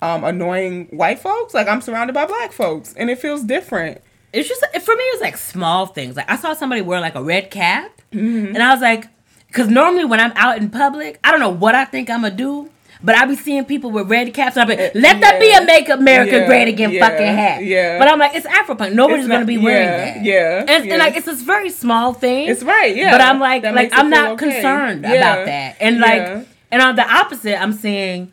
um, 0.00 0.24
annoying 0.24 0.86
white 0.86 1.18
folks. 1.18 1.52
Like 1.54 1.68
I'm 1.68 1.80
surrounded 1.80 2.12
by 2.14 2.26
black 2.26 2.52
folks, 2.52 2.94
and 2.94 3.10
it 3.10 3.18
feels 3.18 3.42
different. 3.44 4.00
It's 4.32 4.48
just 4.48 4.60
for 4.62 4.96
me. 4.96 5.02
It 5.02 5.14
was 5.16 5.20
like 5.20 5.36
small 5.36 5.86
things. 5.86 6.16
Like 6.16 6.30
I 6.30 6.36
saw 6.36 6.54
somebody 6.54 6.80
wear 6.82 7.00
like 7.00 7.14
a 7.14 7.22
red 7.22 7.50
cap, 7.50 7.90
Mm-hmm. 8.12 8.54
and 8.54 8.62
I 8.62 8.72
was 8.72 8.80
like, 8.82 9.06
because 9.46 9.68
normally 9.68 10.04
when 10.04 10.20
I'm 10.20 10.32
out 10.36 10.58
in 10.58 10.68
public, 10.70 11.18
I 11.24 11.30
don't 11.30 11.40
know 11.40 11.48
what 11.50 11.74
I 11.74 11.84
think 11.86 12.08
I'm 12.10 12.22
gonna 12.22 12.34
do. 12.34 12.70
But 13.04 13.16
I 13.16 13.24
be 13.26 13.34
seeing 13.34 13.64
people 13.64 13.90
with 13.90 14.08
red 14.08 14.32
caps, 14.32 14.56
and 14.56 14.70
I 14.70 14.76
be 14.76 14.98
let 14.98 15.20
that 15.20 15.40
be 15.40 15.52
a 15.52 15.64
"Make 15.64 15.88
America 15.88 16.38
Yeah, 16.38 16.46
Great 16.46 16.68
Again" 16.68 16.92
yeah, 16.92 17.08
fucking 17.08 17.26
hat. 17.26 17.64
yeah. 17.64 17.98
But 17.98 18.06
I'm 18.08 18.18
like, 18.18 18.34
it's 18.36 18.46
Afropunk. 18.46 18.92
Nobody's 18.94 19.24
It's 19.24 19.32
gonna 19.32 19.44
be 19.44 19.58
wearing 19.58 19.88
yeah, 19.88 19.96
that. 20.14 20.24
yeah, 20.24 20.64
and, 20.68 20.84
yeah. 20.84 20.92
and 20.92 20.98
like 21.00 21.16
it's 21.16 21.26
this 21.26 21.42
very 21.42 21.70
small 21.70 22.12
thing. 22.14 22.48
It's 22.48 22.62
right, 22.62 22.94
yeah. 22.94 23.10
But 23.10 23.20
I'm 23.20 23.40
like, 23.40 23.62
That 23.62 23.74
like 23.74 23.90
I'm 23.92 24.08
not 24.08 24.32
okay. 24.32 24.52
concerned 24.52 25.02
Yeah, 25.02 25.14
about 25.14 25.46
that. 25.46 25.76
And 25.80 25.98
like, 25.98 26.22
yeah. 26.22 26.44
and 26.70 26.80
on 26.82 26.94
the 26.94 27.02
opposite, 27.12 27.60
I'm 27.60 27.72
seeing. 27.72 28.32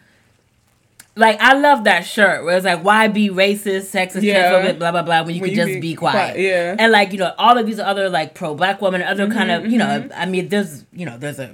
Like 1.15 1.41
I 1.41 1.53
love 1.53 1.83
that 1.83 2.05
shirt 2.05 2.45
where 2.45 2.55
it's 2.55 2.65
like 2.65 2.81
why 2.83 3.07
be 3.09 3.29
racist, 3.29 3.91
sexist, 3.93 4.21
Yeah. 4.21 4.51
transphobic, 4.53 4.79
blah 4.79 4.91
blah 4.91 5.01
blah 5.01 5.23
when 5.23 5.35
you 5.35 5.41
When 5.41 5.49
can 5.49 5.57
you 5.59 5.65
just 5.65 5.73
be 5.81 5.81
be 5.81 5.95
quiet. 5.95 6.13
quiet, 6.35 6.39
yeah. 6.39 6.75
And 6.79 6.91
like, 6.93 7.11
you 7.11 7.17
know, 7.19 7.33
all 7.37 7.57
of 7.57 7.65
these 7.65 7.79
other 7.79 8.07
like 8.09 8.35
pro 8.35 8.55
black 8.55 8.81
women, 8.81 9.01
other 9.01 9.27
kind 9.27 9.49
Mm-hmm, 9.49 9.65
of, 9.65 9.71
you 9.71 9.77
know, 9.79 10.07
I 10.15 10.25
mean, 10.27 10.47
there's, 10.47 10.85
you 10.93 11.05
know, 11.05 11.17
there's 11.17 11.39
a, 11.39 11.53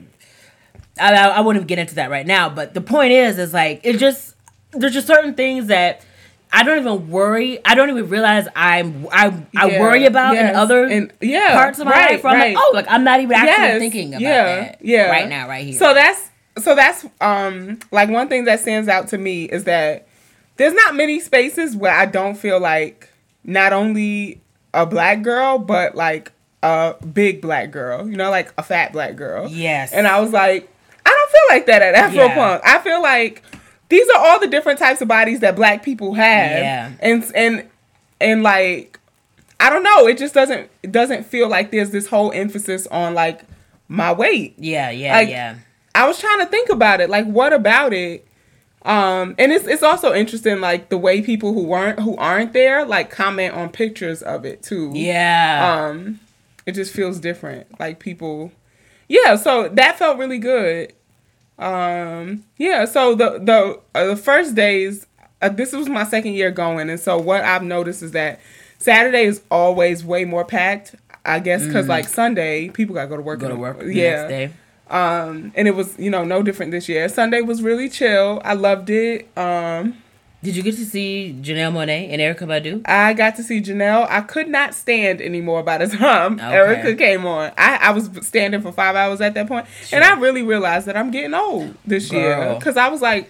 I, 0.99 1.13
I, 1.13 1.27
I 1.27 1.39
wouldn't 1.41 1.67
get 1.67 1.79
into 1.79 1.95
that 1.95 2.09
right 2.09 2.25
now, 2.25 2.49
but 2.49 2.73
the 2.73 2.81
point 2.81 3.11
is, 3.11 3.37
is 3.37 3.53
like, 3.53 3.81
it 3.83 3.97
just, 3.97 4.35
there's 4.71 4.93
just 4.93 5.07
certain 5.07 5.33
things 5.33 5.67
that 5.67 6.01
I 6.53 6.63
don't 6.63 6.79
even 6.79 7.09
worry. 7.09 7.59
I 7.65 7.75
don't 7.75 7.89
even 7.89 8.07
realize 8.09 8.47
I'm, 8.55 9.07
I, 9.11 9.33
I 9.57 9.67
Yeah, 9.67 9.79
worry 9.81 10.05
about 10.05 10.35
yes, 10.35 10.49
in 10.51 10.55
other 10.55 10.85
and- 10.85 11.11
yeah, 11.21 11.53
parts 11.53 11.79
of 11.79 11.85
my 11.85 11.91
right, 11.91 12.11
life. 12.11 12.23
Where 12.23 12.33
I'm 12.33 12.39
right. 12.39 12.55
like, 12.55 12.63
oh, 12.65 12.71
like 12.73 12.85
I'm 12.89 13.03
not 13.03 13.19
even 13.19 13.35
actually 13.35 13.51
Yes, 13.65 13.79
thinking 13.79 14.09
about 14.13 14.21
yeah, 14.21 14.43
that 14.45 14.77
yeah. 14.81 15.09
right 15.09 15.27
now, 15.27 15.47
right 15.49 15.65
here. 15.65 15.77
So 15.77 15.93
that's 15.93 16.29
so 16.59 16.73
that's 16.75 17.05
um 17.19 17.79
like 17.91 18.09
one 18.09 18.29
thing 18.29 18.45
that 18.45 18.61
stands 18.61 18.87
out 18.87 19.09
to 19.09 19.17
me 19.17 19.43
is 19.45 19.65
that 19.65 20.07
there's 20.55 20.73
not 20.73 20.95
many 20.95 21.19
spaces 21.19 21.75
where 21.75 21.91
I 21.91 22.05
don't 22.05 22.35
feel 22.35 22.59
like 22.61 23.09
not 23.43 23.73
only 23.73 24.39
a 24.73 24.85
black 24.85 25.21
girl 25.23 25.57
but 25.57 25.95
like 25.95 26.31
a 26.63 26.95
big 27.13 27.41
black 27.41 27.71
girl, 27.71 28.09
you 28.09 28.15
know, 28.15 28.29
like 28.29 28.53
a 28.57 28.63
fat 28.63 28.93
black 28.93 29.17
girl. 29.17 29.49
Yes. 29.49 29.91
And 29.91 30.07
I 30.07 30.21
was 30.21 30.31
like, 30.31 30.63
I 30.63 30.67
don't 31.25 31.31
feel 31.31 31.55
like 31.55 31.65
that 31.67 31.81
at 31.81 31.95
Afropunk. 31.95 32.61
I 32.63 32.79
feel 32.79 33.01
like 33.01 33.43
these 33.89 34.07
are 34.09 34.17
all 34.17 34.39
the 34.39 34.47
different 34.47 34.79
types 34.79 35.01
of 35.01 35.07
bodies 35.07 35.39
that 35.41 35.55
black 35.55 35.83
people 35.83 36.13
have. 36.13 36.51
Yeah. 36.51 36.91
And 36.99 37.31
and 37.35 37.69
and 38.19 38.43
like 38.43 38.99
I 39.59 39.69
don't 39.69 39.83
know, 39.83 40.07
it 40.07 40.17
just 40.17 40.33
doesn't 40.33 40.69
it 40.83 40.91
doesn't 40.91 41.25
feel 41.25 41.47
like 41.47 41.71
there's 41.71 41.91
this 41.91 42.07
whole 42.07 42.31
emphasis 42.31 42.87
on 42.87 43.13
like 43.13 43.43
my 43.87 44.11
weight. 44.11 44.55
yeah, 44.57 44.89
yeah, 44.89 45.15
like, 45.15 45.29
yeah. 45.29 45.55
I 45.93 46.07
was 46.07 46.19
trying 46.19 46.39
to 46.39 46.47
think 46.47 46.69
about 46.69 47.01
it. 47.01 47.09
Like, 47.09 47.25
what 47.25 47.53
about 47.53 47.93
it? 47.93 48.27
Um, 48.81 49.35
and 49.39 49.51
it's 49.51 49.65
it's 49.65 49.83
also 49.83 50.13
interesting, 50.13 50.59
like 50.59 50.89
the 50.89 50.97
way 50.97 51.21
people 51.21 51.53
who 51.53 51.63
weren't 51.63 51.99
who 51.99 52.15
aren't 52.17 52.53
there, 52.53 52.85
like 52.85 53.09
comment 53.09 53.53
on 53.53 53.69
pictures 53.69 54.21
of 54.21 54.45
it 54.45 54.61
too. 54.61 54.91
Yeah. 54.93 55.87
Um, 55.89 56.19
it 56.65 56.73
just 56.73 56.93
feels 56.93 57.19
different. 57.19 57.79
Like 57.79 57.99
people, 57.99 58.51
yeah. 59.07 59.37
So 59.37 59.69
that 59.69 59.97
felt 59.97 60.17
really 60.17 60.37
good. 60.37 60.93
Um, 61.57 62.43
yeah. 62.57 62.85
So 62.85 63.15
the 63.15 63.39
the 63.39 63.79
uh, 63.93 64.05
the 64.07 64.15
first 64.15 64.55
days, 64.55 65.07
uh, 65.41 65.49
this 65.49 65.71
was 65.73 65.87
my 65.87 66.03
second 66.03 66.33
year 66.33 66.51
going, 66.51 66.89
and 66.89 66.99
so 66.99 67.17
what 67.17 67.43
I've 67.43 67.63
noticed 67.63 68.03
is 68.03 68.11
that 68.11 68.39
Saturday 68.77 69.23
is 69.23 69.41
always 69.49 70.03
way 70.03 70.25
more 70.25 70.43
packed. 70.45 70.95
I 71.25 71.39
guess 71.39 71.65
because 71.65 71.87
like 71.87 72.07
Sunday, 72.07 72.69
people 72.69 72.93
gotta 72.95 73.07
go 73.07 73.15
to 73.15 73.21
work. 73.21 73.39
Mm. 73.39 73.41
Go 73.41 73.49
to 73.49 73.55
work 73.55 73.77
Yeah. 73.85 74.15
next 74.27 74.29
day. 74.29 74.51
Um, 74.87 75.51
and 75.55 75.67
it 75.67 75.71
was 75.75 75.97
you 75.97 76.11
know 76.11 76.23
no 76.23 76.43
different 76.43 76.71
this 76.71 76.87
year. 76.87 77.09
Sunday 77.09 77.41
was 77.41 77.63
really 77.63 77.89
chill. 77.89 78.41
I 78.45 78.53
loved 78.53 78.89
it. 78.91 79.27
Um, 79.37 79.97
Did 80.45 80.55
you 80.55 80.61
get 80.61 80.75
to 80.75 80.85
see 80.85 81.35
Janelle 81.41 81.73
Monáe 81.73 82.09
and 82.11 82.21
Erykah 82.21 82.47
Badu? 82.47 82.81
I 82.87 83.13
got 83.13 83.35
to 83.37 83.43
see 83.43 83.61
Janelle. 83.61 84.05
I 84.07 84.21
could 84.21 84.47
not 84.47 84.75
stand 84.75 85.19
anymore 85.19 85.63
by 85.63 85.79
the 85.79 85.87
time 85.97 86.33
Okay. 86.35 86.43
Erica 86.53 86.93
came 86.95 87.25
on. 87.25 87.51
I, 87.57 87.77
I 87.77 87.91
was 87.91 88.11
standing 88.21 88.61
for 88.61 88.71
five 88.71 88.95
hours 88.95 89.21
at 89.21 89.33
that 89.33 89.47
point, 89.47 89.65
and 89.91 90.03
I 90.03 90.19
really 90.19 90.43
realized 90.43 90.85
that 90.85 90.95
I'm 90.95 91.09
getting 91.09 91.33
old 91.33 91.75
this 91.83 92.11
year 92.11 92.53
because 92.59 92.77
I 92.77 92.89
was 92.89 93.01
like, 93.01 93.27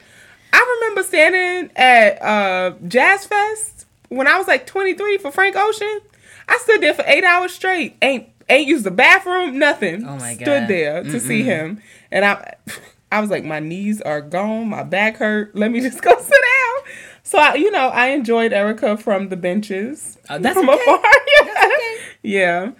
I 0.51 0.77
remember 0.81 1.03
standing 1.03 1.71
at 1.77 2.21
uh, 2.21 2.73
Jazz 2.85 3.25
Fest 3.25 3.85
when 4.09 4.27
I 4.27 4.37
was 4.37 4.47
like 4.47 4.65
23 4.67 5.17
for 5.19 5.31
Frank 5.31 5.55
Ocean. 5.55 6.01
I 6.49 6.57
stood 6.57 6.81
there 6.81 6.93
for 6.93 7.05
eight 7.07 7.23
hours 7.23 7.53
straight. 7.53 7.95
Ain't 8.01 8.27
ain't 8.49 8.67
used 8.67 8.83
the 8.83 8.91
bathroom, 8.91 9.57
nothing. 9.57 10.05
Oh 10.05 10.17
my 10.17 10.35
god! 10.35 10.41
Stood 10.41 10.67
there 10.67 11.01
to 11.03 11.19
see 11.21 11.43
him, 11.43 11.81
and 12.11 12.25
I. 12.25 12.55
I 13.11 13.21
was 13.21 13.29
like, 13.29 13.43
my 13.43 13.59
knees 13.59 14.01
are 14.01 14.21
gone, 14.21 14.69
my 14.69 14.83
back 14.83 15.17
hurt. 15.17 15.55
Let 15.55 15.71
me 15.71 15.79
just 15.81 16.01
go 16.01 16.11
sit 16.19 16.29
down. 16.29 16.93
So 17.23 17.39
I, 17.39 17.55
you 17.55 17.71
know, 17.71 17.89
I 17.89 18.07
enjoyed 18.07 18.51
Erykah 18.51 18.99
from 18.99 19.29
the 19.29 19.37
benches. 19.37 20.17
Oh, 20.29 20.37
that's 20.37 20.57
from 20.57 20.69
okay. 20.69 20.81
afar. 20.81 21.01
yeah. 22.23 22.71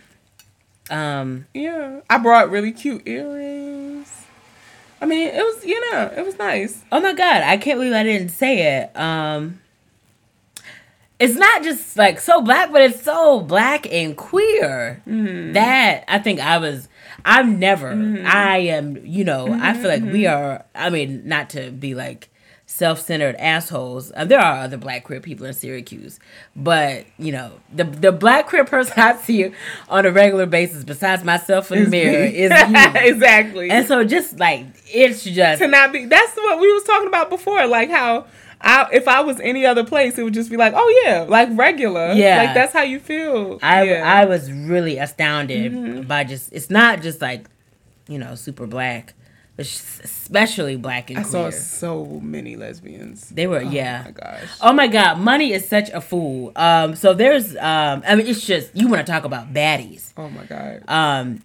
Um, 0.90 1.48
yeah, 1.54 2.02
I 2.10 2.20
brought 2.20 2.52
really 2.52 2.72
cute 2.72 3.08
earrings. 3.08 4.26
I 5.02 5.08
mean, 5.08 5.28
it 5.28 5.44
was 5.44 5.66
you 5.66 5.92
know, 5.92 6.12
it 6.16 6.26
was 6.26 6.38
nice. 6.38 6.84
Oh 6.92 7.00
my 7.00 7.14
god, 7.14 7.44
I 7.44 7.58
can't 7.58 7.80
believe 7.80 7.94
I 7.94 8.04
didn't 8.04 8.30
say 8.30 8.80
it. 8.80 8.96
Um 8.96 9.60
it's 11.20 11.36
not 11.36 11.64
just 11.64 11.98
like 11.98 12.20
so 12.20 12.42
black, 12.42 12.72
but 12.72 12.82
it's 12.82 13.02
so 13.02 13.42
black 13.42 13.92
and 13.92 14.18
queer. 14.18 15.02
Mm-hmm. 15.08 15.54
That 15.54 16.04
I 16.08 16.20
think 16.20 16.40
I 16.40 16.58
was 16.58 16.88
I'm 17.26 17.60
never 17.60 17.90
I 18.26 18.58
am, 18.58 19.04
you 19.06 19.24
know, 19.24 19.52
I 19.52 19.74
feel 19.74 19.90
like 19.90 20.02
Mm-hmm. 20.04 20.12
we 20.14 20.28
are 20.28 20.64
I 20.76 20.90
mean, 20.90 21.28
not 21.28 21.50
to 21.52 21.72
be 21.72 21.96
like 21.96 22.30
self-centered 22.68 23.36
assholes. 23.38 24.12
Uh, 24.16 24.26
there 24.26 24.40
are 24.40 24.64
other 24.64 24.78
black 24.78 25.04
queer 25.04 25.20
people 25.22 25.46
in 25.46 25.54
Syracuse, 25.54 26.20
but 26.56 27.06
you 27.18 27.32
know, 27.32 27.52
the 27.74 27.84
the 27.84 28.12
black 28.12 28.48
queer 28.48 28.66
person 28.66 28.94
I 28.98 29.16
see 29.18 29.52
on 29.90 30.06
a 30.06 30.12
regular 30.12 30.46
basis 30.46 30.84
besides 30.84 31.24
myself 31.24 31.72
in 31.72 31.86
the 31.86 31.90
mirror 31.90 32.26
me. 32.30 32.38
is 32.38 32.52
you. 32.70 32.92
exactly. 32.96 33.70
and 33.70 33.88
so 33.88 34.04
just 34.04 34.40
like 34.40 34.66
it's 34.88 35.24
just 35.24 35.62
to 35.62 35.68
not 35.68 35.92
be 35.94 36.06
that's 36.06 36.36
what 36.36 36.60
we 36.60 36.72
was 36.74 36.84
talking 36.84 37.08
about 37.08 37.30
before, 37.30 37.66
like 37.68 37.90
how 37.90 38.26
I, 38.66 38.88
if 38.92 39.08
I 39.08 39.22
was 39.22 39.40
any 39.40 39.64
other 39.64 39.84
place, 39.84 40.18
it 40.18 40.24
would 40.24 40.34
just 40.34 40.50
be 40.50 40.58
like, 40.58 40.74
oh 40.76 41.04
yeah, 41.06 41.26
like 41.30 41.50
regular. 41.52 42.14
Yeah. 42.14 42.38
like 42.44 42.56
that's 42.56 42.74
how 42.74 42.82
you 42.82 43.00
feel. 43.00 43.60
I 43.62 43.84
yeah. 43.84 43.96
Mm-hmm. 43.98 44.08
I 44.08 44.26
was 44.26 44.52
really 44.52 44.98
astounded 44.98 46.08
by 46.08 46.24
just 46.24 46.52
it's 46.52 46.72
not 46.72 47.02
just 47.04 47.22
like 47.22 47.46
you 48.08 48.18
know 48.18 48.34
super 48.34 48.66
black, 48.66 49.14
but 49.56 49.68
especially 49.68 50.78
black 50.78 51.12
and 51.12 51.20
I 51.20 51.24
saw 51.24 51.52
so 51.52 52.06
many 52.24 52.56
lesbians. 52.56 53.30
They 53.30 53.46
were 53.46 53.60
Oh 53.60 53.70
yeah. 53.70 54.02
my 54.06 54.12
gosh. 54.12 54.50
Oh 54.62 54.74
my 54.74 54.88
god, 54.88 55.20
money 55.20 55.54
is 55.54 55.70
such 55.70 55.90
a 55.92 56.02
fool. 56.02 56.52
Um, 56.56 56.96
so 56.96 57.14
there's 57.14 57.56
um, 57.58 58.02
I 58.08 58.16
mean 58.16 58.26
it's 58.26 58.46
just 58.46 58.76
you 58.76 58.88
want 58.88 59.06
to 59.06 59.12
talk 59.12 59.26
about 59.26 59.54
baddies. 59.54 60.12
Oh 60.18 60.30
my 60.30 60.44
god. 60.46 60.84
Um, 60.88 61.44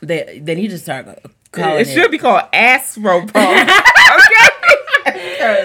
they 0.00 0.40
they 0.40 0.54
need 0.54 0.68
to 0.70 0.78
start 0.78 1.06
calling 1.50 1.80
it 1.80 1.88
it. 1.88 1.92
should 1.92 2.12
be 2.12 2.18
called 2.18 2.44
ass. 2.52 2.96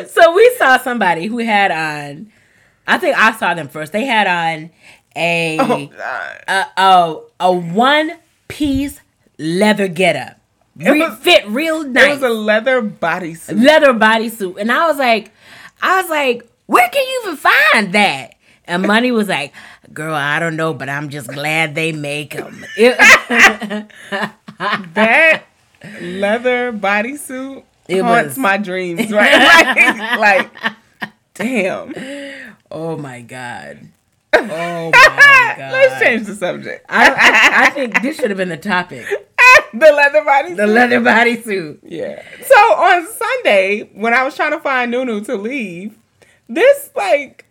So 0.08 0.34
we 0.36 0.56
saw 0.58 0.78
somebody 0.78 1.28
who 1.28 1.38
had 1.40 1.72
on. 1.72 2.32
I 2.86 2.98
think 2.98 3.18
I 3.18 3.32
saw 3.34 3.54
them 3.54 3.68
first. 3.68 3.91
They 3.91 4.06
had 4.06 4.28
on 4.28 4.70
a 5.16 5.58
Oh, 5.60 5.90
a 6.48 6.66
a, 6.78 7.20
a 7.40 7.52
one 7.54 8.14
piece 8.48 9.02
leather 9.38 9.88
getup. 9.88 10.40
Re- 10.78 10.99
was- 11.02 11.18
fit 11.20 11.48
real 11.48 11.84
nice. 11.84 12.06
It 12.06 12.22
was 12.22 12.24
a 12.24 12.30
leather 12.30 12.82
bodysuit. 12.82 13.64
leather 13.64 13.94
bodysuit. 13.94 14.58
And 14.60 14.72
I 14.72 14.88
was 14.88 14.98
like, 14.98 15.32
I 15.82 16.02
was 16.02 16.10
like, 16.10 16.48
where 16.68 16.88
can 16.90 17.02
you 17.06 17.22
even 17.24 17.38
find 17.38 17.94
that? 17.94 18.36
And 18.66 18.84
Money 18.84 19.12
was 19.12 19.28
like, 19.28 19.54
Girl, 19.94 20.14
I 20.14 20.40
don't 20.40 20.56
know, 20.58 20.74
but 20.74 20.90
I'm 20.90 21.08
just 21.10 21.30
glad 21.30 21.74
they 21.74 21.91
make 21.94 22.34
them. 22.36 22.66
That 24.60 25.44
leather 26.02 26.74
bodysuit 26.74 27.64
It 27.88 28.02
haunts 28.02 28.30
was- 28.30 28.38
my 28.38 28.58
dreams, 28.58 29.12
right? 29.12 30.18
like, 30.18 30.20
like, 31.02 31.12
damn. 31.34 31.94
oh 32.72 32.98
my 32.98 33.22
god. 33.22 33.80
Oh 34.34 34.40
my 34.94 35.54
god. 35.58 35.72
Let's 35.72 36.02
change 36.04 36.26
the 36.28 36.36
subject. 36.36 36.86
I, 36.90 37.10
I, 37.10 37.66
I 37.66 37.70
think 37.72 38.02
this 38.02 38.18
should 38.18 38.30
have 38.30 38.38
been 38.38 38.50
the 38.50 38.58
topic. 38.58 39.06
the 39.74 39.80
leather 39.92 40.22
bodysuit. 40.22 40.58
The 40.58 40.68
leather 40.68 41.00
bodysuit. 41.00 41.80
Yeah. 41.84 42.22
So 42.46 42.56
on 42.56 43.08
Sunday, 43.08 43.90
when 43.94 44.14
I 44.14 44.24
was 44.24 44.36
trying 44.36 44.52
to 44.52 44.60
find 44.60 44.92
Nunu 44.92 45.22
to 45.26 45.36
leave, 45.36 45.98
this 46.48 46.92
like 46.96 47.46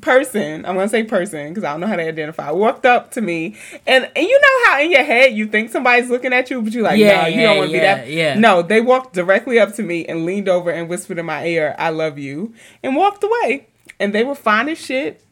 person, 0.00 0.64
I'm 0.64 0.76
gonna 0.76 0.88
say 0.88 1.02
person 1.02 1.48
because 1.48 1.64
I 1.64 1.72
don't 1.72 1.80
know 1.80 1.86
how 1.88 1.96
to 1.96 2.06
identify, 2.06 2.50
walked 2.52 2.86
up 2.86 3.10
to 3.12 3.20
me, 3.20 3.56
and 3.86 4.08
and 4.14 4.26
you 4.26 4.40
know 4.40 4.70
how 4.70 4.80
in 4.80 4.90
your 4.92 5.02
head 5.04 5.32
you 5.34 5.46
think 5.48 5.70
somebody's 5.70 6.08
looking 6.08 6.32
at 6.32 6.50
you, 6.50 6.62
but 6.62 6.72
you're 6.72 6.84
like, 6.84 6.98
Yeah, 6.98 7.22
no, 7.22 7.26
you 7.28 7.40
yeah, 7.40 7.46
don't 7.48 7.58
want 7.58 7.70
to 7.70 7.76
yeah, 7.76 7.94
be 7.94 8.00
that. 8.02 8.10
yeah. 8.10 8.34
No, 8.38 8.62
they 8.62 8.80
walked 8.80 9.14
directly 9.14 9.58
up 9.58 9.74
to 9.74 9.82
me 9.82 10.06
and 10.06 10.24
leaned 10.24 10.48
over 10.48 10.70
and 10.70 10.88
whispered 10.88 11.18
in 11.18 11.26
my 11.26 11.46
ear, 11.46 11.74
"I 11.78 11.90
love 11.90 12.18
you," 12.18 12.54
and 12.82 12.94
walked 12.94 13.24
away. 13.24 13.66
And 14.00 14.14
they 14.14 14.22
were 14.22 14.36
fine 14.36 14.68
as 14.68 14.78
shit. 14.78 15.24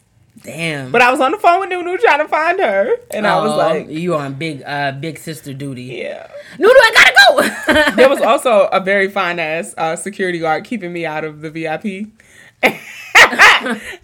Damn. 0.42 0.90
But 0.90 1.00
I 1.00 1.10
was 1.12 1.20
on 1.20 1.30
the 1.30 1.38
phone 1.38 1.60
with 1.60 1.68
Nunu 1.70 1.96
trying 1.98 2.18
to 2.18 2.28
find 2.28 2.58
her, 2.58 2.96
and 3.12 3.26
I 3.26 3.40
was 3.40 3.52
Oh, 3.52 3.56
like, 3.56 3.88
you 3.88 4.16
on 4.16 4.34
big 4.34 4.62
uh 4.66 4.90
big 4.92 5.18
sister 5.18 5.54
duty. 5.54 5.84
yeah. 5.84 6.26
Noodle, 6.58 6.74
I 6.76 6.90
gotta 6.92 7.14
go. 7.86 7.94
there 7.96 8.08
was 8.08 8.20
also 8.20 8.64
a 8.72 8.80
very 8.80 9.08
fine 9.08 9.38
ass 9.38 9.74
uh, 9.78 9.94
security 9.94 10.40
guard 10.40 10.64
keeping 10.64 10.92
me 10.92 11.06
out 11.06 11.22
of 11.24 11.40
the 11.40 11.50
VIP. 11.50 12.08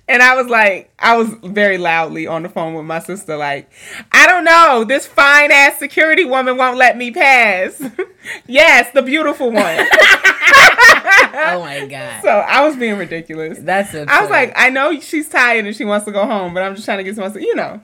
and 0.08 0.22
I 0.22 0.34
was 0.34 0.48
like, 0.48 0.92
I 0.98 1.16
was 1.16 1.28
very 1.42 1.78
loudly 1.78 2.26
on 2.26 2.42
the 2.42 2.48
phone 2.48 2.74
with 2.74 2.84
my 2.84 2.98
sister, 2.98 3.36
like, 3.36 3.70
I 4.10 4.26
don't 4.26 4.44
know, 4.44 4.84
this 4.84 5.06
fine 5.06 5.50
ass 5.50 5.78
security 5.78 6.24
woman 6.24 6.56
won't 6.56 6.78
let 6.78 6.96
me 6.96 7.10
pass. 7.10 7.82
yes, 8.46 8.90
the 8.92 9.02
beautiful 9.02 9.50
one. 9.50 9.56
oh 11.34 11.60
my 11.60 11.86
god. 11.88 12.22
so 12.22 12.30
I 12.30 12.64
was 12.66 12.76
being 12.76 12.96
ridiculous. 12.96 13.58
That's 13.60 13.94
a 13.94 14.06
I 14.08 14.20
was 14.20 14.30
like, 14.30 14.52
I 14.56 14.70
know 14.70 14.98
she's 15.00 15.28
tired 15.28 15.64
and 15.64 15.76
she 15.76 15.84
wants 15.84 16.06
to 16.06 16.12
go 16.12 16.26
home, 16.26 16.54
but 16.54 16.62
I'm 16.62 16.74
just 16.74 16.84
trying 16.84 16.98
to 16.98 17.04
get 17.04 17.16
some, 17.16 17.40
you 17.40 17.54
know, 17.54 17.80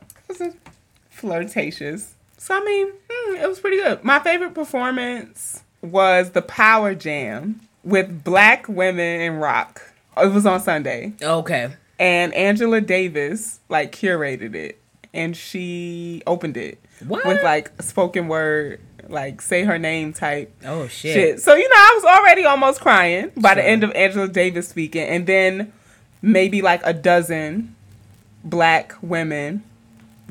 flirtatious. 1.10 2.14
So 2.36 2.56
I 2.56 2.64
mean, 2.64 2.92
hmm, 3.10 3.36
it 3.36 3.48
was 3.48 3.60
pretty 3.60 3.76
good. 3.76 4.04
My 4.04 4.18
favorite 4.20 4.54
performance 4.54 5.62
was 5.82 6.30
the 6.30 6.42
Power 6.42 6.94
Jam 6.94 7.60
with 7.84 8.24
black 8.24 8.68
women 8.68 9.20
in 9.20 9.36
rock. 9.36 9.87
It 10.22 10.28
was 10.32 10.46
on 10.46 10.60
Sunday, 10.60 11.12
Okay. 11.22 11.70
and 11.98 12.32
Angela 12.34 12.80
Davis 12.80 13.60
like 13.68 13.92
curated 13.92 14.54
it, 14.54 14.80
and 15.14 15.36
she 15.36 16.22
opened 16.26 16.56
it 16.56 16.78
What? 17.06 17.24
with 17.26 17.42
like 17.42 17.70
spoken 17.82 18.28
word, 18.28 18.80
like 19.08 19.40
say 19.42 19.64
her 19.64 19.78
name 19.78 20.12
type 20.12 20.52
Oh 20.64 20.86
shit. 20.88 21.14
shit. 21.14 21.40
So 21.40 21.54
you 21.54 21.68
know, 21.68 21.74
I 21.76 21.92
was 21.94 22.04
already 22.04 22.44
almost 22.44 22.80
crying 22.80 23.30
by 23.36 23.54
the 23.54 23.66
end 23.66 23.84
of 23.84 23.90
Angela 23.92 24.28
Davis 24.28 24.68
speaking, 24.68 25.02
and 25.08 25.26
then 25.26 25.72
maybe 26.22 26.62
like 26.62 26.80
a 26.84 26.92
dozen 26.92 27.74
black 28.44 28.94
women 29.02 29.62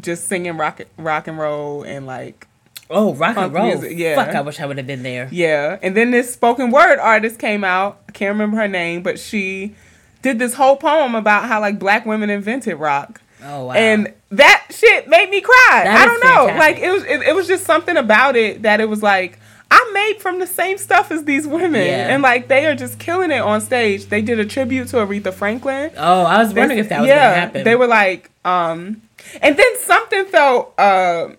just 0.01 0.27
singing 0.27 0.57
rock 0.57 0.81
rock 0.97 1.27
and 1.27 1.37
roll 1.37 1.83
and 1.83 2.05
like 2.05 2.46
Oh, 2.89 3.13
rock 3.13 3.37
and 3.37 3.53
roll. 3.53 3.67
music, 3.67 3.97
yeah. 3.97 4.15
Fuck, 4.15 4.35
I 4.35 4.41
wish 4.41 4.59
I 4.59 4.65
would 4.65 4.77
have 4.77 4.87
been 4.87 5.03
there. 5.03 5.27
yeah. 5.31 5.77
And 5.81 5.95
then 5.95 6.11
this 6.11 6.33
spoken 6.33 6.71
word 6.71 6.99
artist 6.99 7.39
came 7.39 7.63
out. 7.63 8.01
I 8.07 8.11
can't 8.11 8.29
remember 8.33 8.57
her 8.57 8.67
name, 8.67 9.03
but 9.03 9.19
she 9.19 9.75
did 10.21 10.39
this 10.39 10.53
whole 10.53 10.77
poem 10.77 11.15
about 11.15 11.45
how 11.45 11.59
like 11.59 11.79
black 11.79 12.05
women 12.05 12.29
invented 12.29 12.77
rock. 12.77 13.21
Oh 13.43 13.65
wow. 13.65 13.73
And 13.73 14.13
that 14.31 14.67
shit 14.71 15.07
made 15.07 15.29
me 15.29 15.41
cry. 15.41 15.81
That 15.83 16.01
I 16.01 16.05
don't 16.05 16.23
know. 16.23 16.47
fantastic. 16.47 16.59
Like 16.59 16.77
it 16.83 16.91
was 16.91 17.03
it, 17.03 17.21
it 17.29 17.35
was 17.35 17.47
just 17.47 17.65
something 17.65 17.97
about 17.97 18.35
it 18.35 18.63
that 18.63 18.81
it 18.81 18.89
was 18.89 19.03
like 19.03 19.39
I'm 19.69 19.93
made 19.93 20.19
from 20.19 20.39
the 20.39 20.47
same 20.47 20.77
stuff 20.77 21.11
as 21.11 21.25
these 21.25 21.45
women. 21.45 21.85
Yeah. 21.85 22.13
And 22.13 22.23
like 22.23 22.47
they 22.47 22.65
are 22.65 22.75
just 22.75 22.99
killing 22.99 23.31
it 23.31 23.39
on 23.39 23.61
stage. 23.61 24.05
They 24.05 24.21
did 24.21 24.39
a 24.39 24.45
tribute 24.45 24.87
to 24.89 24.97
Aretha 24.97 25.33
Franklin. 25.33 25.91
oh, 25.97 26.23
I 26.23 26.39
was 26.41 26.53
wondering 26.53 26.79
if 26.79 26.89
that 26.89 27.01
was 27.01 27.07
yeah, 27.09 27.29
gonna 27.29 27.41
happen. 27.41 27.63
They 27.63 27.75
were 27.75 27.87
like, 27.87 28.31
um 28.45 29.01
and 29.41 29.57
then 29.57 29.77
something 29.79 30.25
felt 30.25 30.73
uh 30.79 31.29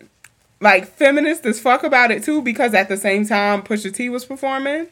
like 0.60 0.86
feminist 0.86 1.46
as 1.46 1.60
fuck 1.60 1.84
about 1.84 2.10
it 2.10 2.24
too, 2.24 2.42
because 2.42 2.74
at 2.74 2.88
the 2.88 2.96
same 2.96 3.26
time 3.26 3.62
Pusha 3.62 3.94
T 3.94 4.08
was 4.08 4.24
performing. 4.24 4.88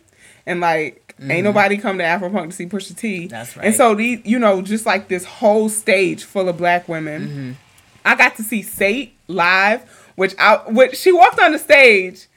And 0.46 0.60
like 0.60 1.14
ain't 1.20 1.44
nobody 1.44 1.76
come 1.76 1.98
to 1.98 2.04
Afropunk 2.04 2.50
to 2.50 2.52
see 2.52 2.66
Pusha 2.66 2.96
T. 2.96 3.20
Mm-hmm. 3.22 3.28
That's 3.28 3.56
And 3.56 3.74
so 3.74 3.94
these 3.94 4.20
you 4.24 4.38
know, 4.38 4.62
just 4.62 4.86
like 4.86 5.08
this 5.08 5.24
whole 5.24 5.68
stage 5.68 6.24
full 6.24 6.48
of 6.48 6.56
black 6.56 6.88
women. 6.88 7.28
Mm-hmm. 7.28 7.52
I 8.04 8.14
got 8.14 8.36
to 8.36 8.44
see 8.44 8.62
Sate 8.62 9.16
live, 9.26 9.82
which 10.14 10.34
I 10.38 10.58
which 10.68 10.96
she 10.96 11.10
walked 11.10 11.40
on 11.40 11.50
the 11.50 11.58
stage, 11.58 12.28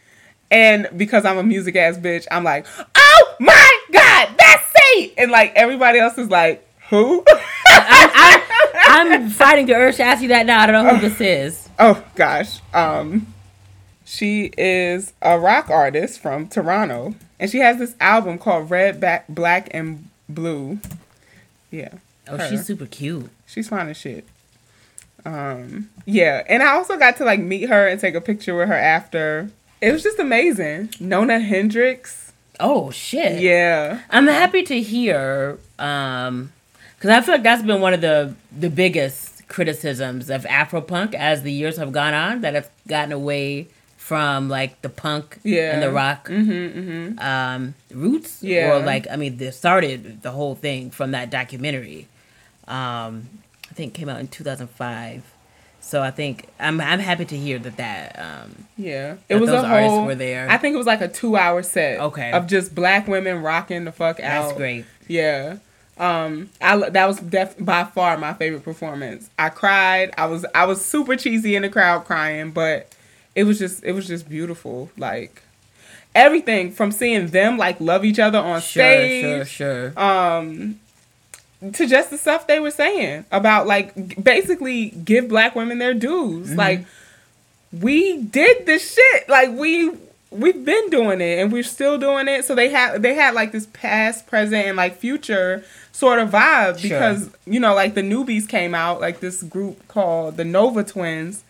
and 0.49 0.89
because 0.97 1.25
I'm 1.25 1.37
a 1.37 1.43
music 1.43 1.75
ass 1.75 1.97
bitch, 1.97 2.25
I'm 2.31 2.43
like, 2.43 2.65
oh 2.95 3.35
my 3.39 3.79
god, 3.91 4.29
that's 4.35 4.63
Sate, 4.71 5.13
and 5.19 5.29
like 5.29 5.53
everybody 5.55 5.99
else 5.99 6.17
is 6.17 6.29
like, 6.29 6.67
who? 6.89 7.23
I, 7.67 8.43
I'm 8.87 9.29
fighting 9.29 9.67
the 9.67 9.75
urge 9.75 9.97
to 9.97 10.03
ask 10.03 10.23
you 10.23 10.29
that 10.29 10.47
now. 10.47 10.61
I 10.61 10.65
don't 10.65 10.83
know 10.83 10.95
who 10.95 11.07
this 11.07 11.21
is. 11.21 11.68
Oh 11.79 12.03
gosh, 12.15 12.59
um, 12.73 13.33
she 14.03 14.51
is 14.57 15.13
a 15.21 15.39
rock 15.39 15.69
artist 15.69 16.19
from 16.19 16.47
Toronto, 16.49 17.15
and 17.39 17.49
she 17.49 17.59
has 17.59 17.77
this 17.77 17.95
album 18.01 18.37
called 18.37 18.69
Red, 18.69 18.99
Back, 18.99 19.25
Black, 19.29 19.69
and 19.71 20.09
Blue. 20.27 20.79
Yeah. 21.71 21.93
Oh, 22.27 22.37
her. 22.37 22.49
she's 22.49 22.65
super 22.65 22.85
cute. 22.85 23.29
She's 23.47 23.69
fine 23.69 23.87
as 23.87 23.95
shit. 23.95 24.25
Um, 25.25 25.89
yeah, 26.05 26.43
and 26.47 26.61
I 26.61 26.73
also 26.73 26.97
got 26.97 27.17
to 27.17 27.25
like 27.25 27.39
meet 27.39 27.69
her 27.69 27.87
and 27.87 27.99
take 27.99 28.15
a 28.15 28.21
picture 28.21 28.57
with 28.57 28.67
her 28.67 28.75
after. 28.75 29.49
It 29.81 29.93
was 29.93 30.03
just 30.03 30.19
amazing. 30.19 30.89
Nona 30.99 31.39
Hendryx. 31.39 32.33
Oh 32.59 32.91
shit. 32.91 33.41
Yeah. 33.41 34.01
I'm 34.09 34.27
happy 34.27 34.63
to 34.63 34.81
hear, 34.81 35.57
um, 35.77 36.51
because 36.95 37.09
I 37.09 37.21
feel 37.21 37.35
like 37.35 37.43
that's 37.43 37.63
been 37.63 37.79
one 37.79 37.93
of 37.93 38.01
the 38.01 38.35
the 38.57 38.69
biggest 38.69 39.38
criticisms 39.49 40.29
of 40.29 40.43
Afropunk 40.45 41.13
as 41.13 41.43
the 41.43 41.51
years 41.51 41.75
have 41.77 41.91
gone 41.91 42.13
on 42.13 42.39
that 42.41 42.53
have 42.53 42.69
gotten 42.87 43.11
away 43.11 43.67
from 43.97 44.47
like 44.47 44.81
the 44.81 44.89
punk 44.89 45.39
Yeah. 45.43 45.73
and 45.73 45.83
the 45.83 45.91
rock 45.91 46.29
Mm-hmm, 46.29 46.79
mm-hmm. 46.79 47.19
um, 47.19 47.75
roots. 47.91 48.41
Yeah. 48.41 48.71
Or 48.77 48.79
like 48.85 49.05
I 49.11 49.17
mean, 49.17 49.35
they 49.37 49.51
started 49.51 50.21
the 50.21 50.31
whole 50.31 50.55
thing 50.55 50.89
from 50.91 51.11
that 51.11 51.29
documentary. 51.29 52.07
Um, 52.67 53.27
I 53.69 53.73
think 53.73 53.93
came 53.93 54.07
out 54.09 54.19
in 54.19 54.27
2005. 54.27 55.23
So 55.81 56.01
I 56.01 56.11
think 56.11 56.47
I'm 56.59 56.79
I'm 56.81 56.99
happy 56.99 57.25
to 57.25 57.37
hear 57.37 57.57
that 57.59 57.77
that 57.77 58.19
um, 58.19 58.67
Yeah. 58.77 59.15
It 59.27 59.35
was 59.35 59.49
those 59.49 59.63
a 59.63 59.67
artists 59.67 59.91
whole. 59.93 60.05
were 60.05 60.15
there. 60.15 60.49
I 60.49 60.57
think 60.57 60.73
it 60.75 60.77
was 60.77 60.87
like 60.87 61.01
a 61.01 61.07
two-hour 61.07 61.63
set. 61.63 61.99
Okay. 61.99 62.31
Of 62.31 62.47
just 62.47 62.75
black 62.75 63.07
women 63.07 63.41
rocking 63.41 63.85
the 63.85 63.91
fuck 63.91 64.19
out. 64.19 64.43
that's 64.47 64.57
great. 64.57 64.85
Yeah. 65.07 65.57
Um, 65.99 66.49
I 66.61 66.77
that 66.89 67.05
was 67.07 67.19
def- 67.19 67.55
by 67.59 67.83
far 67.83 68.17
my 68.17 68.33
favorite 68.33 68.63
performance. 68.63 69.29
I 69.37 69.49
cried. 69.49 70.11
I 70.17 70.25
was 70.27 70.45
I 70.55 70.65
was 70.65 70.83
super 70.83 71.15
cheesy 71.17 71.55
in 71.55 71.63
the 71.63 71.69
crowd 71.69 72.05
crying, 72.05 72.51
but 72.51 72.93
it 73.35 73.43
was 73.43 73.59
just 73.59 73.83
it 73.83 73.91
was 73.91 74.07
just 74.07 74.29
beautiful. 74.29 74.89
Like 74.97 75.41
everything 76.15 76.71
from 76.71 76.91
seeing 76.91 77.27
them 77.27 77.57
like 77.57 77.79
love 77.79 78.03
each 78.05 78.17
other 78.19 78.39
on 78.39 78.61
Sure, 78.61 78.81
stage 78.83 79.47
sure, 79.49 79.91
sure. 79.91 79.99
um 80.03 80.79
to 81.73 81.85
just 81.85 82.09
the 82.09 82.17
stuff 82.17 82.47
they 82.47 82.59
were 82.59 82.71
saying 82.71 83.25
about 83.31 83.67
like 83.67 84.21
basically 84.23 84.89
give 84.89 85.27
black 85.27 85.55
women 85.55 85.77
their 85.77 85.93
dues 85.93 86.47
Mm-hmm. 86.49 86.57
like 86.57 86.85
we 87.71 88.23
did 88.23 88.65
this 88.65 88.95
shit 88.95 89.29
like 89.29 89.51
we 89.51 89.91
we've 90.31 90.63
been 90.63 90.89
doing 90.89 91.21
it 91.21 91.39
and 91.39 91.51
we're 91.51 91.63
still 91.63 91.97
doing 91.97 92.27
it 92.27 92.45
so 92.45 92.53
they 92.53 92.69
had 92.69 93.01
they 93.01 93.15
had 93.15 93.33
like 93.33 93.51
this 93.51 93.67
past 93.73 94.27
present 94.27 94.67
and 94.67 94.77
like 94.77 94.95
future 94.95 95.63
sort 95.91 96.19
of 96.19 96.29
vibe 96.29 96.77
Sure. 96.77 96.89
because 96.89 97.29
you 97.47 97.59
know 97.59 97.73
like 97.73 97.95
the 97.95 98.01
newbies 98.01 98.47
came 98.47 98.75
out 98.75 99.01
like 99.01 99.21
this 99.21 99.41
group 99.41 99.87
called 99.87 100.37
the 100.37 100.45
nova 100.45 100.83
twins 100.83 101.43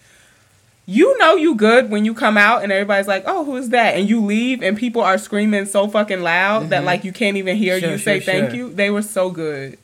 you 0.85 1.15
know 1.19 1.35
you 1.35 1.53
good 1.55 1.91
when 1.91 2.03
you 2.05 2.13
come 2.13 2.35
out 2.35 2.63
and 2.63 2.71
everybody's 2.71 3.07
like, 3.07 3.23
"Oh, 3.27 3.45
who 3.45 3.55
is 3.57 3.69
that?" 3.69 3.95
and 3.95 4.09
you 4.09 4.19
leave 4.25 4.63
and 4.63 4.75
people 4.75 5.03
are 5.03 5.19
screaming 5.19 5.67
so 5.67 5.87
fucking 5.87 6.23
loud 6.23 6.69
that 6.69 6.83
like 6.83 7.03
you 7.03 7.11
can't 7.11 7.37
even 7.37 7.57
hear 7.57 7.75
Mm-hmm. 7.75 7.83
Sure, 7.83 7.91
you 7.91 7.97
say 7.99 8.19
sure, 8.19 8.33
thank 8.33 8.55
you. 8.55 8.71
They 8.73 8.89
were 8.89 9.03
so 9.03 9.29
good. 9.29 9.77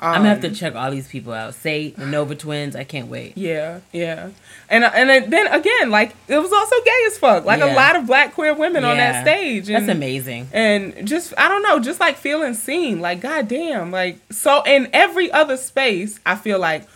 Um, 0.00 0.10
I'm 0.10 0.16
gonna 0.18 0.28
have 0.28 0.40
to 0.42 0.50
check 0.52 0.76
all 0.76 0.90
these 0.92 1.08
people 1.08 1.32
out. 1.32 1.54
Say 1.54 1.90
the 1.90 2.06
Nova 2.06 2.36
Twins. 2.36 2.76
I 2.76 2.84
can't 2.84 3.08
wait. 3.08 3.36
Yeah, 3.36 3.80
yeah, 3.92 4.30
and 4.68 4.84
and 4.84 5.32
then 5.32 5.46
again, 5.48 5.90
like 5.90 6.14
it 6.28 6.38
was 6.38 6.52
also 6.52 6.76
gay 6.84 7.04
as 7.08 7.18
fuck. 7.18 7.44
Like 7.44 7.58
Yeah. 7.58 7.74
a 7.74 7.76
lot 7.76 7.96
of 7.96 8.06
black 8.06 8.34
queer 8.34 8.54
women 8.54 8.84
on 8.84 8.96
that 8.96 9.24
stage. 9.24 9.68
And, 9.68 9.76
That's 9.76 9.96
amazing. 9.96 10.48
And 10.52 11.06
just 11.06 11.34
I 11.36 11.48
don't 11.48 11.62
know, 11.62 11.80
just 11.80 11.98
like 11.98 12.16
feeling 12.16 12.54
seen. 12.54 13.00
Like 13.00 13.20
goddamn, 13.20 13.90
like 13.90 14.18
so 14.30 14.62
in 14.64 14.88
every 14.92 15.32
other 15.32 15.56
space, 15.56 16.20
I 16.24 16.36
feel 16.36 16.60
like 16.60 16.86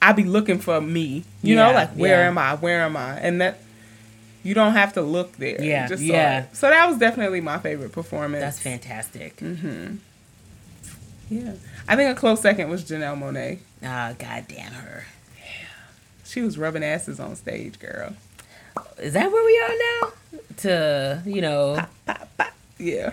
I 0.00 0.12
be 0.12 0.24
looking 0.24 0.58
for 0.58 0.80
me. 0.80 1.24
You 1.42 1.56
know, 1.56 1.72
like 1.72 1.90
where 1.94 2.20
yeah. 2.20 2.28
am 2.28 2.38
I? 2.38 2.54
Where 2.54 2.82
am 2.82 2.96
I? 2.96 3.18
And 3.18 3.40
that 3.40 3.58
you 4.44 4.54
don't 4.54 4.72
have 4.72 4.92
to 4.94 5.02
look 5.02 5.36
there. 5.36 5.62
Yeah, 5.62 5.88
just 5.88 6.02
yeah. 6.02 6.44
So, 6.52 6.54
so 6.54 6.70
that 6.70 6.88
was 6.88 6.98
definitely 6.98 7.40
my 7.40 7.58
favorite 7.58 7.92
performance. 7.92 8.42
That's 8.42 8.58
fantastic. 8.60 9.36
Mm-hmm. 9.36 9.96
Yeah, 11.30 11.52
I 11.92 11.96
think 11.96 12.16
a 12.16 12.18
close 12.18 12.40
second 12.40 12.70
was 12.70 12.84
Janelle 12.84 13.18
Monáe. 13.18 13.58
Ah, 13.84 14.14
goddamn 14.18 14.72
her. 14.72 15.04
Yeah. 15.36 15.66
She 16.24 16.40
was 16.40 16.56
rubbing 16.56 16.82
asses 16.82 17.20
on 17.20 17.36
stage, 17.36 17.78
girl. 17.78 18.14
Is 18.98 19.12
that 19.12 19.30
where 19.30 19.44
we 19.44 19.58
are 19.60 19.76
now? 20.00 20.12
To 20.58 21.22
you 21.26 21.42
know, 21.42 21.84
Yeah. 22.78 23.12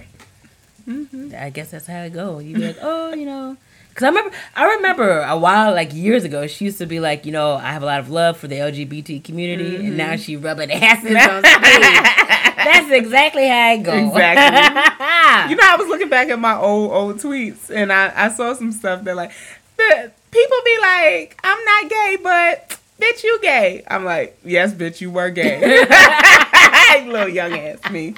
I 1.38 1.50
guess 1.50 1.72
that's 1.72 1.88
how 1.88 2.04
it 2.04 2.14
goes. 2.14 2.46
You 2.46 2.56
be 2.56 2.68
like, 2.68 2.78
oh, 2.82 3.14
you 3.14 3.26
know, 3.26 3.58
because 3.90 4.04
I 4.06 4.08
remember, 4.08 4.36
I 4.56 4.66
remember 4.76 5.20
a 5.24 5.38
while, 5.38 5.74
like 5.74 5.94
years 5.94 6.24
ago, 6.24 6.48
she 6.48 6.66
used 6.66 6.78
to 6.78 6.86
be 6.86 7.00
like, 7.02 7.26
you 7.26 7.32
know, 7.34 7.56
I 7.56 7.74
have 7.74 7.84
a 7.84 7.86
lot 7.86 8.00
of 8.00 8.10
love 8.10 8.38
for 8.38 8.48
the 8.48 8.56
LGBT 8.56 9.22
community, 9.24 9.76
and 9.76 9.98
now 9.98 10.16
she 10.16 10.38
rubbing 10.38 10.72
asses 10.72 11.16
on 11.16 11.44
stage. 11.44 12.29
That's 12.66 12.92
exactly 12.92 13.48
how 13.48 13.74
it 13.74 13.84
goes. 13.84 14.08
Exactly. 14.10 14.96
You 15.50 15.56
know, 15.56 15.64
I 15.64 15.76
was 15.78 15.88
looking 15.88 16.10
back 16.10 16.30
at 16.30 16.40
my 16.40 16.56
old 16.56 16.92
old 16.92 17.18
tweets, 17.18 17.70
and 17.70 17.94
I, 17.94 18.12
I 18.16 18.30
saw 18.30 18.54
some 18.54 18.72
stuff 18.72 19.04
that 19.04 19.16
like, 19.16 19.32
the 19.78 20.12
people 20.32 20.58
be 20.66 20.78
like, 20.82 21.40
I'm 21.44 21.64
not 21.66 21.90
gay, 21.90 22.18
but 22.22 22.80
bitch, 23.00 23.24
you 23.24 23.40
gay. 23.42 23.84
I'm 23.88 24.06
like, 24.06 24.38
yes, 24.44 24.74
bitch, 24.74 25.02
you 25.02 25.12
were 25.12 25.30
gay. 25.30 25.60
Little 27.06 27.30
young 27.30 27.54
ass 27.54 27.90
me. 27.92 28.14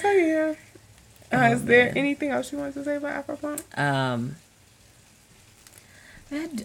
So 0.00 0.10
yeah. 0.10 0.54
Uh, 1.32 1.54
is 1.54 1.64
there 1.64 1.92
anything 1.96 2.30
else 2.30 2.52
you 2.52 2.58
wanted 2.58 2.74
to 2.74 2.84
say 2.84 2.96
about 2.96 3.26
Afropunk? 3.26 3.60
Um, 3.78 4.36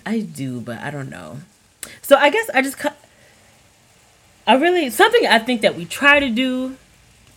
I 0.06 0.22
do, 0.22 0.62
but 0.62 0.80
I 0.80 0.92
don't 0.92 1.10
know. 1.10 1.40
So 2.02 2.16
I 2.16 2.30
guess 2.30 2.50
I 2.54 2.62
just, 2.62 2.78
cu- 2.80 2.90
I 4.48 4.56
really 4.56 4.90
something 4.90 5.28
I 5.28 5.40
think 5.40 5.62
that 5.62 5.76
we 5.76 5.86
try 5.86 6.20
to 6.20 6.30
do 6.30 6.78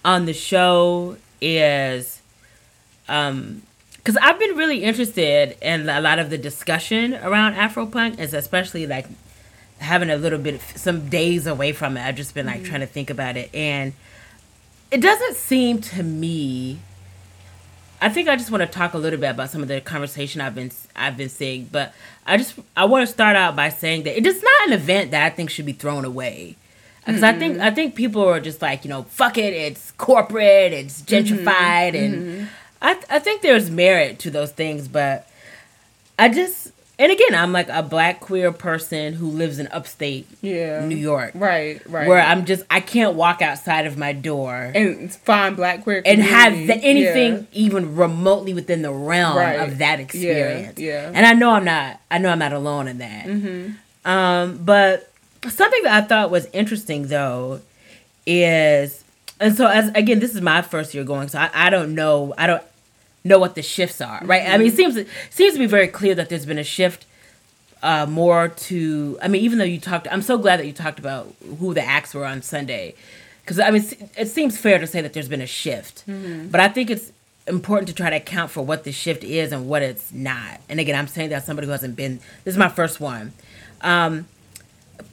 on 0.04 0.26
the 0.26 0.32
show 0.32 1.16
is, 1.40 2.22
um, 3.08 3.62
because 3.96 4.16
I've 4.16 4.38
been 4.38 4.56
really 4.56 4.84
interested 4.84 5.56
in 5.60 5.88
a 5.88 6.00
lot 6.00 6.18
of 6.18 6.30
the 6.30 6.38
discussion 6.38 7.14
around 7.14 7.54
Afropunk, 7.54 8.18
is 8.18 8.32
especially 8.32 8.86
like 8.86 9.06
having 9.78 10.08
a 10.08 10.16
little 10.16 10.38
bit 10.38 10.54
of 10.54 10.62
some 10.76 11.08
days 11.08 11.46
away 11.46 11.72
from 11.72 11.96
it. 11.96 12.02
I've 12.02 12.16
just 12.16 12.32
been 12.32 12.46
like 12.46 12.64
trying 12.64 12.80
to 12.80 12.86
think 12.86 13.10
about 13.10 13.36
it, 13.36 13.52
and 13.52 13.92
it 14.90 15.00
doesn't 15.00 15.36
seem 15.36 15.80
to 15.80 16.02
me 16.02 16.78
I 18.02 18.08
think 18.08 18.28
I 18.28 18.36
just 18.36 18.50
want 18.50 18.62
to 18.62 18.66
talk 18.66 18.94
a 18.94 18.98
little 18.98 19.18
bit 19.18 19.30
about 19.30 19.50
some 19.50 19.62
of 19.62 19.68
the 19.68 19.80
conversation 19.80 20.40
I've 20.40 20.54
been 20.54 20.72
I've 20.96 21.16
been 21.16 21.28
seeing, 21.28 21.68
but 21.70 21.92
I 22.26 22.38
just 22.38 22.58
I 22.76 22.86
want 22.86 23.06
to 23.06 23.12
start 23.12 23.36
out 23.36 23.54
by 23.54 23.68
saying 23.68 24.04
that 24.04 24.16
it 24.16 24.26
is 24.26 24.42
not 24.42 24.68
an 24.68 24.72
event 24.72 25.10
that 25.10 25.22
I 25.22 25.30
think 25.30 25.50
should 25.50 25.66
be 25.66 25.72
thrown 25.72 26.04
away. 26.04 26.56
Because 27.10 27.22
I 27.22 27.32
think 27.38 27.58
I 27.60 27.70
think 27.70 27.94
people 27.94 28.22
are 28.22 28.40
just 28.40 28.60
like 28.62 28.84
you 28.84 28.90
know 28.90 29.02
fuck 29.04 29.36
it, 29.38 29.52
it's 29.54 29.92
corporate, 29.92 30.72
it's 30.72 31.02
gentrified, 31.02 31.94
and 31.94 32.48
I 32.82 32.98
I 33.10 33.18
think 33.18 33.42
there's 33.42 33.70
merit 33.70 34.18
to 34.20 34.30
those 34.30 34.52
things, 34.52 34.88
but 34.88 35.26
I 36.18 36.28
just 36.28 36.72
and 36.98 37.10
again 37.10 37.34
I'm 37.34 37.50
like 37.52 37.68
a 37.70 37.82
black 37.82 38.20
queer 38.20 38.52
person 38.52 39.14
who 39.14 39.28
lives 39.30 39.58
in 39.58 39.68
upstate 39.68 40.26
Yeah. 40.42 40.84
New 40.84 40.96
York, 40.96 41.32
Right, 41.34 41.80
right. 41.88 42.06
where 42.06 42.20
I'm 42.20 42.44
just 42.44 42.62
I 42.70 42.80
can't 42.80 43.14
walk 43.14 43.40
outside 43.40 43.86
of 43.86 43.96
my 43.96 44.12
door 44.12 44.70
and 44.74 45.10
find 45.14 45.56
black 45.56 45.82
queer 45.84 46.02
and 46.04 46.20
have 46.22 46.52
community. 46.52 46.80
the, 46.80 46.86
anything 46.86 47.32
Yeah. 47.34 47.42
even 47.52 47.96
remotely 47.96 48.52
within 48.52 48.82
the 48.82 48.92
realm 48.92 49.36
Right. 49.38 49.60
of 49.60 49.78
that 49.78 49.98
experience. 50.00 50.78
yeah. 50.78 51.10
And 51.14 51.24
I 51.26 51.32
know 51.32 51.50
I'm 51.52 51.64
not. 51.64 52.00
I 52.10 52.18
know 52.18 52.28
I'm 52.28 52.38
not 52.38 52.52
alone 52.52 52.86
in 52.86 52.98
that. 52.98 53.24
Mm-hmm. 53.26 54.10
Um, 54.10 54.58
but 54.62 55.09
something 55.48 55.82
that 55.84 56.04
I 56.04 56.06
thought 56.06 56.30
was 56.30 56.46
interesting 56.52 57.08
though 57.08 57.60
is, 58.26 59.04
and 59.38 59.56
so 59.56 59.66
as 59.66 59.88
again, 59.94 60.20
this 60.20 60.34
is 60.34 60.40
my 60.40 60.62
first 60.62 60.94
year 60.94 61.04
going, 61.04 61.28
so 61.28 61.38
I, 61.38 61.50
I 61.54 61.70
don't 61.70 61.94
know. 61.94 62.34
I 62.36 62.46
don't 62.46 62.62
know 63.24 63.38
what 63.38 63.54
the 63.54 63.62
shifts 63.62 64.00
are. 64.00 64.20
Right. 64.24 64.48
I 64.48 64.58
mean, 64.58 64.68
it 64.68 64.76
seems 64.76 64.96
it 64.96 65.08
seems 65.30 65.54
to 65.54 65.58
be 65.58 65.66
very 65.66 65.88
clear 65.88 66.14
that 66.14 66.28
there's 66.28 66.46
been 66.46 66.58
a 66.58 66.64
shift. 66.64 67.06
Uh, 67.82 68.04
more 68.04 68.48
to, 68.48 69.18
I 69.22 69.28
mean, 69.28 69.40
even 69.40 69.56
though 69.56 69.64
you 69.64 69.80
talked, 69.80 70.06
I'm 70.10 70.20
so 70.20 70.36
glad 70.36 70.60
that 70.60 70.66
you 70.66 70.72
talked 70.74 70.98
about 70.98 71.34
who 71.60 71.72
the 71.72 71.82
acts 71.82 72.12
were 72.12 72.26
on 72.26 72.42
Sunday, 72.42 72.94
because 73.42 73.58
I 73.58 73.70
mean, 73.70 73.82
it 74.18 74.28
seems 74.28 74.58
fair 74.58 74.78
to 74.78 74.86
say 74.86 75.00
that 75.00 75.14
there's 75.14 75.30
been 75.30 75.40
a 75.40 75.46
shift, 75.46 76.04
but 76.06 76.60
I 76.60 76.68
think 76.68 76.90
it's 76.90 77.10
important 77.46 77.88
to 77.88 77.94
try 77.94 78.10
to 78.10 78.16
account 78.16 78.50
for 78.50 78.60
what 78.60 78.84
the 78.84 78.92
shift 78.92 79.24
is 79.24 79.50
and 79.50 79.66
what 79.66 79.80
it's 79.80 80.12
not. 80.12 80.60
And 80.68 80.78
again, 80.78 80.94
I'm 80.94 81.06
saying 81.08 81.30
that 81.30 81.46
somebody 81.46 81.66
who 81.66 81.72
hasn't 81.72 81.96
been. 81.96 82.20
This 82.44 82.52
is 82.52 82.58
my 82.58 82.68
first 82.68 83.00
one, 83.00 83.32
um, 83.80 84.26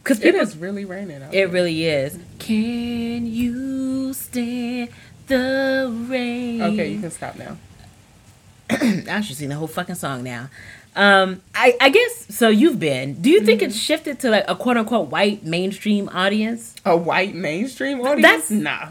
because 0.04 0.24
It 0.24 0.36
is 0.36 0.58
really 0.58 0.86
raining 0.86 1.22
out. 1.24 1.34
it 1.34 1.46
really 1.48 1.86
is. 1.86 2.18
Can 2.40 3.26
you 3.26 4.14
stand 4.14 4.90
the 5.28 5.92
rain? 6.08 6.62
okay, 6.62 6.90
you 6.92 7.00
can 7.02 7.12
stop 7.12 7.36
now. 7.38 7.58
I 8.70 9.22
should 9.22 9.36
sing 9.38 9.50
the 9.50 9.56
whole 9.56 9.68
fucking 9.68 9.96
song 9.96 10.24
now. 10.24 10.50
Um, 10.96 11.42
I, 11.54 11.76
I 11.80 11.90
guess 11.90 12.36
so. 12.36 12.50
You've 12.50 12.80
been. 12.80 13.22
Do 13.22 13.30
you 13.30 13.42
think 13.42 13.62
Mm-hmm. 13.62 13.70
it's 13.70 13.78
shifted 13.80 14.20
to 14.22 14.30
like 14.32 14.46
a 14.48 14.56
quote 14.56 14.78
unquote 14.78 15.10
white 15.10 15.44
mainstream 15.46 16.10
audience? 16.10 16.74
A 16.86 16.98
white 16.98 17.36
mainstream 17.36 18.02
audience? 18.02 18.22
That's- 18.24 18.52
nah, 18.52 18.90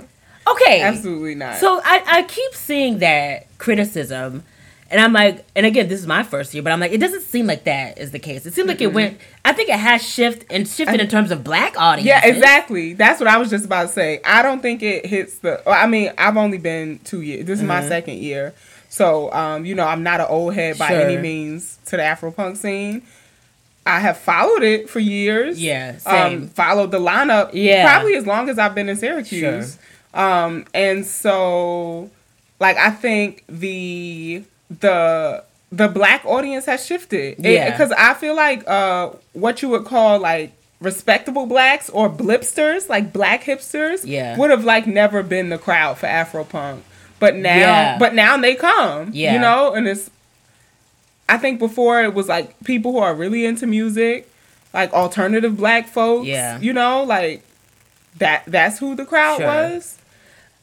Okay, 0.48 0.81
absolutely 0.82 1.35
not. 1.35 1.56
So 1.56 1.81
I, 1.85 2.02
I 2.06 2.23
keep 2.23 2.55
seeing 2.55 3.01
that 3.01 3.47
criticism, 3.59 4.44
and 4.90 5.00
I'm 5.00 5.12
like, 5.12 5.44
and 5.56 5.66
again, 5.66 5.88
this 5.88 5.98
is 6.00 6.06
my 6.06 6.22
first 6.22 6.54
year, 6.54 6.62
but 6.62 6.72
I'm 6.72 6.80
like, 6.80 6.92
it 6.92 6.98
doesn't 6.98 7.22
seem 7.22 7.46
like 7.46 7.64
that 7.64 7.98
is 7.98 8.12
the 8.12 8.18
case. 8.18 8.46
It 8.46 8.54
seems 8.54 8.68
like 8.68 8.80
it 8.80 8.92
went. 8.92 9.18
I 9.44 9.52
think 9.52 9.68
it 9.68 9.78
has 9.78 10.02
shifted 10.06 10.46
and 10.50 10.66
shifted 10.68 11.00
in 11.00 11.08
terms 11.08 11.30
of 11.30 11.42
black 11.42 11.78
audience. 11.78 12.06
Yeah, 12.06 12.24
exactly. 12.24 12.92
That's 12.92 13.18
what 13.20 13.28
I 13.28 13.36
was 13.38 13.50
just 13.50 13.64
about 13.64 13.88
to 13.88 13.88
say. 13.88 14.20
I 14.24 14.42
don't 14.42 14.60
think 14.60 14.82
it 14.82 15.06
hits 15.06 15.38
the. 15.38 15.68
I 15.68 15.86
mean, 15.86 16.12
I've 16.16 16.36
only 16.36 16.58
been 16.58 17.00
two 17.04 17.20
years. 17.22 17.46
This 17.46 17.60
is 17.60 17.66
my 17.66 17.86
second 17.86 18.18
year, 18.18 18.54
so 18.88 19.32
um, 19.32 19.64
you 19.64 19.74
know, 19.74 19.86
I'm 19.86 20.02
not 20.02 20.20
an 20.20 20.26
old 20.28 20.54
head 20.54 20.78
by 20.78 20.94
any 20.94 21.16
means 21.20 21.78
to 21.86 21.96
the 21.96 22.02
Afropunk 22.02 22.56
scene. 22.56 23.02
I 23.84 24.00
have 24.00 24.18
followed 24.18 24.64
it 24.64 24.90
for 24.90 24.98
years. 24.98 25.62
Yeah, 25.62 25.98
Um, 26.06 26.48
followed 26.48 26.90
the 26.90 26.98
lineup. 26.98 27.50
Yeah. 27.52 27.88
Probably 27.88 28.16
as 28.16 28.26
long 28.26 28.48
as 28.48 28.58
I've 28.58 28.74
been 28.74 28.88
in 28.88 28.96
Syracuse. 28.96 29.78
Sure. 30.12 30.20
Um, 30.20 30.64
and 30.74 31.06
so, 31.06 32.10
like, 32.58 32.76
I 32.78 32.90
think 32.90 33.44
the 33.48 34.42
the 34.70 35.44
the 35.72 35.88
black 35.88 36.24
audience 36.24 36.66
has 36.66 36.84
shifted. 36.86 37.36
Yeah. 37.38 37.70
Because 37.70 37.93
I 37.93 38.14
feel 38.14 38.36
like 38.36 38.66
uh, 38.68 39.10
what 39.32 39.62
you 39.62 39.68
would 39.70 39.84
call 39.84 40.18
like 40.20 40.52
respectable 40.80 41.47
blacks 41.47 41.88
or 41.90 42.09
blipsters, 42.09 42.88
like 42.88 43.12
black 43.12 43.43
hipsters, 43.44 44.02
Yeah. 44.05 44.36
would 44.38 44.51
have 44.51 44.64
like 44.64 44.86
never 44.86 45.22
been 45.22 45.48
the 45.48 45.59
crowd 45.59 45.98
for 45.98 46.06
Afropunk. 46.06 46.80
But 47.18 47.34
now, 47.36 47.56
Yeah. 47.56 47.98
but 47.98 48.14
now 48.14 48.36
they 48.36 48.55
come. 48.55 49.10
Yeah. 49.12 49.32
You 49.34 49.38
know, 49.40 49.72
and 49.74 49.88
it's. 49.88 50.10
I 51.28 51.38
think 51.38 51.59
before 51.59 52.02
it 52.02 52.14
was 52.14 52.28
like 52.28 52.59
people 52.64 52.93
who 52.93 52.98
are 52.98 53.14
really 53.14 53.44
into 53.44 53.66
music, 53.66 54.30
like 54.72 54.93
alternative 54.93 55.56
black 55.56 55.88
folks. 55.88 56.26
Yeah. 56.28 56.59
You 56.60 56.72
know, 56.72 57.02
like 57.02 57.43
that. 58.18 58.44
That's 58.47 58.78
who 58.78 58.94
the 58.94 59.05
crowd 59.05 59.38
Sure. 59.38 59.47
was. 59.47 59.98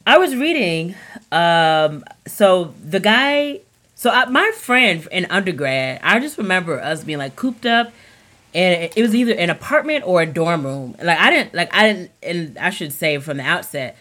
I 0.07 0.17
was 0.17 0.35
reading. 0.35 0.95
Um, 1.31 2.03
so 2.27 2.73
the 2.83 2.99
guy, 3.01 3.59
so 4.03 4.09
I, 4.09 4.25
my 4.25 4.51
friend 4.53 5.07
in 5.13 5.25
undergrad, 5.29 6.01
I 6.03 6.19
just 6.19 6.37
remember 6.37 6.77
us 6.77 7.05
being 7.05 7.19
like 7.19 7.37
cooped 7.37 7.65
up, 7.65 7.93
and 8.53 8.91
it, 8.93 9.01
was 9.01 9.15
either 9.15 9.33
an 9.33 9.49
apartment 9.49 10.03
or 10.05 10.21
a 10.21 10.25
dorm 10.25 10.65
room. 10.65 10.93
Like 11.01 11.17
I 11.17 11.29
didn't, 11.29 11.53
like 11.53 11.73
I 11.73 11.87
didn't, 11.87 12.11
and 12.21 12.57
I 12.57 12.69
should 12.69 12.91
say 12.91 13.17
from 13.19 13.37
the 13.37 13.43
outset. 13.43 13.95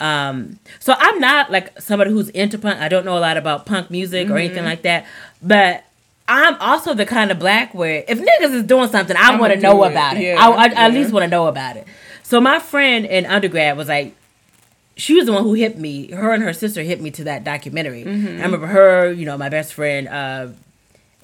Um, 0.00 0.58
so 0.80 0.94
I'm 0.96 1.20
not 1.20 1.52
like 1.52 1.78
somebody 1.78 2.12
who's 2.12 2.30
into 2.30 2.56
punk. 2.56 2.80
I 2.80 2.88
don't 2.88 3.04
know 3.04 3.18
a 3.18 3.20
lot 3.20 3.36
about 3.36 3.66
punk 3.66 3.90
music 3.90 4.30
or 4.30 4.38
anything 4.38 4.64
like 4.64 4.82
that, 4.82 5.06
but. 5.42 5.84
I'm 6.28 6.54
also 6.60 6.94
the 6.94 7.04
kind 7.04 7.32
of 7.32 7.40
black 7.40 7.74
where 7.74 8.04
if 8.06 8.18
niggas 8.18 8.54
is 8.54 8.62
doing 8.62 8.88
something, 8.88 9.16
I 9.18 9.36
want 9.38 9.52
to 9.52 9.58
know 9.58 9.82
it. 9.82 9.90
about 9.90 10.16
it. 10.16 10.22
Yeah, 10.22 10.36
I, 10.38 10.50
I, 10.50 10.64
I 10.66 10.86
at 10.86 10.94
least 10.94 11.12
want 11.12 11.24
to 11.24 11.28
know 11.28 11.48
about 11.48 11.76
it. 11.76 11.86
So 12.22 12.40
my 12.40 12.60
friend 12.60 13.04
in 13.04 13.26
undergrad 13.26 13.76
was 13.76 13.88
like, 13.88 14.14
she 14.96 15.14
was 15.14 15.26
the 15.26 15.32
one 15.32 15.42
who 15.44 15.54
hit 15.54 15.78
me. 15.78 16.10
Her 16.10 16.32
and 16.32 16.42
her 16.42 16.52
sister 16.52 16.82
hit 16.82 17.00
me 17.00 17.10
to 17.12 17.24
that 17.24 17.44
documentary. 17.44 18.04
Mm-hmm. 18.04 18.40
I 18.40 18.42
remember 18.44 18.66
her, 18.66 19.10
you 19.12 19.24
know, 19.24 19.36
my 19.38 19.48
best 19.48 19.72
friend, 19.74 20.08
uh, 20.08 20.48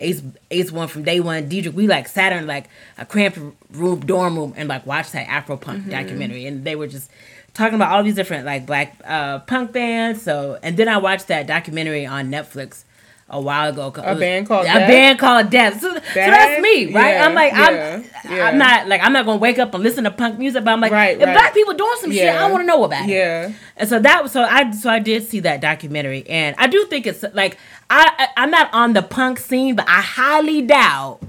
Ace 0.01 0.23
Ace 0.51 0.71
one 0.71 0.87
from 0.89 1.03
day 1.03 1.19
one, 1.21 1.49
Deidre. 1.51 1.73
We 1.73 1.87
like 1.89 2.07
sat 2.09 2.33
in 2.33 2.47
like 2.47 2.69
a 2.99 3.05
cramped 3.05 3.39
room, 3.73 4.01
dorm 4.01 4.37
room, 4.39 4.55
and 4.57 4.69
like 4.69 4.87
watched 4.87 5.13
that 5.13 5.29
Afro 5.29 5.57
punk 5.57 5.81
Mm-hmm. 5.83 5.91
documentary, 5.91 6.47
and 6.47 6.65
they 6.65 6.77
were 6.77 6.87
just 6.87 7.11
talking 7.55 7.75
about 7.75 7.91
all 7.93 8.03
these 8.05 8.15
different 8.15 8.47
like 8.47 8.65
black 8.65 8.97
uh, 9.05 9.41
punk 9.41 9.73
bands. 9.73 10.23
So, 10.23 10.59
and 10.63 10.77
then 10.77 10.89
I 10.89 10.99
watched 10.99 11.27
that 11.29 11.47
documentary 11.49 12.07
on 12.07 12.31
Netflix. 12.31 12.85
A 13.31 13.39
while 13.39 13.69
ago, 13.69 13.93
A 13.95 14.15
band 14.15 14.49
called 14.49 14.65
a 14.65 14.69
Death? 14.69 14.89
band 14.89 15.19
called 15.19 15.51
Death. 15.51 15.81
So, 15.83 15.93
so 15.93 16.01
that's 16.15 16.63
me, 16.63 16.95
right? 16.95 17.13
yeah, 17.13 17.27
I'm 17.27 17.35
like, 17.35 17.53
yeah, 17.53 18.01
I'm, 18.25 18.33
yeah. 18.33 18.47
I'm 18.49 18.57
not 18.57 18.89
like 18.89 19.03
I'm 19.03 19.13
not 19.13 19.27
gonna 19.27 19.37
wake 19.39 19.59
up 19.59 19.75
and 19.75 19.83
listen 19.83 20.05
to 20.05 20.11
punk 20.11 20.39
music, 20.39 20.65
but 20.65 20.71
I'm 20.71 20.81
like, 20.81 20.93
Right, 20.93 21.19
if 21.19 21.23
right. 21.27 21.35
black 21.35 21.53
people 21.53 21.75
doing 21.75 21.93
some 22.01 22.11
shit, 22.11 22.35
I 22.35 22.51
want 22.51 22.63
to 22.63 22.67
know 22.67 22.85
about 22.85 23.05
it. 23.07 23.11
Yeah. 23.13 23.53
And 23.77 23.87
so 23.87 23.99
that 23.99 24.23
was 24.23 24.33
so 24.33 24.43
I 24.43 24.71
so 24.71 24.89
I 24.89 24.99
did 24.99 25.29
see 25.29 25.41
that 25.41 25.61
documentary, 25.61 26.27
and 26.27 26.57
I 26.59 26.69
do 26.69 26.87
think 26.87 27.07
it's 27.07 27.23
like 27.35 27.59
I, 27.91 28.11
I 28.19 28.43
I'm 28.43 28.51
not 28.51 28.73
on 28.73 28.95
the 28.95 29.03
punk 29.03 29.39
scene, 29.41 29.77
but 29.77 29.87
I 29.87 30.01
highly 30.01 30.63
doubt 30.63 31.21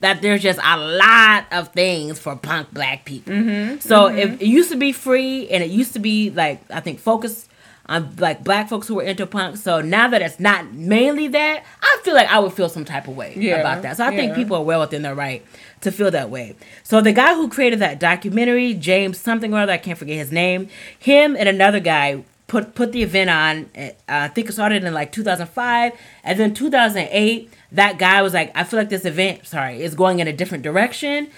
that 0.00 0.22
there's 0.22 0.42
just 0.42 0.58
a 0.64 0.76
lot 0.78 1.44
of 1.52 1.68
things 1.74 2.18
for 2.18 2.34
punk 2.34 2.72
black 2.72 3.04
people. 3.04 3.34
Mm-hmm. 3.34 3.78
So 3.80 4.06
if 4.08 4.40
it 4.40 4.46
used 4.46 4.70
to 4.70 4.76
be 4.78 4.90
free, 4.92 5.48
and 5.50 5.62
it 5.62 5.68
used 5.70 5.92
to 5.92 5.98
be 5.98 6.30
like 6.30 6.62
I 6.70 6.80
think 6.80 6.98
focused 6.98 7.48
on 7.92 8.16
like 8.16 8.42
black 8.42 8.68
folks 8.68 8.88
who 8.88 8.94
were 8.96 9.02
into 9.02 9.26
punk. 9.26 9.56
So 9.56 9.80
now 9.80 10.08
that 10.08 10.22
it's 10.22 10.40
not 10.40 10.72
mainly 10.72 11.28
that, 11.28 11.64
I 11.82 11.98
feel 12.02 12.14
like 12.14 12.28
I 12.28 12.38
would 12.38 12.52
feel 12.52 12.68
some 12.68 12.84
type 12.84 13.06
of 13.08 13.16
way 13.16 13.34
Yeah, 13.36 13.56
about 13.56 13.82
that. 13.82 13.96
So 13.98 14.06
I 14.06 14.10
think 14.16 14.34
people 14.34 14.56
are 14.56 14.62
well 14.62 14.80
within 14.80 15.02
their 15.02 15.14
right 15.14 15.44
to 15.82 15.92
feel 15.92 16.10
that 16.10 16.30
way. 16.30 16.56
So 16.82 17.00
the 17.00 17.12
guy 17.12 17.34
who 17.34 17.48
created 17.48 17.80
that 17.80 18.00
documentary, 18.00 18.74
James 18.74 19.18
something 19.18 19.52
or 19.52 19.60
other, 19.60 19.72
I 19.72 19.78
can't 19.78 19.98
forget 19.98 20.16
his 20.16 20.32
name, 20.32 20.68
him 20.98 21.36
and 21.36 21.48
another 21.48 21.80
guy 21.80 22.24
put 22.46 22.74
put 22.74 22.92
the 22.92 23.02
event 23.02 23.30
on. 23.30 23.70
Uh, 23.76 23.90
I 24.08 24.28
think 24.28 24.48
it 24.48 24.52
started 24.52 24.84
in 24.84 24.92
like 24.94 25.10
2005, 25.12 25.92
and 26.24 26.38
then 26.38 26.54
2008, 26.54 27.50
that 27.72 27.98
guy 27.98 28.20
was 28.22 28.34
like, 28.34 28.52
I 28.54 28.64
feel 28.64 28.78
like 28.78 28.90
this 28.90 29.04
event, 29.04 29.46
sorry, 29.46 29.82
is 29.82 29.94
going 29.94 30.20
in 30.20 30.28
a 30.28 30.32
different 30.32 30.62
direction, 30.62 31.30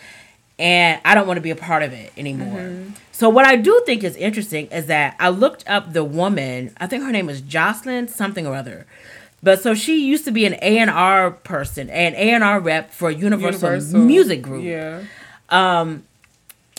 and 0.59 1.01
I 1.05 1.15
don't 1.15 1.27
want 1.27 1.39
to 1.39 1.43
be 1.43 1.51
a 1.51 1.57
part 1.57 1.83
of 1.83 1.93
it 1.93 2.13
anymore. 2.17 2.85
So 3.13 3.29
what 3.29 3.45
I 3.45 3.57
do 3.57 3.83
think 3.87 4.03
is 4.05 4.17
interesting 4.17 4.67
is 4.69 4.87
that 4.87 5.17
I 5.19 5.29
looked 5.29 5.65
up 5.69 5.93
the 5.93 6.05
woman. 6.05 6.73
I 6.79 6.87
think 6.87 7.05
her 7.05 7.13
name 7.13 7.29
is 7.29 7.41
Jocelyn 7.41 8.09
something 8.09 8.47
or 8.47 8.55
other. 8.55 8.87
But 9.43 9.61
so 9.63 9.75
she 9.75 10.05
used 10.07 10.25
to 10.25 10.31
be 10.31 10.47
an 10.47 10.55
A 10.63 10.79
and 10.79 10.91
R 10.91 11.31
person, 11.31 11.91
an 11.91 12.15
A 12.15 12.31
and 12.31 12.43
R 12.43 12.59
rep 12.61 12.91
for 12.91 13.11
Universal, 13.11 13.69
Universal. 13.69 14.01
Music 14.01 14.43
Group. 14.43 14.65
Yeah. 14.65 15.03
Um. 15.51 16.05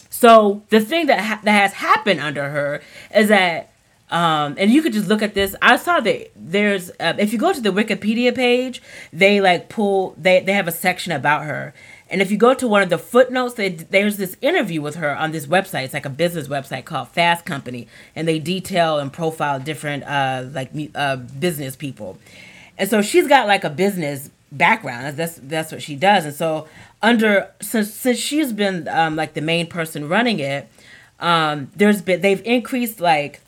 So 0.10 0.64
the 0.70 0.80
thing 0.80 1.06
that 1.06 1.20
ha- 1.20 1.42
that 1.44 1.52
has 1.52 1.74
happened 1.74 2.20
under 2.22 2.50
her 2.50 2.82
is 3.14 3.28
that, 3.28 3.72
um, 4.10 4.56
and 4.58 4.72
you 4.72 4.82
could 4.82 4.94
just 4.94 5.08
look 5.08 5.22
at 5.22 5.36
this. 5.36 5.56
I 5.62 5.76
saw 5.76 6.00
that 6.00 6.32
there's 6.36 6.90
uh, 7.00 7.14
if 7.20 7.32
you 7.32 7.38
go 7.38 7.54
to 7.54 7.62
the 7.62 7.70
Wikipedia 7.72 8.34
page, 8.34 8.82
they 9.14 9.40
like 9.42 9.70
pull 9.70 10.16
they 10.18 10.40
they 10.40 10.54
have 10.54 10.68
a 10.68 10.72
section 10.72 11.12
about 11.12 11.44
her. 11.46 11.74
And 12.10 12.22
if 12.22 12.30
you 12.30 12.38
go 12.38 12.53
to 12.53 12.68
one 12.68 12.84
of 12.84 12.90
the 12.90 12.99
footnotes, 12.99 13.56
they, 13.56 13.69
there's 13.69 14.18
this 14.18 14.38
interview 14.41 14.82
with 14.82 14.95
her 14.95 15.15
on 15.15 15.32
this 15.32 15.48
website. 15.48 15.86
It's 15.86 15.94
like 15.94 16.06
a 16.06 16.10
business 16.10 16.48
website 16.48 16.86
called 16.86 17.10
Fast 17.10 17.45
Company, 17.45 17.88
and 18.15 18.27
they 18.27 18.38
detail 18.38 18.99
and 18.99 19.11
profile 19.11 19.60
different 19.60 20.03
uh, 20.03 20.45
like 20.52 20.69
uh, 20.94 21.15
business 21.15 21.76
people. 21.76 22.18
And 22.77 22.90
so 22.90 23.02
she's 23.02 23.27
got 23.27 23.48
like 23.48 23.64
a 23.64 23.69
business 23.69 24.30
background. 24.52 25.18
That's 25.18 25.40
that's 25.41 25.72
what 25.72 25.82
she 25.82 25.95
does. 25.95 26.26
And 26.26 26.34
so 26.34 26.68
under 27.02 27.49
since 27.61 27.94
since 27.94 28.19
she's 28.19 28.53
been 28.53 28.88
um, 28.88 29.15
like 29.15 29.34
the 29.34 29.41
main 29.41 29.68
person 29.68 30.07
running 30.07 30.40
it, 30.40 30.68
um, 31.19 31.72
there's 31.76 32.02
been 32.02 32.22
they've 32.22 32.45
increased 32.45 32.99
like 32.99 33.41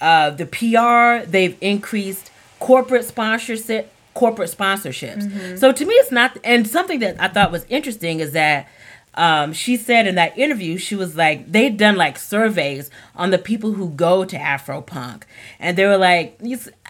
uh, 0.00 0.30
the 0.30 0.46
PR. 0.46 1.28
They've 1.28 1.56
increased 1.60 2.30
corporate 2.58 3.04
sponsorship. 3.04 3.92
Corporate 4.14 4.50
sponsorships. 4.50 5.58
So 5.58 5.72
to 5.72 5.84
me, 5.84 5.94
it's 5.94 6.10
not. 6.12 6.36
And 6.44 6.66
something 6.66 6.98
that 7.00 7.20
I 7.20 7.28
thought 7.28 7.52
was 7.52 7.64
interesting 7.68 8.20
is 8.20 8.32
that 8.32 8.68
um, 9.14 9.52
she 9.52 9.76
said 9.76 10.06
in 10.06 10.14
that 10.14 10.38
interview, 10.38 10.78
she 10.78 10.94
was 10.94 11.16
like, 11.16 11.50
they'd 11.50 11.76
done 11.76 11.96
like 11.96 12.16
surveys 12.16 12.90
on 13.16 13.30
the 13.30 13.38
people 13.38 13.72
who 13.72 13.90
go 13.90 14.24
to 14.24 14.40
Afro 14.40 14.80
punk. 14.80 15.26
And 15.58 15.76
they 15.76 15.84
were 15.84 15.96
like, 15.96 16.40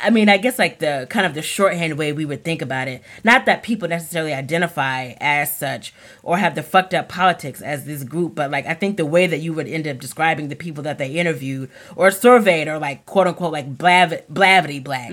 I 0.03 0.11
mean, 0.11 0.29
I 0.29 0.37
guess 0.37 0.59
like 0.59 0.81
the 0.81 1.07
kind 1.09 1.25
of 1.25 1.33
the 1.33 1.41
shorthand 1.41 1.97
way 1.97 2.13
we 2.13 2.27
would 2.27 2.45
think 2.45 2.61
about 2.61 2.89
it. 2.89 3.03
Not 3.25 3.47
that 3.47 3.63
people 3.63 3.89
necessarily 3.89 4.35
identify 4.35 5.15
as 5.19 5.57
such 5.57 5.95
or 6.23 6.37
have 6.37 6.55
the 6.55 6.63
fucked 6.63 6.93
up 6.93 7.09
politics 7.09 7.63
as 7.63 7.87
this 7.87 8.05
group, 8.05 8.35
but 8.35 8.51
like 8.51 8.67
I 8.67 8.75
think 8.75 8.99
the 8.99 9.07
way 9.07 9.27
that 9.27 9.39
you 9.39 9.55
would 9.55 9.67
end 9.67 9.89
up 9.89 9.99
describing 9.99 10.49
the 10.49 10.57
people 10.57 10.83
that 10.85 10.99
they 10.99 11.13
interviewed 11.13 11.71
or 11.97 12.11
surveyed 12.11 12.69
are 12.69 12.79
like 12.79 13.07
quote 13.07 13.29
unquote 13.29 13.53
like 13.53 13.79
blav- 13.79 14.25
blavity 14.27 14.85
black. 14.85 15.11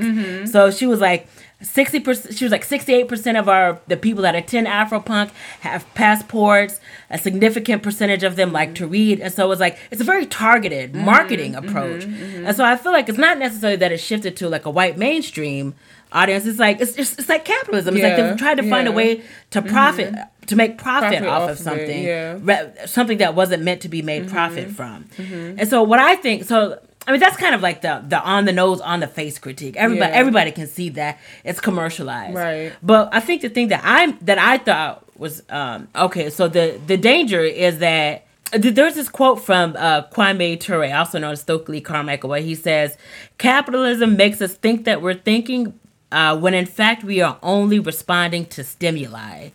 So 0.49 0.71
she 0.71 0.85
was 0.85 0.99
like, 0.99 1.29
Sixty 1.59 1.99
percent. 1.99 2.35
She 2.35 2.45
was 2.45 2.51
like 2.51 2.63
sixty-eight 2.63 3.07
percent 3.07 3.35
of 3.35 3.49
our 3.49 3.79
the 3.88 3.97
people 3.97 4.21
that 4.21 4.35
attend 4.35 4.67
Afropunk 4.67 5.31
have 5.61 5.91
passports. 5.95 6.79
A 7.09 7.17
significant 7.17 7.81
percentage 7.81 8.23
of 8.23 8.35
them 8.35 8.51
like 8.51 8.75
to 8.75 8.85
read, 8.85 9.21
and 9.21 9.34
so 9.34 9.45
it 9.45 9.47
was 9.47 9.59
like 9.59 9.79
it's 9.89 9.99
a 9.99 10.03
very 10.03 10.27
targeted 10.27 10.93
mm-hmm, 10.93 11.05
marketing 11.05 11.53
mm-hmm, 11.53 11.67
approach. 11.67 12.03
Mm-hmm. 12.05 12.45
And 12.45 12.55
so 12.55 12.63
I 12.63 12.75
feel 12.75 12.91
like 12.91 13.09
it's 13.09 13.17
not 13.17 13.39
necessarily 13.39 13.77
that 13.77 13.91
it 13.91 13.99
shifted 13.99 14.38
to 14.38 14.49
like 14.49 14.65
a 14.65 14.69
white 14.69 14.99
mainstream 14.99 15.73
audience. 16.11 16.45
It's 16.45 16.59
like 16.59 16.79
it's 16.79 16.95
it's, 16.95 17.17
it's 17.17 17.29
like 17.29 17.43
capitalism. 17.43 17.95
It's 17.95 18.03
like 18.03 18.17
they've 18.17 18.38
tried 18.38 18.57
to 18.57 18.69
find 18.69 18.88
a 18.88 18.91
way 18.91 19.23
to 19.49 19.61
profit 19.63 20.13
to 20.45 20.55
make 20.55 20.77
profit, 20.77 21.19
Profit 21.19 21.27
off, 21.27 21.41
off 21.41 21.49
of 21.49 21.55
of 21.55 21.59
it, 21.59 21.63
something, 21.63 22.03
yeah. 22.03 22.38
re- 22.39 22.73
something 22.85 23.17
that 23.17 23.34
wasn't 23.34 23.63
meant 23.63 23.81
to 23.81 23.89
be 23.89 24.03
made 24.03 24.29
profit 24.29 24.69
from. 24.69 25.09
And 25.17 25.67
so 25.67 25.81
what 25.81 25.99
I 25.99 26.15
think 26.15 26.43
so. 26.43 26.79
I 27.07 27.11
mean 27.11 27.19
that's 27.21 27.38
kind 27.38 27.55
of 27.55 27.61
like 27.61 27.81
the 27.81 28.03
the 28.07 28.19
on 28.21 28.45
the 28.45 28.51
nose 28.51 28.81
on 28.81 28.99
the 28.99 29.07
face 29.07 29.39
critique. 29.39 29.75
Everybody 29.77 30.11
Yeah. 30.11 30.17
everybody 30.17 30.51
can 30.51 30.67
see 30.67 30.89
that 30.89 31.17
it's 31.45 31.59
commercialized. 31.61 32.35
Right. 32.35 32.73
But 32.84 33.09
I 33.13 33.21
think 33.21 33.41
the 33.41 33.49
thing 33.49 33.69
that 33.69 33.81
I 33.84 34.11
that 34.21 34.38
I 34.38 34.57
thought 34.57 35.03
was 35.17 35.41
um 35.49 35.88
okay, 35.95 36.29
so 36.29 36.47
the 36.47 36.79
the 36.85 36.97
danger 36.97 37.41
is 37.41 37.79
that 37.79 38.25
there's 38.51 38.95
this 38.95 39.09
quote 39.09 39.41
from 39.43 39.75
uh, 39.77 40.03
Kwame 40.03 40.57
Ture, 40.57 40.93
also 40.95 41.19
known 41.19 41.34
as 41.34 41.41
Stokely 41.41 41.81
Carmichael, 41.81 42.29
where 42.29 42.41
he 42.41 42.55
says, 42.55 42.97
"Capitalism 43.38 44.15
makes 44.15 44.41
us 44.41 44.53
think 44.53 44.85
that 44.85 45.01
we're 45.01 45.15
thinking, 45.15 45.77
uh, 46.13 46.38
when 46.38 46.53
in 46.53 46.65
fact 46.65 47.03
we 47.03 47.21
are 47.21 47.38
only 47.43 47.77
responding 47.79 48.45
to 48.45 48.63
stimuli." 48.63 49.49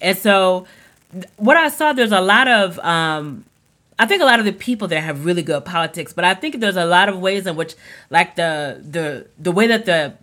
And 0.00 0.16
so, 0.16 0.64
what 1.38 1.56
I 1.56 1.68
saw, 1.70 1.92
there's 1.92 2.12
a 2.12 2.20
lot 2.20 2.46
of 2.46 2.78
um, 2.80 3.44
I 3.98 4.06
think 4.06 4.20
a 4.22 4.26
lot 4.26 4.38
of 4.38 4.44
the 4.44 4.52
people 4.52 4.88
there 4.88 5.00
have 5.00 5.24
really 5.24 5.42
good 5.42 5.64
politics, 5.64 6.12
but 6.12 6.24
I 6.24 6.34
think 6.34 6.60
there's 6.60 6.76
a 6.76 6.84
lot 6.84 7.08
of 7.08 7.18
ways 7.18 7.46
in 7.46 7.56
which, 7.56 7.74
like 8.10 8.36
the 8.36 8.80
the 8.82 9.26
the 9.38 9.52
way 9.52 9.66
that 9.66 9.86
the 9.86 10.14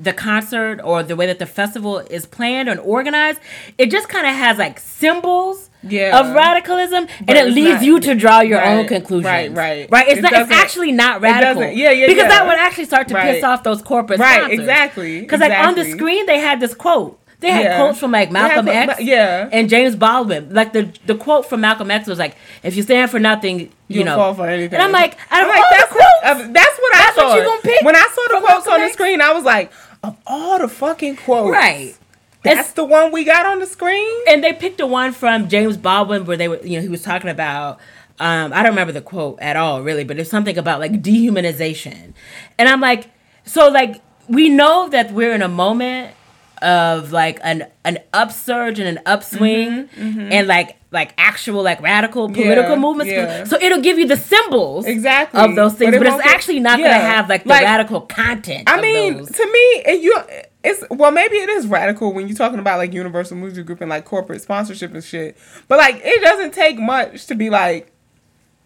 the 0.00 0.12
concert 0.12 0.80
or 0.82 1.02
the 1.04 1.14
way 1.16 1.26
that 1.26 1.38
the 1.38 1.46
festival 1.46 2.00
is 2.00 2.26
planned 2.26 2.68
and 2.68 2.80
organized, 2.80 3.38
it 3.78 3.90
just 3.90 4.08
kind 4.08 4.26
of 4.26 4.34
has 4.34 4.58
like 4.58 4.78
symbols 4.80 5.70
Yeah. 5.84 6.18
of 6.18 6.34
radicalism, 6.34 7.06
and 7.28 7.38
it 7.38 7.46
leads 7.52 7.74
not- 7.80 7.84
you 7.84 8.00
to 8.00 8.14
draw 8.14 8.40
your 8.40 8.60
own 8.62 8.78
Right, 8.78 8.88
conclusions. 8.88 9.24
right, 9.26 9.52
right. 9.54 9.88
right. 9.90 10.08
It's 10.08 10.18
It 10.18 10.22
not. 10.22 10.32
It's 10.32 10.50
actually 10.50 10.92
not 10.92 11.20
radical. 11.20 11.62
yeah, 11.62 11.90
yeah, 11.92 12.06
Because 12.08 12.22
yeah. 12.24 12.28
that 12.28 12.46
would 12.46 12.58
actually 12.58 12.86
start 12.86 13.06
to 13.08 13.14
piss 13.14 13.44
off 13.44 13.62
those 13.62 13.82
corporate 13.82 14.18
Right, 14.18 14.38
sponsors. 14.42 14.58
exactly, 14.58 15.20
Because 15.20 15.40
like 15.40 15.52
on 15.66 15.74
the 15.76 15.84
screen 15.84 16.26
they 16.26 16.38
had 16.40 16.58
this 16.60 16.74
quote. 16.74 17.18
They 17.44 17.50
had 17.50 17.64
Yeah. 17.64 17.76
quotes 17.76 17.98
from 17.98 18.10
like 18.10 18.28
had 18.28 18.32
Malcolm 18.32 18.64
quote- 18.66 18.88
X, 18.90 19.00
yeah. 19.02 19.48
and 19.52 19.68
James 19.68 19.94
Baldwin. 19.96 20.48
Like 20.52 20.72
the 20.72 20.88
the 21.06 21.14
quote 21.14 21.48
from 21.48 21.60
Malcolm 21.60 21.90
X 21.90 22.08
was 22.08 22.18
like, 22.18 22.36
"If 22.62 22.74
you 22.76 22.82
stand 22.82 23.10
for 23.10 23.20
nothing, 23.20 23.60
you 23.60 23.68
You'll 23.88 24.04
know." 24.06 24.16
fall 24.16 24.34
for 24.34 24.46
anything. 24.48 24.74
And 24.74 24.82
I'm 24.82 24.92
like, 24.92 25.16
I'm 25.30 25.46
like, 25.48 25.62
that's 25.70 25.88
the 25.90 25.94
quotes, 25.94 26.24
uh, 26.24 26.34
that's 26.52 26.78
what 26.78 26.94
I 26.94 26.98
that's 26.98 27.16
what 27.16 27.26
thought. 27.26 27.36
you 27.38 27.44
gonna 27.44 27.60
pick 27.62 27.82
when 27.82 27.96
I 27.96 28.06
saw 28.14 28.22
the 28.28 28.40
quotes 28.46 28.48
Malcolm 28.66 28.72
on 28.74 28.80
the 28.80 28.86
X? 28.86 28.94
screen, 28.94 29.20
I 29.20 29.32
was 29.32 29.44
like, 29.44 29.70
of 30.02 30.16
all 30.26 30.58
the 30.58 30.68
fucking 30.68 31.16
quotes, 31.16 31.52
right? 31.52 31.94
That's 32.42 32.72
the 32.72 32.84
one 32.84 33.10
we 33.12 33.24
got 33.24 33.46
on 33.46 33.58
the 33.58 33.66
screen. 33.66 34.10
and 34.28 34.42
they 34.44 34.52
picked 34.52 34.76
the 34.78 34.86
one 34.86 35.12
from 35.12 35.48
James 35.48 35.76
Baldwin 35.78 36.26
where 36.26 36.36
they 36.36 36.48
were, 36.48 36.60
you 36.62 36.76
know, 36.76 36.82
he 36.82 36.88
was 36.88 37.02
talking 37.02 37.30
about. 37.30 37.78
Um, 38.20 38.52
I 38.52 38.62
don't 38.62 38.72
remember 38.72 38.92
the 38.92 39.00
quote 39.00 39.38
at 39.40 39.56
all, 39.56 39.82
really, 39.82 40.04
but 40.04 40.18
it's 40.18 40.30
something 40.30 40.56
about 40.56 40.78
like 40.78 41.02
dehumanization, 41.02 42.12
and 42.58 42.68
I'm 42.68 42.80
like, 42.80 43.08
so 43.44 43.68
like 43.68 44.00
we 44.28 44.48
know 44.48 44.88
that 44.88 45.12
we're 45.12 45.32
in 45.34 45.42
a 45.42 45.48
moment 45.48 46.14
of 46.62 47.12
like 47.12 47.38
an 47.42 47.66
an 47.84 47.98
upsurge 48.12 48.78
and 48.78 48.98
an 48.98 49.02
upswing, 49.06 49.88
and 49.96 50.46
like 50.46 50.76
like 50.90 51.12
actual 51.18 51.62
like 51.62 51.80
radical 51.82 52.28
political 52.28 52.74
Yeah, 52.74 52.78
movements. 52.78 53.12
yeah. 53.12 53.44
So 53.44 53.56
it'll 53.60 53.80
give 53.80 53.98
you 53.98 54.06
the 54.06 54.16
symbols 54.16 54.86
Exactly. 54.86 55.40
of 55.40 55.56
those 55.56 55.74
things, 55.74 55.90
But 55.92 56.04
but, 56.04 56.06
it's 56.18 56.26
actually 56.26 56.60
not 56.60 56.78
yeah. 56.78 56.86
going 56.88 57.00
to 57.00 57.06
have 57.06 57.28
like 57.28 57.42
the 57.42 57.48
Like, 57.48 57.64
radical 57.64 58.00
content. 58.02 58.64
I 58.70 58.80
mean, 58.80 59.16
those. 59.18 59.30
to 59.32 59.44
me, 59.52 60.00
you, 60.02 60.16
it's 60.62 60.84
well, 60.90 61.10
maybe 61.10 61.36
it 61.36 61.48
is 61.48 61.66
radical 61.66 62.12
when 62.12 62.28
you're 62.28 62.36
talking 62.36 62.60
about 62.60 62.78
like 62.78 62.92
Universal 62.92 63.36
Music 63.38 63.66
Group 63.66 63.80
and 63.80 63.90
like 63.90 64.04
corporate 64.04 64.40
sponsorship 64.42 64.94
and 64.94 65.02
shit. 65.02 65.36
But 65.66 65.78
like, 65.78 66.00
it 66.04 66.22
doesn't 66.22 66.54
take 66.54 66.78
much 66.78 67.26
to 67.26 67.34
be 67.34 67.50
like, 67.50 67.90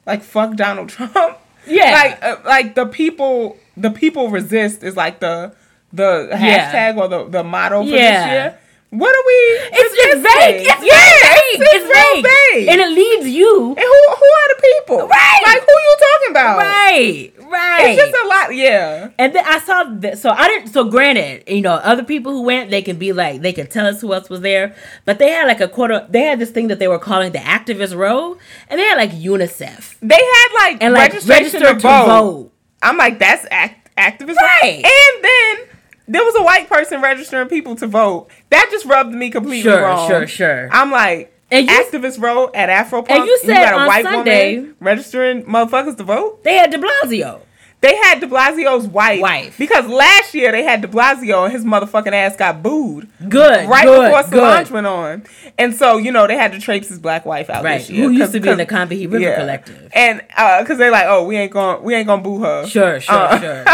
like 0.06 0.22
fuck 0.22 0.54
Donald 0.54 0.88
Trump. 0.90 1.38
Yeah. 1.66 1.90
like 1.92 2.22
uh, 2.22 2.36
like 2.44 2.74
the 2.74 2.84
people, 2.86 3.56
the 3.76 3.90
people 3.90 4.28
resist 4.28 4.82
is 4.82 4.96
like 4.96 5.20
the 5.20 5.54
the 5.92 6.28
Yeah. 6.30 6.72
hashtag 6.72 6.96
or 6.98 7.08
the 7.08 7.24
the 7.28 7.44
motto 7.44 7.82
for 7.82 7.88
Yeah. 7.88 8.18
this 8.24 8.32
year. 8.32 8.58
What 8.90 9.14
are 9.14 9.24
we? 9.26 9.34
it's, 9.76 9.94
it's 9.98 10.14
vague. 10.22 10.60
It's 10.66 10.82
yeah, 10.82 11.28
vague. 11.28 11.60
it's, 11.60 11.74
It's, 11.74 11.92
vague. 11.92 12.24
vague. 12.24 12.68
and 12.68 12.80
it 12.80 12.88
leads 12.88 13.28
you 13.28 13.68
And 13.76 13.78
who 13.78 14.14
who 14.16 14.24
are 14.38 14.48
the 14.56 14.62
people? 14.62 15.06
Right. 15.06 15.40
Like 15.44 15.60
who 15.60 15.72
are 15.76 15.86
you 15.90 15.96
talking 16.08 16.30
about? 16.30 16.56
right, 16.58 17.32
right. 17.50 17.84
It's 17.90 18.00
just 18.00 18.24
a 18.24 18.26
lot. 18.28 18.54
Yeah. 18.54 19.10
And 19.18 19.34
then 19.34 19.44
I 19.46 19.58
saw 19.58 19.84
that. 19.84 20.16
So 20.16 20.30
I 20.30 20.48
didn't. 20.48 20.68
So 20.68 20.84
granted, 20.84 21.44
you 21.46 21.60
know, 21.60 21.72
other 21.74 22.02
people 22.02 22.32
who 22.32 22.42
went, 22.44 22.70
they 22.70 22.80
can 22.80 22.96
be 22.96 23.12
like, 23.12 23.42
they 23.42 23.52
can 23.52 23.66
tell 23.66 23.86
us 23.86 24.00
who 24.00 24.14
else 24.14 24.30
was 24.30 24.40
there. 24.40 24.74
But 25.04 25.18
they 25.18 25.28
had 25.32 25.46
like 25.46 25.60
a 25.60 25.68
quarter. 25.68 26.06
They 26.08 26.22
had 26.22 26.38
this 26.38 26.50
thing 26.50 26.68
that 26.68 26.78
they 26.78 26.88
were 26.88 26.98
calling 26.98 27.32
the 27.32 27.40
activist 27.40 27.94
row, 27.94 28.38
and 28.70 28.80
they 28.80 28.84
had 28.84 28.96
like 28.96 29.10
UNICEF 29.10 29.96
They 30.00 30.14
had 30.16 30.48
like 30.64 30.82
and 30.82 30.94
like 30.94 31.12
registration 31.12 31.60
register 31.60 31.74
to, 31.74 31.80
vote. 31.80 32.06
vote. 32.06 32.52
I'm 32.80 32.96
like, 32.96 33.18
that's 33.18 33.44
act- 33.50 33.90
activist. 33.98 34.36
Right. 34.36 34.82
And 34.82 35.24
then 35.24 35.67
there 36.08 36.24
was 36.24 36.34
a 36.36 36.42
white 36.42 36.68
person 36.68 37.00
registering 37.00 37.48
people 37.48 37.76
to 37.76 37.86
vote. 37.86 38.28
That 38.50 38.68
just 38.70 38.84
rubbed 38.86 39.12
me 39.12 39.30
completely 39.30 39.62
Sure, 39.62 39.82
wrong. 39.82 40.08
sure, 40.08 40.26
sure. 40.26 40.68
I'm 40.72 40.90
like, 40.90 41.32
And 41.50 41.68
you- 41.68 41.74
activist 41.82 42.20
row 42.20 42.50
at 42.54 42.68
Afro 42.70 43.04
And 43.08 43.24
you 43.26 43.38
said 43.44 43.72
on 43.72 44.02
Sunday- 44.02 44.56
woman 44.58 44.74
registering 44.80 45.44
motherfuckers 45.44 45.96
to 45.98 46.02
vote. 46.04 46.42
They 46.44 46.54
had 46.54 46.70
De 46.70 46.78
Blasio. 46.78 47.40
They 47.80 47.94
had 47.96 48.18
De 48.20 48.26
Blasio's 48.26 48.88
wife. 48.88 49.20
Wife. 49.20 49.56
Because 49.56 49.86
last 49.86 50.34
year 50.34 50.50
they 50.50 50.64
had 50.64 50.80
De 50.80 50.88
Blasio 50.88 51.44
and 51.44 51.52
his 51.52 51.64
motherfucking 51.64 52.12
ass 52.12 52.34
got 52.34 52.60
booed. 52.60 53.08
Good. 53.28 53.68
Right 53.68 53.84
good, 53.84 54.06
before 54.10 54.22
Solange 54.24 54.66
good. 54.66 54.74
went 54.74 54.86
on. 54.88 55.22
And 55.56 55.72
so, 55.74 55.96
you 55.96 56.10
know, 56.10 56.26
they 56.26 56.34
had 56.36 56.50
to 56.52 56.58
traipse 56.60 56.88
his 56.88 56.98
black 56.98 57.24
wife 57.24 57.48
out 57.48 57.62
Right. 57.62 57.78
this 57.78 57.88
year. 57.90 58.02
Who 58.04 58.10
used 58.10 58.32
to 58.32 58.40
be 58.40 58.48
in 58.48 58.58
the 58.58 58.66
Combahee 58.66 59.10
River 59.10 59.32
Collective. 59.36 59.90
And 59.92 60.22
uh, 60.36 60.64
cause 60.66 60.76
they're 60.78 60.90
like, 60.90 61.06
oh, 61.06 61.24
we 61.24 61.36
ain't 61.36 61.52
gonna, 61.52 61.80
we 61.80 61.94
ain't 61.94 62.08
gonna 62.08 62.20
boo 62.22 62.40
her. 62.42 62.66
Sure, 62.66 62.98
sure, 63.00 63.14
Uh, 63.14 63.40
sure. 63.40 63.64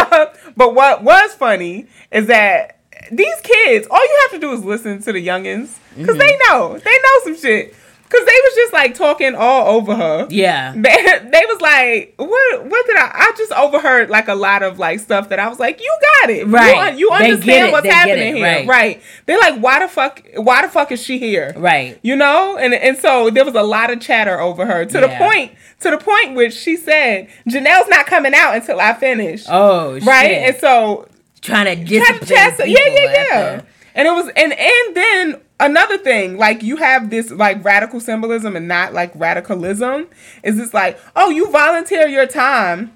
but 0.56 0.74
what 0.74 1.02
was 1.02 1.32
funny 1.34 1.86
is 2.10 2.26
that 2.26 2.78
these 3.10 3.40
kids, 3.42 3.86
all 3.90 4.02
you 4.04 4.18
have 4.22 4.32
to 4.32 4.38
do 4.38 4.52
is 4.52 4.64
listen 4.64 5.00
to 5.02 5.12
the 5.12 5.26
youngins. 5.26 5.76
because 5.96 6.16
Mm-hmm. 6.16 6.18
they 6.18 6.38
know. 6.48 6.78
They 6.78 6.90
know 6.92 7.20
some 7.24 7.36
shit. 7.38 7.74
Because 8.14 8.26
they 8.26 8.40
was 8.44 8.54
just 8.54 8.72
like 8.72 8.94
talking 8.94 9.34
all 9.34 9.76
over 9.76 9.94
her. 9.96 10.26
Yeah. 10.30 10.72
They, 10.84 10.90
they 11.30 11.42
was 11.46 11.60
like, 11.60 12.14
what 12.16 12.64
what 12.66 12.86
did 12.86 12.96
I 12.96 13.10
I 13.12 13.32
just 13.36 13.50
overheard 13.52 14.10
like 14.10 14.28
a 14.28 14.34
lot 14.34 14.62
of 14.62 14.78
like 14.78 15.00
stuff 15.00 15.30
that 15.30 15.38
I 15.38 15.48
was 15.48 15.58
like, 15.58 15.80
you 15.80 15.98
got 16.20 16.30
it. 16.30 16.46
Right. 16.46 16.92
You, 16.92 17.08
you 17.08 17.10
understand 17.10 17.72
what's 17.72 17.84
They 17.84 17.90
happening 17.92 18.36
here. 18.36 18.44
Right. 18.44 18.66
Right. 18.66 19.02
They're 19.26 19.38
like, 19.40 19.58
why 19.60 19.80
the 19.80 19.88
fuck 19.88 20.22
why 20.36 20.62
the 20.62 20.68
fuck 20.68 20.92
is 20.92 21.02
she 21.02 21.18
here? 21.18 21.52
Right. 21.56 21.98
You 22.02 22.14
know? 22.16 22.56
And 22.56 22.74
and 22.74 22.96
so 22.98 23.30
there 23.30 23.44
was 23.44 23.54
a 23.54 23.62
lot 23.62 23.90
of 23.90 24.00
chatter 24.00 24.38
over 24.40 24.66
her 24.66 24.84
to 24.84 25.00
the 25.00 25.08
point 25.08 25.52
to 25.80 25.90
the 25.90 25.98
point 25.98 26.34
which 26.36 26.54
she 26.54 26.76
said, 26.76 27.28
Janelle's 27.48 27.88
not 27.88 28.06
coming 28.06 28.34
out 28.34 28.54
until 28.54 28.78
I 28.80 28.94
finish. 28.94 29.44
Oh, 29.48 29.98
right? 30.00 30.26
shit. 30.26 30.38
And 30.48 30.56
so 30.56 31.08
trying 31.40 31.76
to 31.76 31.84
discipline 31.84 32.28
Chas- 32.28 32.58
yeah, 32.60 32.66
yeah, 32.66 33.00
yeah. 33.02 33.08
after- 33.34 33.66
And 33.94 34.06
it 34.08 34.12
was 34.12 34.28
and 34.36 34.52
and 34.52 34.96
then 34.96 35.40
another 35.64 35.98
thing, 35.98 36.36
like 36.38 36.62
you 36.62 36.76
have 36.76 37.10
this 37.10 37.30
like 37.30 37.64
radical 37.64 38.00
symbolism 38.00 38.56
and 38.56 38.68
not 38.68 38.92
like 38.92 39.12
radicalism. 39.14 40.06
Is 40.42 40.56
this 40.56 40.72
like, 40.74 40.98
oh, 41.16 41.30
you 41.30 41.50
volunteer 41.50 42.06
your 42.06 42.26
time 42.26 42.92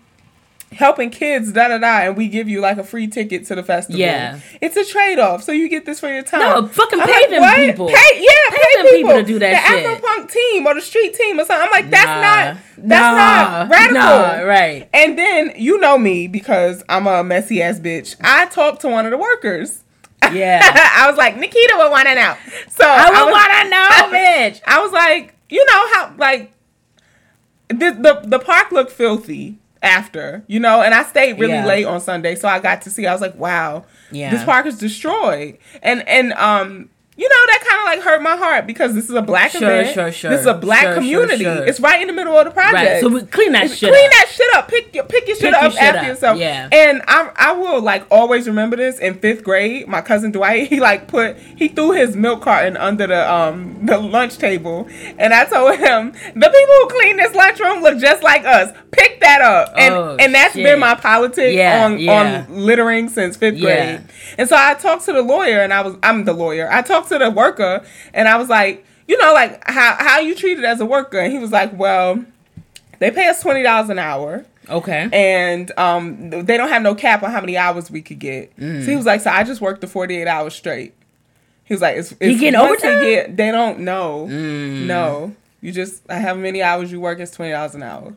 helping 0.72 1.08
kids, 1.08 1.50
da 1.52 1.68
da 1.68 1.78
da, 1.78 2.00
and 2.00 2.14
we 2.14 2.28
give 2.28 2.46
you 2.46 2.60
like 2.60 2.76
a 2.76 2.84
free 2.84 3.06
ticket 3.06 3.46
to 3.46 3.54
the 3.54 3.62
festival. 3.62 3.98
Yeah. 3.98 4.38
It's 4.60 4.76
a 4.76 4.84
trade 4.84 5.18
off, 5.18 5.42
so 5.42 5.50
you 5.50 5.66
get 5.68 5.86
this 5.86 5.98
for 5.98 6.12
your 6.12 6.22
time. 6.22 6.40
No, 6.40 6.68
fucking 6.68 7.00
I'm 7.00 7.06
pay 7.06 7.12
like, 7.12 7.30
them 7.30 7.40
what? 7.40 7.56
people. 7.56 7.86
Pay, 7.88 7.94
yeah, 7.94 8.50
Pay 8.50 8.56
pay, 8.56 8.82
them 8.82 8.84
people. 8.92 8.96
people 9.10 9.14
to 9.14 9.22
do 9.24 9.38
that 9.38 9.50
the 9.50 9.76
shit. 9.76 9.86
Afro 9.86 10.06
punk 10.06 10.30
team 10.30 10.66
or 10.66 10.74
the 10.74 10.82
street 10.82 11.14
team 11.14 11.40
or 11.40 11.44
something. 11.46 11.66
I'm 11.66 11.70
like, 11.70 11.90
that's 11.90 12.06
Nah. 12.06 12.20
not 12.20 12.56
that's 12.76 13.16
Nah. 13.16 13.64
not 13.64 13.70
radical. 13.70 13.94
Nah, 14.00 14.40
right. 14.42 14.88
And 14.92 15.18
then 15.18 15.52
you 15.56 15.80
know 15.80 15.96
me 15.96 16.28
because 16.28 16.84
I'm 16.88 17.06
a 17.06 17.24
messy 17.24 17.62
ass 17.62 17.80
bitch. 17.80 18.16
I 18.20 18.44
talked 18.46 18.82
to 18.82 18.88
one 18.88 19.06
of 19.06 19.10
the 19.10 19.18
workers. 19.18 19.84
Yeah. 20.32 20.60
I 20.96 21.06
was 21.08 21.16
like, 21.16 21.36
Nikita 21.36 21.74
would 21.78 21.90
want 21.90 22.08
to 22.08 22.14
know. 22.14 22.34
So 22.70 22.84
I 22.86 23.24
would 23.24 23.30
want 23.30 23.52
to 23.52 23.68
know, 23.70 24.18
bitch. 24.18 24.60
I 24.66 24.80
was 24.80 24.92
like, 24.92 25.34
you 25.48 25.64
know 25.64 25.92
how 25.94 26.14
like 26.18 26.52
the 27.68 27.90
the, 27.90 28.22
the 28.24 28.38
park 28.38 28.70
looked 28.72 28.92
filthy 28.92 29.58
after, 29.82 30.42
you 30.48 30.58
know, 30.60 30.82
and 30.82 30.92
I 30.94 31.04
stayed 31.04 31.38
really 31.38 31.52
Yeah. 31.54 31.66
late 31.66 31.84
on 31.84 32.00
Sunday, 32.00 32.34
so 32.34 32.48
I 32.48 32.58
got 32.58 32.82
to 32.82 32.90
see. 32.90 33.06
I 33.06 33.12
was 33.12 33.20
like, 33.20 33.36
wow, 33.36 33.84
Yeah. 34.10 34.30
this 34.30 34.42
park 34.44 34.66
is 34.66 34.78
destroyed, 34.78 35.58
and 35.82 36.06
and 36.08 36.32
um. 36.34 36.90
You 37.18 37.28
know 37.28 37.34
that 37.48 37.64
kind 37.68 37.80
of 37.80 37.84
like 37.86 38.00
hurt 38.08 38.22
my 38.22 38.36
heart 38.36 38.64
because 38.68 38.94
this 38.94 39.08
is 39.10 39.14
a 39.16 39.22
black 39.22 39.50
Sure, 39.50 39.62
event. 39.68 39.92
sure, 39.92 40.12
sure. 40.12 40.30
This 40.30 40.42
is 40.42 40.46
a 40.46 40.54
black 40.54 40.82
Sure, 40.84 40.94
community. 40.94 41.42
sure. 41.42 41.66
It's 41.66 41.80
right 41.80 42.00
in 42.00 42.06
the 42.06 42.12
middle 42.12 42.38
of 42.38 42.44
the 42.44 42.52
project. 42.52 42.74
Right. 42.76 43.00
So 43.00 43.08
we 43.08 43.22
clean 43.22 43.50
that 43.52 43.70
shit 43.72 43.90
Clean 43.90 44.04
up. 44.06 44.10
that 44.12 44.28
shit 44.32 44.54
up. 44.54 44.68
Pick 44.68 44.94
your 44.94 45.02
pick 45.02 45.26
your 45.26 45.34
shit 45.36 45.52
Pick 45.52 45.60
your 45.60 45.64
up 45.64 45.72
shit 45.72 45.82
after 45.82 45.98
up. 45.98 46.06
yourself. 46.06 46.38
Yeah. 46.38 46.68
And 46.70 47.02
I 47.08 47.30
I 47.34 47.52
will 47.52 47.82
like 47.82 48.04
always 48.08 48.46
remember 48.46 48.76
this 48.76 49.00
in 49.00 49.14
fifth 49.18 49.42
grade. 49.42 49.88
My 49.88 50.00
cousin 50.00 50.30
Dwight 50.30 50.68
he 50.70 50.78
like 50.78 51.08
put 51.08 51.36
he 51.56 51.66
threw 51.66 51.90
his 51.90 52.14
milk 52.14 52.42
carton 52.42 52.76
under 52.76 53.08
the 53.08 53.32
um 53.32 53.84
the 53.84 53.98
lunch 53.98 54.38
table, 54.38 54.86
and 55.18 55.34
I 55.34 55.44
told 55.44 55.76
him 55.76 56.12
the 56.12 56.50
people 56.50 56.74
who 56.76 56.88
clean 56.88 57.16
this 57.16 57.34
lunchroom 57.34 57.82
look 57.82 57.98
just 57.98 58.22
like 58.22 58.44
us. 58.44 58.70
Pick 58.92 59.20
that 59.22 59.40
up. 59.40 59.74
And 59.76 59.94
Oh, 59.94 60.16
and 60.20 60.32
that's 60.32 60.54
shit. 60.54 60.62
been 60.64 60.78
my 60.78 60.94
politics 60.94 61.52
Yeah, 61.54 61.84
on 61.84 61.98
yeah. 61.98 62.44
on 62.48 62.64
littering 62.64 63.08
since 63.08 63.36
fifth 63.36 63.56
Yeah. 63.56 63.96
grade. 63.96 64.00
And 64.38 64.48
so 64.48 64.54
I 64.56 64.74
talked 64.74 65.04
to 65.06 65.12
the 65.12 65.22
lawyer, 65.22 65.60
and 65.62 65.72
I 65.74 65.80
was 65.80 65.96
I'm 66.04 66.24
the 66.24 66.32
lawyer. 66.32 66.68
I 66.70 66.82
talked 66.82 67.07
to 67.08 67.18
the 67.18 67.30
worker, 67.30 67.84
and 68.14 68.28
I 68.28 68.36
was 68.36 68.48
like, 68.48 68.84
you 69.06 69.16
know, 69.18 69.32
like 69.32 69.62
how 69.68 69.96
how 69.98 70.18
you 70.20 70.34
treated 70.34 70.64
as 70.64 70.80
a 70.80 70.86
worker, 70.86 71.18
and 71.18 71.32
he 71.32 71.38
was 71.38 71.52
like, 71.52 71.76
well, 71.78 72.24
they 72.98 73.10
pay 73.10 73.28
us 73.28 73.40
twenty 73.42 73.62
dollars 73.62 73.90
an 73.90 73.98
hour 73.98 74.44
Okay. 74.68 75.08
and 75.14 75.72
um, 75.78 76.28
they 76.30 76.58
don't 76.58 76.68
have 76.68 76.82
no 76.82 76.94
cap 76.94 77.22
on 77.22 77.30
how 77.30 77.40
many 77.40 77.56
hours 77.56 77.90
we 77.90 78.02
could 78.02 78.18
get. 78.18 78.54
Mm. 78.58 78.84
So 78.84 78.90
he 78.90 78.96
was 78.96 79.06
like, 79.06 79.22
so 79.22 79.30
I 79.30 79.42
just 79.44 79.60
worked 79.62 79.80
the 79.80 79.86
forty 79.86 80.16
eight 80.20 80.28
hours 80.28 80.54
straight. 80.54 80.92
He 81.64 81.72
was 81.74 81.80
like, 81.80 81.96
it's, 81.96 82.12
it's 82.20 82.38
getting 82.40 82.58
once 82.60 82.82
they 82.82 82.88
overtime? 82.88 83.04
Mm. 83.04 83.14
get- 83.14 83.36
they 83.36 83.50
don't 83.50 83.80
know. 83.80 84.26
No, 84.26 85.34
you 85.62 85.72
just 85.72 86.02
how 86.10 86.34
many 86.34 86.62
hours 86.62 86.92
you 86.92 87.00
work 87.00 87.18
is 87.20 87.30
twenty 87.30 87.52
dollars 87.52 87.74
an 87.74 87.82
hour. 87.82 88.14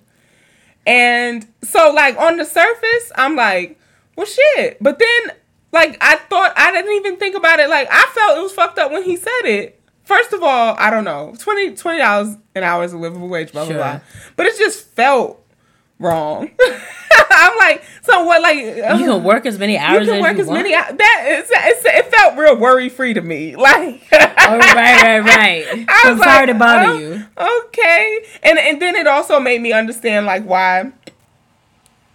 And 0.86 1.48
so, 1.64 1.92
like 1.94 2.18
on 2.18 2.38
the 2.38 2.46
surface, 2.46 3.12
I'm 3.16 3.36
like, 3.36 3.80
well, 4.16 4.26
shit. 4.26 4.78
But 4.82 5.00
then, 5.00 5.36
like, 5.72 5.98
I 6.02 6.16
thought 6.18 6.54
I 6.56 6.72
didn't 6.72 6.94
even 6.94 7.18
think 7.18 7.36
about 7.36 7.60
it. 7.60 7.70
Like, 7.70 7.88
I 7.92 8.04
felt 8.14 8.38
it 8.38 8.42
was 8.42 8.52
fucked 8.54 8.78
up 8.80 8.92
when 8.92 9.04
he 9.04 9.16
said 9.18 9.42
it. 9.46 9.82
First 10.04 10.34
of 10.34 10.44
all, 10.44 10.76
I 10.78 10.90
don't 10.90 11.04
know, 11.06 11.34
20 11.40 11.76
dollars 11.98 12.36
an 12.56 12.64
hour 12.64 12.84
is 12.84 12.92
a 12.94 12.98
livable 12.98 13.30
wage, 13.30 13.52
blah 13.52 13.64
blah 13.64 13.70
Sure. 13.70 13.78
blah. 13.78 14.00
But 14.36 14.48
it 14.48 14.58
just 14.58 14.88
felt 14.88 15.42
wrong. 16.00 16.50
I'm 17.34 17.58
like, 17.58 17.84
so 18.02 18.24
what? 18.24 18.42
Like, 18.42 18.58
you 18.58 18.74
can 18.84 19.10
uh, 19.10 19.18
work 19.20 19.46
as 19.46 19.58
many 19.58 19.78
hours. 19.78 20.06
you 20.08 20.14
can 20.14 20.22
work 20.22 20.36
you 20.36 20.42
as 20.42 20.48
want. 20.48 20.64
many. 20.64 20.72
That 20.74 21.24
it's, 21.28 21.52
it 21.86 22.06
felt 22.14 22.38
real 22.38 22.58
worry 22.58 22.90
free 22.90 23.14
to 23.14 23.22
me. 23.22 23.56
Like, 23.62 24.02
Oh, 24.12 24.58
right, 24.58 25.02
right, 25.04 25.20
right. 25.20 25.86
I 25.90 26.02
I'm 26.06 26.18
was 26.18 26.24
sorry 26.26 26.48
like, 26.48 26.48
to 26.48 26.54
bother 26.56 26.90
oh, 26.92 26.98
you. 26.98 27.26
Okay, 27.68 28.26
and 28.44 28.58
and 28.60 28.82
then 28.82 28.96
it 28.96 29.08
also 29.08 29.40
made 29.40 29.62
me 29.62 29.72
understand 29.72 30.26
like 30.26 30.44
why, 30.44 30.92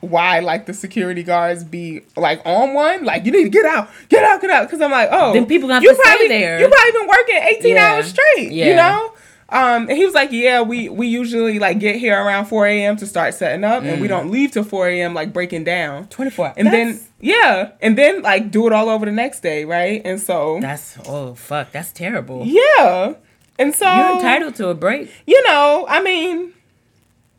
why 0.01 0.41
like 0.41 0.67
the 0.67 0.75
security 0.75 1.23
guards 1.23 1.65
be 1.65 2.03
like 2.17 2.41
on 2.45 2.75
one, 2.75 3.05
like 3.05 3.25
you 3.25 3.33
need 3.33 3.45
to 3.45 3.49
get 3.51 3.65
out, 3.67 3.89
get 4.09 4.23
out, 4.25 4.41
get 4.41 4.51
out, 4.51 4.67
because 4.67 4.81
I'm 4.81 4.91
like, 4.91 5.09
oh, 5.11 5.33
Then 5.33 5.47
people 5.47 5.69
gonna 5.69 5.75
have 5.75 5.83
you 5.83 5.91
to 5.91 5.95
stay 5.97 6.03
probably 6.05 6.29
there. 6.29 6.61
you 6.61 6.69
probably 6.69 6.93
been 6.93 7.09
working 7.09 7.37
18 7.59 7.75
Yeah. 7.77 7.87
hours 7.95 8.07
straight, 8.09 8.53
you 8.53 8.75
know. 8.75 9.13
Um, 9.49 9.89
and 9.89 9.93
he 9.93 10.05
was 10.05 10.13
like, 10.13 10.33
yeah, 10.33 10.61
we 10.63 10.89
we 10.89 11.07
usually 11.07 11.61
like 11.61 11.79
get 11.79 11.97
here 11.97 12.15
around 12.21 12.47
4 12.47 12.67
a.m. 12.67 12.97
to 12.97 13.07
start 13.07 13.33
setting 13.33 13.63
up, 13.63 13.85
and 13.85 13.99
Mm. 13.99 14.01
we 14.01 14.09
don't 14.09 14.29
leave 14.31 14.51
till 14.51 14.65
4 14.65 14.89
a.m. 14.89 15.15
like 15.15 15.33
breaking 15.33 15.63
down. 15.63 16.09
24 16.09 16.55
And 16.57 16.73
then 16.73 16.99
yeah, 17.21 17.71
and 17.81 17.97
then 17.97 18.23
like 18.23 18.51
do 18.51 18.67
it 18.67 18.73
all 18.73 18.89
over 18.89 19.07
the 19.07 19.13
next 19.13 19.41
day, 19.45 19.65
right? 19.65 20.03
And 20.05 20.21
so 20.21 20.59
That's 20.61 20.99
oh 21.07 21.35
fuck, 21.37 21.71
that's 21.71 21.93
terrible. 21.93 22.43
yeah, 22.45 23.15
and 23.57 23.73
so 23.73 23.89
You're 23.95 24.17
entitled 24.17 24.57
to 24.57 24.69
a 24.69 24.75
break 24.75 25.11
You 25.29 25.41
know, 25.47 25.87
I 25.89 26.03
mean, 26.03 26.53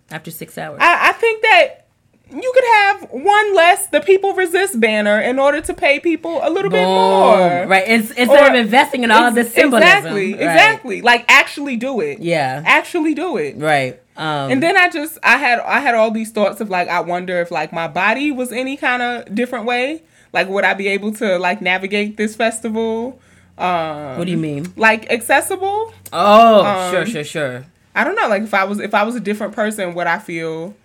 after 0.10 0.32
six 0.32 0.58
hours. 0.58 0.80
I, 0.82 1.10
I 1.10 1.12
think 1.12 1.42
that 1.44 1.87
you 2.32 2.52
could 2.54 2.64
have 2.76 3.10
one 3.12 3.56
less 3.56 3.88
the 3.88 4.02
people 4.02 4.34
resist 4.34 4.80
banner 4.80 5.20
in 5.22 5.40
order 5.40 5.62
to 5.62 5.74
pay 5.74 6.00
people 6.00 6.40
a 6.44 6.50
little 6.50 6.70
bit 6.72 6.84
more. 6.84 7.66
Right. 7.68 7.88
It's, 7.88 8.12
instead 8.12 8.30
Or- 8.30 8.50
of 8.50 8.56
investing 8.56 9.04
in 9.04 9.12
all 9.12 9.32
this 9.32 9.54
symbolism. 9.54 9.88
Exactly. 9.98 10.34
Right. 10.34 10.42
Exactly. 10.42 11.02
Like 11.02 11.26
actually 11.30 11.78
do 11.78 12.00
it. 12.02 12.20
Yeah. 12.20 12.62
Actually 12.66 13.14
do 13.14 13.38
it. 13.38 13.58
Right. 13.58 14.00
Um, 14.18 14.52
And 14.52 14.64
then 14.64 14.76
I 14.78 14.90
just 14.90 15.18
I 15.24 15.38
had 15.38 15.60
I 15.60 15.80
had 15.80 15.94
all 15.96 16.12
these 16.12 16.32
thoughts 16.32 16.60
of 16.60 16.70
like 16.70 16.88
I 16.90 17.00
wonder 17.02 17.40
if 17.40 17.52
like 17.52 17.72
my 17.72 17.88
body 17.88 18.32
was 18.32 18.52
any 18.52 18.76
kind 18.78 19.02
of 19.02 19.34
different 19.34 19.66
way. 19.66 20.02
Like 20.34 20.50
would 20.50 20.64
I 20.66 20.74
be 20.74 20.88
able 20.90 21.14
to 21.16 21.38
like 21.40 21.62
navigate 21.62 22.18
this 22.18 22.36
festival? 22.36 23.20
Um 23.58 24.18
what 24.18 24.26
do 24.26 24.32
you 24.32 24.38
mean? 24.38 24.74
like 24.76 25.10
accessible? 25.12 25.94
Oh, 26.14 26.66
um, 26.66 26.92
sure, 26.92 27.06
sure, 27.06 27.24
sure. 27.24 27.66
I 27.96 28.04
don't 28.04 28.16
know. 28.16 28.28
Like 28.28 28.44
if 28.44 28.54
I 28.54 28.64
was 28.66 28.80
if 28.80 28.94
I 28.94 29.04
was 29.04 29.16
a 29.16 29.20
different 29.20 29.54
person, 29.54 29.94
would 29.96 30.08
I 30.08 30.20
feel 30.20 30.76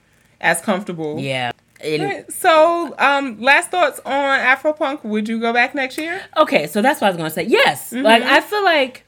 as 0.42 0.60
comfortable? 0.60 1.18
Yeah. 1.18 1.52
Right, 1.84 2.30
So, 2.30 2.94
um, 2.98 3.40
last 3.40 3.70
thoughts 3.72 3.98
on 4.06 4.38
Afropunk. 4.38 5.02
Would 5.04 5.28
you 5.28 5.40
go 5.40 5.52
back 5.52 5.74
next 5.74 5.98
year? 5.98 6.22
Okay, 6.36 6.68
so 6.68 6.80
that's 6.80 7.00
what 7.00 7.08
I 7.08 7.10
was 7.10 7.16
gonna 7.16 7.30
say. 7.30 7.42
Yes, 7.44 7.90
Mm-hmm. 7.90 8.04
like 8.04 8.22
I 8.22 8.40
feel 8.40 8.62
like, 8.62 9.04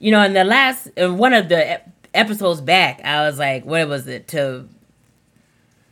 you 0.00 0.10
know, 0.10 0.22
in 0.22 0.32
the 0.32 0.42
last 0.44 0.88
in 0.96 1.16
one 1.16 1.32
of 1.32 1.48
the 1.48 1.80
episodes 2.14 2.60
back, 2.60 3.00
I 3.04 3.20
was 3.26 3.38
like, 3.38 3.64
what 3.64 3.86
was 3.88 4.08
it 4.08 4.26
to 4.28 4.68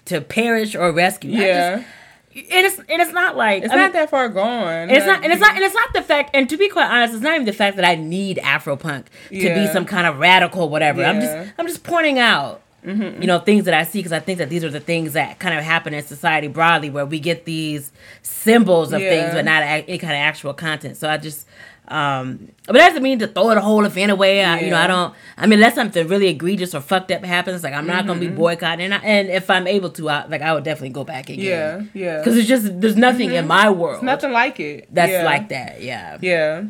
to 0.06 0.20
perish 0.20 0.74
or 0.74 0.90
rescue? 0.92 1.30
Yeah, 1.32 1.76
just- 1.76 1.88
and 2.34 2.66
it's 2.66 2.78
and 2.78 3.00
it's 3.00 3.12
not 3.12 3.34
like 3.36 3.62
it's 3.62 3.72
I 3.72 3.76
not 3.76 3.82
mean, 3.84 3.92
that 3.92 4.10
far 4.10 4.28
gone. 4.28 4.66
and 4.68 4.90
it's 4.92 5.06
not, 5.06 5.22
and 5.24 5.32
it's 5.32 5.40
not, 5.40 5.54
and 5.54 5.64
it's 5.64 5.74
not 5.74 5.92
the 5.94 6.02
fact. 6.02 6.30
And 6.34 6.46
to 6.50 6.56
be 6.58 6.68
quite 6.68 6.90
honest, 6.90 7.14
it's 7.14 7.22
not 7.22 7.32
even 7.34 7.46
the 7.46 7.52
fact 7.52 7.76
that 7.76 7.84
I 7.86 7.94
need 7.94 8.36
Afropunk 8.38 9.06
to 9.30 9.54
be 9.54 9.66
some 9.68 9.86
kind 9.86 10.06
of 10.06 10.18
radical 10.18 10.68
whatever. 10.68 11.02
I'm 11.02 11.20
just, 11.20 11.52
I'm 11.56 11.66
just 11.66 11.82
pointing 11.82 12.18
out, 12.18 12.60
Mm-hmm. 12.86 13.20
you 13.20 13.26
know, 13.26 13.40
things 13.40 13.64
that 13.64 13.74
I 13.74 13.82
see 13.82 13.98
because 13.98 14.12
I 14.12 14.20
think 14.20 14.38
that 14.38 14.48
these 14.48 14.62
are 14.62 14.70
the 14.70 14.78
things 14.78 15.14
that 15.14 15.40
kind 15.40 15.58
of 15.58 15.64
happen 15.64 15.92
in 15.92 16.04
society 16.04 16.46
broadly, 16.46 16.88
where 16.88 17.04
we 17.04 17.18
get 17.18 17.44
these 17.44 17.90
symbols 18.22 18.92
of 18.92 19.00
things, 19.00 19.34
but 19.34 19.44
not 19.44 19.62
a- 19.62 19.84
any 19.88 19.98
kind 19.98 20.12
of 20.12 20.18
actual 20.20 20.54
content. 20.54 20.96
So 20.96 21.08
I 21.08 21.16
just, 21.16 21.48
um, 21.88 22.48
but 22.66 22.74
that 22.74 22.88
doesn't 22.90 23.02
mean 23.02 23.18
to 23.18 23.26
throw 23.26 23.54
the 23.54 23.60
whole 23.60 23.84
event 23.84 24.12
away. 24.12 24.44
I, 24.44 24.60
You 24.60 24.70
know, 24.70 24.78
I 24.78 24.86
don't. 24.86 25.14
I 25.36 25.46
mean, 25.46 25.54
unless 25.54 25.74
something 25.74 26.06
really 26.06 26.28
egregious 26.28 26.74
or 26.74 26.80
fucked 26.80 27.10
up 27.10 27.24
happens, 27.24 27.64
like 27.64 27.74
I'm 27.74 27.86
not 27.86 28.06
gonna 28.06 28.20
be 28.20 28.26
mm-hmm. 28.26 28.36
boycotting. 28.36 28.84
And, 28.84 28.94
I, 28.94 28.98
and 28.98 29.28
if 29.30 29.50
I'm 29.50 29.66
able 29.66 29.90
to, 29.90 30.08
I, 30.08 30.26
like 30.26 30.42
I 30.42 30.52
would 30.54 30.64
definitely 30.64 30.90
go 30.90 31.04
back 31.04 31.28
again. 31.28 31.44
Yeah, 31.44 31.82
yeah. 31.92 32.18
Because 32.18 32.36
it's 32.36 32.48
just 32.48 32.80
there's 32.80 32.96
nothing 32.96 33.30
in 33.32 33.38
mm-hmm. 33.38 33.48
my 33.48 33.70
world 33.70 34.02
Nothing 34.02 34.32
like 34.32 34.60
it. 34.60 34.88
that's 34.92 35.10
Yeah. 35.10 35.24
like 35.24 35.48
that. 35.48 35.80
Yeah. 35.82 36.18
Yeah. 36.20 36.64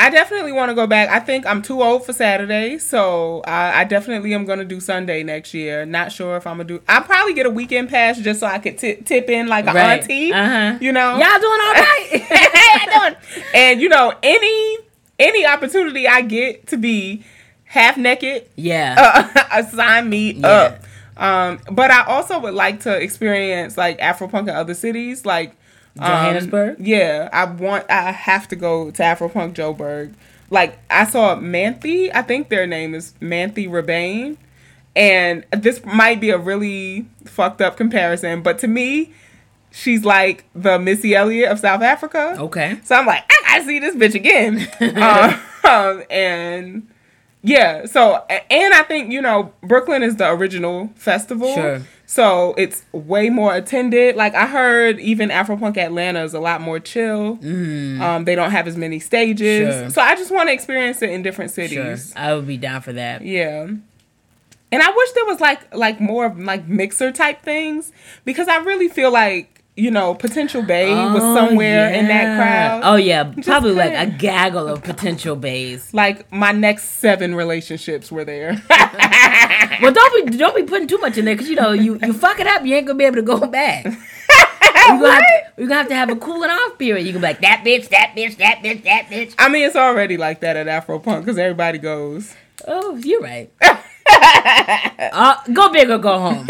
I 0.00 0.08
definitely 0.10 0.52
want 0.52 0.70
to 0.70 0.74
go 0.74 0.86
back. 0.86 1.10
I 1.10 1.20
think 1.20 1.44
I'm 1.46 1.60
too 1.62 1.82
old 1.82 2.06
for 2.06 2.12
Saturday, 2.12 2.78
so 2.78 3.42
I, 3.46 3.80
I 3.80 3.84
definitely 3.84 4.32
am 4.34 4.46
going 4.46 4.58
to 4.58 4.64
do 4.64 4.80
Sunday 4.80 5.22
next 5.22 5.52
year. 5.52 5.84
Not 5.84 6.10
sure 6.10 6.36
if 6.36 6.46
I'm 6.46 6.54
gonna 6.56 6.64
do. 6.68 6.82
I'll 6.88 7.02
probably 7.02 7.34
get 7.34 7.44
a 7.46 7.50
weekend 7.50 7.90
pass 7.90 8.18
just 8.18 8.40
so 8.40 8.46
I 8.46 8.58
could 8.58 8.78
tip 8.78 9.04
tip 9.04 9.28
in 9.28 9.46
like 9.48 9.66
an 9.66 9.74
Right. 9.74 10.00
auntie. 10.00 10.32
Uh-huh. 10.32 10.78
You 10.80 10.92
know, 10.92 11.10
Y'all 11.18 11.38
doing 11.38 11.60
all 11.60 11.74
right? 11.74 12.08
You 12.86 13.00
doing? 13.00 13.44
and 13.54 13.80
you 13.80 13.88
know 13.90 14.14
any 14.22 14.78
any 15.18 15.44
opportunity 15.44 16.08
I 16.08 16.22
get 16.22 16.66
to 16.68 16.76
be 16.78 17.22
half 17.64 17.96
naked, 17.98 18.46
yeah. 18.56 19.30
uh, 19.52 19.62
sign 19.64 20.08
me 20.08 20.32
Yeah. 20.32 20.48
up. 20.48 20.82
Um, 21.16 21.60
but 21.70 21.90
I 21.90 22.04
also 22.06 22.38
would 22.40 22.54
like 22.54 22.80
to 22.80 22.96
experience 22.96 23.76
like 23.76 23.98
Afropunk 23.98 24.44
in 24.44 24.50
other 24.50 24.72
cities, 24.72 25.26
like 25.26 25.54
um, 26.00 26.10
Johannesburg? 26.10 26.76
yeah, 26.80 27.28
I 27.32 27.44
want. 27.44 27.90
I 27.90 28.12
have 28.12 28.48
to 28.48 28.56
go 28.56 28.90
to 28.90 29.02
Afropunk 29.02 29.54
Joburg. 29.54 30.14
Like 30.50 30.78
I 30.90 31.04
saw 31.04 31.36
Manthe. 31.36 32.10
I 32.14 32.22
think 32.22 32.48
their 32.48 32.66
name 32.66 32.94
is 32.94 33.14
Manthe 33.20 33.68
Ribane, 33.68 34.36
and 34.96 35.44
this 35.50 35.84
might 35.84 36.20
be 36.20 36.30
a 36.30 36.38
really 36.38 37.06
fucked 37.24 37.60
up 37.60 37.76
comparison, 37.76 38.42
but 38.42 38.58
to 38.60 38.66
me, 38.66 39.12
she's 39.70 40.04
like 40.04 40.44
the 40.54 40.78
Missy 40.78 41.14
Elliott 41.14 41.50
of 41.50 41.58
South 41.58 41.82
Africa. 41.82 42.36
okay. 42.38 42.80
So 42.84 42.96
I'm 42.96 43.06
like, 43.06 43.24
I 43.30 43.42
gotta 43.46 43.64
see 43.64 43.78
this 43.78 43.94
bitch 43.94 44.14
again. 44.14 44.68
um, 45.64 46.02
and 46.10 46.88
yeah, 47.42 47.86
so 47.86 48.24
and 48.28 48.74
I 48.74 48.82
think 48.82 49.12
you 49.12 49.22
know 49.22 49.52
Brooklyn 49.62 50.02
is 50.02 50.16
the 50.16 50.30
original 50.30 50.90
festival. 50.94 51.54
Sure. 51.54 51.82
So 52.06 52.54
it's 52.58 52.84
way 52.92 53.30
more 53.30 53.54
attended. 53.54 54.16
Like 54.16 54.34
I 54.34 54.46
heard, 54.46 54.98
even 54.98 55.28
Afropunk 55.28 55.76
Atlanta 55.76 56.24
is 56.24 56.34
a 56.34 56.40
lot 56.40 56.60
more 56.60 56.80
chill. 56.80 57.38
Um, 57.42 58.24
they 58.24 58.34
don't 58.34 58.50
have 58.50 58.66
as 58.66 58.76
many 58.76 58.98
stages. 58.98 59.74
Mm. 59.74 59.80
Sure. 59.80 59.90
So 59.90 60.02
I 60.02 60.16
just 60.16 60.32
want 60.32 60.48
to 60.48 60.52
experience 60.52 61.00
it 61.02 61.10
in 61.10 61.22
different 61.22 61.52
cities. 61.52 62.12
Sure. 62.12 62.22
I 62.22 62.34
would 62.34 62.48
be 62.48 62.56
down 62.56 62.82
for 62.82 62.92
that. 62.92 63.22
Yeah. 63.22 63.68
And 64.72 64.82
I 64.82 64.90
wish 64.90 65.12
there 65.12 65.24
was 65.24 65.40
like 65.40 65.74
like 65.74 66.00
more 66.00 66.26
of 66.26 66.38
like 66.38 66.66
mixer 66.66 67.10
type 67.12 67.42
things 67.42 67.92
because 68.24 68.48
I 68.48 68.56
really 68.58 68.88
feel 68.88 69.12
like 69.12 69.59
you 69.80 69.90
know 69.90 70.14
Potential 70.14 70.62
was 70.62 70.70
Oh, 70.70 71.34
somewhere 71.34 71.92
in 71.92 72.08
that 72.08 72.36
crowd. 72.36 72.82
Oh 72.84 72.96
yeah, 72.96 73.24
probably 73.42 73.72
like 73.72 73.92
a 73.92 74.10
gaggle 74.10 74.68
of 74.68 74.82
potential 74.82 75.36
bays. 75.36 75.92
Like 75.94 76.30
my 76.32 76.52
next 76.52 77.00
seven 77.00 77.34
relationships 77.34 78.12
were 78.12 78.24
there. 78.24 78.62
Well, 79.80 79.92
don't 79.92 80.30
be 80.30 80.36
don't 80.36 80.54
be 80.54 80.64
putting 80.64 80.88
too 80.88 80.98
much 80.98 81.16
in 81.16 81.24
there 81.24 81.34
because 81.34 81.48
you 81.48 81.56
know 81.56 81.72
you 81.72 81.98
you 82.02 82.12
fuck 82.12 82.38
it 82.38 82.46
up, 82.46 82.66
you 82.66 82.74
ain't 82.74 82.86
gonna 82.86 82.98
be 82.98 83.04
able 83.04 83.16
to 83.16 83.22
go 83.22 83.46
back. 83.46 83.84
You're 83.84 83.94
gonna, 84.98 85.12
have, 85.12 85.24
you're 85.56 85.68
gonna 85.68 85.80
have 85.80 85.88
to 85.88 85.94
have 85.94 86.10
a 86.10 86.16
cooling 86.16 86.50
off 86.50 86.76
period. 86.78 87.06
You 87.06 87.12
can 87.12 87.20
be 87.22 87.26
like 87.28 87.40
that 87.40 87.62
bitch, 87.64 87.88
that 87.88 88.12
bitch, 88.16 88.36
that 88.36 88.58
bitch, 88.62 88.82
that 88.84 89.06
bitch. 89.06 89.34
I 89.38 89.48
mean, 89.48 89.66
it's 89.66 89.76
already 89.76 90.16
like 90.16 90.40
that 90.40 90.56
at 90.56 90.68
Afro 90.68 90.98
Punk 90.98 91.24
because 91.24 91.38
everybody 91.38 91.78
goes. 91.78 92.34
Oh, 92.66 92.96
you're 92.96 93.22
right. 93.22 93.50
uh, 93.62 95.36
go 95.52 95.72
big 95.72 95.88
or 95.88 95.98
go 95.98 96.18
home. 96.18 96.46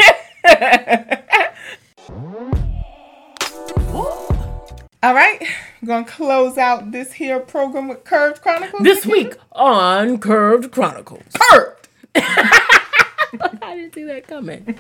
All 5.03 5.15
right, 5.15 5.41
I'm 5.81 5.89
gonna 5.89 6.05
close 6.05 6.59
out 6.59 6.91
this 6.93 7.15
here 7.15 7.41
program 7.41 7.89
with 7.89 8.05
Curved 8.05 8.43
Chronicles. 8.43 8.83
This 8.83 9.07
Nikita. 9.07 9.29
week 9.31 9.37
on 9.53 10.19
Curved 10.19 10.71
Chronicles. 10.73 11.23
Curved. 11.33 11.89
I 12.17 13.77
didn't 13.77 13.95
see 13.95 14.05
that 14.05 14.27
coming. 14.27 14.77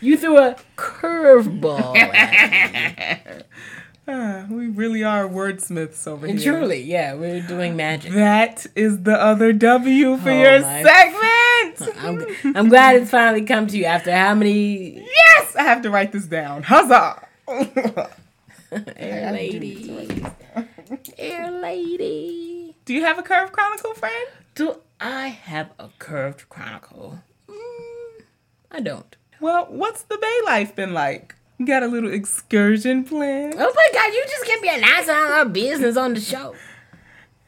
You 0.00 0.16
threw 0.16 0.38
a 0.38 0.56
curveball. 0.76 1.96
Ah, 4.06 4.46
we 4.50 4.68
really 4.68 5.02
are 5.02 5.28
wordsmiths 5.28 6.06
over 6.06 6.26
And 6.26 6.38
here. 6.38 6.52
truly, 6.52 6.80
yeah, 6.82 7.14
we're 7.14 7.42
doing 7.42 7.74
magic. 7.74 8.12
That 8.12 8.66
is 8.76 9.02
the 9.02 9.14
other 9.20 9.52
W 9.52 10.16
for 10.18 10.30
Oh 10.30 10.40
your 10.40 10.60
segment. 10.60 11.96
I'm, 12.44 12.56
I'm 12.56 12.68
glad 12.68 12.96
it's 12.96 13.10
finally 13.10 13.44
come 13.44 13.66
to 13.66 13.76
you 13.76 13.84
after 13.84 14.14
how 14.14 14.34
many 14.36 15.00
yes, 15.00 15.56
I 15.56 15.64
have 15.64 15.82
to 15.82 15.90
write 15.90 16.12
this 16.12 16.26
down. 16.26 16.62
Huzzah! 16.62 17.26
Air 18.96 19.32
lady, 19.32 20.24
air 21.18 21.50
lady. 21.50 22.74
Do 22.84 22.94
you 22.94 23.04
have 23.04 23.18
a 23.18 23.22
Curved 23.22 23.52
Chronicle, 23.52 23.94
friend? 23.94 24.28
Do 24.54 24.76
I 25.00 25.28
have 25.28 25.70
a 25.78 25.88
curved 25.98 26.48
chronicle? 26.48 27.18
Mm, 27.48 28.24
I 28.70 28.80
don't. 28.80 29.16
Well, 29.40 29.66
what's 29.70 30.02
the 30.02 30.18
Bay 30.18 30.38
life 30.44 30.76
been 30.76 30.92
like? 30.92 31.34
Got 31.64 31.82
a 31.82 31.86
little 31.86 32.12
excursion 32.12 33.04
plan? 33.04 33.54
Oh 33.56 33.72
my 33.74 33.88
god, 33.92 34.12
you 34.12 34.24
just 34.28 34.46
give 34.46 34.60
me 34.60 34.68
a 34.68 34.80
nice 34.80 35.08
on 35.08 35.32
our 35.32 35.46
business 35.46 35.96
on 35.96 36.14
the 36.14 36.20
show. 36.20 36.54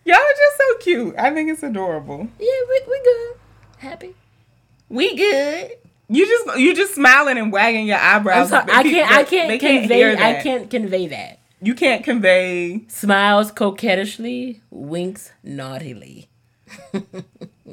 Y'all 0.05 0.17
are 0.17 0.19
just 0.19 0.57
so 0.57 0.77
cute. 0.81 1.15
I 1.19 1.33
think 1.33 1.51
it's 1.51 1.63
adorable. 1.63 2.29
Yeah, 2.39 2.61
we 2.69 2.81
we 2.89 3.01
good, 3.05 3.37
happy. 3.79 4.15
We 4.89 5.15
good. 5.17 5.73
You 6.09 6.27
just 6.27 6.59
you 6.59 6.75
just 6.75 6.95
smiling 6.95 7.39
and 7.39 7.51
wagging 7.53 7.87
your 7.87 7.99
eyebrows. 7.99 8.51
sorry, 8.51 8.71
I 8.71 8.83
can't 8.83 9.11
I 9.13 9.25
can't 9.25 9.61
convey 9.61 9.97
hear 9.97 10.11
I 10.11 10.15
that. 10.17 10.43
can't 10.43 10.71
convey 10.71 11.07
that. 11.09 11.39
You 11.63 11.75
can't 11.75 12.05
convey. 12.05 12.85
Smiles 12.89 13.51
coquettishly, 13.51 14.61
winks 14.71 15.33
naughtily. 15.43 16.29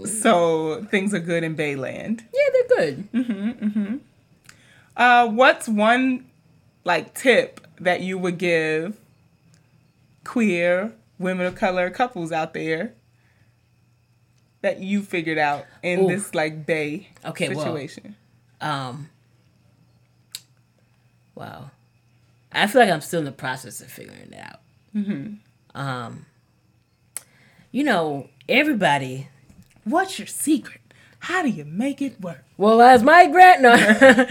So 0.06 0.84
things 0.90 1.14
are 1.14 1.20
good 1.20 1.44
in 1.44 1.56
Bayland. 1.56 2.22
Yeah, 2.34 2.50
they're 2.54 2.94
good. 3.14 4.00
Uh, 4.98 5.28
what's 5.28 5.68
one 5.68 6.26
like 6.86 7.14
tip 7.14 7.60
that 7.80 8.02
you 8.02 8.18
would 8.18 8.38
give 8.38 8.98
queer 10.24 10.94
women 11.20 11.46
of 11.46 11.56
color 11.56 11.90
couples 11.90 12.32
out 12.32 12.54
there 12.54 12.94
that 14.62 14.80
you 14.80 15.02
figured 15.02 15.38
out 15.38 15.66
in 15.84 16.02
Oof. 16.02 16.08
this 16.10 16.34
like 16.34 16.66
Bay 16.66 17.10
Okay, 17.26 17.54
situation? 17.54 18.16
Um. 18.62 19.10
Wow. 21.36 21.72
I 22.52 22.68
feel 22.68 22.82
like 22.82 22.92
I'm 22.92 23.02
still 23.02 23.20
in 23.20 23.26
the 23.26 23.32
process 23.32 23.82
of 23.82 23.88
figuring 23.88 24.32
it 24.32 24.40
out. 24.40 24.60
Mm-hmm. 24.96 25.80
Um. 25.80 26.26
You 27.72 27.84
know, 27.84 28.30
everybody. 28.48 29.28
What's 29.84 30.20
your 30.20 30.28
secret? 30.28 30.82
How 31.22 31.44
do 31.44 31.50
you 31.50 31.66
make 31.66 32.02
it 32.02 32.20
work? 32.20 32.44
Well, 32.58 32.82
as 32.82 33.04
my 33.04 33.28
grand 33.28 33.62
no, 33.62 34.28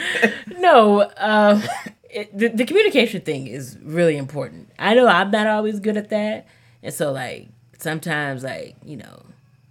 no. 0.59 1.11
Um, 1.17 1.63
it, 2.11 2.37
the 2.37 2.49
the 2.49 2.65
communication 2.65 3.23
thing 3.23 3.47
is 3.47 3.79
really 3.81 4.17
important. 4.17 4.71
I 4.79 4.95
know 4.95 5.07
I'm 5.07 5.31
not 5.31 5.47
always 5.47 5.79
good 5.79 5.97
at 5.97 6.11
that, 6.11 6.47
and 6.83 6.93
so 6.93 7.13
like 7.13 7.49
sometimes 7.79 8.43
like 8.43 8.77
you 8.85 8.97
know, 8.97 9.23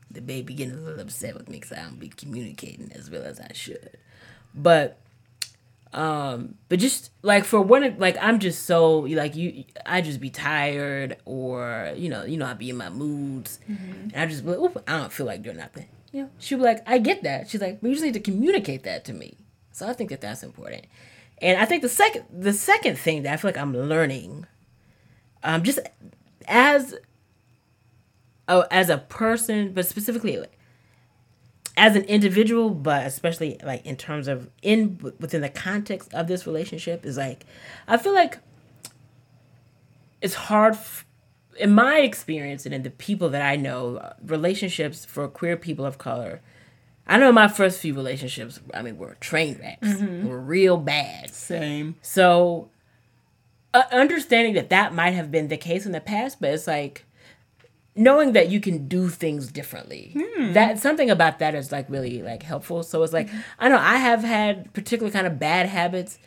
the 0.09 0.21
baby 0.21 0.53
getting 0.53 0.75
a 0.75 0.77
little 0.77 1.01
upset 1.01 1.35
with 1.35 1.49
me 1.49 1.59
because 1.59 1.77
I 1.77 1.83
don't 1.83 1.99
be 1.99 2.07
communicating 2.07 2.91
as 2.93 3.09
well 3.09 3.23
as 3.23 3.39
I 3.39 3.51
should. 3.53 3.97
But 4.53 4.99
um 5.91 6.55
but 6.67 6.77
just 6.77 7.09
like 7.23 7.43
for 7.43 7.59
one 7.59 7.97
like 7.97 8.15
i'm 8.21 8.37
just 8.37 8.67
so 8.67 8.99
like 8.99 9.35
you 9.35 9.63
i 9.87 10.01
just 10.01 10.19
be 10.19 10.29
tired 10.29 11.17
or 11.25 11.91
you 11.95 12.09
know 12.09 12.23
you 12.23 12.37
know 12.37 12.45
i 12.45 12.53
be 12.53 12.69
in 12.69 12.77
my 12.77 12.89
moods. 12.89 13.59
And 13.67 14.13
i 14.15 14.25
just 14.27 14.45
be 14.45 14.51
like 14.51 14.77
i 14.87 14.97
don't 14.99 15.11
feel 15.11 15.25
like 15.25 15.41
doing 15.41 15.57
nothing. 15.57 15.87
You 16.11 16.23
know 16.23 16.29
she'll 16.37 16.59
be 16.59 16.63
like 16.63 16.87
i 16.87 16.99
get 16.99 17.23
that. 17.23 17.49
She's 17.49 17.61
like 17.61 17.81
but 17.81 17.87
you 17.87 17.95
just 17.95 18.05
need 18.05 18.13
to 18.13 18.19
communicate 18.19 18.83
that 18.83 19.03
to 19.05 19.13
me. 19.13 19.37
So 19.71 19.87
i 19.87 19.93
think 19.93 20.11
that 20.11 20.21
that's 20.21 20.43
important. 20.43 20.85
And 21.41 21.59
i 21.59 21.65
think 21.65 21.81
the 21.81 21.89
second 21.89 22.25
the 22.31 22.53
second 22.53 22.97
thing 22.97 23.23
that 23.23 23.33
i 23.33 23.37
feel 23.37 23.49
like 23.49 23.57
i'm 23.57 23.75
learning 23.75 24.45
um 25.43 25.63
just 25.63 25.79
as 26.47 26.95
a, 28.47 28.67
as 28.71 28.89
a 28.89 28.97
person 28.97 29.73
but 29.73 29.85
specifically 29.87 30.37
like, 30.37 30.58
as 31.79 31.95
an 31.95 32.03
individual, 32.03 32.69
but 32.69 33.07
especially 33.07 33.57
like 33.63 33.85
in 33.85 33.95
terms 33.95 34.27
of 34.27 34.49
in 34.61 34.99
within 35.19 35.41
the 35.41 35.49
context 35.49 36.13
of 36.13 36.27
this 36.27 36.45
relationship, 36.45 37.05
is 37.05 37.17
like 37.17 37.45
I 37.87 37.97
feel 37.97 38.13
like 38.13 38.37
it's 40.21 40.33
hard, 40.33 40.73
f- 40.73 41.05
in 41.57 41.71
my 41.71 41.99
experience 41.99 42.65
and 42.65 42.75
in 42.75 42.83
the 42.83 42.89
people 42.89 43.29
that 43.29 43.41
I 43.41 43.55
know, 43.55 44.13
relationships 44.21 45.05
for 45.05 45.27
queer 45.29 45.55
people 45.55 45.85
of 45.85 45.97
color. 45.97 46.41
I 47.07 47.17
know 47.17 47.31
my 47.31 47.47
first 47.47 47.79
few 47.79 47.95
relationships, 47.95 48.59
I 48.73 48.81
mean, 48.81 48.97
were 48.97 49.15
train 49.15 49.57
wrecks, 49.59 49.99
were 50.01 50.39
real 50.39 50.77
bad. 50.77 51.33
Same. 51.33 51.95
So, 52.01 52.69
uh, 53.73 53.83
understanding 53.91 54.53
that 54.55 54.69
that 54.69 54.93
might 54.93 55.11
have 55.11 55.31
been 55.31 55.47
the 55.47 55.57
case 55.57 55.85
in 55.85 55.93
the 55.93 56.01
past, 56.01 56.41
but 56.41 56.51
it's 56.51 56.67
like 56.67 57.05
knowing 57.99 58.31
that 58.31 58.49
you 58.49 58.61
can 58.61 58.87
do 58.87 59.09
things 59.09 59.51
differently. 59.51 60.15
Hmm. 60.17 60.53
That 60.53 60.79
something 60.79 61.09
about 61.09 61.39
that 61.39 61.53
is 61.53 61.69
like 61.69 61.89
really 61.89 62.23
like 62.23 62.43
helpful. 62.43 62.81
So 62.81 63.03
it's 63.03 63.11
like 63.11 63.27
mm-hmm. 63.27 63.39
I 63.59 63.67
know 63.67 63.77
I 63.77 63.97
have 63.97 64.23
had 64.23 64.73
particular 64.73 65.11
kind 65.11 65.27
of 65.27 65.37
bad 65.37 65.67
habits, 65.67 66.17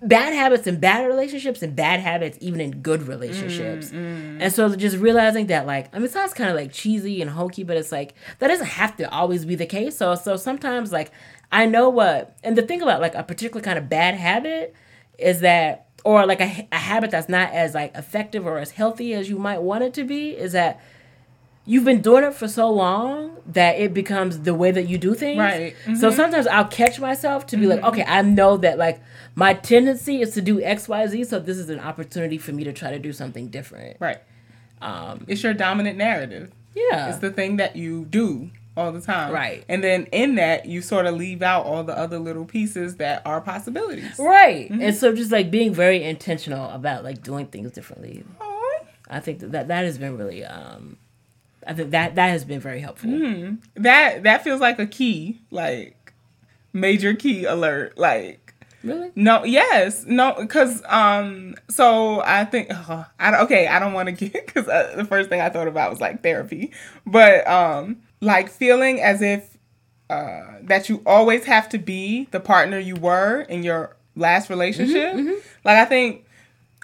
bad 0.00 0.32
habits 0.32 0.68
in 0.68 0.78
bad 0.78 1.08
relationships, 1.08 1.60
and 1.60 1.74
bad 1.74 1.98
habits 1.98 2.38
even 2.40 2.60
in 2.60 2.82
good 2.82 3.02
relationships. 3.08 3.88
Mm-hmm. 3.88 4.40
And 4.40 4.52
so 4.52 4.76
just 4.76 4.96
realizing 4.98 5.48
that 5.48 5.66
like 5.66 5.92
I 5.92 5.98
mean 5.98 6.06
it 6.06 6.12
sounds 6.12 6.32
kind 6.32 6.50
of 6.50 6.54
like 6.54 6.72
cheesy 6.72 7.20
and 7.20 7.32
hokey, 7.32 7.64
but 7.64 7.76
it's 7.76 7.90
like 7.90 8.14
that 8.38 8.46
doesn't 8.46 8.66
have 8.66 8.96
to 8.98 9.10
always 9.10 9.44
be 9.44 9.56
the 9.56 9.66
case. 9.66 9.96
So 9.96 10.14
so 10.14 10.36
sometimes 10.36 10.92
like 10.92 11.10
I 11.50 11.66
know 11.66 11.88
what 11.88 12.38
and 12.44 12.56
the 12.56 12.62
thing 12.62 12.80
about 12.80 13.00
like 13.00 13.16
a 13.16 13.24
particular 13.24 13.60
kind 13.60 13.76
of 13.76 13.88
bad 13.88 14.14
habit 14.14 14.72
is 15.18 15.40
that 15.40 15.85
or 16.04 16.24
like 16.26 16.40
a, 16.40 16.68
a 16.72 16.76
habit 16.76 17.10
that's 17.10 17.28
not 17.28 17.52
as 17.52 17.74
like 17.74 17.94
effective 17.96 18.46
or 18.46 18.58
as 18.58 18.72
healthy 18.72 19.14
as 19.14 19.28
you 19.28 19.38
might 19.38 19.58
want 19.62 19.82
it 19.84 19.92
to 19.94 20.04
be 20.04 20.30
is 20.30 20.52
that 20.52 20.80
you've 21.64 21.84
been 21.84 22.00
doing 22.00 22.22
it 22.22 22.32
for 22.32 22.46
so 22.46 22.70
long 22.70 23.36
that 23.46 23.72
it 23.80 23.92
becomes 23.92 24.40
the 24.40 24.54
way 24.54 24.70
that 24.70 24.88
you 24.88 24.98
do 24.98 25.14
things. 25.14 25.38
Right. 25.38 25.74
So 25.98 26.10
sometimes 26.12 26.46
I'll 26.46 26.64
catch 26.68 27.00
myself 27.00 27.46
to 27.48 27.56
be 27.56 27.66
like, 27.66 27.82
okay, 27.82 28.04
I 28.06 28.22
know 28.22 28.56
that 28.58 28.78
like 28.78 29.00
my 29.34 29.54
tendency 29.54 30.20
is 30.20 30.30
to 30.34 30.40
do 30.42 30.62
X, 30.62 30.88
Y, 30.88 31.06
Z. 31.08 31.24
So 31.24 31.40
this 31.40 31.56
is 31.58 31.68
an 31.68 31.80
opportunity 31.80 32.38
for 32.38 32.52
me 32.52 32.62
to 32.64 32.72
try 32.72 32.90
to 32.92 32.98
do 33.00 33.12
something 33.12 33.48
different. 33.48 33.96
Right. 33.98 34.18
Um, 34.80 35.24
It's 35.26 35.42
your 35.42 35.54
dominant 35.54 35.98
narrative. 35.98 36.52
yeah. 36.74 37.08
It's 37.08 37.18
the 37.18 37.30
thing 37.30 37.56
that 37.56 37.74
you 37.74 38.04
do 38.04 38.50
all 38.76 38.92
the 38.92 39.00
time. 39.00 39.32
Right. 39.32 39.64
And 39.68 39.82
then 39.82 40.04
in 40.12 40.34
that, 40.36 40.66
you 40.66 40.82
sort 40.82 41.06
of 41.06 41.14
leave 41.16 41.42
out 41.42 41.64
all 41.64 41.82
the 41.84 41.96
other 41.96 42.18
little 42.18 42.44
pieces 42.44 42.96
that 42.96 43.22
are 43.24 43.40
possibilities. 43.40 44.18
Right. 44.18 44.70
And 44.70 44.94
so 44.94 45.14
just 45.14 45.32
like 45.32 45.50
being 45.50 45.74
very 45.74 46.02
intentional 46.02 46.70
about 46.70 47.04
like 47.04 47.22
doing 47.22 47.46
things 47.46 47.72
differently. 47.72 48.24
Aw. 48.40 48.84
I 49.08 49.20
think 49.20 49.40
that 49.40 49.68
that, 49.68 49.84
has 49.84 49.98
been 49.98 50.18
really 50.18 50.44
um 50.44 50.96
I 51.66 51.72
think 51.72 51.90
that 51.90 52.14
that 52.14 52.28
has 52.28 52.44
been 52.44 52.60
very 52.60 52.80
helpful. 52.80 53.10
That 53.74 54.22
that 54.22 54.44
feels 54.44 54.60
like 54.60 54.78
a 54.78 54.86
key, 54.86 55.40
like 55.50 56.12
major 56.72 57.14
key 57.14 57.44
alert. 57.44 57.98
Like 57.98 58.46
Really? 58.86 59.10
no, 59.16 59.42
yes, 59.42 60.04
no, 60.06 60.34
because 60.38 60.80
um, 60.86 61.56
so 61.68 62.22
I 62.24 62.44
think 62.44 62.68
uh, 62.70 63.04
I 63.18 63.42
okay, 63.42 63.66
I 63.66 63.80
don't 63.80 63.94
want 63.94 64.08
to 64.08 64.12
get 64.12 64.46
because 64.46 64.68
uh, 64.68 64.94
the 64.96 65.04
first 65.04 65.28
thing 65.28 65.40
I 65.40 65.48
thought 65.48 65.66
about 65.66 65.90
was 65.90 66.00
like 66.00 66.22
therapy, 66.22 66.72
but 67.04 67.46
um, 67.48 68.02
like 68.20 68.48
feeling 68.48 69.00
as 69.00 69.22
if 69.22 69.56
uh 70.08 70.42
that 70.62 70.88
you 70.88 71.02
always 71.04 71.44
have 71.44 71.68
to 71.68 71.78
be 71.78 72.28
the 72.30 72.40
partner 72.40 72.78
you 72.78 72.94
were 72.96 73.40
in 73.42 73.62
your 73.62 73.96
last 74.14 74.48
relationship. 74.50 75.14
Like 75.64 75.76
I 75.78 75.84
think 75.84 76.24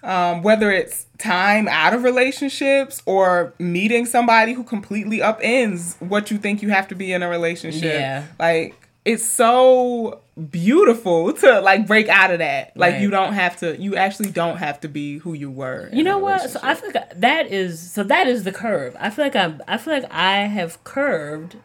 um, 0.02 0.42
whether 0.42 0.70
it's 0.70 1.06
time 1.18 1.68
out 1.68 1.94
of 1.94 2.02
relationships 2.02 3.02
or 3.06 3.54
meeting 3.58 4.04
somebody 4.04 4.52
who 4.52 4.64
completely 4.64 5.18
upends 5.18 5.94
what 6.00 6.30
you 6.30 6.38
think 6.38 6.60
you 6.60 6.70
have 6.70 6.88
to 6.88 6.94
be 6.96 7.12
in 7.12 7.22
a 7.22 7.28
relationship. 7.28 8.00
Yeah. 8.00 8.26
Like 8.38 8.74
it's 9.04 9.24
so 9.24 10.20
beautiful 10.50 11.32
to 11.32 11.60
like 11.60 11.86
break 11.86 12.08
out 12.08 12.30
of 12.30 12.38
that. 12.38 12.76
Like 12.76 12.92
Right. 12.94 13.02
you 13.02 13.10
don't 13.10 13.32
have 13.32 13.56
to 13.58 13.76
you 13.80 13.96
actually 13.96 14.30
don't 14.30 14.58
have 14.58 14.80
to 14.80 14.88
be 14.88 15.18
who 15.18 15.32
you 15.34 15.50
were. 15.50 15.88
You 15.92 16.02
know 16.04 16.18
what? 16.18 16.48
So 16.50 16.60
I 16.62 16.74
feel 16.74 16.90
like 16.94 17.20
that 17.20 17.50
is 17.52 17.80
so 17.90 18.02
that 18.04 18.26
is 18.26 18.44
the 18.44 18.52
curve. 18.52 18.96
I 19.00 19.10
feel 19.10 19.24
like 19.24 19.36
I'm 19.36 19.60
I 19.66 19.76
feel 19.78 19.94
like 19.94 20.10
I 20.12 20.42
have 20.42 20.82
curved 20.84 21.56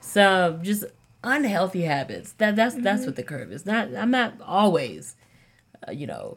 some 0.00 0.62
just 0.62 0.84
unhealthy 1.24 1.82
habits. 1.82 2.32
That 2.32 2.56
that's 2.56 2.74
that's 2.76 3.00
Mm-hmm. 3.00 3.06
what 3.06 3.16
the 3.16 3.22
curve 3.22 3.50
is. 3.52 3.64
Not 3.66 3.94
I'm 3.94 4.10
not 4.10 4.34
always 4.44 5.16
uh, 5.88 5.92
you 5.92 6.06
know 6.06 6.36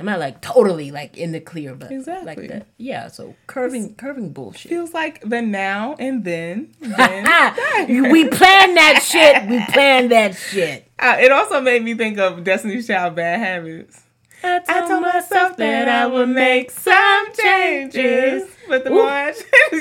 I'm 0.00 0.06
not 0.06 0.18
like 0.18 0.40
totally 0.40 0.90
like 0.90 1.16
in 1.18 1.32
the 1.32 1.40
clear, 1.40 1.74
but 1.74 1.92
Exactly. 1.92 2.26
like 2.26 2.48
that. 2.48 2.66
Yeah, 2.78 3.08
so 3.08 3.34
curving 3.46 3.94
curving 3.94 4.32
bullshit. 4.32 4.70
feels 4.70 4.92
like 4.94 5.20
the 5.20 5.42
now 5.42 5.94
and 5.98 6.24
then. 6.24 6.72
then. 6.80 8.10
We 8.10 8.28
planned 8.38 8.76
that 8.76 9.02
shit. 9.04 9.48
We 9.48 9.64
planned 9.72 10.10
that 10.10 10.34
shit. 10.36 10.86
Uh, 11.00 11.16
it 11.18 11.32
also 11.32 11.62
made 11.62 11.82
me 11.82 11.94
think 11.94 12.18
of 12.18 12.44
Destiny's 12.44 12.86
Child 12.86 13.14
Bad 13.14 13.38
Habits. 13.40 14.02
I 14.44 14.60
I 14.68 14.86
told 14.86 15.00
myself 15.00 15.56
that 15.56 15.88
I 15.88 16.06
would 16.06 16.28
make 16.28 16.70
some 16.70 17.32
changes, 17.32 18.46
but 18.68 18.84
the 18.84 18.90
more 18.90 19.32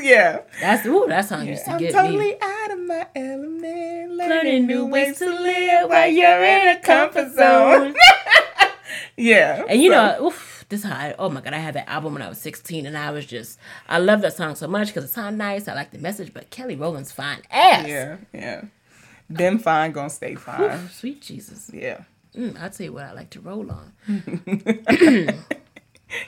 yeah, 0.02 0.40
That's 0.62 0.86
ooh, 0.86 1.06
that 1.10 1.28
song 1.28 1.46
used 1.46 1.66
to 1.66 1.72
I'm 1.72 1.78
get 1.80 1.92
totally 1.92 2.18
me. 2.18 2.38
out 2.42 2.72
of 2.72 2.80
my 2.80 3.06
element, 3.16 4.12
Learning 4.14 4.18
learning 4.18 4.68
new 4.68 4.86
ways 4.86 5.08
ways 5.08 5.20
to 5.20 5.26
live 5.30 5.90
while 5.90 6.08
you're 6.08 6.44
in 6.44 6.68
a 6.78 6.80
comfort 6.80 7.34
zone. 7.34 7.96
Yeah, 9.18 9.64
And 9.68 9.82
you 9.82 9.92
so- 9.92 9.96
know, 10.20 10.28
oof, 10.28 10.66
this 10.70 10.86
I, 10.86 11.16
oh 11.18 11.30
my 11.30 11.42
god, 11.42 11.54
I 11.54 11.58
had 11.60 11.74
that 11.76 11.90
album 11.90 12.14
when 12.14 12.22
I 12.22 12.30
was 12.30 12.40
16 12.40 12.86
and 12.86 12.98
I 12.98 13.12
was 13.12 13.26
just, 13.26 13.58
I 13.88 13.98
love 14.00 14.22
that 14.22 14.36
song 14.36 14.56
so 14.56 14.68
much 14.68 14.88
because 14.88 15.04
it 15.04 15.10
sounded 15.10 15.38
nice. 15.38 15.68
I 15.68 15.74
like 15.74 15.92
the 15.92 15.98
message, 16.00 16.34
but 16.34 16.50
Kelly 16.52 16.76
Rowland's 16.76 17.12
fine 17.12 17.42
ass. 17.52 17.88
yeah, 17.88 18.18
yeah. 18.34 18.62
Them 19.30 19.60
fine 19.60 19.92
gonna 19.92 20.10
stay 20.10 20.36
fine. 20.36 20.62
Oof, 20.86 20.94
sweet 20.94 21.22
Jesus. 21.22 21.70
Yeah, 21.74 22.02
Mm, 22.36 22.60
I'll 22.62 22.70
tell 22.70 22.86
you 22.86 22.94
what 22.94 23.06
I 23.06 23.14
like 23.14 23.32
to 23.32 23.40
roll 23.42 23.68
on. 23.72 23.94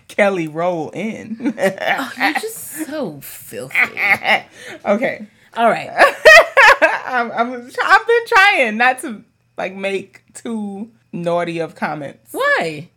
Kelly 0.07 0.47
roll 0.47 0.89
in. 0.91 1.38
You're 1.39 2.33
just 2.33 2.57
so 2.88 3.19
filthy. 3.21 3.77
okay, 4.85 5.25
All 5.55 5.69
right. 5.69 5.89
I'm, 7.05 7.31
I'm, 7.31 7.53
I've 7.83 8.07
been 8.07 8.25
trying 8.27 8.77
not 8.77 8.99
to 8.99 9.23
like 9.57 9.75
make 9.75 10.23
too 10.33 10.91
naughty 11.11 11.59
of 11.59 11.75
comments. 11.75 12.31
Why? 12.33 12.89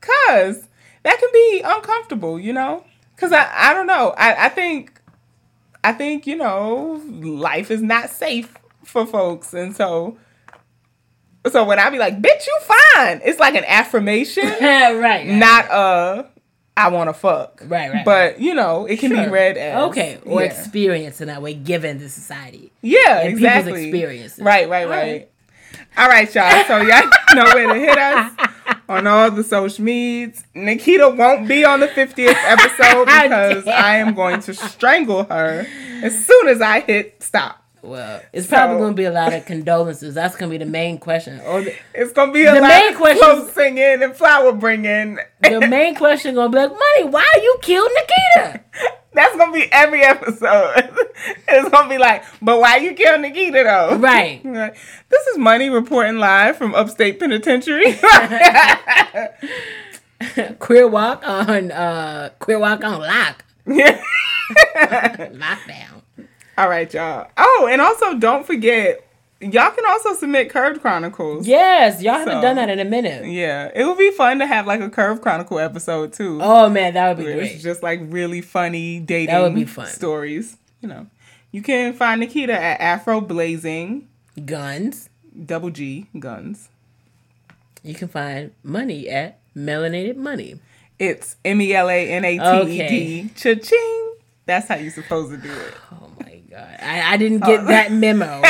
Cause 0.00 0.66
that 1.04 1.18
can 1.18 1.28
be 1.32 1.62
uncomfortable, 1.64 2.38
you 2.38 2.52
know? 2.52 2.84
Cause 3.16 3.32
I, 3.32 3.48
I 3.54 3.74
don't 3.74 3.86
know. 3.86 4.14
I, 4.16 4.46
I 4.46 4.48
think 4.48 5.00
I 5.84 5.92
think, 5.92 6.26
you 6.26 6.36
know, 6.36 7.02
life 7.08 7.70
is 7.70 7.82
not 7.82 8.10
safe 8.10 8.54
for 8.84 9.06
folks. 9.06 9.52
And 9.54 9.74
so 9.76 10.16
so 11.50 11.64
when 11.64 11.78
I 11.78 11.90
be 11.90 11.98
like, 11.98 12.20
bitch, 12.22 12.46
you 12.46 12.58
fine, 12.62 13.20
it's 13.24 13.40
like 13.40 13.54
an 13.56 13.64
affirmation, 13.66 14.44
right, 14.60 14.92
right. 14.94 15.26
not 15.26 15.66
a 15.70 16.28
I 16.76 16.88
wanna 16.88 17.12
fuck. 17.12 17.60
Right, 17.66 17.92
right, 17.92 18.04
But 18.04 18.40
you 18.40 18.54
know, 18.54 18.86
it 18.86 18.98
can 18.98 19.10
Sure. 19.10 19.24
be 19.24 19.30
read 19.30 19.56
as 19.58 19.82
Okay, 19.90 20.18
or 20.24 20.40
yeah. 20.40 20.46
experience 20.48 21.20
in 21.20 21.28
that 21.28 21.42
way 21.42 21.52
given 21.54 21.98
the 21.98 22.08
society. 22.08 22.72
Yeah, 22.80 23.18
and 23.20 23.36
people's 23.36 23.42
exactly. 23.42 23.88
experiences. 23.88 24.40
Right, 24.42 24.68
right, 24.68 24.84
All 24.84 24.90
right. 24.90 25.12
right. 25.12 25.30
All 25.96 26.08
right, 26.08 26.32
y'all. 26.34 26.64
So 26.64 26.78
y'all 26.78 27.08
know 27.34 27.44
where 27.54 27.68
to 27.72 27.78
hit 27.78 27.98
us 27.98 28.32
on 28.88 29.06
all 29.06 29.30
the 29.30 29.44
social 29.44 29.84
medias. 29.84 30.44
Nikita 30.54 31.08
won't 31.10 31.46
be 31.48 31.64
on 31.64 31.80
the 31.80 31.88
50th 31.88 32.28
episode 32.44 33.06
because. 33.06 33.66
I 33.66 33.96
am 33.96 34.14
going 34.14 34.40
to 34.42 34.54
strangle 34.54 35.24
her 35.24 35.66
as 36.02 36.24
soon 36.26 36.48
as 36.48 36.60
I 36.60 36.80
hit 36.80 37.22
stop. 37.22 37.58
Well, 37.82 38.22
it's 38.32 38.46
probably 38.46 38.76
going 38.78 38.92
to 38.92 38.96
be 38.96 39.04
a 39.06 39.10
lot 39.10 39.32
of 39.32 39.44
condolences. 39.44 40.14
That's 40.14 40.36
going 40.36 40.50
to 40.52 40.56
be 40.56 40.64
the 40.64 40.70
main 40.70 40.98
question. 40.98 41.40
Or 41.40 41.62
the, 41.62 41.74
It's 41.94 42.12
gonna 42.12 42.30
be 42.30 42.44
a 42.44 42.54
The 42.54 42.60
lot 42.60 42.68
main 42.68 42.92
of 42.92 42.96
question- 42.98 43.48
singing 43.50 44.02
and 44.04 44.14
flower 44.14 44.52
bringing. 44.52 45.18
the 45.40 45.66
main 45.66 45.96
question 45.96 46.36
going 46.36 46.52
to 46.52 46.56
be 46.56 46.60
like, 46.62 46.70
Money, 46.70 47.04
why 47.10 47.26
you 47.42 47.58
killed 47.60 47.90
Nikita? 48.36 48.60
That's 49.14 49.36
gonna 49.36 49.52
be 49.52 49.70
every 49.70 50.02
episode. 50.02 50.72
it's 51.48 51.68
gonna 51.68 51.88
be 51.88 51.98
like, 51.98 52.24
but 52.40 52.58
why 52.60 52.76
you 52.76 52.94
kill 52.94 53.18
Nikita 53.18 53.62
though? 53.64 53.96
Right. 53.96 54.42
This 55.12 55.26
is 55.26 55.36
Money 55.38 55.68
reporting 55.68 56.16
live 56.16 56.56
from 56.56 56.74
Upstate 56.74 57.20
Penitentiary. 57.20 57.92
Queer 60.58 60.88
WOC 60.88 61.22
on 61.22 61.70
uh 61.70 62.30
Queer 62.38 62.58
WOC 62.58 62.82
on 62.84 63.00
Lock. 63.00 63.44
Lockdown. 65.36 66.02
All 66.56 66.68
right, 66.68 66.92
y'all. 66.94 67.28
Oh, 67.36 67.68
and 67.70 67.82
also 67.82 68.18
don't 68.18 68.46
forget, 68.46 69.06
y'all 69.42 69.70
can 69.70 69.84
also 69.86 70.14
submit 70.14 70.50
Curved 70.50 70.80
Chronicles. 70.80 71.46
Yes, 71.46 72.00
y'all 72.02 72.14
haven't 72.14 72.40
done 72.40 72.56
that 72.56 72.68
in 72.68 72.78
a 72.78 72.84
minute. 72.84 73.26
Yeah, 73.26 73.70
it 73.74 73.84
would 73.84 73.98
be 73.98 74.10
fun 74.12 74.38
to 74.38 74.46
have 74.46 74.66
like 74.66 74.80
a 74.80 74.88
Curved 74.88 75.22
Chronicle 75.22 75.58
episode 75.58 76.12
too. 76.12 76.38
Oh 76.42 76.68
man, 76.70 76.94
that 76.94 77.08
would 77.08 77.24
be 77.24 77.32
great. 77.32 77.52
it's 77.52 77.62
just 77.62 77.82
like 77.82 78.00
really 78.04 78.40
funny 78.40 79.00
dating 79.00 79.34
That 79.34 79.42
would 79.42 79.54
be 79.54 79.64
fun. 79.64 79.86
stories. 79.86 80.56
You 80.80 80.88
know, 80.88 81.06
you 81.50 81.62
can 81.62 81.92
find 81.92 82.20
Nikita 82.20 82.54
at 82.54 82.80
Afro 82.80 83.20
Blazing 83.20 84.08
Guns. 84.44 85.08
Double 85.46 85.70
G 85.70 86.06
Guns. 86.18 86.68
You 87.82 87.94
can 87.94 88.08
find 88.08 88.52
money 88.62 89.08
at 89.08 89.38
Melanated 89.56 90.16
Money. 90.16 90.60
It's 90.98 91.36
M 91.44 91.60
E 91.60 91.74
L 91.74 91.88
A 91.88 92.08
N 92.10 92.24
A 92.24 92.38
T 92.38 92.70
E 92.80 92.88
D. 92.88 93.30
Cha-ching. 93.34 94.14
That's 94.46 94.68
how 94.68 94.74
you're 94.76 94.90
supposed 94.92 95.30
to 95.30 95.36
do 95.36 95.50
it. 95.52 95.74
Oh 95.92 96.10
my 96.20 96.41
god. 96.52 96.78
I, 96.80 97.14
I 97.14 97.16
didn't 97.16 97.40
get 97.40 97.66
that 97.66 97.92
memo. 97.92 98.26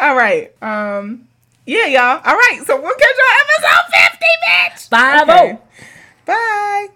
All 0.00 0.14
right. 0.16 0.50
Um. 0.62 1.26
Yeah, 1.66 1.86
y'all. 1.86 2.20
All 2.24 2.34
right. 2.34 2.62
So 2.66 2.80
we'll 2.80 2.94
catch 2.94 3.16
y'all 3.18 3.40
episode 3.42 3.92
fifty, 3.92 4.26
bitch. 4.48 4.88
Five 4.88 5.28
Okay. 5.28 5.58
oh. 5.58 5.62
Bye. 6.26 6.88